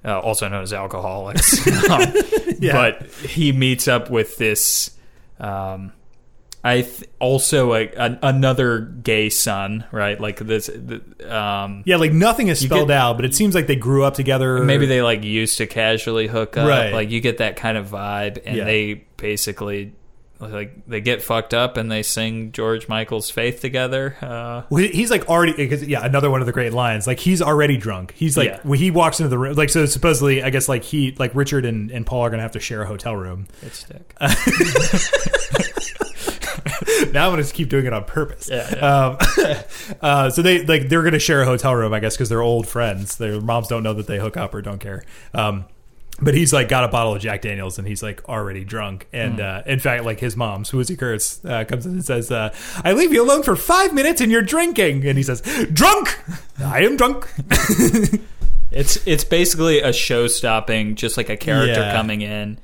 uh, 0.03 0.19
also 0.19 0.49
known 0.49 0.61
as 0.63 0.73
alcoholics. 0.73 1.65
um, 1.89 2.13
Yeah. 2.59 2.73
But 2.73 3.03
he 3.07 3.51
meets 3.53 3.87
up 3.87 4.09
with 4.09 4.35
this. 4.37 4.91
Um, 5.39 5.93
I 6.65 6.81
th- 6.81 7.03
also 7.19 7.73
a, 7.75 7.87
an, 7.95 8.17
another 8.23 8.79
gay 8.81 9.29
son, 9.29 9.85
right? 9.91 10.19
Like 10.19 10.39
this. 10.39 10.65
The, 10.65 11.01
um, 11.29 11.83
Yeah, 11.85 11.97
like 11.97 12.11
nothing 12.11 12.47
is 12.47 12.59
spelled 12.59 12.87
get- 12.87 12.97
out, 12.97 13.17
but 13.17 13.25
it 13.25 13.35
seems 13.35 13.53
like 13.53 13.67
they 13.67 13.75
grew 13.75 14.03
up 14.03 14.15
together. 14.15 14.63
Maybe 14.63 14.87
they 14.87 15.01
like 15.03 15.23
used 15.23 15.57
to 15.59 15.67
casually 15.67 16.25
hook 16.27 16.57
up. 16.57 16.67
Right. 16.67 16.91
Like 16.91 17.11
you 17.11 17.21
get 17.21 17.37
that 17.37 17.55
kind 17.55 17.77
of 17.77 17.87
vibe, 17.89 18.41
and 18.45 18.57
Yeah. 18.57 18.63
they 18.63 19.05
basically 19.17 19.93
like 20.39 20.85
they 20.85 20.99
get 20.99 21.21
fucked 21.23 21.53
up 21.53 21.77
and 21.77 21.89
they 21.89 22.03
sing 22.03 22.51
George 22.51 22.89
Michael's 22.89 23.29
"Faith" 23.29 23.61
together. 23.61 24.17
Uh, 24.21 24.63
Well, 24.69 24.83
he's 24.83 25.09
like 25.09 25.29
already 25.29 25.53
because 25.53 25.81
yeah, 25.87 26.03
another 26.05 26.29
one 26.29 26.41
of 26.41 26.45
the 26.45 26.51
great 26.51 26.73
lines. 26.73 27.07
Like 27.07 27.19
he's 27.19 27.41
already 27.41 27.77
drunk. 27.77 28.11
He's 28.15 28.35
like 28.35 28.49
Yeah. 28.49 28.59
when 28.63 28.77
he 28.77 28.91
walks 28.91 29.19
into 29.21 29.29
the 29.29 29.37
room. 29.37 29.53
Like 29.55 29.69
so, 29.69 29.85
supposedly, 29.85 30.43
I 30.43 30.49
guess 30.49 30.67
like 30.67 30.83
he 30.83 31.15
like 31.17 31.33
Richard 31.35 31.63
and, 31.63 31.89
and 31.89 32.05
Paul 32.05 32.21
are 32.23 32.29
gonna 32.29 32.41
have 32.41 32.51
to 32.51 32.59
share 32.59 32.81
a 32.81 32.85
hotel 32.87 33.15
room. 33.15 33.47
it's 33.61 33.83
Dick. 33.85 34.13
now 37.15 37.25
I'm 37.25 37.31
gonna 37.31 37.41
just 37.41 37.55
keep 37.55 37.69
doing 37.69 37.87
it 37.87 37.93
on 37.93 38.03
purpose. 38.03 38.47
Yeah, 38.51 38.61
Um, 38.75 39.17
uh, 40.01 40.29
so 40.29 40.43
they 40.43 40.63
like 40.63 40.87
they're 40.89 41.01
gonna 41.03 41.17
share 41.17 41.41
a 41.41 41.45
hotel 41.45 41.73
room, 41.73 41.93
I 41.93 41.99
guess, 41.99 42.15
because 42.15 42.29
they're 42.29 42.43
old 42.43 42.67
friends. 42.67 43.17
Their 43.17 43.41
moms 43.41 43.67
don't 43.67 43.81
know 43.81 43.93
that 43.93 44.05
they 44.05 44.19
hook 44.19 44.37
up 44.37 44.53
or 44.53 44.61
don't 44.61 44.79
care. 44.79 45.03
Um, 45.33 45.65
but 46.21 46.33
he's 46.33 46.53
like 46.53 46.69
got 46.69 46.85
a 46.85 46.87
bottle 46.87 47.13
of 47.13 47.21
Jack 47.21 47.41
Daniels 47.41 47.77
and 47.77 47.85
he's 47.85 48.01
like 48.01 48.23
already 48.29 48.63
drunk. 48.63 49.05
And 49.11 49.41
uh, 49.41 49.63
in 49.65 49.79
fact, 49.79 50.05
like 50.05 50.19
his 50.21 50.37
mom, 50.37 50.63
Swoosie 50.63 50.97
Kurtz, 50.97 51.43
uh, 51.43 51.65
comes 51.65 51.85
in 51.85 51.91
and 51.93 52.05
says, 52.05 52.31
uh, 52.31 52.53
"I 52.85 52.93
leave 52.93 53.11
you 53.11 53.21
alone 53.21 53.43
for 53.43 53.55
five 53.57 53.93
minutes 53.93 54.21
and 54.21 54.31
you're 54.31 54.41
drinking." 54.41 55.05
And 55.05 55.17
he 55.17 55.23
says, 55.23 55.41
"Drunk? 55.73 56.17
I 56.59 56.83
am 56.83 56.95
drunk." 56.97 57.27
It's 58.71 58.97
it's 59.07 59.23
basically 59.23 59.79
a 59.79 59.93
show 59.93 60.27
stopping, 60.27 60.95
just 60.95 61.15
like 61.15 61.29
a 61.29 61.37
character 61.37 61.79
Yeah. 61.79 61.93
coming 61.95 62.21
in, 62.21 62.57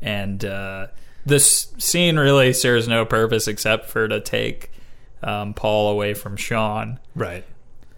and 0.00 0.44
uh, 0.44 0.86
this 1.28 1.72
scene 1.78 2.18
really 2.18 2.52
serves 2.52 2.88
no 2.88 3.04
purpose 3.04 3.46
except 3.48 3.86
for 3.90 4.08
to 4.08 4.20
take 4.20 4.70
um, 5.22 5.54
Paul 5.54 5.90
away 5.90 6.14
from 6.14 6.36
Sean. 6.36 6.98
right. 7.14 7.44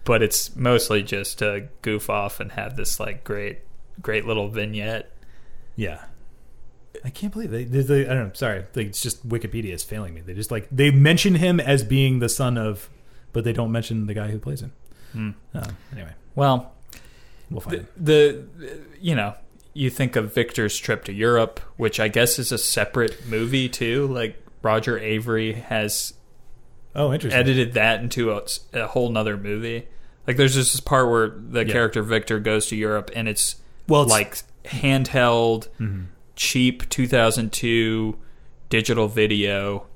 But 0.03 0.23
it's 0.23 0.55
mostly 0.55 1.03
just 1.03 1.37
to 1.39 1.69
goof 1.83 2.09
off 2.09 2.39
and 2.39 2.51
have 2.53 2.75
this 2.75 2.99
like 2.99 3.23
great, 3.23 3.59
great 4.01 4.25
little 4.25 4.47
vignette. 4.49 5.11
Yeah. 5.75 6.03
I 7.05 7.11
can't 7.11 7.31
believe 7.31 7.51
they, 7.51 7.63
they, 7.65 7.81
they- 7.81 8.05
I 8.07 8.13
don't 8.15 8.27
know. 8.29 8.33
Sorry, 8.33 8.65
like, 8.75 8.87
it's 8.87 9.01
just 9.01 9.27
Wikipedia 9.29 9.73
is 9.73 9.83
failing 9.83 10.15
me. 10.15 10.21
They 10.21 10.33
just 10.33 10.49
like 10.49 10.67
they 10.71 10.89
mention 10.89 11.35
him 11.35 11.59
as 11.59 11.83
being 11.83 12.17
the 12.19 12.29
son 12.29 12.57
of, 12.57 12.89
but 13.31 13.43
they 13.43 13.53
don't 13.53 13.71
mention 13.71 14.07
the 14.07 14.13
guy 14.15 14.29
who 14.31 14.39
plays 14.39 14.61
him. 14.61 15.35
Uh, 15.53 15.65
anyway, 15.93 16.13
Well, 16.35 16.73
we'll 17.51 17.61
find 17.61 17.85
the, 17.95 18.45
the 18.57 18.79
you 18.99 19.13
know 19.13 19.35
you 19.73 19.89
think 19.89 20.15
of 20.15 20.33
Victor's 20.33 20.77
trip 20.77 21.03
to 21.05 21.13
Europe, 21.13 21.59
which 21.77 21.99
I 21.99 22.07
guess 22.07 22.37
is 22.39 22.51
a 22.51 22.57
separate 22.57 23.27
movie 23.27 23.69
too. 23.69 24.07
Like 24.07 24.43
Roger 24.61 24.99
Avary 24.99 25.55
has 25.63 26.13
Oh, 26.95 27.13
interesting. 27.13 27.39
edited 27.39 27.73
that 27.73 28.01
into 28.01 28.31
a, 28.31 28.43
a 28.73 28.87
whole 28.87 29.09
nother 29.09 29.37
movie. 29.37 29.87
Like 30.27 30.37
there's 30.37 30.55
just 30.55 30.73
this 30.73 30.81
part 30.81 31.09
where 31.09 31.29
the 31.29 31.65
Yeah. 31.65 31.71
character 31.71 32.03
Victor 32.03 32.39
goes 32.39 32.67
to 32.67 32.75
Europe 32.75 33.09
and 33.15 33.27
it's 33.29 33.55
Well, 33.87 34.03
it's- 34.03 34.11
like 34.11 34.37
handheld, 34.81 35.67
Mhm. 35.79 36.05
cheap 36.35 36.89
2002 36.89 38.17
digital 38.69 39.07
video 39.07 39.87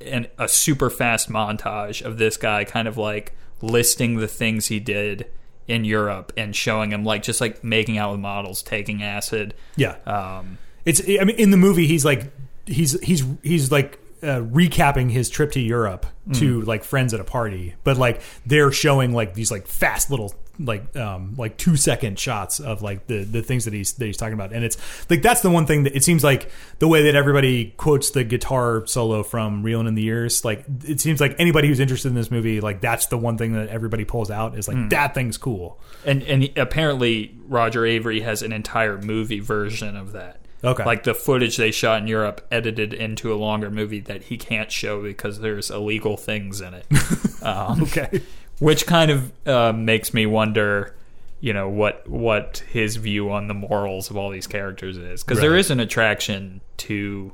and 0.00 0.28
a 0.38 0.48
super 0.48 0.88
fast 0.88 1.28
montage 1.30 2.00
of 2.02 2.16
this 2.18 2.36
guy 2.36 2.64
kind 2.64 2.88
of 2.88 2.96
like 2.96 3.32
listing 3.60 4.16
the 4.16 4.26
things 4.28 4.68
he 4.68 4.80
did 4.80 5.26
in 5.70 5.84
Europe 5.84 6.32
and 6.36 6.54
showing 6.54 6.90
him 6.90 7.04
like 7.04 7.22
just 7.22 7.40
like 7.40 7.62
making 7.62 7.96
out 7.96 8.10
with 8.10 8.20
models, 8.20 8.62
taking 8.62 9.02
acid. 9.02 9.54
Yeah, 9.76 9.96
Um, 10.04 10.58
it's. 10.84 11.00
I 11.00 11.24
mean, 11.24 11.36
in 11.36 11.50
the 11.50 11.56
movie, 11.56 11.86
he's 11.86 12.04
like, 12.04 12.32
he's 12.66 13.00
he's 13.00 13.24
he's 13.42 13.70
like 13.70 13.98
uh, 14.22 14.40
recapping 14.40 15.10
his 15.10 15.30
trip 15.30 15.52
to 15.52 15.60
Europe 15.60 16.06
to 16.34 16.60
like 16.62 16.84
friends 16.84 17.12
at 17.14 17.20
a 17.20 17.24
party, 17.24 17.74
but 17.84 17.96
like 17.96 18.20
they're 18.46 18.70
showing 18.72 19.12
like 19.12 19.34
these 19.34 19.50
like 19.50 19.66
fast 19.66 20.10
little 20.10 20.34
like 20.64 20.96
um 20.96 21.34
like 21.36 21.56
two 21.56 21.76
second 21.76 22.18
shots 22.18 22.60
of 22.60 22.82
like 22.82 23.06
the 23.06 23.24
the 23.24 23.42
things 23.42 23.64
that 23.64 23.74
he's 23.74 23.92
that 23.94 24.06
he's 24.06 24.16
talking 24.16 24.34
about, 24.34 24.52
and 24.52 24.64
it's 24.64 24.76
like 25.10 25.22
that's 25.22 25.40
the 25.40 25.50
one 25.50 25.66
thing 25.66 25.84
that 25.84 25.96
it 25.96 26.04
seems 26.04 26.22
like 26.22 26.50
the 26.78 26.88
way 26.88 27.02
that 27.04 27.14
everybody 27.14 27.74
quotes 27.76 28.10
the 28.10 28.24
guitar 28.24 28.86
solo 28.86 29.22
from 29.22 29.62
"Reeling 29.62 29.86
in 29.86 29.94
the 29.94 30.02
Years." 30.02 30.44
Like 30.44 30.64
it 30.84 31.00
seems 31.00 31.20
like 31.20 31.34
anybody 31.38 31.68
who's 31.68 31.80
interested 31.80 32.08
in 32.08 32.14
this 32.14 32.30
movie, 32.30 32.60
like 32.60 32.80
that's 32.80 33.06
the 33.06 33.18
one 33.18 33.38
thing 33.38 33.52
that 33.54 33.68
everybody 33.68 34.04
pulls 34.04 34.30
out 34.30 34.56
is 34.58 34.68
like 34.68 34.90
that 34.90 35.14
thing's 35.14 35.36
cool. 35.36 35.80
and 36.04 36.22
and 36.22 36.50
apparently 36.56 37.34
Roger 37.46 37.82
Avary 37.82 38.22
has 38.22 38.42
an 38.42 38.52
entire 38.52 38.98
movie 38.98 39.40
version 39.40 39.96
of 39.96 40.12
that. 40.12 40.36
Okay. 40.62 40.84
Like 40.84 41.04
the 41.04 41.14
footage 41.14 41.56
they 41.56 41.70
shot 41.70 42.02
in 42.02 42.06
Europe 42.06 42.46
edited 42.50 42.92
into 42.92 43.32
a 43.32 43.36
longer 43.36 43.70
movie 43.70 44.00
that 44.00 44.24
he 44.24 44.36
can't 44.36 44.70
show 44.70 45.02
because 45.02 45.40
there's 45.40 45.70
illegal 45.70 46.18
things 46.18 46.60
in 46.60 46.74
it. 46.74 46.86
um, 47.42 47.82
Okay. 47.84 48.20
Which 48.60 48.86
kind 48.86 49.10
of 49.10 49.32
uh, 49.48 49.72
makes 49.72 50.14
me 50.14 50.26
wonder, 50.26 50.94
you 51.40 51.52
know, 51.52 51.68
what 51.68 52.08
what 52.08 52.62
his 52.70 52.94
view 52.96 53.30
on 53.32 53.48
the 53.48 53.54
morals 53.54 54.08
of 54.10 54.16
all 54.16 54.30
these 54.30 54.46
characters 54.46 54.96
is 54.96 55.24
because 55.24 55.40
there 55.40 55.50
Right. 55.50 55.58
is 55.60 55.70
an 55.72 55.80
attraction 55.80 56.60
to 56.78 57.32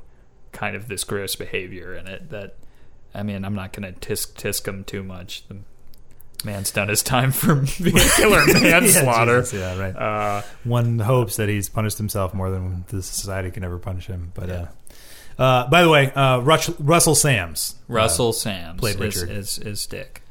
kind 0.51 0.75
of 0.75 0.87
this 0.87 1.03
gross 1.03 1.35
behavior 1.35 1.93
in 1.93 2.07
it 2.07 2.29
that 2.31 2.55
I 3.13 3.21
mean, 3.23 3.45
I'm 3.45 3.53
not 3.55 3.71
going 3.73 3.93
to 3.93 3.99
tisk 3.99 4.33
tisk 4.33 4.67
him 4.67 4.83
too 4.83 5.03
much. 5.03 5.47
The, 5.47 5.57
man's 6.45 6.69
done 6.69 6.87
his 6.87 7.01
time 7.01 7.31
for 7.31 7.55
vehicular 7.63 8.45
manslaughter. 8.61 9.37
Yeah, 9.37 9.41
Jesus, 9.41 9.53
yeah, 9.53 9.77
right. 9.79 9.95
uh, 9.95 10.41
One 10.65 10.99
hopes 10.99 11.37
that 11.37 11.49
he's 11.49 11.67
punished 11.67 11.97
himself 11.97 12.33
more 12.35 12.51
than 12.51 12.85
the 12.89 13.01
society 13.01 13.49
can 13.49 13.63
ever 13.63 13.79
punish 13.79 14.05
him. 14.05 14.31
But 14.35 14.49
uh, 14.51 14.65
uh, 15.39 15.67
by 15.67 15.81
the 15.81 15.89
way, 15.89 16.11
uh, 16.11 16.39
Rush, 16.41 16.69
Russell 16.79 17.15
Sams, 17.15 17.75
Russell 17.87 18.33
Sams 18.33 18.79
played 18.79 18.95
is, 19.01 19.01
Richard. 19.19 19.31
is 19.31 19.57
is 19.57 19.85
Dick. 19.87 20.21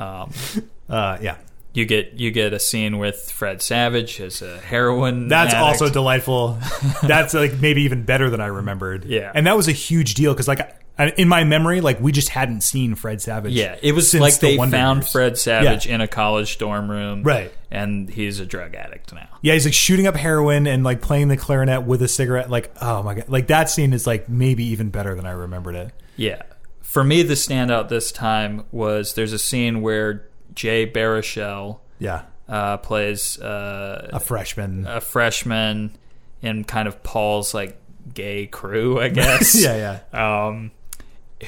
Um, 0.00 0.32
uh, 0.88 1.18
yeah, 1.20 1.36
you 1.72 1.84
get 1.84 2.14
you 2.14 2.30
get 2.30 2.52
a 2.52 2.58
scene 2.58 2.98
with 2.98 3.30
Fred 3.30 3.62
Savage 3.62 4.20
as 4.20 4.42
a 4.42 4.58
heroin. 4.58 5.28
That's 5.28 5.54
addict. 5.54 5.64
also 5.82 5.88
delightful. 5.90 6.58
That's 7.02 7.34
like 7.34 7.58
maybe 7.60 7.82
even 7.82 8.04
better 8.04 8.30
than 8.30 8.40
I 8.40 8.46
remembered. 8.46 9.04
Yeah. 9.04 9.30
and 9.34 9.46
that 9.46 9.56
was 9.56 9.68
a 9.68 9.72
huge 9.72 10.14
deal 10.14 10.32
because 10.32 10.48
like 10.48 10.76
in 11.16 11.28
my 11.28 11.44
memory, 11.44 11.80
like 11.80 12.00
we 12.00 12.12
just 12.12 12.28
hadn't 12.28 12.60
seen 12.62 12.94
Fred 12.94 13.22
Savage. 13.22 13.52
yeah. 13.52 13.76
It 13.82 13.92
was 13.92 14.10
since 14.10 14.20
like 14.20 14.34
the 14.38 14.48
they 14.48 14.58
Wonder 14.58 14.76
found 14.76 15.00
Years. 15.02 15.12
Fred 15.12 15.38
Savage 15.38 15.86
in 15.86 16.00
a 16.00 16.08
college 16.08 16.58
dorm 16.58 16.90
room, 16.90 17.22
Right. 17.22 17.52
And 17.70 18.10
he's 18.10 18.40
a 18.40 18.44
drug 18.46 18.74
addict 18.74 19.12
now. 19.14 19.28
Yeah, 19.42 19.54
he's 19.54 19.64
like 19.64 19.72
shooting 19.74 20.06
up 20.08 20.16
heroin 20.16 20.66
and 20.66 20.82
like 20.82 21.00
playing 21.00 21.28
the 21.28 21.36
clarinet 21.36 21.84
with 21.84 22.02
a 22.02 22.08
cigarette. 22.08 22.50
Like, 22.50 22.72
oh 22.82 23.02
my 23.04 23.14
god, 23.14 23.28
like 23.28 23.46
that 23.46 23.70
scene 23.70 23.92
is 23.92 24.06
like 24.08 24.28
maybe 24.28 24.64
even 24.64 24.90
better 24.90 25.14
than 25.14 25.24
I 25.24 25.30
remembered 25.30 25.76
it. 25.76 25.92
Yeah. 26.16 26.42
For 26.90 27.04
me, 27.04 27.22
the 27.22 27.34
standout 27.34 27.88
this 27.88 28.10
time 28.10 28.64
was 28.72 29.14
there's 29.14 29.32
a 29.32 29.38
scene 29.38 29.80
where 29.80 30.26
Jay 30.54 30.90
Baruchel 30.90 31.78
Yeah, 32.00 32.22
uh, 32.48 32.78
plays 32.78 33.40
uh, 33.40 34.08
a 34.12 34.18
freshman. 34.18 34.88
a 34.88 35.00
freshman 35.00 35.96
in 36.42 36.64
kind 36.64 36.88
of 36.88 37.00
Paul's 37.04 37.54
like 37.54 37.80
gay 38.12 38.48
crew, 38.48 38.98
I 39.00 39.08
guess. 39.08 39.54
yeah, 39.62 40.00
yeah. 40.12 40.46
um, 40.48 40.72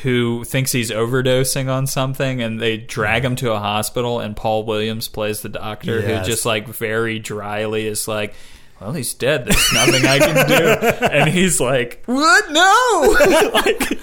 who 0.02 0.44
thinks 0.44 0.70
he's 0.70 0.92
overdosing 0.92 1.68
on 1.68 1.88
something, 1.88 2.40
and 2.40 2.60
they 2.60 2.76
drag 2.76 3.24
him 3.24 3.34
to 3.36 3.50
a 3.52 3.58
hospital. 3.58 4.20
And 4.20 4.36
Paul 4.36 4.64
Williams 4.64 5.08
plays 5.08 5.40
the 5.40 5.48
doctor, 5.48 5.98
Yes. 5.98 6.24
who 6.24 6.30
just 6.32 6.46
like 6.46 6.68
very 6.68 7.18
dryly 7.18 7.88
is 7.88 8.06
like. 8.06 8.34
Well, 8.82 8.92
he's 8.92 9.14
dead. 9.14 9.44
There's 9.46 9.72
nothing 9.72 10.04
I 10.06 10.18
can 10.18 10.48
do. 10.48 11.06
And 11.06 11.30
he's 11.30 11.60
like, 11.60 12.02
"What? 12.06 12.50
No!" 12.50 13.50
like, 13.54 14.00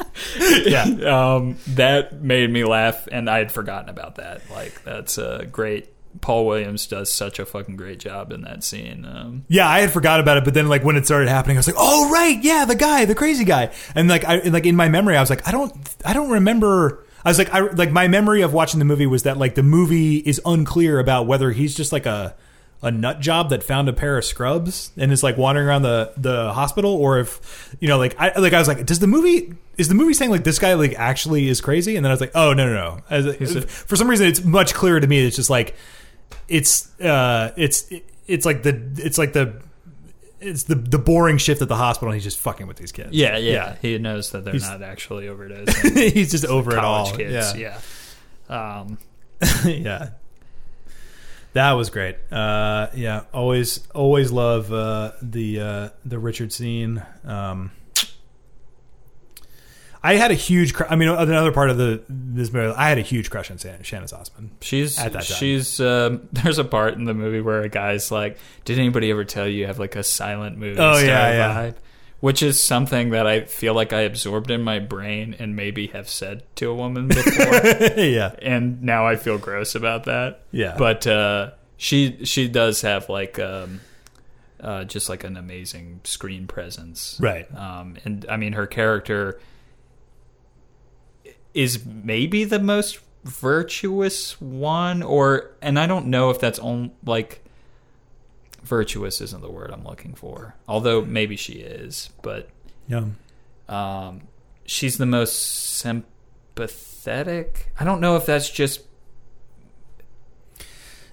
Yeah. 0.65 0.83
um, 1.35 1.57
that 1.75 2.21
made 2.21 2.49
me 2.49 2.63
laugh, 2.63 3.07
and 3.11 3.29
I 3.29 3.39
had 3.39 3.51
forgotten 3.51 3.89
about 3.89 4.15
that. 4.15 4.41
Like, 4.51 4.83
that's 4.83 5.17
a 5.17 5.45
great. 5.51 5.89
Paul 6.21 6.47
Williams 6.47 6.87
does 6.87 7.11
such 7.11 7.37
a 7.37 7.45
fucking 7.45 7.75
great 7.75 7.99
job 7.99 8.31
in 8.31 8.41
that 8.41 8.63
scene. 8.63 9.05
Um, 9.05 9.45
Yeah, 9.47 9.67
I 9.69 9.81
had 9.81 9.91
forgot 9.91 10.19
about 10.19 10.37
it, 10.37 10.43
but 10.43 10.53
then 10.55 10.67
like 10.67 10.83
when 10.83 10.95
it 10.95 11.05
started 11.05 11.29
happening, 11.29 11.55
I 11.55 11.59
was 11.59 11.67
like, 11.67 11.75
"Oh 11.77 12.09
right, 12.11 12.41
yeah, 12.41 12.65
the 12.65 12.75
guy, 12.75 13.05
the 13.05 13.13
crazy 13.15 13.45
guy." 13.45 13.71
And 13.95 14.09
like 14.09 14.25
I 14.25 14.39
like 14.39 14.65
in 14.65 14.75
my 14.75 14.89
memory, 14.89 15.15
I 15.17 15.21
was 15.21 15.29
like, 15.29 15.47
"I 15.47 15.51
don't, 15.51 15.71
I 16.05 16.13
don't 16.13 16.31
remember." 16.31 17.05
I 17.23 17.29
was 17.29 17.37
like, 17.37 17.53
I 17.53 17.59
like 17.59 17.91
my 17.91 18.07
memory 18.07 18.41
of 18.41 18.53
watching 18.53 18.79
the 18.79 18.85
movie 18.85 19.05
was 19.05 19.23
that 19.23 19.37
like 19.37 19.53
the 19.55 19.61
movie 19.63 20.17
is 20.17 20.41
unclear 20.45 20.99
about 20.99 21.27
whether 21.27 21.51
he's 21.51 21.75
just 21.75 21.91
like 21.91 22.05
a 22.05 22.33
a 22.81 22.89
nut 22.91 23.19
job 23.19 23.49
that 23.49 23.61
found 23.63 23.89
a 23.89 23.93
pair 23.93 24.17
of 24.17 24.23
scrubs 24.25 24.91
and 24.97 25.11
is 25.11 25.21
like 25.23 25.37
wandering 25.37 25.67
around 25.67 25.81
the 25.81 26.13
the 26.17 26.53
hospital, 26.53 26.91
or 26.93 27.19
if 27.19 27.75
you 27.79 27.87
know, 27.87 27.97
like 27.97 28.15
I 28.19 28.37
like 28.39 28.53
I 28.53 28.59
was 28.59 28.67
like, 28.67 28.85
does 28.85 28.99
the 28.99 29.07
movie 29.07 29.53
is 29.77 29.87
the 29.89 29.95
movie 29.95 30.13
saying 30.13 30.31
like 30.31 30.43
this 30.43 30.59
guy 30.59 30.73
like 30.75 30.93
actually 30.95 31.47
is 31.49 31.59
crazy? 31.61 31.95
And 31.95 32.05
then 32.05 32.11
I 32.11 32.13
was 32.13 32.21
like, 32.21 32.31
oh 32.35 32.53
no 32.53 32.65
no 32.71 33.01
no. 33.21 33.57
For 33.65 33.95
some 33.95 34.09
reason, 34.09 34.27
it's 34.27 34.43
much 34.43 34.73
clearer 34.73 34.99
to 34.99 35.07
me. 35.07 35.25
It's 35.25 35.35
just 35.35 35.49
like 35.49 35.75
it's 36.47 36.99
uh 37.01 37.51
it's 37.57 37.91
it's 38.27 38.45
like 38.45 38.63
the 38.63 38.81
it's 38.97 39.17
like 39.17 39.33
the 39.33 39.61
it's 40.39 40.63
the 40.63 40.75
the 40.75 40.97
boring 40.99 41.37
shift 41.37 41.61
at 41.61 41.67
the 41.67 41.75
hospital 41.75 42.09
and 42.11 42.15
he's 42.15 42.23
just 42.23 42.39
fucking 42.39 42.65
with 42.65 42.77
these 42.77 42.93
kids 42.93 43.09
yeah, 43.11 43.35
yeah, 43.37 43.75
He 43.81 43.97
knows 43.97 44.31
that 44.31 44.45
they're 44.45 44.53
He's- 44.53 44.65
not 44.69 44.81
actually 44.81 45.25
overdosing. 45.25 46.11
he's 46.13 46.31
just 46.31 46.45
over 46.45 46.71
it 46.71 46.77
all 46.79 47.11
kids. 47.11 47.57
yeah 47.57 47.77
Yeah. 48.49 48.79
Um, 48.79 48.97
yeah 49.65 50.11
that 51.53 51.71
was 51.73 51.89
great 51.89 52.15
uh 52.31 52.87
yeah 52.95 53.23
always 53.33 53.87
always 53.95 54.31
love 54.31 54.71
uh 54.71 55.11
the 55.21 55.59
uh 55.59 55.89
the 56.05 56.19
richard 56.19 56.51
scene 56.53 57.03
um 57.25 57.71
I 60.01 60.15
had 60.15 60.31
a 60.31 60.35
huge. 60.35 60.73
Cr- 60.73 60.85
I 60.89 60.95
mean, 60.95 61.09
another 61.09 61.51
part 61.51 61.69
of 61.69 61.77
the 61.77 62.01
this 62.07 62.53
movie. 62.53 62.73
I 62.73 62.87
had 62.87 62.97
a 62.97 63.01
huge 63.01 63.29
crush 63.29 63.51
on 63.51 63.57
Shannyn 63.57 64.05
Sossamon. 64.07 64.49
she's 64.61 64.97
At 64.97 65.11
that 65.11 65.23
time. 65.23 65.37
she's 65.37 65.81
um, 65.81 66.29
there's 66.31 66.57
a 66.57 66.63
part 66.63 66.93
in 66.93 67.03
the 67.03 67.13
movie 67.13 67.41
where 67.41 67.63
a 67.63 67.67
guy's 67.69 68.09
like, 68.09 68.37
"Did 68.63 68.79
anybody 68.79 69.11
ever 69.11 69.25
tell 69.25 69.45
you 69.45 69.57
you 69.59 69.67
have 69.67 69.77
like 69.77 69.97
a 69.97 70.03
silent 70.03 70.57
movie 70.57 70.79
Oh, 70.79 70.97
yeah, 70.99 71.31
yeah. 71.33 71.53
vibe?" 71.71 71.75
Which 72.19 72.43
is 72.43 72.61
something 72.61 73.11
that 73.11 73.25
I 73.25 73.41
feel 73.45 73.73
like 73.73 73.93
I 73.93 74.01
absorbed 74.01 74.51
in 74.51 74.61
my 74.61 74.79
brain 74.79 75.35
and 75.39 75.55
maybe 75.55 75.87
have 75.87 76.09
said 76.09 76.43
to 76.57 76.69
a 76.69 76.75
woman 76.75 77.07
before, 77.07 77.45
yeah, 77.97 78.35
and 78.41 78.83
now 78.83 79.07
I 79.07 79.15
feel 79.15 79.37
gross 79.37 79.73
about 79.73 80.03
that. 80.03 80.43
Yeah. 80.51 80.75
but 80.77 81.07
uh, 81.07 81.51
she 81.77 82.25
she 82.25 82.49
does 82.49 82.81
have 82.81 83.07
like 83.07 83.39
um, 83.39 83.79
uh, 84.59 84.83
just 84.83 85.07
like 85.07 85.23
an 85.23 85.37
amazing 85.37 86.01
screen 86.03 86.45
presence, 86.45 87.17
right. 87.21 87.47
um, 87.55 87.95
and 88.03 88.25
I 88.29 88.35
mean 88.35 88.51
her 88.53 88.67
character 88.67 89.39
is 91.53 91.85
maybe 91.85 92.43
the 92.43 92.59
most 92.59 92.99
virtuous 93.23 94.39
one, 94.41 95.01
or 95.03 95.51
and 95.61 95.79
I 95.79 95.87
don't 95.87 96.07
know 96.07 96.29
if 96.31 96.39
that's 96.39 96.59
on 96.59 96.91
like 97.05 97.43
virtuous 98.63 99.21
isn't 99.21 99.41
the 99.41 99.49
word 99.51 99.71
I'm 99.71 99.83
looking 99.83 100.13
for. 100.13 100.55
Although 100.67 101.01
maybe 101.03 101.35
she 101.35 101.53
is, 101.53 102.09
but 102.21 102.49
Yeah. 102.87 103.05
um, 103.67 104.21
she's 104.65 104.97
the 104.97 105.05
most 105.05 105.33
sympathetic. 105.77 107.71
I 107.79 107.83
don't 107.85 108.01
know 108.01 108.15
if 108.15 108.25
that's 108.25 108.49
just 108.49 108.81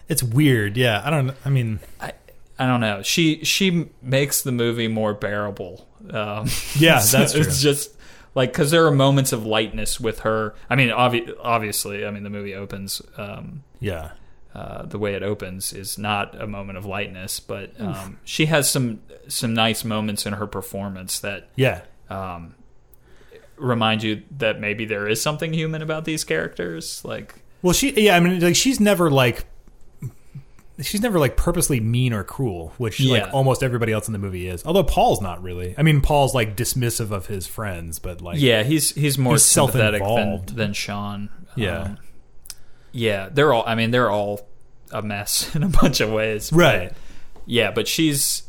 It's 0.08 0.22
weird. 0.22 0.76
Yeah. 0.76 1.02
I 1.04 1.10
don't. 1.10 1.34
I 1.44 1.50
mean. 1.50 1.80
I, 2.00 2.12
I 2.58 2.66
don't 2.66 2.80
know. 2.80 3.02
She 3.02 3.44
she 3.44 3.90
makes 4.00 4.42
the 4.42 4.52
movie 4.52 4.88
more 4.88 5.12
bearable. 5.14 5.86
Um, 6.10 6.48
Yeah, 6.78 6.98
so 7.00 7.18
that's 7.18 7.32
true. 7.32 7.42
It's 7.42 7.60
just 7.60 7.94
like 8.34 8.52
because 8.52 8.70
there 8.70 8.86
are 8.86 8.90
moments 8.92 9.32
of 9.32 9.44
lightness 9.44 9.98
with 10.00 10.20
her. 10.20 10.54
I 10.70 10.74
mean, 10.76 10.88
obvi- 10.90 11.34
obviously, 11.42 12.06
I 12.06 12.10
mean 12.10 12.22
the 12.22 12.30
movie 12.30 12.54
opens. 12.54 13.02
Um, 13.16 13.62
Yeah. 13.80 14.12
Uh, 14.56 14.86
the 14.86 14.98
way 14.98 15.12
it 15.14 15.22
opens 15.22 15.72
is 15.74 15.98
not 15.98 16.40
a 16.40 16.46
moment 16.46 16.78
of 16.78 16.86
lightness, 16.86 17.40
but 17.40 17.78
um, 17.78 18.18
she 18.24 18.46
has 18.46 18.70
some 18.70 19.00
some 19.28 19.52
nice 19.52 19.84
moments 19.84 20.24
in 20.24 20.32
her 20.32 20.46
performance 20.46 21.18
that 21.20 21.48
Yeah. 21.56 21.82
um, 22.08 22.54
remind 23.56 24.02
you 24.02 24.22
that 24.38 24.60
maybe 24.60 24.84
there 24.84 25.06
is 25.08 25.20
something 25.20 25.52
human 25.52 25.82
about 25.82 26.04
these 26.04 26.24
characters. 26.24 27.04
Like, 27.04 27.34
Well, 27.62 27.72
she. 27.74 27.92
Yeah. 28.00 28.16
I 28.16 28.20
mean, 28.20 28.40
like 28.40 28.56
she's 28.56 28.80
never 28.80 29.10
like. 29.10 29.44
She's 30.82 31.00
never 31.00 31.18
like 31.18 31.38
purposely 31.38 31.80
mean 31.80 32.12
or 32.12 32.22
cruel, 32.22 32.74
which 32.76 33.00
Yeah. 33.00 33.22
like 33.24 33.34
almost 33.34 33.62
everybody 33.62 33.92
else 33.92 34.08
in 34.08 34.12
the 34.12 34.18
movie 34.18 34.46
is. 34.46 34.62
Although 34.66 34.84
Paul's 34.84 35.22
not 35.22 35.42
really. 35.42 35.74
I 35.78 35.82
mean, 35.82 36.02
Paul's 36.02 36.34
like 36.34 36.54
dismissive 36.54 37.10
of 37.12 37.26
his 37.28 37.46
friends, 37.46 37.98
but 37.98 38.20
like 38.20 38.38
yeah, 38.38 38.62
he's 38.62 38.90
he's 38.94 39.16
more 39.16 39.34
He's 39.34 39.42
sympathetic 39.42 40.02
than, 40.02 40.08
self-involved. 40.08 40.54
than 40.56 40.72
Sean. 40.74 41.30
Yeah. 41.56 41.78
Um, 41.80 41.98
yeah, 42.96 43.28
they're 43.32 43.52
all. 43.52 43.64
I 43.66 43.74
mean, 43.74 43.90
they're 43.90 44.10
all 44.10 44.40
a 44.90 45.02
mess 45.02 45.54
in 45.54 45.62
a 45.62 45.68
bunch 45.68 46.00
of 46.00 46.10
ways. 46.10 46.50
but- 46.50 46.58
right. 46.58 46.92
yeah, 47.44 47.70
but 47.70 47.86
she's 47.88 48.42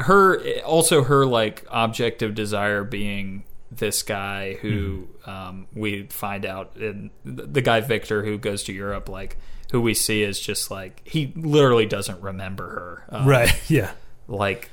her 0.00 0.40
also 0.60 1.02
her 1.04 1.24
like 1.26 1.64
objective 1.70 2.34
desire 2.34 2.84
being 2.84 3.44
this 3.70 4.02
guy 4.02 4.54
who 4.60 5.08
Hmm. 5.24 5.30
um, 5.30 5.66
we 5.74 6.02
find 6.04 6.44
out 6.46 6.76
in 6.76 7.10
the 7.24 7.62
guy 7.62 7.80
Victor 7.80 8.22
who 8.24 8.38
goes 8.38 8.62
to 8.64 8.72
Europe 8.72 9.08
like 9.08 9.36
who 9.72 9.80
we 9.80 9.94
see 9.94 10.22
is 10.22 10.38
just 10.38 10.70
like 10.70 11.00
he 11.04 11.32
literally 11.34 11.86
doesn't 11.86 12.20
remember 12.22 12.68
her 13.08 13.18
um, 13.18 13.26
Right. 13.26 13.52
Yeah. 13.70 13.90
like 14.28 14.70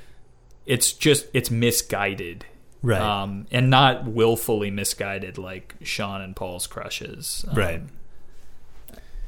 it's 0.66 0.92
just 0.92 1.26
it's 1.32 1.50
misguided 1.50 2.44
Right. 2.82 3.00
um, 3.00 3.46
and 3.50 3.70
not 3.70 4.04
willfully 4.06 4.70
misguided 4.70 5.38
like 5.38 5.74
Sean 5.82 6.20
and 6.20 6.36
Paul's 6.36 6.66
crushes 6.66 7.44
um, 7.48 7.54
right. 7.56 7.82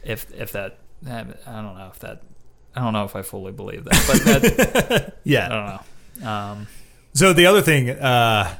If 0.06 0.32
if 0.32 0.52
that 0.52 0.78
I 1.06 1.22
don't 1.22 1.76
know 1.76 1.90
if 1.92 1.98
that 2.00 2.22
I 2.74 2.80
don't 2.80 2.92
know 2.92 3.04
if 3.04 3.16
I 3.16 3.22
fully 3.22 3.52
believe 3.52 3.84
that 3.84 4.04
but 4.06 4.24
that 4.24 5.14
Yeah. 5.24 5.46
I 5.46 5.48
don't 5.48 5.66
know. 6.24 6.30
Um, 6.30 6.66
So 7.14 7.32
the 7.32 7.46
other 7.46 7.62
thing, 7.62 7.90
uh, 7.90 8.54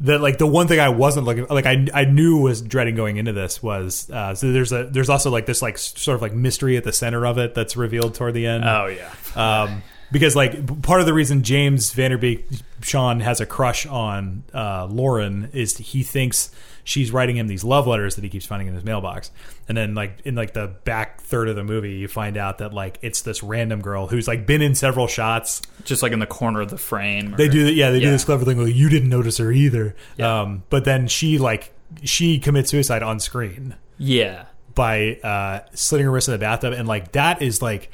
that 0.00 0.20
like 0.20 0.38
the 0.38 0.46
one 0.46 0.66
thing 0.66 0.80
I 0.80 0.88
wasn't 0.88 1.24
looking 1.26 1.46
like 1.48 1.66
I 1.66 1.86
I 1.94 2.04
knew 2.04 2.38
was 2.38 2.60
dreading 2.60 2.96
going 2.96 3.16
into 3.16 3.32
this 3.32 3.62
was 3.62 4.10
uh, 4.10 4.34
so 4.34 4.52
there's 4.52 4.72
a 4.72 4.84
there's 4.84 5.08
also 5.08 5.30
like 5.30 5.46
this 5.46 5.62
like 5.62 5.78
sort 5.78 6.16
of 6.16 6.22
like 6.22 6.34
mystery 6.34 6.76
at 6.76 6.82
the 6.84 6.92
center 6.92 7.24
of 7.24 7.38
it 7.38 7.54
that's 7.54 7.76
revealed 7.76 8.14
toward 8.14 8.34
the 8.34 8.46
end. 8.46 8.64
oh 8.64 8.86
yeah, 8.86 9.12
um, 9.36 9.82
because 10.10 10.34
like 10.34 10.82
part 10.82 10.98
of 11.00 11.06
the 11.06 11.14
reason 11.14 11.44
James 11.44 11.92
Van 11.92 12.10
Der 12.10 12.18
Beek 12.18 12.44
Sean 12.82 13.20
has 13.20 13.40
a 13.40 13.46
crush 13.46 13.86
on 13.86 14.42
uh, 14.52 14.86
Lauren 14.90 15.48
is 15.52 15.76
he 15.78 16.02
thinks 16.02 16.50
she's 16.84 17.10
writing 17.10 17.36
him 17.36 17.48
these 17.48 17.64
love 17.64 17.86
letters 17.86 18.14
that 18.14 18.22
he 18.22 18.30
keeps 18.30 18.46
finding 18.46 18.68
in 18.68 18.74
his 18.74 18.84
mailbox, 18.84 19.30
and 19.68 19.76
then 19.76 19.94
like 19.94 20.20
in 20.24 20.34
like 20.34 20.54
the 20.54 20.68
back 20.84 21.20
third 21.20 21.48
of 21.48 21.56
the 21.56 21.64
movie 21.64 21.94
you 21.94 22.06
find 22.06 22.36
out 22.36 22.58
that 22.58 22.72
like 22.72 22.98
it's 23.02 23.22
this 23.22 23.42
random 23.42 23.80
girl 23.80 24.06
who's 24.06 24.28
like 24.28 24.46
been 24.46 24.62
in 24.62 24.74
several 24.74 25.06
shots 25.06 25.62
just 25.84 26.02
like 26.02 26.12
in 26.12 26.18
the 26.20 26.26
corner 26.26 26.60
of 26.60 26.70
the 26.70 26.78
frame. 26.78 27.34
or- 27.34 27.36
they 27.36 27.48
do, 27.48 27.72
yeah, 27.72 27.90
they 27.90 28.00
do 28.00 28.10
this 28.10 28.24
clever 28.24 28.44
thing. 28.44 28.62
Like 28.62 28.74
you 28.74 28.88
didn't 28.88 29.08
notice 29.08 29.38
her 29.38 29.50
either. 29.50 29.96
Yeah. 30.16 30.42
Um, 30.42 30.62
but 30.70 30.84
then 30.84 31.08
she 31.08 31.38
like 31.38 31.72
she 32.02 32.38
commits 32.38 32.70
suicide 32.70 33.02
on 33.02 33.18
screen. 33.20 33.74
Yeah, 33.98 34.46
by 34.74 35.16
uh, 35.22 35.60
slitting 35.74 36.04
her 36.06 36.10
wrist 36.12 36.28
in 36.28 36.32
the 36.32 36.38
bathtub, 36.38 36.72
and 36.72 36.86
like 36.88 37.12
that 37.12 37.42
is 37.42 37.62
like 37.62 37.90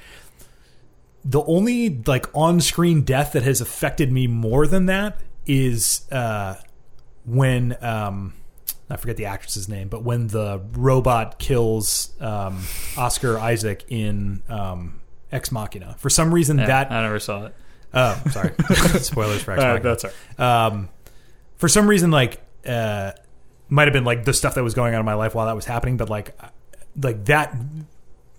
the 1.24 1.42
only 1.44 2.02
like 2.06 2.26
on-screen 2.34 3.02
death 3.02 3.32
that 3.32 3.42
has 3.42 3.60
affected 3.60 4.10
me 4.10 4.26
more 4.26 4.66
than 4.66 4.86
that 4.86 5.20
is 5.46 6.10
uh, 6.10 6.54
when 7.26 7.76
um, 7.82 8.32
I 8.90 8.96
forget 8.96 9.16
the 9.16 9.26
actress's 9.26 9.68
name, 9.68 9.88
but 9.88 10.02
when 10.02 10.26
the 10.26 10.60
robot 10.72 11.38
kills 11.38 12.12
um, 12.20 12.62
Oscar 12.96 13.38
Isaac 13.38 13.84
in 13.88 14.42
um, 14.48 15.00
Ex 15.32 15.52
Machina. 15.52 15.94
For 15.98 16.10
some 16.10 16.32
reason, 16.34 16.58
Yeah, 16.58 16.66
that 16.66 16.90
I 16.92 17.02
never 17.02 17.20
saw 17.20 17.46
it. 17.46 17.54
Oh, 17.92 18.20
sorry. 18.30 18.52
Spoilers 19.00 19.42
for 19.42 19.52
Ex 19.52 19.62
Uh, 19.62 19.78
that's 19.78 20.04
right. 20.04 20.40
Um, 20.40 20.88
for 21.56 21.68
some 21.68 21.88
reason, 21.88 22.10
like, 22.10 22.40
uh, 22.66 23.12
might 23.68 23.86
have 23.86 23.92
been 23.92 24.04
like 24.04 24.24
the 24.24 24.32
stuff 24.32 24.54
that 24.56 24.64
was 24.64 24.74
going 24.74 24.94
on 24.94 25.00
in 25.00 25.06
my 25.06 25.14
life 25.14 25.34
while 25.34 25.46
that 25.46 25.56
was 25.56 25.64
happening, 25.64 25.96
but 25.96 26.10
like, 26.10 26.36
like 27.00 27.24
that. 27.26 27.56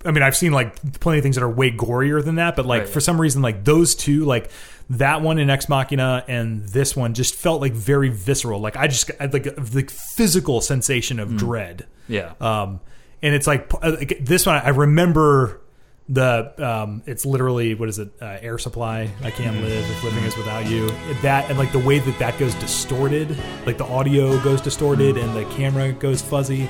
I 0.06 0.12
mean, 0.12 0.24
I've 0.24 0.36
seen 0.36 0.52
like 0.52 1.00
plenty 1.00 1.20
of 1.20 1.24
things 1.24 1.36
that 1.36 1.44
are 1.44 1.50
way 1.50 1.72
gorier 1.72 2.24
than 2.24 2.36
that, 2.36 2.56
but 2.56 2.66
like 2.66 2.82
Right. 2.84 2.90
for 2.90 3.00
some 3.00 3.20
reason, 3.22 3.42
like 3.42 3.64
those 3.64 3.94
two, 3.96 4.26
like 4.26 4.50
that 4.90 5.22
one 5.22 5.38
in 5.38 5.50
Ex 5.50 5.70
Machina 5.70 6.24
and 6.28 6.68
this 6.68 6.96
one 6.96 7.14
just 7.14 7.36
felt 7.36 7.62
like 7.62 7.74
very 7.74 8.10
visceral. 8.10 8.60
Like 8.60 8.76
I 8.76 8.88
just 8.88 9.12
I 9.20 9.26
like 9.28 9.44
the 9.44 9.84
physical 10.16 10.60
sensation 10.62 11.18
Mm. 11.18 11.22
of 11.22 11.38
dread. 11.38 11.86
Yeah. 12.08 12.34
Um, 12.42 12.80
and 13.22 13.36
it's 13.36 13.48
like 13.48 13.72
uh, 13.82 13.92
like, 14.00 14.18
this 14.26 14.46
one. 14.46 14.56
I 14.56 14.70
remember 14.70 15.62
the 16.10 16.52
um, 16.58 17.04
it's 17.06 17.26
literally 17.26 17.74
what 17.76 17.88
is 17.88 18.00
it? 18.00 18.10
Uh, 18.22 18.38
air 18.42 18.58
supply. 18.58 19.10
I 19.24 19.30
can't 19.32 19.62
live 19.62 19.90
if 19.90 20.04
living 20.04 20.24
is 20.26 20.36
without 20.36 20.66
you. 20.68 20.90
That 21.22 21.50
and 21.50 21.58
like 21.60 21.72
the 21.72 21.80
way 21.80 22.00
that 22.00 22.20
that 22.20 22.38
goes 22.40 22.54
distorted, 22.56 23.38
like 23.66 23.78
the 23.78 23.86
audio 23.86 24.38
goes 24.42 24.60
distorted 24.62 25.16
and 25.16 25.34
the 25.36 25.46
camera 25.56 25.94
goes 25.94 26.22
fuzzy. 26.22 26.68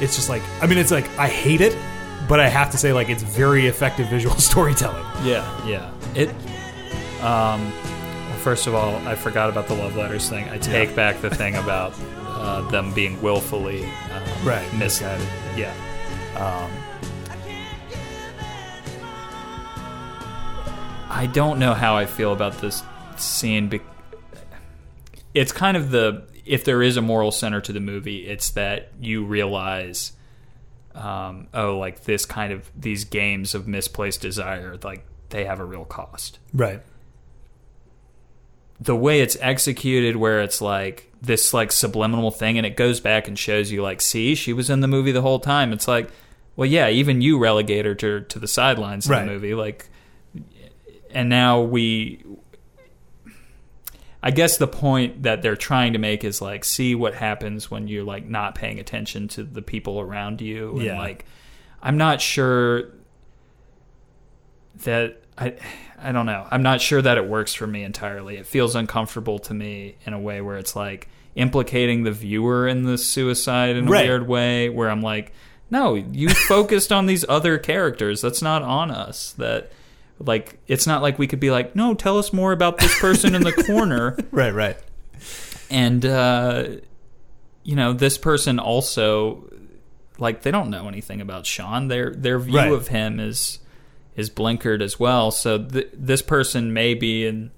It's 0.00 0.16
just 0.16 0.28
like 0.28 0.42
I 0.60 0.66
mean, 0.66 0.76
it's 0.78 0.90
like 0.90 1.08
I 1.18 1.28
hate 1.28 1.60
it, 1.62 1.74
but 2.28 2.40
I 2.40 2.48
have 2.48 2.70
to 2.70 2.78
say 2.78 2.92
like 2.92 3.08
it's 3.08 3.22
very 3.22 3.66
effective 3.66 4.08
visual 4.08 4.34
storytelling. 4.38 5.04
Yeah, 5.22 5.66
yeah. 5.66 5.92
It. 6.14 6.30
Um, 7.22 7.70
well, 7.72 8.38
first 8.38 8.66
of 8.66 8.74
all, 8.74 8.96
I 9.06 9.14
forgot 9.14 9.48
about 9.48 9.66
the 9.68 9.74
love 9.74 9.96
letters 9.96 10.28
thing. 10.28 10.48
I 10.48 10.58
take 10.58 10.94
back 10.94 11.20
the 11.20 11.30
thing 11.34 11.54
about 11.56 11.94
uh, 12.26 12.62
them 12.70 12.92
being 12.92 13.20
willfully 13.22 13.84
um, 13.84 14.22
Right, 14.44 14.64
mis- 14.74 15.00
misguided. 15.00 15.26
Yeah. 15.56 15.72
Um, 16.36 16.70
I 21.08 21.26
don't 21.32 21.58
know 21.58 21.74
how 21.74 21.96
I 21.96 22.06
feel 22.06 22.32
about 22.32 22.60
this 22.60 22.82
scene. 23.16 23.68
Be- 23.68 23.80
it's 25.32 25.52
kind 25.52 25.76
of 25.76 25.90
the 25.90 26.24
if 26.44 26.64
there 26.64 26.82
is 26.82 26.96
a 26.96 27.00
moral 27.02 27.30
center 27.30 27.60
to 27.62 27.72
the 27.72 27.80
movie, 27.80 28.26
it's 28.26 28.50
that 28.50 28.90
you 29.00 29.24
realize 29.24 30.12
um, 30.94 31.48
oh, 31.54 31.78
like 31.78 32.04
this 32.04 32.24
kind 32.26 32.52
of 32.52 32.70
these 32.76 33.04
games 33.04 33.54
of 33.54 33.66
misplaced 33.66 34.20
desire, 34.20 34.78
like 34.82 35.04
they 35.30 35.44
have 35.44 35.60
a 35.60 35.64
real 35.64 35.84
cost. 35.84 36.38
Right. 36.52 36.80
The 38.80 38.96
way 38.96 39.20
it's 39.20 39.36
executed, 39.40 40.16
where 40.16 40.40
it's 40.42 40.60
like 40.60 41.10
this 41.22 41.54
like 41.54 41.72
subliminal 41.72 42.30
thing, 42.30 42.58
and 42.58 42.66
it 42.66 42.76
goes 42.76 43.00
back 43.00 43.28
and 43.28 43.38
shows 43.38 43.70
you 43.70 43.82
like, 43.82 44.00
see, 44.00 44.34
she 44.34 44.52
was 44.52 44.68
in 44.68 44.80
the 44.80 44.88
movie 44.88 45.12
the 45.12 45.22
whole 45.22 45.38
time. 45.40 45.72
It's 45.72 45.88
like, 45.88 46.10
well, 46.56 46.68
yeah, 46.68 46.88
even 46.88 47.20
you 47.20 47.38
relegate 47.38 47.84
her 47.84 47.94
to 47.96 48.20
to 48.22 48.38
the 48.38 48.48
sidelines 48.48 49.06
in 49.06 49.12
Right. 49.12 49.24
the 49.24 49.32
movie, 49.32 49.54
like, 49.54 49.88
and 51.10 51.28
now 51.28 51.60
we. 51.60 52.24
I 54.26 54.30
guess 54.30 54.56
the 54.56 54.66
point 54.66 55.24
that 55.24 55.42
they're 55.42 55.54
trying 55.54 55.92
to 55.92 55.98
make 55.98 56.24
is 56.24 56.40
like 56.40 56.64
see 56.64 56.94
what 56.94 57.12
happens 57.14 57.70
when 57.70 57.88
you're 57.88 58.04
like 58.04 58.26
not 58.26 58.54
paying 58.54 58.80
attention 58.80 59.28
to 59.28 59.42
the 59.44 59.60
people 59.60 60.00
around 60.00 60.40
you 60.40 60.70
and 60.70 60.82
Yeah. 60.82 60.98
like 60.98 61.26
I'm 61.82 61.98
not 61.98 62.22
sure 62.22 62.84
that 64.84 65.20
I 65.36 65.54
I 66.02 66.12
don't 66.12 66.26
know. 66.26 66.46
I'm 66.50 66.62
not 66.62 66.80
sure 66.80 67.00
that 67.00 67.16
it 67.18 67.26
works 67.26 67.54
for 67.54 67.66
me 67.66 67.82
entirely. 67.82 68.36
It 68.36 68.46
feels 68.46 68.74
uncomfortable 68.74 69.38
to 69.40 69.54
me 69.54 69.96
in 70.06 70.12
a 70.12 70.18
way 70.20 70.40
where 70.40 70.56
it's 70.58 70.74
like 70.76 71.08
implicating 71.34 72.02
the 72.04 72.12
viewer 72.12 72.66
in 72.68 72.84
the 72.84 72.96
suicide 72.98 73.76
in 73.76 73.88
a 73.88 73.90
Right. 73.90 74.06
weird 74.06 74.28
way 74.28 74.68
where 74.68 74.88
I'm 74.90 75.02
like, 75.02 75.32
no, 75.70 75.94
you 75.94 76.28
focused 76.30 76.92
on 76.92 77.06
these 77.06 77.24
other 77.28 77.58
characters. 77.58 78.20
That's 78.20 78.42
not 78.42 78.62
on 78.62 78.90
us. 78.90 79.32
That 79.38 79.72
like 80.18 80.58
it's 80.66 80.86
not 80.86 81.02
like 81.02 81.18
we 81.18 81.26
could 81.26 81.40
be 81.40 81.50
like, 81.50 81.74
no, 81.76 81.94
tell 81.94 82.18
us 82.18 82.32
more 82.32 82.52
about 82.52 82.78
this 82.78 82.98
person 83.00 83.34
in 83.34 83.42
the 83.42 83.52
corner 83.66 84.16
Right. 84.30 84.54
Right. 84.54 84.76
and 85.70 86.04
uh, 86.06 86.68
you 87.62 87.76
know 87.76 87.92
this 87.92 88.18
person 88.18 88.58
also 88.58 89.50
like 90.18 90.42
they 90.42 90.50
don't 90.50 90.70
know 90.70 90.86
anything 90.88 91.20
about 91.20 91.46
Sean. 91.46 91.88
Their 91.88 92.10
their 92.14 92.38
view 92.38 92.56
Right. 92.56 92.72
of 92.72 92.88
him 92.88 93.18
is 93.20 93.58
is 94.16 94.30
blinkered 94.30 94.80
as 94.80 95.00
well. 95.00 95.30
So 95.32 95.58
th- 95.64 95.90
this 95.92 96.22
person 96.22 96.72
may 96.72 96.94
be 96.94 97.26
in 97.26 97.50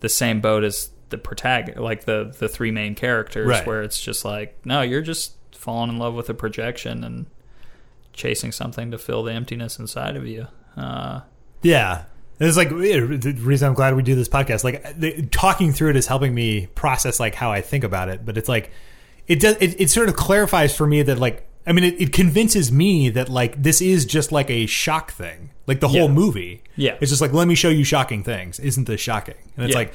the 0.00 0.08
same 0.10 0.40
boat 0.42 0.64
as 0.64 0.90
the 1.08 1.16
protagonist, 1.16 1.80
like 1.80 2.04
the 2.04 2.34
the 2.38 2.48
three 2.48 2.70
main 2.70 2.94
characters, 2.94 3.46
Right. 3.48 3.66
where 3.66 3.82
it's 3.82 4.00
just 4.00 4.24
like 4.24 4.58
no, 4.66 4.82
you're 4.82 5.00
just 5.00 5.34
falling 5.52 5.88
in 5.90 5.98
love 5.98 6.14
with 6.14 6.28
a 6.28 6.34
projection 6.34 7.02
and 7.02 7.26
chasing 8.12 8.52
something 8.52 8.90
to 8.90 8.98
fill 8.98 9.22
the 9.22 9.32
emptiness 9.32 9.78
inside 9.78 10.16
of 10.16 10.26
you. 10.26 10.46
Uh, 10.76 11.20
Yeah. 11.62 12.04
It's 12.40 12.56
like 12.56 12.68
the 12.68 13.36
reason 13.40 13.68
I'm 13.68 13.74
glad 13.74 13.96
we 13.96 14.02
do 14.02 14.14
this 14.14 14.28
podcast. 14.28 14.62
Like 14.62 14.96
the, 14.98 15.26
talking 15.32 15.72
through 15.72 15.90
it 15.90 15.96
is 15.96 16.06
helping 16.06 16.34
me 16.34 16.66
process 16.74 17.18
like 17.18 17.34
how 17.34 17.50
I 17.50 17.60
think 17.60 17.82
about 17.84 18.08
it. 18.08 18.24
But 18.24 18.38
it's 18.38 18.48
like 18.48 18.70
it 19.26 19.40
does. 19.40 19.56
It, 19.60 19.80
it 19.80 19.90
sort 19.90 20.08
of 20.08 20.14
clarifies 20.16 20.74
for 20.76 20.86
me 20.86 21.02
that 21.02 21.18
like 21.18 21.46
I 21.66 21.72
mean 21.72 21.82
it, 21.84 22.00
it 22.00 22.12
convinces 22.12 22.70
me 22.70 23.08
that 23.10 23.28
like 23.28 23.60
this 23.60 23.80
is 23.80 24.04
just 24.06 24.30
like 24.30 24.50
a 24.50 24.66
shock 24.66 25.10
thing. 25.10 25.50
Like 25.66 25.80
the 25.80 25.88
whole 25.88 26.02
Yeah. 26.06 26.14
movie. 26.14 26.62
Yeah. 26.76 26.96
It's 27.00 27.10
just 27.10 27.20
like 27.20 27.32
let 27.32 27.48
me 27.48 27.56
show 27.56 27.70
you 27.70 27.82
shocking 27.82 28.22
things. 28.22 28.60
Isn't 28.60 28.84
this 28.84 29.00
shocking? 29.00 29.34
And 29.56 29.64
it's 29.66 29.72
Yeah. 29.74 29.78
like 29.80 29.94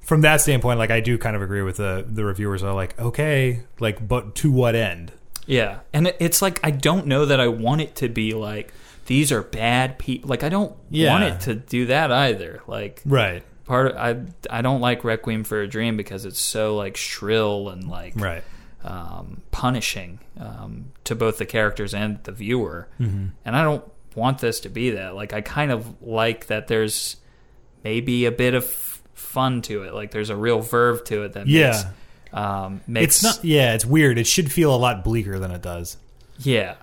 from 0.00 0.22
that 0.22 0.40
standpoint, 0.40 0.80
like 0.80 0.90
I 0.90 0.98
do 0.98 1.16
kind 1.16 1.36
of 1.36 1.42
agree 1.42 1.62
with 1.62 1.76
the 1.76 2.04
the 2.08 2.24
reviewers 2.24 2.64
are 2.64 2.74
like 2.74 2.98
okay, 2.98 3.60
like 3.78 4.06
but 4.06 4.34
to 4.36 4.50
what 4.50 4.74
end? 4.74 5.12
Yeah, 5.46 5.78
and 5.94 6.12
it's 6.18 6.42
like 6.42 6.58
I 6.64 6.72
don't 6.72 7.06
know 7.06 7.24
that 7.24 7.38
I 7.40 7.46
want 7.48 7.82
it 7.82 7.94
to 7.96 8.08
be 8.08 8.34
like 8.34 8.72
these 9.08 9.32
are 9.32 9.42
bad 9.42 9.98
people. 9.98 10.30
Like 10.30 10.44
I 10.44 10.48
don't 10.48 10.74
Yeah. 10.90 11.10
want 11.10 11.24
it 11.24 11.40
to 11.40 11.54
do 11.56 11.86
that 11.86 12.12
either. 12.12 12.62
Like 12.68 13.02
Right. 13.04 13.42
part 13.64 13.88
of, 13.88 13.96
I 13.96 14.16
I 14.58 14.62
don't 14.62 14.80
like 14.80 15.02
Requiem 15.02 15.42
for 15.44 15.60
a 15.60 15.66
Dream 15.66 15.96
because 15.96 16.24
it's 16.24 16.38
so 16.40 16.76
like 16.76 16.96
shrill 16.96 17.68
and 17.70 17.88
like 17.88 18.12
Right. 18.16 18.44
um, 18.84 19.42
punishing 19.50 20.20
um, 20.38 20.92
to 21.04 21.14
both 21.16 21.38
the 21.38 21.46
characters 21.46 21.92
and 21.94 22.22
the 22.22 22.32
viewer. 22.32 22.88
Mm-hmm. 23.00 23.26
And 23.44 23.56
I 23.56 23.64
don't 23.64 23.84
want 24.14 24.38
this 24.38 24.60
to 24.60 24.68
be 24.68 24.90
that. 24.90 25.14
Like 25.16 25.32
I 25.32 25.40
kind 25.40 25.72
of 25.72 26.00
like 26.02 26.46
that 26.46 26.68
there's 26.68 27.16
maybe 27.84 28.24
a 28.26 28.32
bit 28.32 28.54
of 28.54 28.64
fun 29.14 29.62
to 29.62 29.82
it. 29.84 29.94
Like 29.94 30.10
there's 30.12 30.30
a 30.30 30.36
real 30.36 30.60
verve 30.60 31.02
to 31.04 31.22
it 31.24 31.32
that 31.32 31.46
Yeah. 31.48 31.68
makes 31.70 31.84
um, 32.32 32.80
makes 32.86 33.06
It's 33.16 33.22
not. 33.22 33.44
Yeah, 33.44 33.74
it's 33.74 33.86
weird. 33.86 34.18
It 34.18 34.26
should 34.26 34.52
feel 34.52 34.74
a 34.74 34.76
lot 34.76 35.02
bleaker 35.02 35.38
than 35.38 35.50
it 35.50 35.62
does. 35.62 35.96
Yeah. 36.38 36.74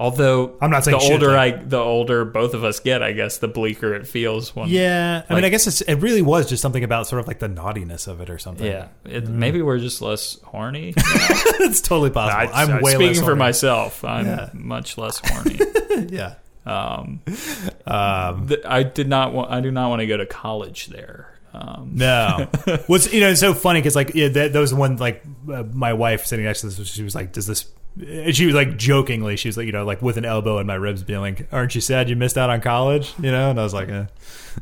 Although 0.00 0.56
I'm 0.60 0.70
not 0.70 0.84
saying 0.84 0.96
the 0.98 1.04
older. 1.12 1.36
I 1.36 1.50
the 1.50 1.78
older 1.78 2.24
both 2.24 2.54
of 2.54 2.62
us 2.62 2.78
get, 2.78 3.02
I 3.02 3.10
guess 3.12 3.38
the 3.38 3.48
bleaker 3.48 3.94
it 3.94 4.06
feels 4.06 4.54
when 4.54 4.68
Yeah, 4.68 5.24
I 5.28 5.34
mean, 5.34 5.44
I 5.44 5.48
guess 5.48 5.66
it's, 5.66 5.80
it 5.80 5.96
really 5.96 6.22
was 6.22 6.48
just 6.48 6.62
something 6.62 6.84
about 6.84 7.08
sort 7.08 7.18
of 7.20 7.26
like 7.26 7.40
the 7.40 7.48
naughtiness 7.48 8.06
of 8.06 8.20
it 8.20 8.30
or 8.30 8.38
something. 8.38 8.66
yeah. 8.66 8.88
It, 9.04 9.24
Mm-hmm. 9.24 9.38
Maybe 9.38 9.60
we're 9.62 9.78
just 9.80 10.00
less 10.00 10.40
horny. 10.42 10.94
it's 10.96 11.80
totally 11.80 12.10
possible. 12.10 12.54
I, 12.54 12.62
am 12.62 12.84
speaking 12.84 13.24
for 13.24 13.34
myself. 13.34 14.04
I'm 14.04 14.26
Yeah. 14.26 14.50
much 14.54 14.96
less 14.98 15.18
horny. 15.24 15.58
Yeah, 16.08 16.34
um, 16.64 17.20
um, 17.86 18.48
th- 18.48 18.60
I 18.64 18.82
did 18.84 19.08
not 19.08 19.32
want. 19.32 19.50
I 19.50 19.60
do 19.60 19.70
not 19.70 19.88
want 19.88 20.00
to 20.00 20.06
go 20.06 20.16
to 20.16 20.26
college 20.26 20.86
there. 20.86 21.34
Um, 21.52 21.92
no. 21.94 22.48
What's 22.86 23.12
you 23.12 23.20
know 23.20 23.30
it's 23.30 23.40
so 23.40 23.54
funny 23.54 23.80
because 23.80 23.96
like 23.96 24.14
yeah, 24.14 24.28
that, 24.28 24.52
that 24.52 24.58
was 24.60 24.70
the 24.70 24.76
one 24.76 24.96
like 24.96 25.24
uh, 25.52 25.64
my 25.72 25.92
wife 25.94 26.26
sitting 26.26 26.44
next 26.44 26.60
to 26.60 26.68
this. 26.68 26.86
She 26.88 27.02
was 27.02 27.14
like, 27.14 27.32
"Does 27.32 27.46
this?" 27.46 27.66
And 28.06 28.34
she 28.36 28.46
was 28.46 28.54
like 28.54 28.76
jokingly, 28.76 29.36
she 29.36 29.48
was 29.48 29.56
like, 29.56 29.66
you 29.66 29.72
know, 29.72 29.84
like 29.84 30.00
with 30.02 30.16
an 30.18 30.24
elbow 30.24 30.58
in 30.58 30.66
my 30.66 30.74
ribs, 30.74 31.02
being 31.02 31.20
like, 31.20 31.48
"Aren't 31.52 31.74
you 31.74 31.80
sad 31.80 32.08
you 32.08 32.16
missed 32.16 32.38
out 32.38 32.50
on 32.50 32.60
college?" 32.60 33.12
You 33.20 33.32
know, 33.32 33.50
and 33.50 33.58
I 33.58 33.62
was 33.64 33.74
like, 33.74 33.88
eh. 33.88 34.04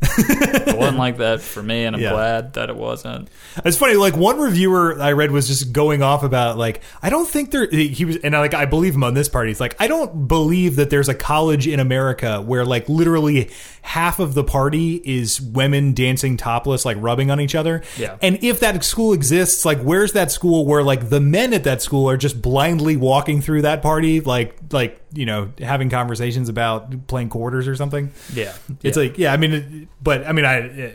it 0.02 0.76
wasn't 0.76 0.98
like 0.98 1.18
that 1.18 1.40
for 1.40 1.62
me, 1.62 1.84
and 1.84 1.96
I'm 1.96 2.02
Yeah. 2.02 2.10
glad 2.12 2.52
that 2.54 2.68
it 2.70 2.76
wasn't. 2.76 3.28
It's 3.64 3.76
funny. 3.76 3.94
Like 3.94 4.16
one 4.16 4.38
reviewer 4.38 5.00
I 5.00 5.12
read 5.12 5.30
was 5.30 5.48
just 5.48 5.72
going 5.72 6.02
off 6.02 6.22
about 6.22 6.58
like 6.58 6.82
I 7.02 7.10
don't 7.10 7.28
think 7.28 7.50
there 7.50 7.66
he 7.68 8.04
was 8.04 8.16
and 8.18 8.34
I, 8.36 8.40
like 8.40 8.54
I 8.54 8.64
believe 8.66 8.94
him 8.94 9.04
on 9.04 9.14
this 9.14 9.28
part. 9.28 9.48
He's 9.48 9.60
like 9.60 9.76
I 9.80 9.88
don't 9.88 10.28
believe 10.28 10.76
that 10.76 10.90
there's 10.90 11.08
a 11.08 11.14
college 11.14 11.66
in 11.66 11.80
America 11.80 12.40
where 12.42 12.64
like 12.64 12.88
literally 12.88 13.50
half 13.82 14.18
of 14.18 14.34
the 14.34 14.44
party 14.44 14.96
is 15.04 15.40
women 15.40 15.94
dancing 15.94 16.36
topless, 16.36 16.84
like 16.84 16.96
rubbing 17.00 17.30
on 17.30 17.40
each 17.40 17.54
other. 17.54 17.82
Yeah. 17.96 18.16
And 18.20 18.42
if 18.42 18.60
that 18.60 18.82
school 18.84 19.12
exists, 19.12 19.64
like 19.64 19.80
where's 19.80 20.12
that 20.12 20.30
school 20.30 20.66
where 20.66 20.82
like 20.82 21.08
the 21.08 21.20
men 21.20 21.54
at 21.54 21.64
that 21.64 21.80
school 21.82 22.08
are 22.10 22.16
just 22.16 22.42
blindly 22.42 22.96
walking 22.96 23.25
through 23.40 23.62
that 23.62 23.82
party, 23.82 24.20
like 24.20 24.56
like 24.72 25.00
you 25.12 25.26
know 25.26 25.50
having 25.58 25.90
conversations 25.90 26.48
about 26.48 27.06
playing 27.08 27.28
quarters 27.28 27.66
or 27.68 27.74
something. 27.76 28.12
Yeah, 28.32 28.52
It's 28.82 28.96
Yeah. 28.96 29.02
like, 29.02 29.18
yeah, 29.18 29.32
I 29.32 29.36
mean, 29.36 29.52
it- 29.52 29.88
but 30.02 30.26
I 30.26 30.32
mean, 30.32 30.44
I, 30.44 30.94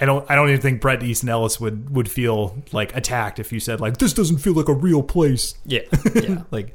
I 0.00 0.04
don't, 0.06 0.30
I 0.30 0.34
don't 0.34 0.48
even 0.48 0.60
think 0.60 0.80
Bret 0.80 1.02
Easton 1.02 1.28
Ellis 1.28 1.60
would 1.60 1.94
would 1.94 2.10
feel 2.10 2.56
like 2.72 2.94
attacked 2.96 3.38
if 3.38 3.52
you 3.52 3.60
said 3.60 3.80
like 3.80 3.98
this 3.98 4.12
doesn't 4.12 4.38
feel 4.38 4.52
like 4.54 4.68
a 4.68 4.74
real 4.74 5.02
place. 5.02 5.54
yeah, 5.66 5.80
yeah. 6.14 6.42
Like, 6.50 6.74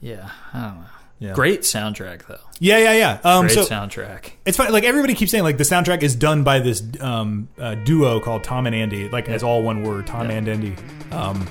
Yeah, 0.00 0.30
I 0.52 0.60
don't 0.62 0.74
know. 0.80 0.86
Yeah. 1.20 1.32
Great 1.32 1.60
soundtrack 1.60 2.26
though. 2.26 2.40
Yeah, 2.58 2.78
yeah, 2.78 2.92
yeah. 2.92 3.18
Um, 3.24 3.46
Great 3.46 3.54
so 3.54 3.64
soundtrack. 3.64 4.32
it's 4.44 4.56
funny. 4.56 4.70
Like 4.72 4.84
everybody 4.84 5.14
keeps 5.14 5.30
saying, 5.30 5.44
like 5.44 5.56
the 5.56 5.64
soundtrack 5.64 6.02
is 6.02 6.14
done 6.14 6.42
by 6.44 6.58
this 6.58 6.82
um, 7.00 7.48
uh, 7.58 7.76
duo 7.76 8.20
called 8.20 8.44
Tom 8.44 8.66
and 8.66 8.74
Andy, 8.74 9.08
like 9.08 9.28
as 9.28 9.42
all 9.42 9.62
one 9.62 9.84
word, 9.84 10.06
Tom 10.06 10.28
Yeah. 10.28 10.36
and 10.36 10.48
Andy. 10.48 10.74
Um, 11.12 11.46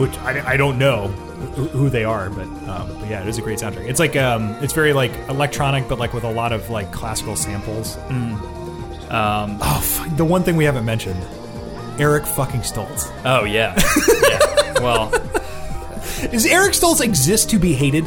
which 0.00 0.16
I, 0.18 0.52
I 0.52 0.56
don't 0.56 0.78
know 0.78 1.08
who 1.08 1.88
they 1.90 2.04
are, 2.04 2.30
but, 2.30 2.42
um, 2.68 2.98
but 2.98 3.08
yeah, 3.08 3.22
it 3.22 3.28
is 3.28 3.38
a 3.38 3.42
great 3.42 3.58
soundtrack. 3.58 3.88
It's 3.88 4.00
like 4.00 4.16
um, 4.16 4.50
it's 4.62 4.72
very 4.72 4.92
like 4.92 5.12
electronic, 5.28 5.88
but 5.88 5.98
like 5.98 6.12
with 6.14 6.24
a 6.24 6.30
lot 6.30 6.52
of 6.52 6.70
like 6.70 6.90
classical 6.92 7.36
samples. 7.36 7.96
Um, 9.10 9.58
Oh, 9.62 9.80
fuck, 9.84 10.16
the 10.16 10.24
one 10.24 10.42
thing 10.42 10.56
we 10.56 10.64
haven't 10.64 10.84
mentioned, 10.84 11.20
Eric 11.98 12.24
fucking 12.26 12.60
Stoltz. 12.60 13.10
oh 13.24 13.44
yeah, 13.44 13.74
yeah. 14.28 14.56
Well, 14.80 15.10
Does 16.30 16.46
Eric 16.46 16.72
Stoltz 16.72 17.02
exist 17.02 17.50
to 17.50 17.58
be 17.58 17.74
hated? 17.74 18.04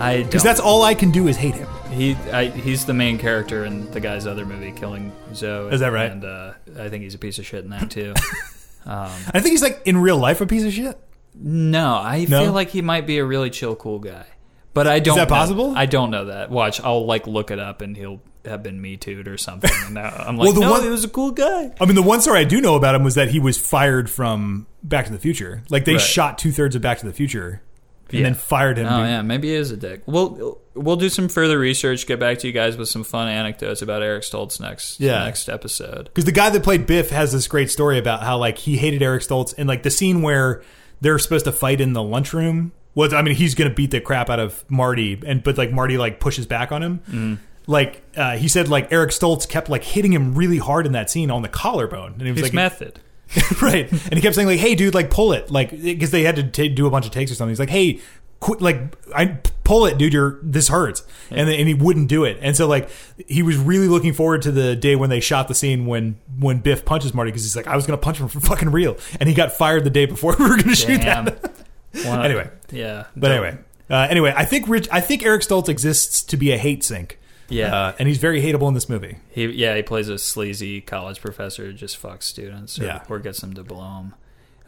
I 0.00 0.24
Because 0.24 0.42
that's 0.42 0.58
all 0.60 0.82
I 0.82 0.94
can 0.94 1.10
do 1.12 1.28
is 1.28 1.36
hate 1.36 1.54
him. 1.54 1.68
he. 1.92 2.14
I, 2.32 2.46
he's 2.46 2.84
the 2.86 2.94
main 2.94 3.18
character 3.18 3.64
in 3.64 3.88
the 3.92 4.00
guy's 4.00 4.26
other 4.26 4.44
movie, 4.44 4.72
Killing 4.72 5.12
Zoe. 5.34 5.72
Is 5.72 5.80
that 5.80 5.92
right? 5.92 6.10
And 6.10 6.24
uh, 6.24 6.52
I 6.78 6.88
think 6.88 7.04
he's 7.04 7.14
a 7.14 7.18
piece 7.18 7.38
of 7.38 7.46
shit 7.46 7.62
in 7.62 7.70
that 7.70 7.90
too. 7.90 8.14
um, 8.86 9.10
I 9.32 9.40
think 9.40 9.50
he's 9.52 9.62
like 9.62 9.82
in 9.84 9.98
real 9.98 10.16
life 10.18 10.40
a 10.40 10.46
piece 10.46 10.64
of 10.64 10.72
shit. 10.72 10.98
No, 11.42 11.94
I 11.94 12.26
No? 12.28 12.42
feel 12.44 12.52
like 12.52 12.70
he 12.70 12.82
might 12.82 13.06
be 13.06 13.18
a 13.18 13.24
really 13.24 13.50
chill, 13.50 13.74
cool 13.76 13.98
guy. 13.98 14.26
But 14.72 14.86
I 14.86 15.00
don't. 15.00 15.16
that 15.16 15.28
know- 15.28 15.34
possible? 15.34 15.74
I 15.76 15.86
don't 15.86 16.10
know 16.10 16.26
that. 16.26 16.50
Watch, 16.50 16.80
I'll 16.80 17.04
like 17.04 17.26
look 17.26 17.50
it 17.50 17.58
up, 17.58 17.80
and 17.82 17.96
he'll 17.96 18.20
have 18.44 18.62
been 18.62 18.80
me 18.80 18.96
too'd 18.96 19.26
or 19.26 19.36
something. 19.36 19.70
And 19.86 19.94
now 19.94 20.14
I'm 20.26 20.36
like, 20.36 20.44
Well, 20.46 20.52
the 20.54 20.60
no, 20.60 20.70
one- 20.70 20.82
he 20.82 20.88
was 20.88 21.02
a 21.04 21.08
cool 21.08 21.32
guy. 21.32 21.72
I 21.80 21.84
mean, 21.86 21.96
the 21.96 22.02
one 22.02 22.20
story 22.20 22.38
I 22.40 22.44
do 22.44 22.60
know 22.60 22.76
about 22.76 22.94
him 22.94 23.02
was 23.02 23.16
that 23.16 23.30
he 23.30 23.40
was 23.40 23.58
fired 23.58 24.08
from 24.08 24.66
Back 24.82 25.06
to 25.06 25.12
the 25.12 25.18
Future. 25.18 25.62
Like 25.70 25.84
they 25.86 25.92
Right. 25.94 26.00
shot 26.00 26.38
two 26.38 26.52
thirds 26.52 26.76
of 26.76 26.82
Back 26.82 26.98
to 27.00 27.06
the 27.06 27.12
Future 27.12 27.62
and 28.10 28.18
Yeah. 28.18 28.22
then 28.24 28.34
fired 28.34 28.78
him. 28.78 28.86
Oh 28.86 29.02
yeah, 29.02 29.22
maybe 29.22 29.48
he 29.48 29.54
is 29.54 29.72
a 29.72 29.76
dick. 29.76 30.02
We'll 30.06 30.58
we'll 30.74 30.96
do 30.96 31.08
some 31.08 31.28
further 31.28 31.58
research. 31.58 32.06
Get 32.06 32.20
back 32.20 32.38
to 32.38 32.46
you 32.46 32.52
guys 32.52 32.76
with 32.76 32.88
some 32.88 33.02
fun 33.04 33.26
anecdotes 33.28 33.82
about 33.82 34.02
Eric 34.02 34.22
Stoltz 34.22 34.60
next 34.60 35.00
Yeah. 35.00 35.24
next 35.24 35.48
episode. 35.48 36.04
Because 36.04 36.24
the 36.24 36.32
guy 36.32 36.48
that 36.48 36.62
played 36.62 36.86
Biff 36.86 37.10
has 37.10 37.32
this 37.32 37.48
great 37.48 37.70
story 37.70 37.98
about 37.98 38.22
how 38.22 38.38
like 38.38 38.56
he 38.58 38.76
hated 38.76 39.02
Eric 39.02 39.22
Stoltz 39.22 39.52
and 39.58 39.68
like 39.68 39.82
the 39.82 39.90
scene 39.90 40.22
where 40.22 40.62
they're 41.00 41.18
supposed 41.18 41.44
to 41.46 41.52
fight 41.52 41.80
in 41.80 41.92
the 41.92 42.02
lunchroom. 42.02 42.72
Was 42.94 43.12
I 43.14 43.22
mean 43.22 43.34
he's 43.34 43.54
gonna 43.54 43.70
beat 43.70 43.92
the 43.92 44.00
crap 44.00 44.28
out 44.30 44.40
of 44.40 44.64
Marty 44.70 45.20
and 45.26 45.42
but 45.42 45.56
like 45.56 45.72
Marty 45.72 45.96
like 45.96 46.20
pushes 46.20 46.46
back 46.46 46.72
on 46.72 46.82
him. 46.82 47.00
Mm. 47.08 47.38
Like 47.66 48.02
uh, 48.16 48.36
he 48.36 48.48
said, 48.48 48.68
like 48.68 48.92
Eric 48.92 49.10
Stoltz 49.10 49.48
kept 49.48 49.68
like 49.68 49.84
hitting 49.84 50.12
him 50.12 50.34
really 50.34 50.58
hard 50.58 50.86
in 50.86 50.92
that 50.92 51.08
scene 51.08 51.30
on 51.30 51.42
the 51.42 51.48
collarbone, 51.48 52.14
and 52.14 52.22
he 52.22 52.30
was 52.32 52.40
His 52.40 52.42
like, 52.48 52.54
method. 52.54 52.98
right. 53.62 53.90
And 53.90 54.14
he 54.14 54.20
kept 54.20 54.34
saying 54.34 54.48
like, 54.48 54.58
"Hey, 54.58 54.74
dude, 54.74 54.92
like 54.92 55.08
pull 55.10 55.32
it," 55.32 55.50
like 55.52 55.70
because 55.70 56.10
they 56.10 56.22
had 56.22 56.36
to 56.36 56.42
ta 56.42 56.74
do 56.74 56.86
a 56.86 56.90
bunch 56.90 57.06
of 57.06 57.12
takes 57.12 57.30
or 57.30 57.36
something. 57.36 57.52
He's 57.52 57.60
like, 57.60 57.70
"Hey, 57.70 58.00
quit, 58.40 58.60
like 58.60 58.96
I 59.14 59.38
pull 59.64 59.86
it, 59.86 59.96
dude. 59.98 60.12
You're 60.12 60.38
this 60.42 60.68
hurts," 60.68 61.02
and 61.30 61.48
then, 61.48 61.58
and 61.60 61.68
he 61.68 61.74
wouldn't 61.74 62.08
do 62.08 62.24
it. 62.24 62.38
And 62.40 62.56
so 62.56 62.66
like 62.66 62.90
he 63.28 63.42
was 63.42 63.56
really 63.56 63.86
looking 63.88 64.12
forward 64.12 64.42
to 64.42 64.50
the 64.52 64.74
day 64.74 64.96
when 64.96 65.10
they 65.10 65.20
shot 65.20 65.48
the 65.48 65.54
scene 65.54 65.86
when 65.86 66.18
when 66.38 66.58
Biff 66.58 66.84
punches 66.84 67.14
Marty 67.14 67.30
because 67.30 67.42
he's 67.44 67.54
like, 67.56 67.66
"I 67.66 67.76
was 67.76 67.86
gonna 67.86 67.98
punch 67.98 68.18
him 68.18 68.28
for 68.28 68.40
fucking 68.40 68.70
real," 68.70 68.96
and 69.20 69.28
he 69.28 69.34
got 69.34 69.52
fired 69.52 69.84
the 69.84 69.90
day 69.90 70.06
before 70.06 70.34
we 70.38 70.48
were 70.48 70.56
gonna 70.56 70.74
shoot 70.76 71.02
that. 71.02 71.50
Anyway. 71.94 72.48
yeah. 72.70 73.06
But 73.16 73.32
anyway. 73.32 73.58
Uh, 73.90 74.06
anyway, 74.08 74.32
I 74.36 74.44
think 74.44 74.68
Rich. 74.68 74.88
I 74.92 75.00
think 75.00 75.24
Eric 75.24 75.42
Stoltz 75.42 75.68
exists 75.68 76.22
to 76.22 76.36
be 76.36 76.52
a 76.52 76.56
hate 76.58 76.84
sink. 76.84 77.18
Yeah. 77.48 77.74
uh, 77.74 77.92
and 77.98 78.06
he's 78.06 78.18
very 78.18 78.40
hateable 78.40 78.68
in 78.68 78.74
this 78.74 78.88
movie. 78.88 79.16
he 79.30 79.46
yeah 79.46 79.74
he 79.74 79.82
plays 79.82 80.08
a 80.08 80.16
sleazy 80.18 80.80
college 80.80 81.20
professor 81.20 81.64
who 81.64 81.72
just 81.72 82.00
fucks 82.00 82.22
students 82.22 82.78
or, 82.78 82.84
Yeah. 82.84 83.02
or 83.08 83.18
gets 83.18 83.40
them 83.40 83.54
to 83.54 83.64
blow 83.64 83.80
them. 83.80 84.14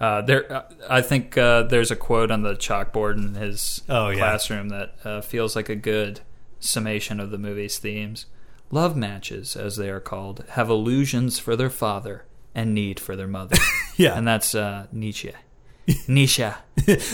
Uh, 0.03 0.21
there, 0.21 0.53
uh, 0.53 0.63
I 0.91 1.01
think 1.01 1.39
uh, 1.39 1.63
there's 1.63 1.93
a 1.93 1.97
quote 1.97 2.33
on 2.33 2.43
the 2.43 2.55
chalkboard 2.55 3.17
in 3.19 3.35
his 3.35 3.83
Oh, 3.89 4.09
yeah. 4.09 4.17
classroom 4.19 4.69
that 4.71 4.95
uh, 5.05 5.21
feels 5.21 5.55
like 5.55 5.69
a 5.69 5.77
good 5.77 6.21
summation 6.59 7.21
of 7.21 7.31
the 7.31 7.39
movie's 7.39 7.79
themes. 7.79 8.27
Love 8.73 8.97
matches, 8.97 9.55
as 9.55 9.77
they 9.77 9.89
are 9.91 10.01
called, 10.01 10.45
have 10.51 10.69
illusions 10.69 11.39
for 11.39 11.55
their 11.55 11.71
father 11.71 12.25
and 12.55 12.75
need 12.75 12.99
for 12.99 13.15
their 13.17 13.29
mother. 13.29 13.57
Yeah, 13.99 14.17
and 14.17 14.27
that's 14.27 14.55
uh, 14.55 14.87
Nietzsche. 14.93 15.33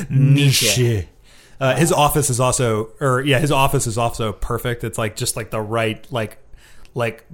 Nietzsche. 0.08 1.08
Uh, 1.60 1.74
his 1.74 1.90
office 1.92 2.30
is 2.30 2.38
also, 2.38 2.90
or 3.00 3.20
yeah, 3.20 3.40
his 3.40 3.50
office 3.50 3.86
is 3.88 3.98
also 3.98 4.32
perfect. 4.32 4.84
It's 4.84 4.96
like 4.96 5.16
just 5.16 5.36
like 5.36 5.50
the 5.50 5.60
right, 5.60 6.06
like, 6.12 6.38
like 6.94 7.26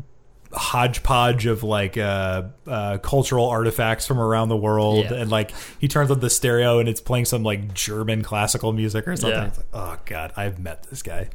hodgepodge 0.54 1.46
of 1.46 1.62
like 1.62 1.96
uh, 1.98 2.42
uh, 2.66 2.98
cultural 2.98 3.46
artifacts 3.48 4.06
from 4.06 4.18
around 4.18 4.48
the 4.48 4.56
world, 4.56 5.04
Yeah. 5.06 5.14
and 5.14 5.30
like 5.30 5.52
he 5.78 5.88
turns 5.88 6.10
on 6.10 6.20
the 6.20 6.30
stereo 6.30 6.78
and 6.78 6.88
it's 6.88 7.00
playing 7.00 7.24
some 7.26 7.42
like 7.42 7.74
German 7.74 8.22
classical 8.22 8.72
music 8.72 9.06
or 9.08 9.16
something. 9.16 9.38
Yeah. 9.38 9.46
It's 9.48 9.58
like, 9.58 9.66
oh 9.74 9.96
god, 10.06 10.32
I've 10.36 10.58
met 10.58 10.84
this 10.84 11.02
guy. 11.02 11.28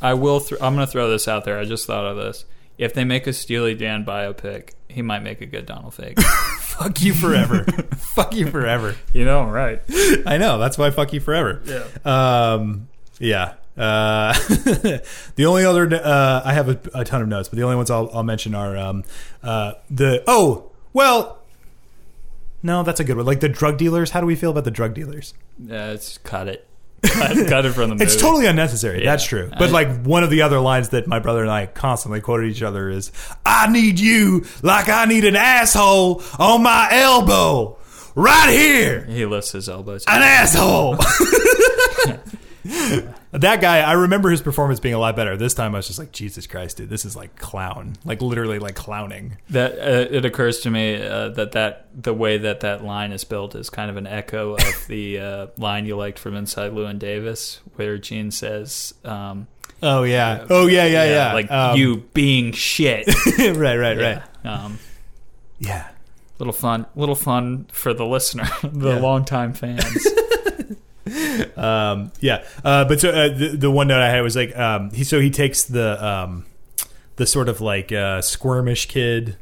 I 0.00 0.14
will. 0.14 0.40
Th- 0.40 0.60
I'm 0.60 0.74
going 0.74 0.86
to 0.86 0.90
throw 0.90 1.10
this 1.10 1.26
out 1.26 1.44
there. 1.44 1.58
I 1.58 1.64
just 1.64 1.86
thought 1.86 2.04
of 2.06 2.16
this. 2.16 2.44
If 2.78 2.94
they 2.94 3.02
make 3.02 3.26
a 3.26 3.32
Steely 3.32 3.74
Dan 3.74 4.04
biopic, 4.04 4.70
he 4.88 5.02
might 5.02 5.24
make 5.24 5.40
a 5.40 5.46
good 5.46 5.66
Donald 5.66 5.94
Fagen. 5.94 6.22
Fuck 6.60 7.02
you 7.02 7.12
forever. 7.12 7.64
fuck 7.96 8.32
you 8.36 8.48
forever. 8.48 8.94
you 9.12 9.24
know, 9.24 9.42
right? 9.44 9.82
I 10.26 10.36
know. 10.38 10.58
That's 10.58 10.78
why 10.78 10.90
fuck 10.90 11.12
you 11.12 11.18
forever. 11.18 11.60
Yeah. 11.64 11.84
Um, 12.04 12.86
yeah. 13.18 13.54
Uh, 13.78 14.32
the 15.36 15.44
only 15.46 15.64
other 15.64 15.88
uh, 15.94 16.42
I 16.44 16.52
have 16.52 16.68
a, 16.68 16.78
a 16.94 17.04
ton 17.04 17.22
of 17.22 17.28
notes, 17.28 17.48
but 17.48 17.56
the 17.56 17.62
only 17.64 17.76
ones 17.76 17.90
I'll, 17.90 18.10
I'll 18.12 18.22
mention 18.24 18.54
are 18.54 18.76
um, 18.76 19.04
uh, 19.42 19.74
the 19.90 20.22
oh 20.26 20.70
well, 20.92 21.38
no, 22.62 22.82
that's 22.82 22.98
a 23.00 23.04
good 23.04 23.16
one. 23.16 23.26
Like 23.26 23.40
the 23.40 23.48
drug 23.48 23.78
dealers. 23.78 24.10
How 24.10 24.20
do 24.20 24.26
we 24.26 24.34
feel 24.34 24.50
about 24.50 24.64
the 24.64 24.70
drug 24.72 24.94
dealers? 24.94 25.34
Yeah, 25.58 25.92
it's 25.92 26.18
cut 26.18 26.48
it. 26.48 26.64
Cut, 27.02 27.46
cut 27.48 27.64
it 27.64 27.72
from 27.74 27.90
the 27.90 27.94
movie. 27.94 28.04
It's 28.04 28.16
totally 28.16 28.46
unnecessary. 28.46 29.04
Yeah. 29.04 29.12
That's 29.12 29.24
true. 29.24 29.48
But 29.56 29.68
I- 29.68 29.72
like 29.72 30.02
one 30.04 30.24
of 30.24 30.30
the 30.30 30.42
other 30.42 30.58
lines 30.58 30.88
that 30.88 31.06
my 31.06 31.20
brother 31.20 31.42
and 31.42 31.50
I 31.50 31.66
constantly 31.66 32.20
quoted 32.20 32.50
each 32.50 32.62
other 32.62 32.90
is, 32.90 33.12
"I 33.46 33.68
need 33.70 34.00
you 34.00 34.44
like 34.62 34.88
I 34.88 35.04
need 35.04 35.24
an 35.24 35.36
asshole 35.36 36.22
on 36.40 36.64
my 36.64 36.88
elbow, 36.90 37.78
right 38.16 38.50
here." 38.50 39.04
He 39.04 39.24
lifts 39.26 39.52
his 39.52 39.68
elbows. 39.68 40.04
an 40.08 40.22
asshole. 40.22 40.96
that 43.32 43.60
guy, 43.60 43.80
I 43.80 43.92
remember 43.92 44.30
his 44.30 44.40
performance 44.40 44.80
being 44.80 44.94
a 44.94 44.98
lot 44.98 45.14
better. 45.16 45.36
This 45.36 45.52
time 45.54 45.74
I 45.74 45.78
was 45.78 45.86
just 45.86 45.98
like, 45.98 46.12
Jesus 46.12 46.46
Christ, 46.46 46.78
dude, 46.78 46.88
this 46.88 47.04
is 47.04 47.14
like 47.14 47.36
clown, 47.36 47.94
like 48.04 48.22
literally 48.22 48.58
like 48.58 48.74
clowning. 48.74 49.36
That 49.50 49.72
uh, 49.78 50.14
it 50.14 50.24
occurs 50.24 50.60
to 50.60 50.70
me 50.70 50.96
uh, 51.02 51.28
that 51.30 51.52
that 51.52 51.88
the 51.94 52.14
way 52.14 52.38
that 52.38 52.60
that 52.60 52.82
line 52.84 53.12
is 53.12 53.24
built 53.24 53.54
is 53.54 53.68
kind 53.70 53.90
of 53.90 53.96
an 53.96 54.06
echo 54.06 54.54
of 54.54 54.84
the 54.88 55.18
uh, 55.18 55.46
line 55.58 55.84
you 55.86 55.96
liked 55.96 56.18
from 56.18 56.34
Inside 56.34 56.72
Llewyn 56.72 56.98
Davis, 56.98 57.60
where 57.76 57.98
Gene 57.98 58.30
says, 58.30 58.94
um, 59.04 59.46
Oh 59.82 60.02
yeah, 60.02 60.44
oh 60.50 60.66
yeah, 60.66 60.86
yeah, 60.86 61.04
yeah. 61.04 61.32
like 61.34 61.50
Um, 61.50 61.76
you 61.78 61.98
being 62.14 62.52
shit." 62.52 63.06
right, 63.38 63.54
right, 63.56 63.76
right. 63.96 64.22
Yeah. 64.44 64.52
Um, 64.64 64.78
Yeah, 65.60 65.88
little 66.38 66.52
fun, 66.52 66.86
little 66.96 67.14
fun 67.14 67.66
for 67.72 67.92
the 67.94 68.06
listener, 68.06 68.48
the 68.64 68.94
Yeah. 68.94 69.00
longtime 69.00 69.52
fans. 69.52 70.06
um, 71.56 72.12
yeah. 72.20 72.44
Uh, 72.64 72.84
but 72.84 73.00
so 73.00 73.10
uh, 73.10 73.28
the, 73.28 73.48
the 73.56 73.70
one 73.70 73.88
note 73.88 74.00
I 74.00 74.10
had 74.10 74.20
was 74.22 74.36
like, 74.36 74.56
um, 74.56 74.90
he 74.90 75.04
so 75.04 75.20
he 75.20 75.30
takes 75.30 75.64
the 75.64 76.04
um, 76.04 76.46
the 77.16 77.26
sort 77.26 77.48
of 77.48 77.60
like 77.60 77.92
uh, 77.92 78.20
squirmish 78.20 78.88
kid. 78.88 79.36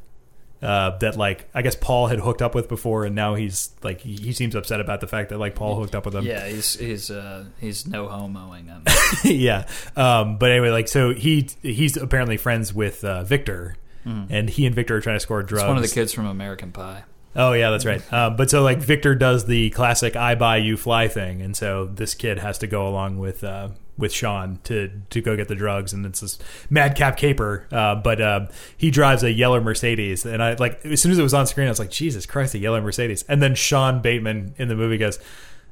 Uh, 0.62 0.96
that 0.98 1.16
like 1.16 1.48
I 1.54 1.60
guess 1.60 1.76
Paul 1.76 2.06
had 2.06 2.18
hooked 2.18 2.40
up 2.40 2.54
with 2.54 2.66
before, 2.66 3.04
and 3.04 3.14
now 3.14 3.34
he's 3.34 3.70
like 3.82 4.00
he, 4.00 4.32
seems 4.32 4.54
upset 4.54 4.80
about 4.80 5.02
the 5.02 5.06
fact 5.06 5.28
that 5.28 5.38
like 5.38 5.54
Paul 5.54 5.76
hooked 5.76 5.94
up 5.94 6.06
with 6.06 6.14
him. 6.14 6.24
yeah, 6.24 6.48
he's 6.48 6.78
he's 6.78 7.10
uh, 7.10 7.44
he's 7.60 7.86
no 7.86 8.06
homoing 8.08 8.66
him. 8.66 8.82
yeah. 9.24 9.68
Um, 9.96 10.38
but 10.38 10.50
anyway, 10.50 10.70
like 10.70 10.88
so 10.88 11.12
he 11.12 11.50
he's 11.60 11.98
apparently 11.98 12.38
friends 12.38 12.72
with 12.72 13.04
uh, 13.04 13.22
Victor, 13.24 13.76
and 14.04 14.48
he 14.48 14.64
and 14.64 14.74
Victor 14.74 14.96
are 14.96 15.00
trying 15.02 15.16
to 15.16 15.20
score 15.20 15.42
drugs. 15.42 15.62
It's 15.64 15.68
one 15.68 15.76
of 15.76 15.82
the 15.82 15.90
kids 15.94 16.14
from 16.14 16.26
American 16.26 16.72
Pie. 16.72 17.04
Oh 17.36 17.52
yeah, 17.52 17.70
that's 17.70 17.84
right. 17.84 18.12
Um, 18.12 18.36
but 18.36 18.50
so 18.50 18.62
like 18.62 18.78
Victor 18.78 19.14
does 19.14 19.44
the 19.44 19.70
classic 19.70 20.16
"I 20.16 20.34
buy 20.34 20.56
you 20.56 20.76
fly" 20.76 21.06
thing, 21.06 21.42
and 21.42 21.56
so 21.56 21.84
this 21.84 22.14
kid 22.14 22.38
has 22.38 22.58
to 22.58 22.66
go 22.66 22.88
along 22.88 23.18
with 23.18 23.44
uh, 23.44 23.68
with 23.98 24.12
Sean 24.12 24.58
to 24.64 24.90
to 25.10 25.20
go 25.20 25.36
get 25.36 25.48
the 25.48 25.54
drugs, 25.54 25.92
and 25.92 26.06
it's 26.06 26.20
this 26.20 26.38
madcap 26.70 27.16
caper. 27.16 27.66
Uh, 27.70 27.94
but 27.96 28.20
uh, 28.20 28.46
he 28.76 28.90
drives 28.90 29.22
a 29.22 29.30
yellow 29.30 29.60
Mercedes, 29.60 30.24
and 30.24 30.42
I 30.42 30.54
like 30.54 30.84
as 30.84 31.00
soon 31.00 31.12
as 31.12 31.18
it 31.18 31.22
was 31.22 31.34
on 31.34 31.46
screen, 31.46 31.66
I 31.66 31.70
was 31.70 31.78
like, 31.78 31.90
Jesus 31.90 32.24
Christ, 32.26 32.54
a 32.54 32.58
yellow 32.58 32.80
Mercedes! 32.80 33.24
And 33.28 33.42
then 33.42 33.54
Sean 33.54 34.00
Bateman 34.00 34.54
in 34.56 34.68
the 34.68 34.76
movie 34.76 34.98
goes, 34.98 35.18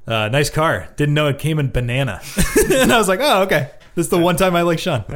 uh, 0.07 0.29
"Nice 0.29 0.51
car. 0.51 0.89
Didn't 0.97 1.15
know 1.15 1.29
it 1.29 1.39
came 1.39 1.59
in 1.59 1.71
banana." 1.71 2.21
and 2.73 2.93
I 2.93 2.99
was 2.99 3.09
like, 3.09 3.21
"Oh, 3.23 3.43
okay." 3.43 3.71
This 3.95 4.07
is 4.07 4.11
the 4.11 4.19
one 4.19 4.35
time 4.37 4.57
I 4.57 4.63
like 4.63 4.81
Sean. 4.81 5.05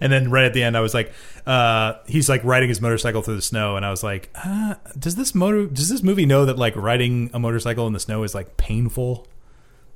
and 0.00 0.12
then 0.12 0.30
right 0.30 0.44
at 0.44 0.52
the 0.52 0.62
end, 0.62 0.76
I 0.76 0.80
was 0.80 0.92
like, 0.92 1.10
uh, 1.46 1.94
he's 2.06 2.28
like 2.28 2.44
riding 2.44 2.68
his 2.68 2.82
motorcycle 2.82 3.22
through 3.22 3.36
the 3.36 3.42
snow, 3.42 3.76
and 3.76 3.86
I 3.86 3.90
was 3.90 4.02
like, 4.02 4.28
uh, 4.44 4.74
does 4.98 5.16
this 5.16 5.34
motor, 5.34 5.66
does 5.66 5.88
this 5.88 6.02
movie 6.02 6.26
know 6.26 6.44
that 6.44 6.58
like 6.58 6.76
riding 6.76 7.30
a 7.32 7.38
motorcycle 7.38 7.86
in 7.86 7.92
the 7.94 8.00
snow 8.00 8.24
is 8.24 8.34
like 8.34 8.56
painful? 8.58 9.26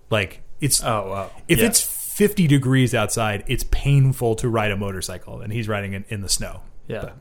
Like 0.08 0.40
it's 0.60 0.82
Oh 0.82 1.10
wow! 1.10 1.30
if 1.48 1.58
Yeah. 1.58 1.66
it's 1.66 1.80
50 1.82 2.46
degrees 2.46 2.94
outside, 2.94 3.44
it's 3.46 3.64
painful 3.70 4.36
to 4.36 4.48
ride 4.48 4.70
a 4.70 4.76
motorcycle, 4.76 5.40
and 5.42 5.52
he's 5.52 5.68
riding 5.68 5.92
it 5.92 6.04
in 6.08 6.22
the 6.22 6.28
snow. 6.30 6.62
yeah. 6.88 7.00
But- 7.02 7.16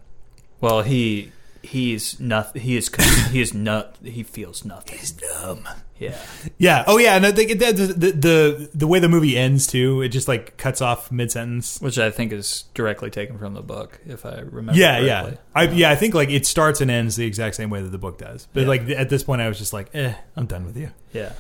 Well, 0.62 0.82
he 0.84 1.32
he's 1.64 2.20
nothing. 2.20 2.62
He 2.62 2.78
is. 2.78 2.90
He 3.32 3.42
is 3.42 3.54
not. 3.54 3.98
He 4.04 4.24
feels 4.24 4.64
nothing. 4.66 4.98
He's 4.98 5.12
dumb. 5.12 5.68
Yeah. 5.98 6.18
Yeah. 6.58 6.84
Oh, 6.88 6.98
yeah. 6.98 7.16
And 7.16 7.26
I 7.26 7.32
think 7.34 7.60
the, 7.60 7.72
the 7.74 7.86
the 7.88 8.12
the 8.12 8.70
the 8.74 8.88
way 8.88 9.00
the 9.00 9.10
movie 9.10 9.38
ends 9.38 9.68
too, 9.68 10.02
it 10.02 10.10
just 10.10 10.28
like 10.28 10.56
cuts 10.58 10.82
off 10.82 11.12
mid 11.12 11.32
sentence. 11.32 11.80
Which 11.82 11.98
I 12.00 12.10
think 12.10 12.32
is 12.32 12.64
directly 12.74 13.10
taken 13.10 13.38
from 13.38 13.54
the 13.54 13.62
book, 13.62 14.00
if 14.06 14.26
I 14.26 14.40
remember. 14.40 14.80
Yeah, 14.80 15.00
yeah. 15.00 15.32
I 15.54 15.64
yeah, 15.64 15.92
I 15.92 15.96
think 15.96 16.14
like 16.14 16.30
it 16.30 16.46
starts 16.46 16.80
and 16.82 16.90
ends 16.90 17.16
the 17.18 17.26
exact 17.26 17.56
same 17.56 17.70
way 17.70 17.82
that 17.82 17.90
the 17.90 17.98
book 17.98 18.18
does. 18.18 18.48
But 18.54 18.62
Yeah. 18.62 18.68
like 18.68 18.90
at 18.90 19.10
this 19.10 19.24
point, 19.24 19.42
I 19.42 19.48
was 19.50 19.58
just 19.58 19.74
like, 19.74 19.90
eh, 19.94 20.14
I'm 20.38 20.46
done 20.46 20.66
with 20.66 20.78
you. 20.78 20.92
Yeah. 21.12 21.34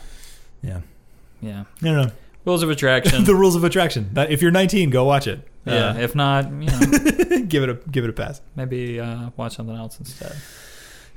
Yeah. 0.61 0.81
Yeah. 1.41 1.63
No, 1.81 2.03
no. 2.03 2.11
Rules 2.45 2.63
of 2.63 2.69
attraction. 2.69 3.23
the 3.25 3.35
rules 3.35 3.55
of 3.55 3.63
attraction. 3.63 4.11
If 4.15 4.41
you're 4.41 4.51
19, 4.51 4.89
go 4.89 5.05
watch 5.05 5.27
it. 5.27 5.47
Yeah. 5.65 5.97
if 5.97 6.15
not, 6.15 6.45
you 6.51 6.67
know, 6.67 6.79
Uh, 6.81 7.39
give 7.47 7.63
it 7.63 7.69
a 7.69 7.73
give 7.91 8.03
it 8.03 8.09
a 8.09 8.13
pass. 8.13 8.41
maybe 8.55 8.99
uh, 8.99 9.29
watch 9.37 9.55
something 9.55 9.75
else 9.75 9.99
instead. 9.99 10.35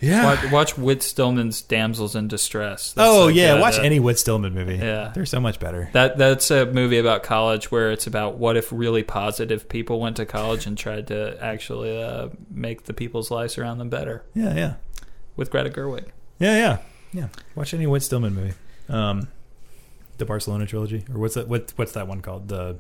Yeah. 0.00 0.24
Watch, 0.24 0.50
watch 0.50 0.78
Whit 0.78 1.00
Stillman's 1.00 1.62
Damsels 1.62 2.16
in 2.16 2.26
Distress. 2.26 2.92
That's 2.92 3.08
oh 3.08 3.26
like, 3.26 3.36
yeah, 3.36 3.52
uh, 3.52 3.60
watch 3.60 3.76
that- 3.76 3.84
any 3.84 4.00
Whit 4.00 4.18
Stillman 4.18 4.52
movie. 4.52 4.74
Yeah. 4.74 5.12
they're 5.14 5.24
so 5.26 5.38
much 5.38 5.60
better. 5.60 5.90
That 5.92 6.18
that's 6.18 6.50
a 6.50 6.66
movie 6.66 6.98
about 6.98 7.22
college 7.22 7.70
where 7.70 7.92
it's 7.92 8.08
about 8.08 8.36
what 8.36 8.56
if 8.56 8.72
really 8.72 9.04
positive 9.04 9.68
people 9.68 10.00
went 10.00 10.16
to 10.16 10.26
college 10.26 10.66
and 10.66 10.76
tried 10.76 11.06
to 11.08 11.38
actually 11.40 12.02
uh, 12.02 12.30
make 12.50 12.84
the 12.84 12.92
people's 12.92 13.30
lives 13.30 13.58
around 13.58 13.78
them 13.78 13.90
better 13.90 14.24
Yeah, 14.34 14.54
yeah, 14.56 14.74
with 15.36 15.50
Greta 15.52 15.70
Gerwig. 15.70 16.06
yeah, 16.40 16.56
yeah, 16.56 16.78
yeah. 17.12 17.28
Watch 17.54 17.72
any 17.72 17.86
Whit 17.86 18.02
Stillman 18.02 18.34
movie. 18.34 18.54
Um, 18.88 19.28
the 20.18 20.24
Barcelona 20.24 20.66
trilogy, 20.66 21.04
or 21.14 21.20
what's 21.20 21.34
that? 21.36 21.46
What 21.46 21.72
what's 21.76 21.92
that 21.92 22.08
one 22.08 22.22
called? 22.22 22.48
The 22.48 22.76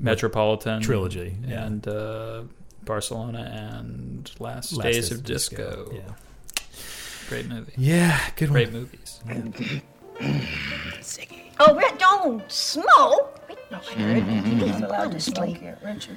Metropolitan 0.00 0.80
trilogy. 0.82 1.36
Yeah. 1.46 1.66
and 1.66 1.86
uh, 1.86 2.42
Barcelona 2.84 3.40
and 3.72 4.30
Last, 4.40 4.72
Last 4.72 4.82
Days 4.84 4.94
Days 5.08 5.12
of 5.12 5.24
Disco. 5.24 5.90
Yeah. 5.92 6.00
Great 7.28 7.48
movie. 7.48 7.72
Yeah, 7.76 8.18
good 8.36 8.48
one. 8.50 8.54
Great 8.54 8.72
movies. 8.72 9.20
Oh, 11.60 11.74
Red, 11.76 11.98
don't 11.98 12.50
smoke. 12.50 13.40
He's 13.86 14.80
not 14.80 14.82
allowed 14.82 15.12
to 15.12 15.20
smoke 15.20 15.56
here, 15.56 15.78
Richard. 15.84 16.16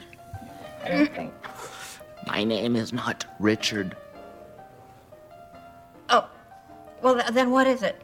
I 0.84 0.90
don't 0.90 1.14
think. 1.14 1.34
My 2.28 2.44
name 2.44 2.76
is 2.76 2.94
not 2.94 3.26
Richard. 3.40 3.96
Oh, 6.10 6.28
well, 7.02 7.16
th- 7.16 7.28
then 7.28 7.52
what 7.52 7.68
is 7.68 7.84
it? 7.84 8.02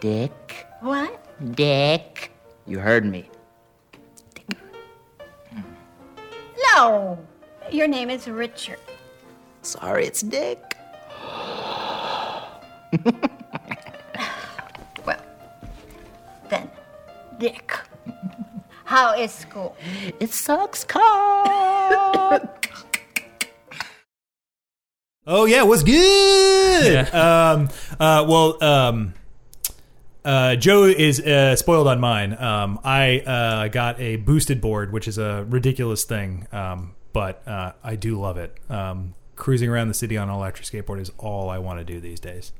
Dick. 0.00 0.66
What? 0.80 1.24
Dick. 1.54 2.32
You 2.66 2.80
heard 2.80 3.04
me. 3.04 3.30
No, 6.74 7.18
your 7.70 7.88
name 7.88 8.10
is 8.10 8.28
Richard. 8.28 8.78
Sorry, 9.62 10.06
it's 10.06 10.22
Dick. 10.22 10.76
Well, 15.04 15.20
then, 16.48 16.70
Dick. 17.38 17.72
How 18.84 19.14
is 19.18 19.32
school? 19.32 19.76
It 20.20 20.32
sucks 20.32 20.84
cock. 20.84 22.52
Oh 25.28 25.44
yeah, 25.44 25.64
what's 25.64 25.82
good? 25.82 27.12
Um, 27.12 27.68
uh, 27.98 28.24
well, 28.28 28.62
um, 28.62 29.12
uh, 30.26 30.56
Joe 30.56 30.84
is 30.84 31.20
uh, 31.20 31.54
spoiled 31.54 31.86
on 31.86 32.00
mine. 32.00 32.36
Um, 32.36 32.80
I 32.82 33.20
uh, 33.20 33.68
got 33.68 34.00
a 34.00 34.16
boosted 34.16 34.60
board, 34.60 34.92
which 34.92 35.06
is 35.06 35.18
a 35.18 35.46
ridiculous 35.48 36.02
thing, 36.02 36.48
um, 36.50 36.96
but 37.12 37.46
uh, 37.46 37.72
I 37.84 37.94
do 37.94 38.20
love 38.20 38.36
it. 38.36 38.58
Um, 38.68 39.14
cruising 39.36 39.70
around 39.70 39.88
the 39.88 39.94
city 39.94 40.16
on 40.16 40.28
an 40.28 40.34
electric 40.34 40.66
skateboard 40.66 41.00
is 41.00 41.12
all 41.16 41.48
I 41.48 41.58
want 41.58 41.78
to 41.78 41.84
do 41.84 42.00
these 42.00 42.18
days. 42.18 42.52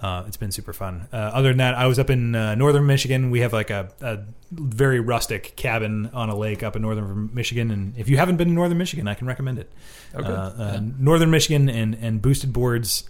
Uh, 0.00 0.24
it's 0.26 0.36
been 0.36 0.50
super 0.50 0.72
fun. 0.72 1.08
Uh, 1.12 1.16
other 1.16 1.48
than 1.48 1.58
that, 1.58 1.74
I 1.74 1.86
was 1.86 1.98
up 1.98 2.08
in 2.08 2.34
uh, 2.34 2.54
northern 2.54 2.86
Michigan. 2.86 3.30
We 3.30 3.40
have 3.40 3.52
like 3.52 3.70
a, 3.70 3.90
a 4.00 4.20
very 4.50 5.00
rustic 5.00 5.56
cabin 5.56 6.10
on 6.14 6.30
a 6.30 6.36
lake 6.36 6.62
up 6.62 6.74
in 6.74 6.82
northern 6.82 7.30
Michigan, 7.34 7.70
and 7.70 7.96
if 7.98 8.08
you 8.08 8.16
haven't 8.16 8.36
been 8.36 8.48
to 8.48 8.54
northern 8.54 8.78
Michigan, 8.78 9.08
I 9.08 9.14
can 9.14 9.26
recommend 9.26 9.58
it. 9.58 9.70
Okay. 10.14 10.26
Uh, 10.26 10.32
uh, 10.32 10.80
Northern 10.98 11.30
Michigan 11.30 11.68
and 11.68 11.94
and 11.94 12.22
boosted 12.22 12.52
boards. 12.52 13.08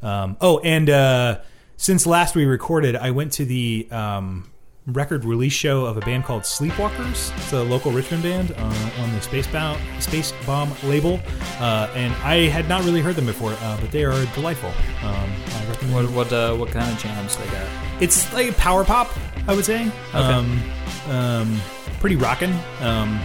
Um, 0.00 0.36
oh, 0.40 0.58
and 0.60 0.90
uh, 0.90 1.40
since 1.82 2.06
last 2.06 2.36
we 2.36 2.44
recorded, 2.44 2.94
I 2.94 3.10
went 3.10 3.32
to 3.32 3.44
the 3.44 3.88
um, 3.90 4.48
record 4.86 5.24
release 5.24 5.52
show 5.52 5.84
of 5.84 5.96
a 5.96 6.00
band 6.00 6.24
called 6.24 6.44
Sleepwalkers. 6.44 7.36
It's 7.36 7.52
a 7.52 7.64
local 7.64 7.90
Richmond 7.90 8.22
band 8.22 8.54
uh, 8.56 9.00
on 9.00 9.12
the 9.12 9.18
Spacebomb 9.18 10.00
Space 10.00 10.32
Bomb 10.46 10.70
label, 10.84 11.18
uh, 11.58 11.90
and 11.96 12.14
I 12.22 12.46
had 12.46 12.68
not 12.68 12.84
really 12.84 13.00
heard 13.00 13.16
them 13.16 13.26
before, 13.26 13.50
uh, 13.58 13.80
but 13.80 13.90
they 13.90 14.04
are 14.04 14.24
delightful. 14.26 14.70
Um, 15.02 15.28
I 15.48 15.66
recommend. 15.68 15.92
What 15.92 16.12
what 16.12 16.32
uh, 16.32 16.54
what 16.54 16.68
kind 16.68 16.88
of 16.88 16.96
jams 16.98 17.36
they 17.36 17.46
got? 17.46 17.66
It's 18.00 18.32
like 18.32 18.56
power 18.56 18.84
pop, 18.84 19.10
I 19.48 19.54
would 19.56 19.64
say. 19.64 19.90
Um, 20.12 20.62
um, 21.08 21.60
pretty 21.98 22.14
rockin'. 22.14 22.56
Um, 22.80 23.20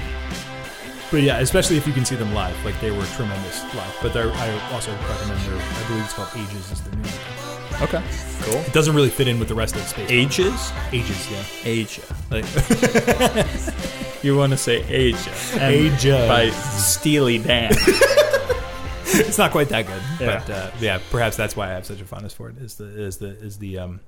but 1.11 1.21
yeah, 1.21 1.41
especially 1.41 1.77
if 1.77 1.85
you 1.85 1.93
can 1.93 2.05
see 2.05 2.15
them 2.15 2.33
live, 2.33 2.65
like 2.65 2.81
they 2.81 2.89
were 2.89 3.05
tremendous 3.05 3.63
live. 3.75 3.95
But 4.01 4.17
I 4.17 4.73
also 4.73 4.91
recommend 4.93 5.41
their, 5.41 5.61
I 5.61 5.87
believe 5.87 6.03
it's 6.05 6.13
called 6.13 6.29
Ages 6.35 6.71
is 6.71 6.81
the 6.81 6.95
new 6.95 7.03
one. 7.03 7.36
Okay. 7.81 8.03
Cool. 8.41 8.55
It 8.61 8.73
doesn't 8.73 8.95
really 8.95 9.09
fit 9.09 9.27
in 9.27 9.37
with 9.39 9.47
the 9.49 9.55
rest 9.55 9.75
of 9.75 9.81
the 9.83 9.87
space. 9.87 10.09
Ages? 10.09 10.71
Ages, 10.91 11.29
yeah. 11.31 11.43
Aja. 11.71 12.01
Like, 12.31 12.45
You 14.23 14.35
want 14.35 14.51
to 14.51 14.57
say 14.57 14.81
Aja. 14.81 15.31
And 15.59 15.93
Aja. 15.95 16.27
By 16.27 16.49
Steely 16.49 17.37
Dan. 17.37 17.71
it's 19.05 19.37
not 19.37 19.51
quite 19.51 19.69
that 19.69 19.85
good, 19.85 20.01
Yeah. 20.19 20.39
but 20.39 20.49
uh, 20.49 20.71
yeah, 20.79 20.99
perhaps 21.11 21.37
that's 21.37 21.55
why 21.55 21.67
I 21.67 21.73
have 21.73 21.85
such 21.85 22.01
a 22.01 22.05
fondness 22.05 22.33
for 22.33 22.49
it. 22.49 22.57
Is 22.57 22.75
the 22.75 22.85
is 22.85 23.17
the 23.17 23.27
is 23.27 23.59
the 23.59 23.77
um 23.77 23.99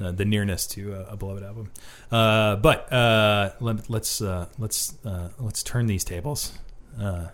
uh, 0.00 0.10
the 0.10 0.24
nearness 0.24 0.66
to 0.68 0.94
a, 0.94 1.12
a 1.12 1.16
beloved 1.16 1.42
album. 1.44 1.70
Uh, 2.10 2.56
but 2.56 2.90
uh, 2.92 3.50
let, 3.60 3.88
let's 3.90 4.20
uh, 4.22 4.46
let's 4.58 4.94
uh, 5.04 5.28
let's 5.38 5.62
turn 5.62 5.86
these 5.86 6.02
tables. 6.04 6.52
Uh, 6.98 7.26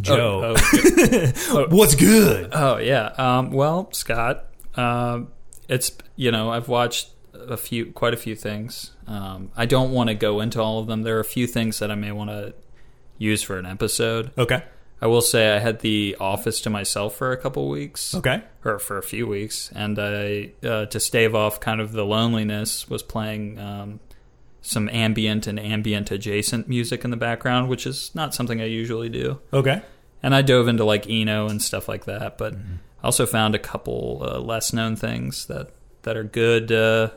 Joe, 0.00 0.54
Oh, 0.56 1.26
oh, 1.50 1.66
what's 1.70 1.96
good? 1.96 2.50
Oh 2.52 2.76
yeah. 2.78 3.06
Um, 3.18 3.50
well, 3.50 3.92
Scott, 3.92 4.46
um, 4.78 5.28
it's 5.68 5.92
you 6.16 6.30
know 6.30 6.50
I've 6.50 6.68
watched 6.68 7.10
a 7.34 7.56
few, 7.56 7.92
quite 7.92 8.14
a 8.14 8.16
few 8.16 8.34
things. 8.34 8.92
Um, 9.06 9.50
I 9.56 9.66
don't 9.66 9.92
want 9.92 10.08
to 10.08 10.14
go 10.14 10.40
into 10.40 10.62
all 10.62 10.78
of 10.78 10.86
them. 10.86 11.02
There 11.02 11.16
are 11.16 11.20
a 11.20 11.24
few 11.24 11.46
things 11.46 11.78
that 11.78 11.90
I 11.90 11.94
may 11.94 12.12
want 12.12 12.30
to 12.30 12.54
use 13.18 13.42
for 13.42 13.58
an 13.58 13.66
episode. 13.66 14.30
Okay, 14.38 14.62
I 15.02 15.06
will 15.06 15.20
say 15.20 15.54
I 15.54 15.58
had 15.58 15.80
the 15.80 16.16
office 16.20 16.60
to 16.62 16.70
myself 16.70 17.16
for 17.16 17.32
a 17.32 17.36
couple 17.36 17.68
weeks. 17.68 18.14
okay, 18.14 18.42
or 18.64 18.78
for 18.78 18.98
a 18.98 19.02
few 19.02 19.26
weeks, 19.26 19.70
and 19.74 19.98
I 19.98 20.52
uh, 20.62 20.86
to 20.86 21.00
stave 21.00 21.34
off 21.34 21.60
kind 21.60 21.80
of 21.80 21.92
the 21.92 22.04
loneliness 22.04 22.88
was 22.88 23.02
playing 23.02 23.58
um, 23.58 24.00
some 24.62 24.88
ambient 24.90 25.46
and 25.46 25.58
ambient 25.58 26.10
adjacent 26.10 26.68
music 26.68 27.04
in 27.04 27.10
the 27.10 27.16
background, 27.16 27.68
which 27.68 27.86
is 27.86 28.10
not 28.14 28.34
something 28.34 28.60
I 28.60 28.66
usually 28.66 29.08
do. 29.08 29.40
okay. 29.52 29.82
And 30.20 30.34
I 30.34 30.42
dove 30.42 30.66
into 30.66 30.82
like 30.84 31.08
Eno 31.08 31.48
and 31.48 31.62
stuff 31.62 31.88
like 31.88 32.06
that, 32.06 32.38
but 32.38 32.52
I 33.02 33.06
also 33.06 33.26
found 33.26 33.54
a 33.54 33.58
couple 33.58 34.22
uh, 34.22 34.38
less 34.40 34.72
known 34.72 34.96
things 34.96 35.46
that 35.46 35.70
that 36.02 36.16
are 36.16 36.24
good. 36.24 36.72
Uh, 36.72 37.10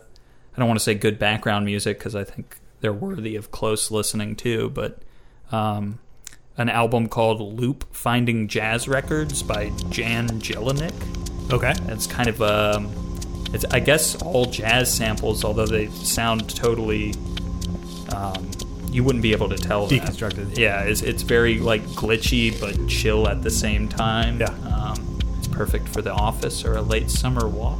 I 0.55 0.59
don't 0.59 0.67
want 0.67 0.79
to 0.79 0.83
say 0.83 0.93
good 0.95 1.17
background 1.17 1.65
music 1.65 1.97
because 1.97 2.15
I 2.15 2.23
think 2.23 2.57
they're 2.81 2.93
worthy 2.93 3.35
of 3.35 3.51
close 3.51 3.91
listening 3.91 4.35
too, 4.35 4.69
but. 4.69 5.01
Um, 5.51 5.99
an 6.57 6.69
album 6.69 7.07
called 7.07 7.41
Loop 7.59 7.93
Finding 7.93 8.47
Jazz 8.47 8.87
Records 8.87 9.41
by 9.41 9.69
Jan 9.89 10.27
Jelinek. 10.39 10.93
Okay. 11.51 11.73
It's 11.91 12.07
kind 12.07 12.27
of 12.27 12.41
um, 12.41 12.91
it's 13.53 13.65
I 13.65 13.79
guess 13.79 14.15
all 14.21 14.45
jazz 14.45 14.93
samples, 14.93 15.43
although 15.43 15.65
they 15.65 15.87
sound 15.87 16.55
totally. 16.55 17.13
Um, 18.13 18.49
you 18.91 19.03
wouldn't 19.03 19.21
be 19.21 19.31
able 19.31 19.49
to 19.49 19.57
tell. 19.57 19.87
that. 19.87 20.01
Deconstructed. 20.01 20.57
Yeah, 20.57 20.81
it's, 20.81 21.01
it's 21.01 21.23
very 21.23 21.59
like 21.59 21.81
glitchy 21.83 22.59
but 22.59 22.89
chill 22.89 23.27
at 23.27 23.41
the 23.41 23.49
same 23.49 23.87
time. 23.87 24.39
Yeah. 24.39 24.47
Um, 24.47 25.19
perfect 25.51 25.87
for 25.89 26.01
the 26.01 26.11
office 26.11 26.65
or 26.65 26.75
a 26.75 26.81
late 26.81 27.09
summer 27.09 27.47
walk. 27.47 27.79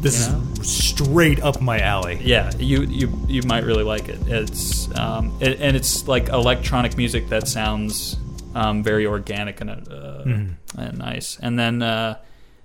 This 0.00 0.26
you 0.26 0.32
know? 0.32 0.42
is 0.60 0.70
straight 0.72 1.40
up 1.42 1.60
my 1.60 1.80
alley. 1.80 2.18
Yeah, 2.22 2.50
you 2.58 2.82
you 2.82 3.12
you 3.28 3.42
might 3.42 3.64
really 3.64 3.84
like 3.84 4.08
it. 4.08 4.18
It's 4.26 4.94
um, 4.98 5.36
it, 5.40 5.60
and 5.60 5.76
it's 5.76 6.08
like 6.08 6.28
electronic 6.28 6.96
music 6.96 7.28
that 7.28 7.46
sounds 7.46 8.16
um, 8.54 8.82
very 8.82 9.06
organic 9.06 9.60
and 9.60 9.70
uh, 9.70 10.22
and 10.24 10.98
nice. 10.98 11.38
And 11.40 11.58
then 11.58 11.82
uh, 11.82 12.18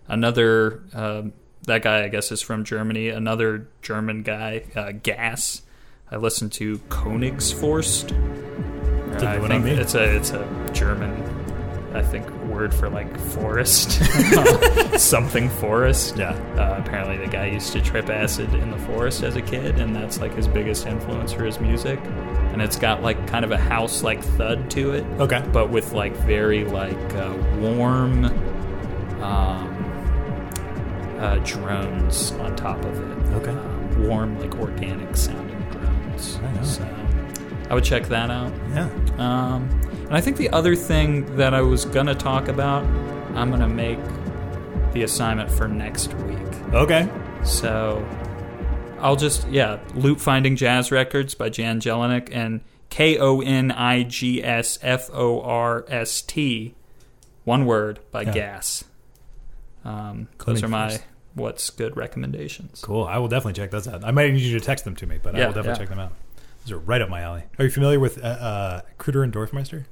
another 0.08 0.84
um 0.94 1.34
that 1.64 1.82
guy 1.82 2.04
I 2.04 2.08
guess 2.08 2.32
is 2.32 2.42
from 2.42 2.64
Germany. 2.64 3.10
Another 3.10 3.68
German 3.82 4.24
guy, 4.24 4.64
uh, 4.76 4.92
Gas. 4.92 5.62
I 6.10 6.18
listened 6.18 6.54
to 6.54 6.78
Königsforst. 6.90 8.10
Didn't 8.10 9.28
I 9.28 9.36
know 9.36 9.42
what 9.42 9.52
think 9.52 9.64
I 9.64 9.70
mean. 9.70 9.80
it's 9.80 9.96
a 9.96 10.16
it's 10.16 10.32
a 10.32 10.70
German. 10.74 11.12
I 11.94 12.02
think 12.02 12.28
word 12.56 12.74
for 12.74 12.90
like 12.90 13.16
forest, 13.20 14.02
something 15.00 15.50
forest. 15.50 16.16
Yeah. 16.18 16.32
Uh, 16.58 16.82
apparently, 16.84 17.18
the 17.18 17.28
guy 17.32 17.48
used 17.48 17.74
to 17.74 17.82
trip 17.82 18.10
acid 18.10 18.54
in 18.56 18.72
the 18.72 18.78
forest 18.80 19.22
as 19.24 19.36
a 19.36 19.42
kid, 19.42 19.80
and 19.80 19.96
that's 19.96 20.20
like 20.20 20.34
his 20.34 20.48
biggest 20.48 20.88
influence 20.88 21.34
for 21.34 21.44
his 21.44 21.60
music. 21.60 22.00
And 22.54 22.62
it's 22.62 22.78
got 22.78 23.04
like 23.04 23.28
kind 23.28 23.44
of 23.44 23.52
a 23.52 23.58
house 23.58 24.02
like 24.02 24.24
thud 24.24 24.72
to 24.72 24.94
it, 24.94 25.04
Okay. 25.20 25.44
but 25.52 25.70
with 25.70 25.92
like 25.92 26.16
very 26.16 26.64
like 26.64 27.14
uh, 27.16 27.34
warm, 27.60 28.26
um, 29.22 29.72
uh, 31.20 31.36
drones 31.44 32.32
on 32.34 32.56
top 32.56 32.84
of 32.86 32.98
it. 32.98 33.34
Okay. 33.36 33.52
Um, 33.52 34.08
warm, 34.08 34.40
like 34.40 34.56
organic 34.56 35.16
sounding 35.18 35.60
drones. 35.72 36.38
Right 36.42 36.58
on. 36.58 36.66
So 36.66 36.96
I 37.70 37.74
would 37.74 37.84
check 37.84 38.06
that 38.06 38.30
out. 38.30 38.54
Yeah. 38.74 38.90
Um, 39.18 39.70
and 40.06 40.16
I 40.16 40.22
think 40.22 40.38
the 40.38 40.50
other 40.50 40.76
thing 40.76 41.36
that 41.38 41.54
I 41.54 41.62
was 41.62 41.86
going 41.86 42.06
to 42.06 42.16
talk 42.16 42.48
about, 42.48 42.84
I'm 43.36 43.50
going 43.50 43.62
to 43.62 43.68
make 43.68 44.00
the 44.94 45.04
assignment 45.04 45.52
for 45.52 45.68
next 45.68 46.14
week. 46.14 46.38
Okay. 46.74 47.10
So 47.44 48.08
I'll 49.00 49.16
just, 49.16 49.48
yeah, 49.50 49.80
Loop 49.94 50.20
Finding 50.20 50.56
Jazz 50.56 50.92
Records 50.92 51.36
by 51.36 51.50
Jan 51.50 51.80
Jelinek 51.80 52.30
and 52.32 52.62
K 52.90 53.18
O 53.18 53.42
N 53.42 53.72
I 53.72 54.04
G 54.04 54.44
S 54.44 54.80
F 54.82 55.10
O 55.12 55.42
R 55.42 55.86
S 55.88 56.22
T, 56.22 56.76
one 57.44 57.66
word, 57.66 58.00
by 58.12 58.22
Yeah. 58.22 58.32
Gas. 58.32 58.84
Um, 59.84 60.30
those 60.46 60.64
are 60.64 60.68
my 60.68 61.00
what's 61.34 61.70
good 61.70 61.98
recommendations. 61.98 62.82
Cool. 62.82 63.04
I 63.04 63.18
will 63.18 63.28
definitely 63.28 63.54
check 63.54 63.72
those 63.72 63.88
out. 63.88 64.04
I 64.04 64.12
might 64.12 64.32
need 64.32 64.42
you 64.42 64.58
to 64.58 64.66
text 64.66 64.86
them 64.86 64.96
to 64.96 65.06
me, 65.06 65.20
but 65.22 65.36
I 65.36 65.40
will 65.40 65.48
definitely 65.48 65.70
yeah. 65.72 65.78
check 65.78 65.90
them 65.90 66.00
out. 66.00 66.14
Those 66.64 66.72
are 66.72 66.80
right 66.80 67.02
up 67.02 67.10
my 67.10 67.22
alley. 67.22 67.44
Are 67.60 67.66
you 67.66 67.72
familiar 67.72 68.00
with 68.00 68.24
uh, 68.24 68.28
uh, 68.28 68.82
Kruder 68.98 69.24
and 69.24 69.34
Dorfmeister? 69.34 69.86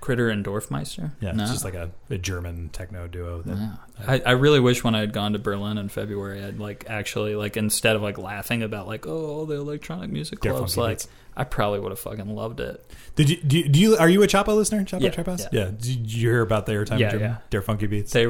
Critter 0.00 0.28
and 0.28 0.44
Dorfmeister? 0.44 1.12
Yeah, 1.20 1.32
no. 1.32 1.42
it's 1.42 1.52
just 1.52 1.64
like 1.64 1.74
a, 1.74 1.90
a 2.08 2.18
German 2.18 2.70
techno 2.70 3.06
duo. 3.06 3.42
That, 3.42 3.56
Yeah. 3.56 3.74
Uh, 3.98 4.12
I, 4.12 4.30
I 4.30 4.30
really 4.32 4.60
wish 4.60 4.82
when 4.82 4.94
I 4.94 5.00
had 5.00 5.12
gone 5.12 5.34
to 5.34 5.38
Berlin 5.38 5.78
in 5.78 5.88
February, 5.88 6.42
I'd 6.42 6.58
like 6.58 6.86
actually 6.88 7.34
like 7.36 7.56
instead 7.56 7.96
of 7.96 8.02
like 8.02 8.18
laughing 8.18 8.62
about 8.62 8.86
like 8.86 9.06
oh 9.06 9.26
all 9.26 9.46
the 9.46 9.56
electronic 9.56 10.10
music 10.10 10.40
clubs, 10.40 10.76
like. 10.76 11.02
I 11.36 11.44
probably 11.44 11.80
would 11.80 11.92
have 11.92 11.98
fucking 12.00 12.34
loved 12.34 12.60
it. 12.60 12.84
Did 13.16 13.30
you 13.30 13.36
do, 13.42 13.58
you 13.58 13.68
do 13.68 13.80
you 13.80 13.96
are 13.96 14.08
you 14.08 14.22
a 14.22 14.26
Chapo 14.26 14.56
listener? 14.56 14.82
Chapo 14.84 15.02
Yeah, 15.02 15.10
Trap 15.10 15.26
House? 15.26 15.46
yeah. 15.52 15.64
Did 15.66 16.12
you 16.12 16.30
hear 16.30 16.40
about 16.42 16.66
their 16.66 16.84
time 16.84 16.98
Yeah, 16.98 17.14
in 17.14 17.20
yeah. 17.20 17.36
Their 17.50 17.62
funky 17.62 17.86
beats. 17.86 18.12
They 18.12 18.26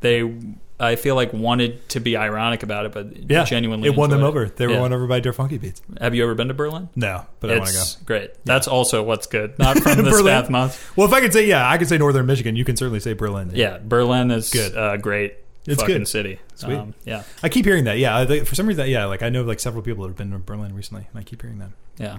they 0.00 0.32
I 0.78 0.96
feel 0.96 1.14
like 1.14 1.32
wanted 1.34 1.86
to 1.90 2.00
be 2.00 2.16
ironic 2.16 2.62
about 2.62 2.86
it, 2.86 2.92
but 2.92 3.30
yeah, 3.30 3.44
genuinely 3.44 3.88
it 3.88 3.96
won 3.96 4.08
them 4.08 4.20
enjoyed 4.20 4.28
over. 4.28 4.48
They 4.48 4.66
were 4.66 4.72
Yeah. 4.74 4.80
won 4.80 4.92
over 4.94 5.06
by 5.06 5.20
their 5.20 5.34
funky 5.34 5.58
beats. 5.58 5.82
Have 6.00 6.14
you 6.14 6.22
ever 6.22 6.34
been 6.34 6.48
to 6.48 6.54
Berlin? 6.54 6.88
No, 6.96 7.26
but 7.40 7.50
I 7.50 7.58
want 7.58 7.66
to 7.68 7.74
go. 7.74 7.80
it's 7.80 7.96
great. 7.96 8.30
That's 8.46 8.66
also 8.66 9.02
what's 9.02 9.26
good. 9.26 9.56
Not 9.58 9.78
from 9.78 10.02
the 10.02 10.10
Berlin? 10.10 10.50
Month. 10.50 10.96
Well, 10.96 11.06
if 11.06 11.12
I 11.12 11.20
could 11.20 11.32
say 11.34 11.46
yeah, 11.46 11.68
I 11.68 11.76
could 11.76 11.88
say 11.88 11.98
Northern 11.98 12.24
Michigan. 12.26 12.56
You 12.56 12.64
can 12.64 12.76
certainly 12.76 13.00
say 13.00 13.12
Berlin. 13.12 13.50
Yeah, 13.54 13.78
Berlin 13.82 14.30
is 14.30 14.48
Good. 14.50 14.72
a 14.74 14.96
great 14.96 15.34
It's 15.66 15.80
fucking 15.80 15.98
good. 15.98 16.08
city. 16.08 16.38
Sweet. 16.54 16.76
Um, 16.76 16.94
yeah, 17.04 17.22
I 17.42 17.48
keep 17.48 17.64
hearing 17.64 17.84
that. 17.84 17.98
Yeah, 17.98 18.16
I 18.18 18.44
for 18.44 18.54
some 18.54 18.66
reason, 18.66 18.88
yeah, 18.88 19.04
like 19.06 19.22
I 19.22 19.28
know 19.28 19.42
like 19.42 19.60
several 19.60 19.82
people 19.82 20.04
that 20.04 20.08
have 20.10 20.16
been 20.16 20.30
to 20.30 20.38
Berlin 20.38 20.74
recently, 20.74 21.06
and 21.10 21.20
I 21.20 21.22
keep 21.22 21.42
hearing 21.42 21.58
that. 21.58 21.70
yeah. 21.98 22.18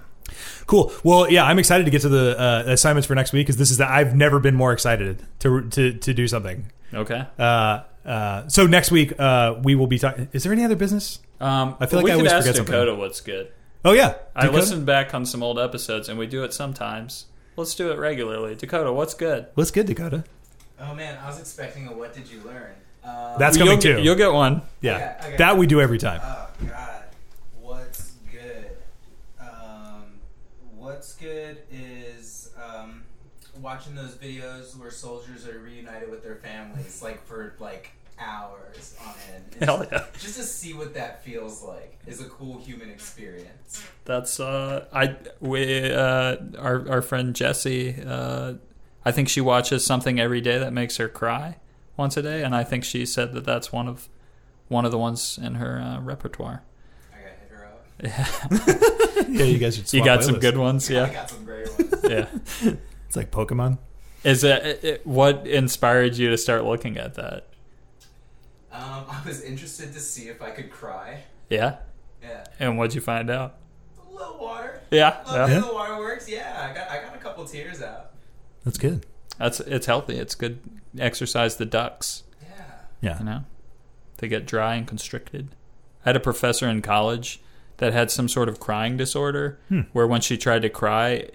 Cool. 0.65 0.93
Well, 1.03 1.29
yeah, 1.29 1.43
I'm 1.43 1.59
excited 1.59 1.83
to 1.85 1.91
get 1.91 2.03
to 2.03 2.09
the 2.09 2.39
uh, 2.39 2.63
assignments 2.67 3.05
for 3.07 3.15
next 3.15 3.33
week 3.33 3.47
because 3.47 3.57
this 3.57 3.69
is 3.71 3.77
the, 3.77 3.89
I've 3.91 4.15
never 4.15 4.39
been 4.39 4.55
more 4.55 4.71
excited 4.71 5.25
to 5.39 5.67
to 5.69 5.93
to 5.93 6.13
do 6.13 6.27
something. 6.27 6.71
Okay. 6.93 7.25
Uh, 7.37 7.83
uh, 8.05 8.47
so 8.47 8.65
next 8.67 8.91
week 8.91 9.19
uh, 9.19 9.55
we 9.63 9.75
will 9.75 9.87
be 9.87 9.99
talking. 9.99 10.29
Is 10.31 10.43
there 10.43 10.53
any 10.53 10.63
other 10.63 10.75
business? 10.75 11.19
Um, 11.39 11.75
I 11.79 11.85
feel 11.87 11.97
like 11.99 12.05
we 12.05 12.11
I 12.11 12.15
always 12.15 12.31
ask 12.31 12.43
forget 12.45 12.55
something. 12.57 12.71
Dakota 12.73 12.95
what's 12.95 13.19
good. 13.21 13.51
Oh 13.83 13.91
yeah, 13.93 14.15
I 14.35 14.41
Dakota? 14.43 14.59
listened 14.59 14.85
back 14.85 15.13
on 15.13 15.25
some 15.25 15.41
old 15.43 15.59
episodes, 15.59 16.07
and 16.07 16.17
we 16.17 16.27
do 16.27 16.43
it 16.43 16.53
sometimes. 16.53 17.25
Let's 17.57 17.75
do 17.75 17.91
it 17.91 17.97
regularly. 17.97 18.55
Dakota, 18.55 18.93
what's 18.93 19.13
good? 19.15 19.47
What's 19.55 19.71
good, 19.71 19.87
Dakota? 19.87 20.23
Oh 20.79 20.93
man, 20.95 21.17
I 21.21 21.27
was 21.27 21.39
expecting 21.39 21.87
a 21.87 21.93
what 21.93 22.13
did 22.13 22.29
you 22.29 22.39
learn? 22.45 22.73
Um, 23.03 23.35
That's 23.39 23.57
you'll 23.57 23.65
coming 23.67 23.79
get, 23.79 23.97
too. 23.97 24.01
You'll 24.03 24.15
get 24.15 24.31
one. 24.33 24.61
yeah, 24.81 25.15
Okay, 25.19 25.27
okay. 25.29 25.37
that 25.37 25.57
we 25.57 25.65
do 25.67 25.81
every 25.81 25.97
time. 25.97 26.19
Oh 26.23 26.47
God, 26.67 27.03
what's 27.59 28.11
good? 28.31 28.69
Um, 29.39 30.03
what's 30.77 31.13
good 31.15 31.57
is 31.71 32.51
um, 32.63 33.03
watching 33.59 33.95
those 33.95 34.15
videos 34.15 34.77
where 34.77 34.91
soldiers 34.91 35.47
are 35.47 35.59
reunited 35.59 36.09
with 36.11 36.23
their 36.23 36.35
families, 36.35 37.01
like 37.01 37.25
for 37.25 37.55
like 37.59 37.91
hours 38.19 38.95
on 39.03 39.13
end. 39.33 39.45
And 39.59 39.63
Hell 39.65 39.79
just, 39.79 39.91
yeah. 39.91 40.05
Just 40.19 40.35
to 40.37 40.43
see 40.43 40.73
what 40.73 40.93
that 40.93 41.23
feels 41.23 41.63
like 41.63 41.97
is 42.05 42.21
a 42.21 42.25
cool 42.25 42.59
human 42.59 42.91
experience. 42.91 43.83
That's 44.05 44.39
uh, 44.39 44.85
I 44.93 45.15
we 45.39 45.91
uh, 45.91 46.37
our 46.59 46.87
our 46.89 47.01
friend 47.01 47.35
Jessie. 47.35 47.95
Uh, 48.05 48.55
I 49.03 49.11
think 49.11 49.27
she 49.29 49.41
watches 49.41 49.83
something 49.83 50.19
every 50.19 50.41
day 50.41 50.59
that 50.59 50.71
makes 50.73 50.97
her 50.97 51.07
cry 51.09 51.57
once 51.97 52.17
a 52.17 52.21
day, 52.21 52.43
and 52.43 52.55
I 52.55 52.63
think 52.63 52.83
she 52.83 53.05
said 53.05 53.33
that 53.33 53.45
that's 53.45 53.71
one 53.71 53.87
of 53.87 54.07
one 54.67 54.85
of 54.85 54.91
the 54.91 54.97
ones 54.97 55.37
in 55.41 55.55
her 55.55 55.79
uh, 55.79 55.99
repertoire. 56.01 56.63
I 57.13 57.17
gotta 57.19 57.35
hit 57.39 57.51
her 57.51 57.65
up. 57.65 59.27
yeah, 59.27 59.27
yeah. 59.29 59.43
you 59.45 59.57
guys 59.57 59.75
should. 59.75 59.83
You 59.93 59.99
swap 59.99 60.05
got 60.05 60.23
some 60.23 60.39
good 60.39 60.57
ones, 60.57 60.89
Yeah, 60.89 61.03
I 61.05 61.13
got 61.13 61.29
some 61.29 61.43
great 61.45 61.67
ones. 61.77 61.95
yeah. 62.03 62.27
It's 63.07 63.15
like 63.17 63.29
Pokemon. 63.31 63.77
Is 64.23 64.43
it, 64.43 64.65
it, 64.65 64.83
it- 64.83 65.07
what 65.07 65.45
inspired 65.47 66.15
you 66.15 66.29
to 66.29 66.37
start 66.37 66.63
looking 66.63 66.97
at 66.97 67.15
that? 67.15 67.47
Um, 68.71 69.03
I 69.09 69.21
was 69.25 69.41
interested 69.43 69.91
to 69.93 69.99
see 69.99 70.29
if 70.29 70.41
I 70.41 70.51
could 70.51 70.71
cry. 70.71 71.23
Yeah, 71.49 71.77
Yeah, 72.23 72.45
and 72.59 72.77
what'd 72.77 72.95
you 72.95 73.01
find 73.01 73.29
out? 73.29 73.57
a 74.09 74.13
little 74.15 74.37
water. 74.39 74.79
Yeah, 74.91 75.17
Love 75.27 75.49
yeah. 75.49 75.59
the 75.59 75.73
waterworks. 75.73 76.29
Yeah, 76.29 76.69
I 76.71 76.73
got 76.77 76.89
I 76.89 77.01
got 77.03 77.13
a 77.15 77.17
couple 77.17 77.43
tears 77.45 77.81
out. 77.81 78.11
That's 78.63 78.77
good. 78.77 79.05
That's 79.41 79.59
it's 79.61 79.85
healthy. 79.85 80.15
It's 80.17 80.35
good. 80.35 80.59
Exercise 80.97 81.57
the 81.57 81.65
ducks. 81.65 82.23
Yeah. 82.41 82.63
Yeah. 83.01 83.19
You 83.19 83.25
know, 83.25 83.43
they 84.17 84.27
get 84.27 84.45
dry 84.45 84.75
and 84.75 84.87
constricted. 84.87 85.55
I 86.05 86.09
had 86.09 86.15
a 86.15 86.19
professor 86.19 86.67
in 86.69 86.81
college 86.81 87.39
that 87.77 87.93
had 87.93 88.11
some 88.11 88.27
sort 88.27 88.47
of 88.49 88.59
crying 88.59 88.97
disorder, 88.97 89.59
where 89.93 90.05
when 90.07 90.21
she 90.21 90.37
tried 90.37 90.61
to 90.63 90.69
cry, 90.69 91.27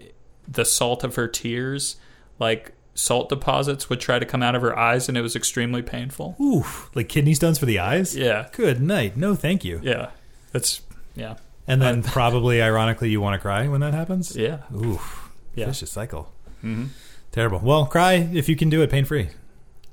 the 0.46 0.64
salt 0.64 1.02
of 1.04 1.16
her 1.16 1.26
tears, 1.28 1.96
like 2.38 2.72
salt 2.94 3.28
deposits, 3.28 3.88
would 3.90 4.00
try 4.00 4.18
to 4.18 4.24
come 4.26 4.42
out 4.42 4.54
of 4.54 4.62
her 4.62 4.78
eyes, 4.78 5.08
and 5.08 5.18
it 5.18 5.22
was 5.22 5.34
extremely 5.36 5.82
painful. 5.82 6.36
Oof, 6.40 6.88
like 6.94 7.08
kidney 7.08 7.34
stones 7.34 7.58
for 7.58 7.66
the 7.66 7.78
eyes. 7.78 8.16
Yeah, 8.16 8.48
Good 8.52 8.80
night. 8.80 9.16
No, 9.16 9.34
thank 9.34 9.64
you. 9.64 9.80
yeah, 9.82 10.10
that's 10.52 10.82
yeah, 11.16 11.36
And 11.66 11.80
then 11.82 12.02
probably, 12.18 12.62
ironically, 12.62 13.10
you 13.10 13.20
want 13.20 13.34
to 13.34 13.40
cry 13.40 13.66
when 13.68 13.80
that 13.80 13.94
happens. 13.94 14.36
yeah, 14.36 14.58
Oof. 14.74 15.30
Yeah. 15.56 15.66
Vicious 15.66 15.90
cycle. 15.90 16.32
Mhm. 16.62 16.88
Terrible. 17.36 17.60
Well, 17.62 17.84
cry 17.84 18.14
if 18.14 18.48
you 18.48 18.56
can 18.56 18.70
do 18.70 18.80
it 18.80 18.88
pain 18.88 19.04
free. 19.04 19.28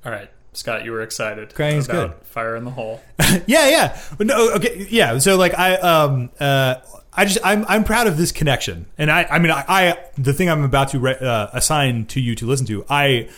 All 0.06 0.14
right, 0.14 0.30
Scott, 0.54 0.86
you 0.86 0.94
were 0.94 1.02
excited. 1.02 1.54
Crying 1.54 1.76
is 1.80 1.90
about 1.90 2.20
good. 2.20 2.28
Fire 2.28 2.56
in 2.56 2.64
the 2.64 2.72
hole. 2.72 3.02
yeah, 3.48 3.68
yeah. 3.68 4.02
No, 4.18 4.54
okay, 4.54 4.88
yeah. 4.90 5.18
So 5.18 5.36
like 5.36 5.54
I 5.54 5.76
um 5.76 6.30
uh 6.40 6.76
I 7.12 7.26
just 7.26 7.40
I'm 7.44 7.66
I'm 7.68 7.84
proud 7.84 8.08
of 8.08 8.16
this 8.16 8.32
connection, 8.32 8.86
and 8.98 9.12
I 9.12 9.24
I 9.24 9.40
mean 9.40 9.52
I, 9.52 9.66
I 9.68 10.00
the 10.18 10.32
thing 10.32 10.50
I'm 10.50 10.64
about 10.64 10.88
to 10.92 11.00
re- 11.00 11.18
uh, 11.20 11.48
assign 11.52 12.06
to 12.08 12.22
you 12.22 12.34
to 12.36 12.46
listen 12.46 12.66
to 12.68 12.86
I 12.90 13.30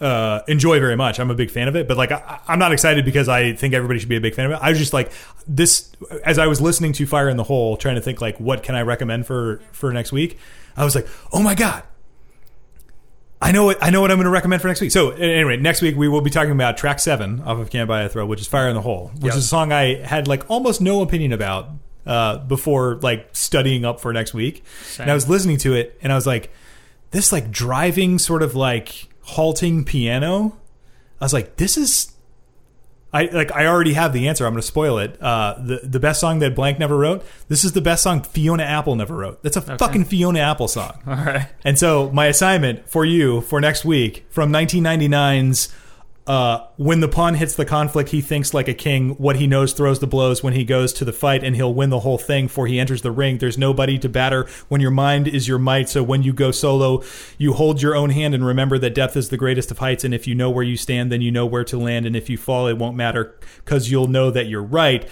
uh 0.00 0.40
enjoy 0.48 0.80
very 0.80 0.96
much. 0.96 1.20
I'm 1.20 1.30
a 1.30 1.36
big 1.36 1.52
fan 1.52 1.68
of 1.68 1.76
it, 1.76 1.86
but 1.86 1.96
like 1.96 2.10
I, 2.10 2.40
I'm 2.48 2.58
not 2.58 2.72
excited 2.72 3.04
because 3.04 3.28
I 3.28 3.52
think 3.52 3.74
everybody 3.74 4.00
should 4.00 4.08
be 4.08 4.16
a 4.16 4.20
big 4.20 4.34
fan 4.34 4.46
of 4.46 4.50
it. 4.50 4.58
I 4.60 4.70
was 4.70 4.78
just 4.80 4.92
like 4.92 5.12
this 5.46 5.92
as 6.24 6.40
I 6.40 6.48
was 6.48 6.60
listening 6.60 6.94
to 6.94 7.06
Fire 7.06 7.28
in 7.28 7.36
the 7.36 7.44
Hole, 7.44 7.76
trying 7.76 7.94
to 7.94 8.02
think 8.02 8.20
like 8.20 8.40
what 8.40 8.64
can 8.64 8.74
I 8.74 8.82
recommend 8.82 9.24
for 9.24 9.60
for 9.70 9.92
next 9.92 10.10
week. 10.10 10.36
I 10.76 10.84
was 10.84 10.96
like, 10.96 11.06
oh 11.32 11.44
my 11.44 11.54
god. 11.54 11.84
I 13.46 13.52
know 13.52 13.64
what 13.64 13.78
I 13.82 13.90
know 13.90 14.00
what 14.00 14.10
I'm 14.10 14.16
going 14.16 14.24
to 14.24 14.30
recommend 14.30 14.60
for 14.62 14.68
next 14.68 14.80
week. 14.80 14.90
So 14.90 15.10
anyway, 15.10 15.56
next 15.56 15.80
week 15.82 15.96
we 15.96 16.08
will 16.08 16.20
be 16.20 16.30
talking 16.30 16.52
about 16.52 16.76
track 16.76 16.98
seven 17.00 17.40
off 17.42 17.58
of 17.58 17.70
Can't 17.70 17.88
Buy 17.88 18.02
a 18.02 18.08
Thrill, 18.08 18.26
which 18.26 18.40
is 18.40 18.46
"Fire 18.46 18.68
in 18.68 18.74
the 18.74 18.82
Hole," 18.82 19.10
which 19.14 19.24
Yep. 19.26 19.34
is 19.34 19.44
a 19.44 19.46
song 19.46 19.72
I 19.72 19.94
had 20.02 20.26
like 20.28 20.48
almost 20.50 20.80
no 20.80 21.00
opinion 21.02 21.32
about 21.32 21.68
uh, 22.06 22.38
before 22.38 22.96
like 23.02 23.28
studying 23.32 23.84
up 23.84 24.00
for 24.00 24.12
next 24.12 24.34
week. 24.34 24.64
And 24.98 25.10
I 25.10 25.14
was 25.14 25.28
listening 25.28 25.58
to 25.58 25.74
it, 25.74 25.98
and 26.02 26.12
I 26.12 26.16
was 26.16 26.26
like, 26.26 26.52
this 27.12 27.30
like 27.32 27.50
driving 27.50 28.18
sort 28.18 28.42
of 28.42 28.54
like 28.54 29.08
halting 29.22 29.84
piano. 29.84 30.56
I 31.20 31.24
was 31.24 31.32
like, 31.32 31.56
this 31.56 31.76
is. 31.76 32.12
I 33.12 33.26
like. 33.26 33.52
I 33.52 33.66
already 33.66 33.92
have 33.94 34.12
the 34.12 34.28
answer. 34.28 34.46
I'm 34.46 34.52
going 34.52 34.60
to 34.60 34.66
spoil 34.66 34.98
it. 34.98 35.20
Uh, 35.22 35.54
the 35.58 35.80
the 35.82 36.00
best 36.00 36.20
song 36.20 36.40
that 36.40 36.54
Blank 36.54 36.78
never 36.78 36.96
wrote. 36.96 37.24
This 37.48 37.64
is 37.64 37.72
the 37.72 37.80
best 37.80 38.02
song 38.02 38.22
Fiona 38.22 38.64
Apple 38.64 38.94
never 38.96 39.16
wrote. 39.16 39.42
That's 39.42 39.56
a 39.56 39.60
fucking 39.60 40.04
Fiona 40.06 40.40
Apple 40.40 40.68
song. 40.68 41.00
All 41.06 41.14
right. 41.14 41.48
And 41.64 41.78
so 41.78 42.10
my 42.10 42.26
assignment 42.26 42.88
for 42.88 43.04
you 43.04 43.40
for 43.42 43.60
next 43.60 43.84
week 43.84 44.26
from 44.28 44.52
1999's 44.52 45.72
uh, 46.26 46.66
when 46.76 46.98
the 46.98 47.08
pawn 47.08 47.34
hits 47.34 47.54
the 47.54 47.64
conflict, 47.64 48.10
he 48.10 48.20
thinks 48.20 48.52
like 48.52 48.66
a 48.66 48.74
king. 48.74 49.10
What 49.10 49.36
he 49.36 49.46
knows 49.46 49.72
throws 49.72 50.00
the 50.00 50.08
blows 50.08 50.42
when 50.42 50.54
he 50.54 50.64
goes 50.64 50.92
to 50.94 51.04
the 51.04 51.12
fight, 51.12 51.44
and 51.44 51.54
he'll 51.54 51.72
win 51.72 51.90
the 51.90 52.00
whole 52.00 52.18
thing. 52.18 52.48
For 52.48 52.66
he 52.66 52.80
enters 52.80 53.02
the 53.02 53.12
ring, 53.12 53.38
there's 53.38 53.56
nobody 53.56 53.96
to 54.00 54.08
batter. 54.08 54.48
When 54.68 54.80
your 54.80 54.90
mind 54.90 55.28
is 55.28 55.46
your 55.46 55.58
might, 55.58 55.88
so 55.88 56.02
when 56.02 56.24
you 56.24 56.32
go 56.32 56.50
solo, 56.50 57.04
you 57.38 57.52
hold 57.52 57.80
your 57.80 57.94
own 57.94 58.10
hand 58.10 58.34
and 58.34 58.44
remember 58.44 58.76
that 58.78 58.94
death 58.94 59.16
is 59.16 59.28
the 59.28 59.36
greatest 59.36 59.70
of 59.70 59.78
heights. 59.78 60.02
And 60.02 60.12
if 60.12 60.26
you 60.26 60.34
know 60.34 60.50
where 60.50 60.64
you 60.64 60.76
stand, 60.76 61.12
then 61.12 61.22
you 61.22 61.30
know 61.30 61.46
where 61.46 61.64
to 61.64 61.78
land. 61.78 62.06
And 62.06 62.16
if 62.16 62.28
you 62.28 62.36
fall, 62.36 62.66
it 62.66 62.76
won't 62.76 62.96
matter 62.96 63.36
because 63.64 63.90
you'll 63.90 64.08
know 64.08 64.30
that 64.32 64.46
you're 64.46 64.62
right. 64.62 65.08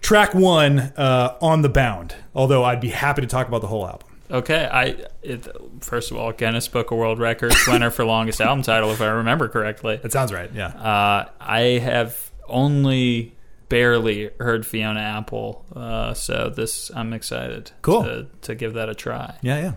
Track 0.00 0.34
one, 0.34 0.78
uh, 0.96 1.36
on 1.42 1.60
the 1.62 1.68
bound. 1.68 2.14
Although 2.34 2.64
I'd 2.64 2.80
be 2.80 2.90
happy 2.90 3.20
to 3.20 3.26
talk 3.26 3.48
about 3.48 3.60
the 3.60 3.68
whole 3.68 3.86
album. 3.86 4.08
Okay, 4.30 4.68
I 4.70 5.04
it, 5.22 5.46
first 5.80 6.10
of 6.10 6.16
all, 6.16 6.32
Guinness 6.32 6.66
Book 6.68 6.90
of 6.90 6.98
World 6.98 7.18
Records 7.18 7.56
winner 7.68 7.90
for 7.90 8.04
longest 8.04 8.40
album 8.40 8.62
title, 8.62 8.90
if 8.90 9.00
I 9.00 9.06
remember 9.08 9.48
correctly. 9.48 9.96
That 9.96 10.12
sounds 10.12 10.32
right. 10.32 10.50
Yeah. 10.54 10.68
Uh, 10.68 11.28
I 11.40 11.60
have 11.82 12.30
only 12.48 13.36
barely 13.68 14.30
heard 14.40 14.66
Fiona 14.66 15.00
Apple, 15.00 15.64
uh, 15.74 16.14
so 16.14 16.50
this 16.54 16.90
I'm 16.94 17.12
excited. 17.12 17.72
Cool. 17.82 18.02
to, 18.04 18.26
to 18.42 18.54
give 18.54 18.74
that 18.74 18.88
a 18.88 18.94
try. 18.94 19.36
Yeah, 19.42 19.74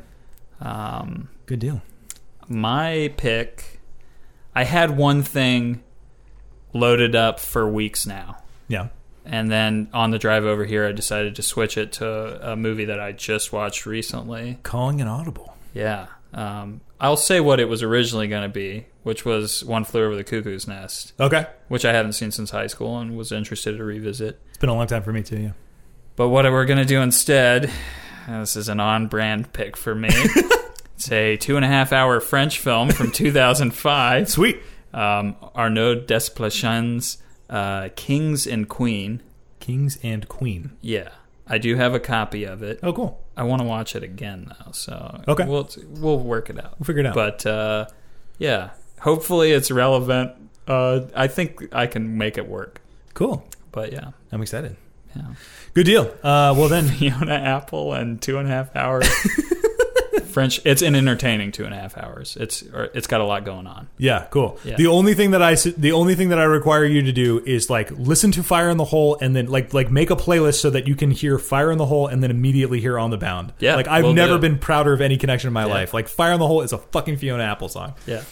yeah. 0.62 1.00
Um, 1.00 1.30
Good 1.46 1.60
deal. 1.60 1.82
my 2.48 3.14
pick, 3.18 3.80
I 4.56 4.64
had 4.64 4.98
one 4.98 5.24
thing 5.24 5.84
loaded 6.74 7.16
up 7.16 7.40
for 7.40 7.68
weeks 7.70 8.06
now. 8.06 8.38
Yeah. 8.68 8.88
And 9.30 9.52
then 9.52 9.90
on 9.94 10.12
the 10.12 10.18
drive 10.18 10.46
over 10.46 10.64
here, 10.66 10.86
I 10.88 10.92
decided 10.94 11.36
to 11.36 11.42
switch 11.42 11.78
it 11.78 11.92
to 11.94 12.52
a 12.52 12.56
movie 12.56 12.86
that 12.86 13.00
I 13.00 13.12
just 13.12 13.52
watched 13.52 13.86
recently. 13.86 14.58
Calling 14.64 15.02
an 15.02 15.08
audible. 15.08 15.56
Yeah. 15.74 16.08
Um, 16.34 16.82
I'll 17.00 17.18
say 17.18 17.40
what 17.40 17.60
it 17.60 17.68
was 17.70 17.84
originally 17.84 18.28
going 18.28 18.44
to 18.44 18.50
be, 18.50 18.86
which 19.04 19.26
was 19.26 19.64
One 19.66 19.84
Flew 19.84 20.04
Over 20.06 20.16
the 20.16 20.24
Cuckoo's 20.24 20.68
Nest, 20.68 21.14
Okay. 21.20 21.46
which 21.68 21.84
I 21.86 21.94
haven't 21.94 22.14
seen 22.14 22.32
since 22.32 22.52
high 22.52 22.68
school 22.68 22.98
and 23.00 23.18
was 23.18 23.32
interested 23.32 23.78
to 23.78 23.84
revisit. 23.84 24.40
It's 24.50 24.58
been 24.58 24.70
a 24.70 24.76
long 24.76 24.88
time 24.88 25.04
for 25.04 25.12
me 25.14 25.24
too. 25.24 25.38
Yeah. 25.40 25.52
But 26.16 26.30
what 26.30 26.46
we're 26.46 26.66
going 26.66 26.80
to 26.80 26.86
do 26.86 27.02
instead, 27.02 27.70
this 28.28 28.56
is 28.56 28.70
an 28.70 28.80
on 28.80 29.08
brand 29.08 29.52
pick 29.54 29.76
for 29.78 29.94
me. 29.94 30.10
it's 30.96 31.12
a 31.12 31.38
two 31.38 31.56
and 31.58 31.66
a 31.66 31.68
half 31.68 31.92
hour 31.94 32.20
French 32.20 32.60
film 32.60 32.90
from 32.90 33.12
2005. 33.12 34.30
Sweet. 34.30 34.60
Um, 34.94 35.36
Arnaud 35.54 36.06
Desplechin's 36.06 37.18
uh, 37.50 37.90
Kings 37.96 38.46
and 38.48 38.68
Queen. 38.70 39.22
Kings 39.60 39.98
and 40.04 40.28
Queen. 40.28 40.72
Yeah. 40.82 41.10
I 41.48 41.58
do 41.58 41.76
have 41.76 41.94
a 41.94 42.00
copy 42.00 42.44
of 42.44 42.62
it. 42.62 42.80
Oh, 42.84 42.92
cool. 42.92 43.22
I 43.38 43.44
want 43.44 43.62
to 43.62 43.68
watch 43.68 43.96
it 43.96 44.04
again 44.04 44.52
though, 44.66 44.72
so 44.72 45.22
Okay. 45.28 45.46
we'll 45.46 45.70
we'll 45.92 46.20
work 46.20 46.50
it 46.50 46.58
out. 46.58 46.78
We'll 46.80 46.86
figure 46.86 47.02
it 47.02 47.06
out. 47.06 47.14
But 47.16 47.46
uh, 47.46 47.86
yeah, 48.38 48.72
hopefully 49.00 49.52
it's 49.52 49.72
relevant. 49.72 50.32
Uh, 50.68 51.02
I 51.16 51.28
think 51.28 51.74
I 51.74 51.88
can 51.88 52.18
make 52.18 52.38
it 52.38 52.48
work. 52.50 52.82
Cool. 53.14 53.48
But 53.72 53.94
yeah, 53.94 54.12
I'm 54.32 54.42
excited. 54.42 54.76
yeah. 55.16 55.36
Good 55.74 55.86
deal. 55.86 56.06
Uh, 56.24 56.54
well 56.58 56.68
then, 56.68 56.86
Fiona 56.90 57.36
Apple 57.36 57.94
and 57.94 58.22
two 58.22 58.38
and 58.40 58.48
a 58.48 58.52
half 58.52 58.76
hours. 58.76 59.08
French. 60.26 60.60
It's 60.66 60.82
an 60.82 60.96
entertaining 60.96 61.52
two 61.52 61.66
and 61.66 61.74
a 61.74 61.78
half 61.78 61.98
hours. 61.98 62.38
It's 62.40 62.64
or 62.64 62.86
it's 62.94 63.08
got 63.08 63.22
a 63.22 63.24
lot 63.26 63.46
going 63.46 63.68
on. 63.68 63.88
yeah, 63.98 64.28
cool. 64.32 64.60
Yeah. 64.64 64.76
The 64.76 64.88
only 64.88 65.14
thing 65.14 65.32
that 65.32 65.42
I 65.42 65.56
the 65.56 65.92
only 65.92 66.16
thing 66.16 66.30
that 66.30 66.40
I 66.40 66.44
require 66.44 66.86
you 66.86 67.02
to 67.04 67.12
do 67.12 67.40
is 67.46 67.70
like 67.70 67.92
listen 67.92 68.32
to 68.34 68.44
Fire 68.44 68.70
in 68.70 68.78
the 68.78 68.86
Hole 68.86 69.18
and 69.22 69.36
then 69.36 69.48
like 69.48 69.74
like 69.74 69.90
make 69.92 70.10
a 70.10 70.16
playlist 70.16 70.56
so 70.62 70.70
that 70.70 70.88
you 70.88 70.96
can 70.96 71.12
hear 71.12 71.38
Fire 71.40 71.72
in 71.72 71.78
the 71.78 71.86
Hole 71.88 72.08
and 72.08 72.22
then 72.24 72.32
immediately 72.32 72.80
hear 72.80 72.98
On 73.00 73.10
the 73.10 73.18
Bound. 73.18 73.54
Yeah, 73.60 73.76
Like 73.76 73.88
I've 73.88 74.04
do 74.04 74.14
never 74.14 74.36
it. 74.36 74.42
been 74.42 74.58
prouder 74.60 74.94
of 74.94 75.02
any 75.02 75.18
connection 75.18 75.48
in 75.48 75.54
my 75.54 75.66
Yeah. 75.66 75.74
life. 75.74 75.94
Like 75.94 76.08
Fire 76.08 76.34
in 76.34 76.40
the 76.40 76.48
Hole 76.48 76.62
is 76.62 76.74
a 76.74 76.78
fucking 76.78 77.18
Fiona 77.18 77.44
Apple 77.44 77.70
song. 77.70 77.94
Yeah. 78.06 78.24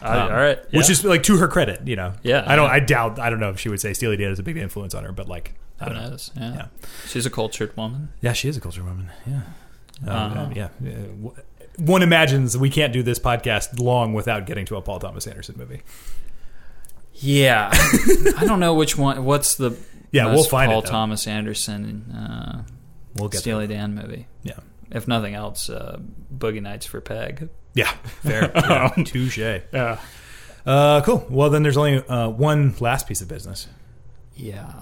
Um, 0.00 0.16
all 0.30 0.36
right. 0.36 0.58
Which 0.72 0.90
is 0.90 1.04
like 1.04 1.24
to 1.24 1.38
her 1.38 1.48
credit, 1.48 1.86
you 1.88 1.96
know. 1.96 2.12
Yeah. 2.22 2.44
I 2.46 2.54
don't 2.56 2.70
I 2.70 2.78
doubt 2.80 3.18
I 3.18 3.30
don't 3.30 3.40
know 3.40 3.50
if 3.50 3.58
she 3.58 3.68
would 3.68 3.80
say 3.80 3.92
Steely 3.94 4.16
Dan 4.16 4.30
is 4.30 4.38
a 4.38 4.42
big 4.44 4.56
influence 4.56 4.94
on 4.94 5.02
her, 5.04 5.12
but 5.12 5.28
like 5.28 5.54
I 5.80 5.86
don't 5.86 5.94
know. 5.94 6.10
knows? 6.10 6.30
Yeah. 6.36 6.54
Yeah. 6.54 6.66
She's 7.06 7.24
a 7.26 7.30
cultured 7.30 7.76
woman. 7.76 8.08
Yeah, 8.20 8.32
she 8.32 8.48
is 8.48 8.56
a 8.56 8.60
cultured 8.60 8.84
woman. 8.84 9.10
Yeah. 9.26 9.40
Uh, 10.06 10.10
Uh-huh. 10.10 10.48
yeah. 10.54 10.68
yeah. 10.82 10.94
One 11.78 12.02
imagines 12.02 12.56
we 12.58 12.70
can't 12.70 12.92
do 12.92 13.02
this 13.02 13.18
podcast 13.18 13.78
long 13.80 14.12
without 14.12 14.46
getting 14.46 14.64
to 14.66 14.76
a 14.76 14.82
Paul 14.82 14.98
Thomas 14.98 15.26
Anderson 15.26 15.54
movie. 15.58 15.82
Yeah. 17.14 17.70
I 18.36 18.44
don't 18.44 18.60
know 18.60 18.74
which 18.74 18.96
one. 18.98 19.24
What's 19.24 19.56
the 19.56 19.76
Yeah, 20.10 20.26
we'll 20.26 20.44
find 20.44 20.70
Paul 20.70 20.82
though. 20.82 20.88
Thomas 20.90 21.26
Anderson 21.26 22.10
uh, 22.12 22.62
We'll 23.16 23.28
get 23.28 23.40
Steely 23.40 23.66
Dan 23.66 23.94
movie. 23.94 24.26
Yeah. 24.42 24.58
If 24.90 25.06
nothing 25.08 25.34
else, 25.34 25.68
uh, 25.68 25.98
Boogie 26.36 26.62
Nights 26.62 26.86
for 26.86 27.00
Peg. 27.00 27.48
Yeah. 27.74 27.90
Fair. 28.22 28.50
Yeah. 28.54 28.88
Touche. 29.04 29.38
Yeah. 29.38 30.00
Uh, 30.66 31.00
cool. 31.02 31.26
Well, 31.30 31.50
then 31.50 31.62
there's 31.62 31.76
only 31.76 31.98
uh, 32.06 32.28
one 32.28 32.74
last 32.80 33.06
piece 33.06 33.20
of 33.20 33.28
business. 33.28 33.68
Yeah. 34.34 34.72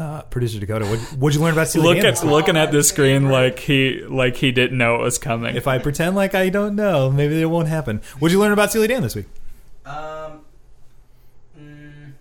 Uh, 0.00 0.22
Producer 0.22 0.58
Dakota, 0.58 0.86
what, 0.86 0.98
what'd 1.18 1.36
you 1.36 1.42
learn 1.44 1.52
about 1.52 1.68
Steely 1.68 1.84
Look 1.88 1.96
Dan? 1.96 2.06
at 2.06 2.10
this 2.12 2.24
looking 2.24 2.56
at 2.56 2.72
the 2.72 2.82
screen 2.82 3.28
like 3.28 3.58
he 3.58 4.00
like 4.08 4.36
he 4.36 4.50
didn't 4.50 4.78
know 4.78 4.94
it 4.94 5.00
was 5.02 5.18
coming. 5.18 5.54
If 5.56 5.66
I 5.68 5.78
pretend 5.78 6.16
like 6.16 6.34
I 6.34 6.48
don't 6.48 6.74
know, 6.74 7.10
maybe 7.10 7.38
it 7.42 7.46
won't 7.46 7.68
happen. 7.68 8.00
What'd 8.18 8.32
you 8.32 8.40
learn 8.40 8.52
about 8.52 8.70
Steely 8.70 8.86
Dan 8.86 9.02
this 9.02 9.14
week? 9.14 9.26
Um, 9.84 10.40
mm, 11.58 12.12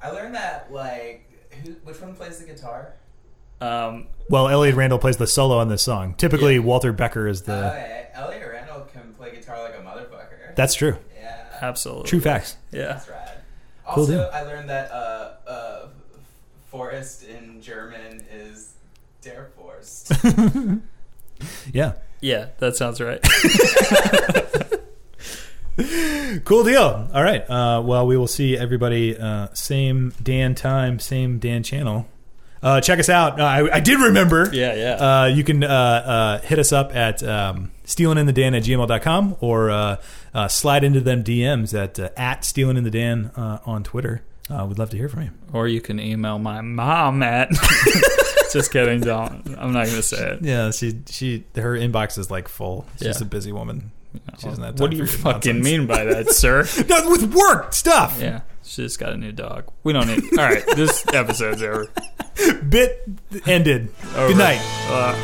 I 0.00 0.10
learned 0.10 0.36
that 0.36 0.72
like 0.72 1.28
who, 1.64 1.72
which 1.82 2.00
one 2.00 2.14
plays 2.14 2.38
the 2.38 2.46
guitar? 2.46 2.92
um, 3.60 4.06
Well, 4.30 4.48
Elliott 4.48 4.76
Randall 4.76 4.98
plays 5.00 5.16
the 5.16 5.26
solo 5.26 5.58
on 5.58 5.68
this 5.68 5.82
song. 5.82 6.14
Typically, 6.14 6.54
Yeah. 6.54 6.60
Walter 6.60 6.92
Becker 6.92 7.26
is 7.26 7.42
the. 7.42 7.70
okay, 7.72 8.08
Elliott 8.14 8.48
Randall 8.52 8.82
can 8.92 9.12
play 9.14 9.32
guitar 9.34 9.60
like 9.64 9.74
a 9.74 9.82
motherfucker. 9.82 10.54
That's 10.54 10.74
true. 10.74 10.96
yeah, 11.20 11.44
absolutely 11.60 12.08
True 12.08 12.20
facts. 12.20 12.56
Yeah. 12.70 12.84
that's 12.86 13.08
rad. 13.08 13.32
Cool 13.88 14.02
Also, 14.04 14.12
deal. 14.12 14.30
I 14.32 14.42
learned 14.42 14.68
that 14.70 14.90
uh, 14.90 15.30
uh, 15.46 15.85
forest 16.76 17.24
in 17.24 17.62
German 17.62 18.22
is 18.30 18.74
der 19.22 19.46
Forst. 19.56 20.12
Yeah. 21.72 21.92
Yeah, 22.22 22.46
that 22.58 22.76
sounds 22.76 22.98
right. 23.00 23.22
Cool 26.46 26.64
deal. 26.64 27.10
All 27.12 27.22
right. 27.22 27.42
Uh, 27.50 27.82
well, 27.84 28.06
we 28.06 28.16
will 28.16 28.26
see 28.26 28.56
everybody 28.56 29.18
uh, 29.18 29.48
same 29.52 30.14
Dan 30.22 30.54
time, 30.54 30.98
same 30.98 31.38
Dan 31.38 31.62
channel. 31.62 32.08
Uh, 32.62 32.80
check 32.80 32.98
us 32.98 33.10
out. 33.10 33.38
Uh, 33.38 33.44
I, 33.44 33.76
I 33.76 33.80
did 33.80 34.00
remember. 34.00 34.48
yeah, 34.54 34.74
yeah. 34.74 34.92
Uh, 34.94 35.26
you 35.26 35.44
can 35.44 35.62
uh, 35.62 35.68
uh, 35.68 36.38
hit 36.40 36.58
us 36.58 36.72
up 36.72 36.96
at 36.96 37.22
um, 37.22 37.70
stealinginthedan 37.84 38.56
at 38.56 38.62
gmail.com 38.62 39.36
or 39.40 39.70
uh, 39.70 39.96
uh, 40.32 40.48
slide 40.48 40.84
into 40.84 41.02
them 41.02 41.22
DMs 41.22 41.78
at 41.78 42.00
uh, 42.00 42.08
at 42.16 42.40
stealinginthedan 42.40 43.36
uh, 43.38 43.58
on 43.66 43.84
Twitter. 43.84 44.22
Uh, 44.48 44.64
we'd 44.66 44.78
love 44.78 44.90
to 44.90 44.96
hear 44.96 45.08
from 45.08 45.22
you. 45.22 45.30
or 45.52 45.66
you 45.66 45.80
can 45.80 45.98
email 45.98 46.38
my 46.38 46.60
mom 46.60 47.22
at. 47.22 47.50
Just 48.52 48.70
kidding. 48.72 49.00
Don't. 49.00 49.44
I'm 49.58 49.72
not 49.72 49.86
going 49.86 49.96
to 49.96 50.02
say 50.02 50.32
it. 50.34 50.42
Yeah, 50.42 50.70
she 50.70 51.00
she 51.08 51.44
her 51.56 51.72
inbox 51.74 52.16
is 52.16 52.30
like 52.30 52.46
full. 52.48 52.86
She's 52.98 53.20
Yeah. 53.20 53.22
a 53.22 53.24
busy 53.24 53.50
woman. 53.52 53.90
She 54.38 54.46
doesn't 54.48 54.62
have 54.64 54.76
time 54.76 54.80
what 54.82 54.90
do 54.92 54.96
you 54.96 55.06
for 55.06 55.18
fucking 55.18 55.56
nonsense. 55.56 55.64
mean 55.64 55.86
by 55.86 56.04
that, 56.04 56.30
sir? 56.32 56.64
No, 56.88 57.10
with 57.10 57.34
work 57.34 57.74
stuff. 57.74 58.18
Yeah, 58.20 58.42
she 58.62 58.82
just 58.82 58.98
got 59.00 59.12
a 59.12 59.16
new 59.16 59.32
dog. 59.32 59.64
We 59.82 59.92
don't 59.92 60.06
need. 60.06 60.22
All 60.38 60.44
right, 60.44 60.64
this 60.76 61.04
episode's 61.12 61.60
over. 61.62 61.88
Bit 62.68 63.06
ended. 63.46 63.92
Over. 64.14 64.28
Good 64.28 64.38
night. 64.38 64.60
Uh, 64.88 65.14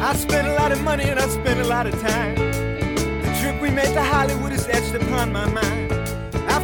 I 0.00 0.14
spent 0.14 0.46
a 0.46 0.54
lot 0.54 0.72
of 0.72 0.80
money 0.82 1.04
and 1.04 1.18
I 1.18 1.26
spent 1.28 1.60
a 1.60 1.64
lot 1.66 1.86
of 1.86 1.98
time. 2.00 2.34
The 2.36 3.38
trip 3.40 3.60
we 3.60 3.70
made 3.70 3.92
to 3.94 4.02
Hollywood 4.02 4.52
is 4.52 4.66
etched 4.68 4.94
upon 4.94 5.32
my 5.32 5.46
mind. 5.46 5.92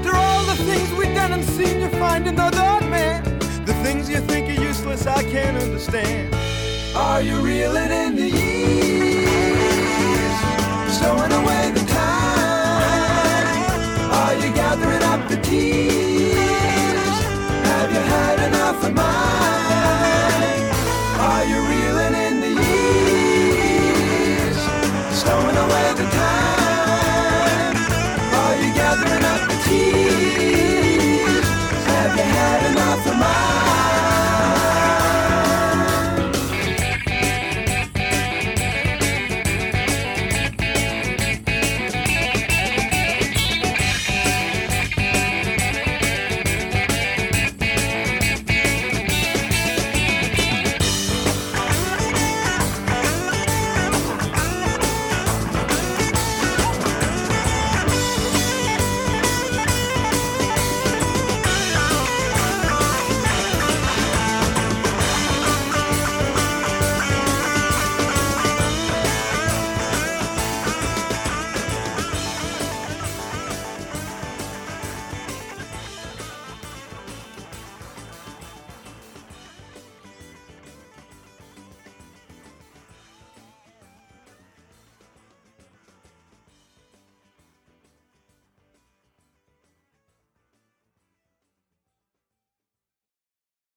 After 0.05 0.18
all 0.18 0.44
the 0.44 0.56
things 0.64 0.93
we've 0.98 1.14
done 1.14 1.32
and 1.32 1.43
seen, 1.43 1.81
you 1.81 1.89
find 1.89 2.26
another 2.26 2.86
man. 2.89 3.24
The 3.64 3.72
things 3.82 4.10
you 4.10 4.18
think 4.18 4.51
are 4.51 4.62
useless, 4.62 5.06
I 5.06 5.22
can't 5.22 5.56
understand. 5.56 6.35
Are 6.94 7.22
you 7.22 7.40
reeling 7.40 7.90
in 7.90 8.14
the 8.14 8.28
years? 8.28 9.55
Stowing 10.94 11.32
away 11.32 11.70
the 11.70 11.84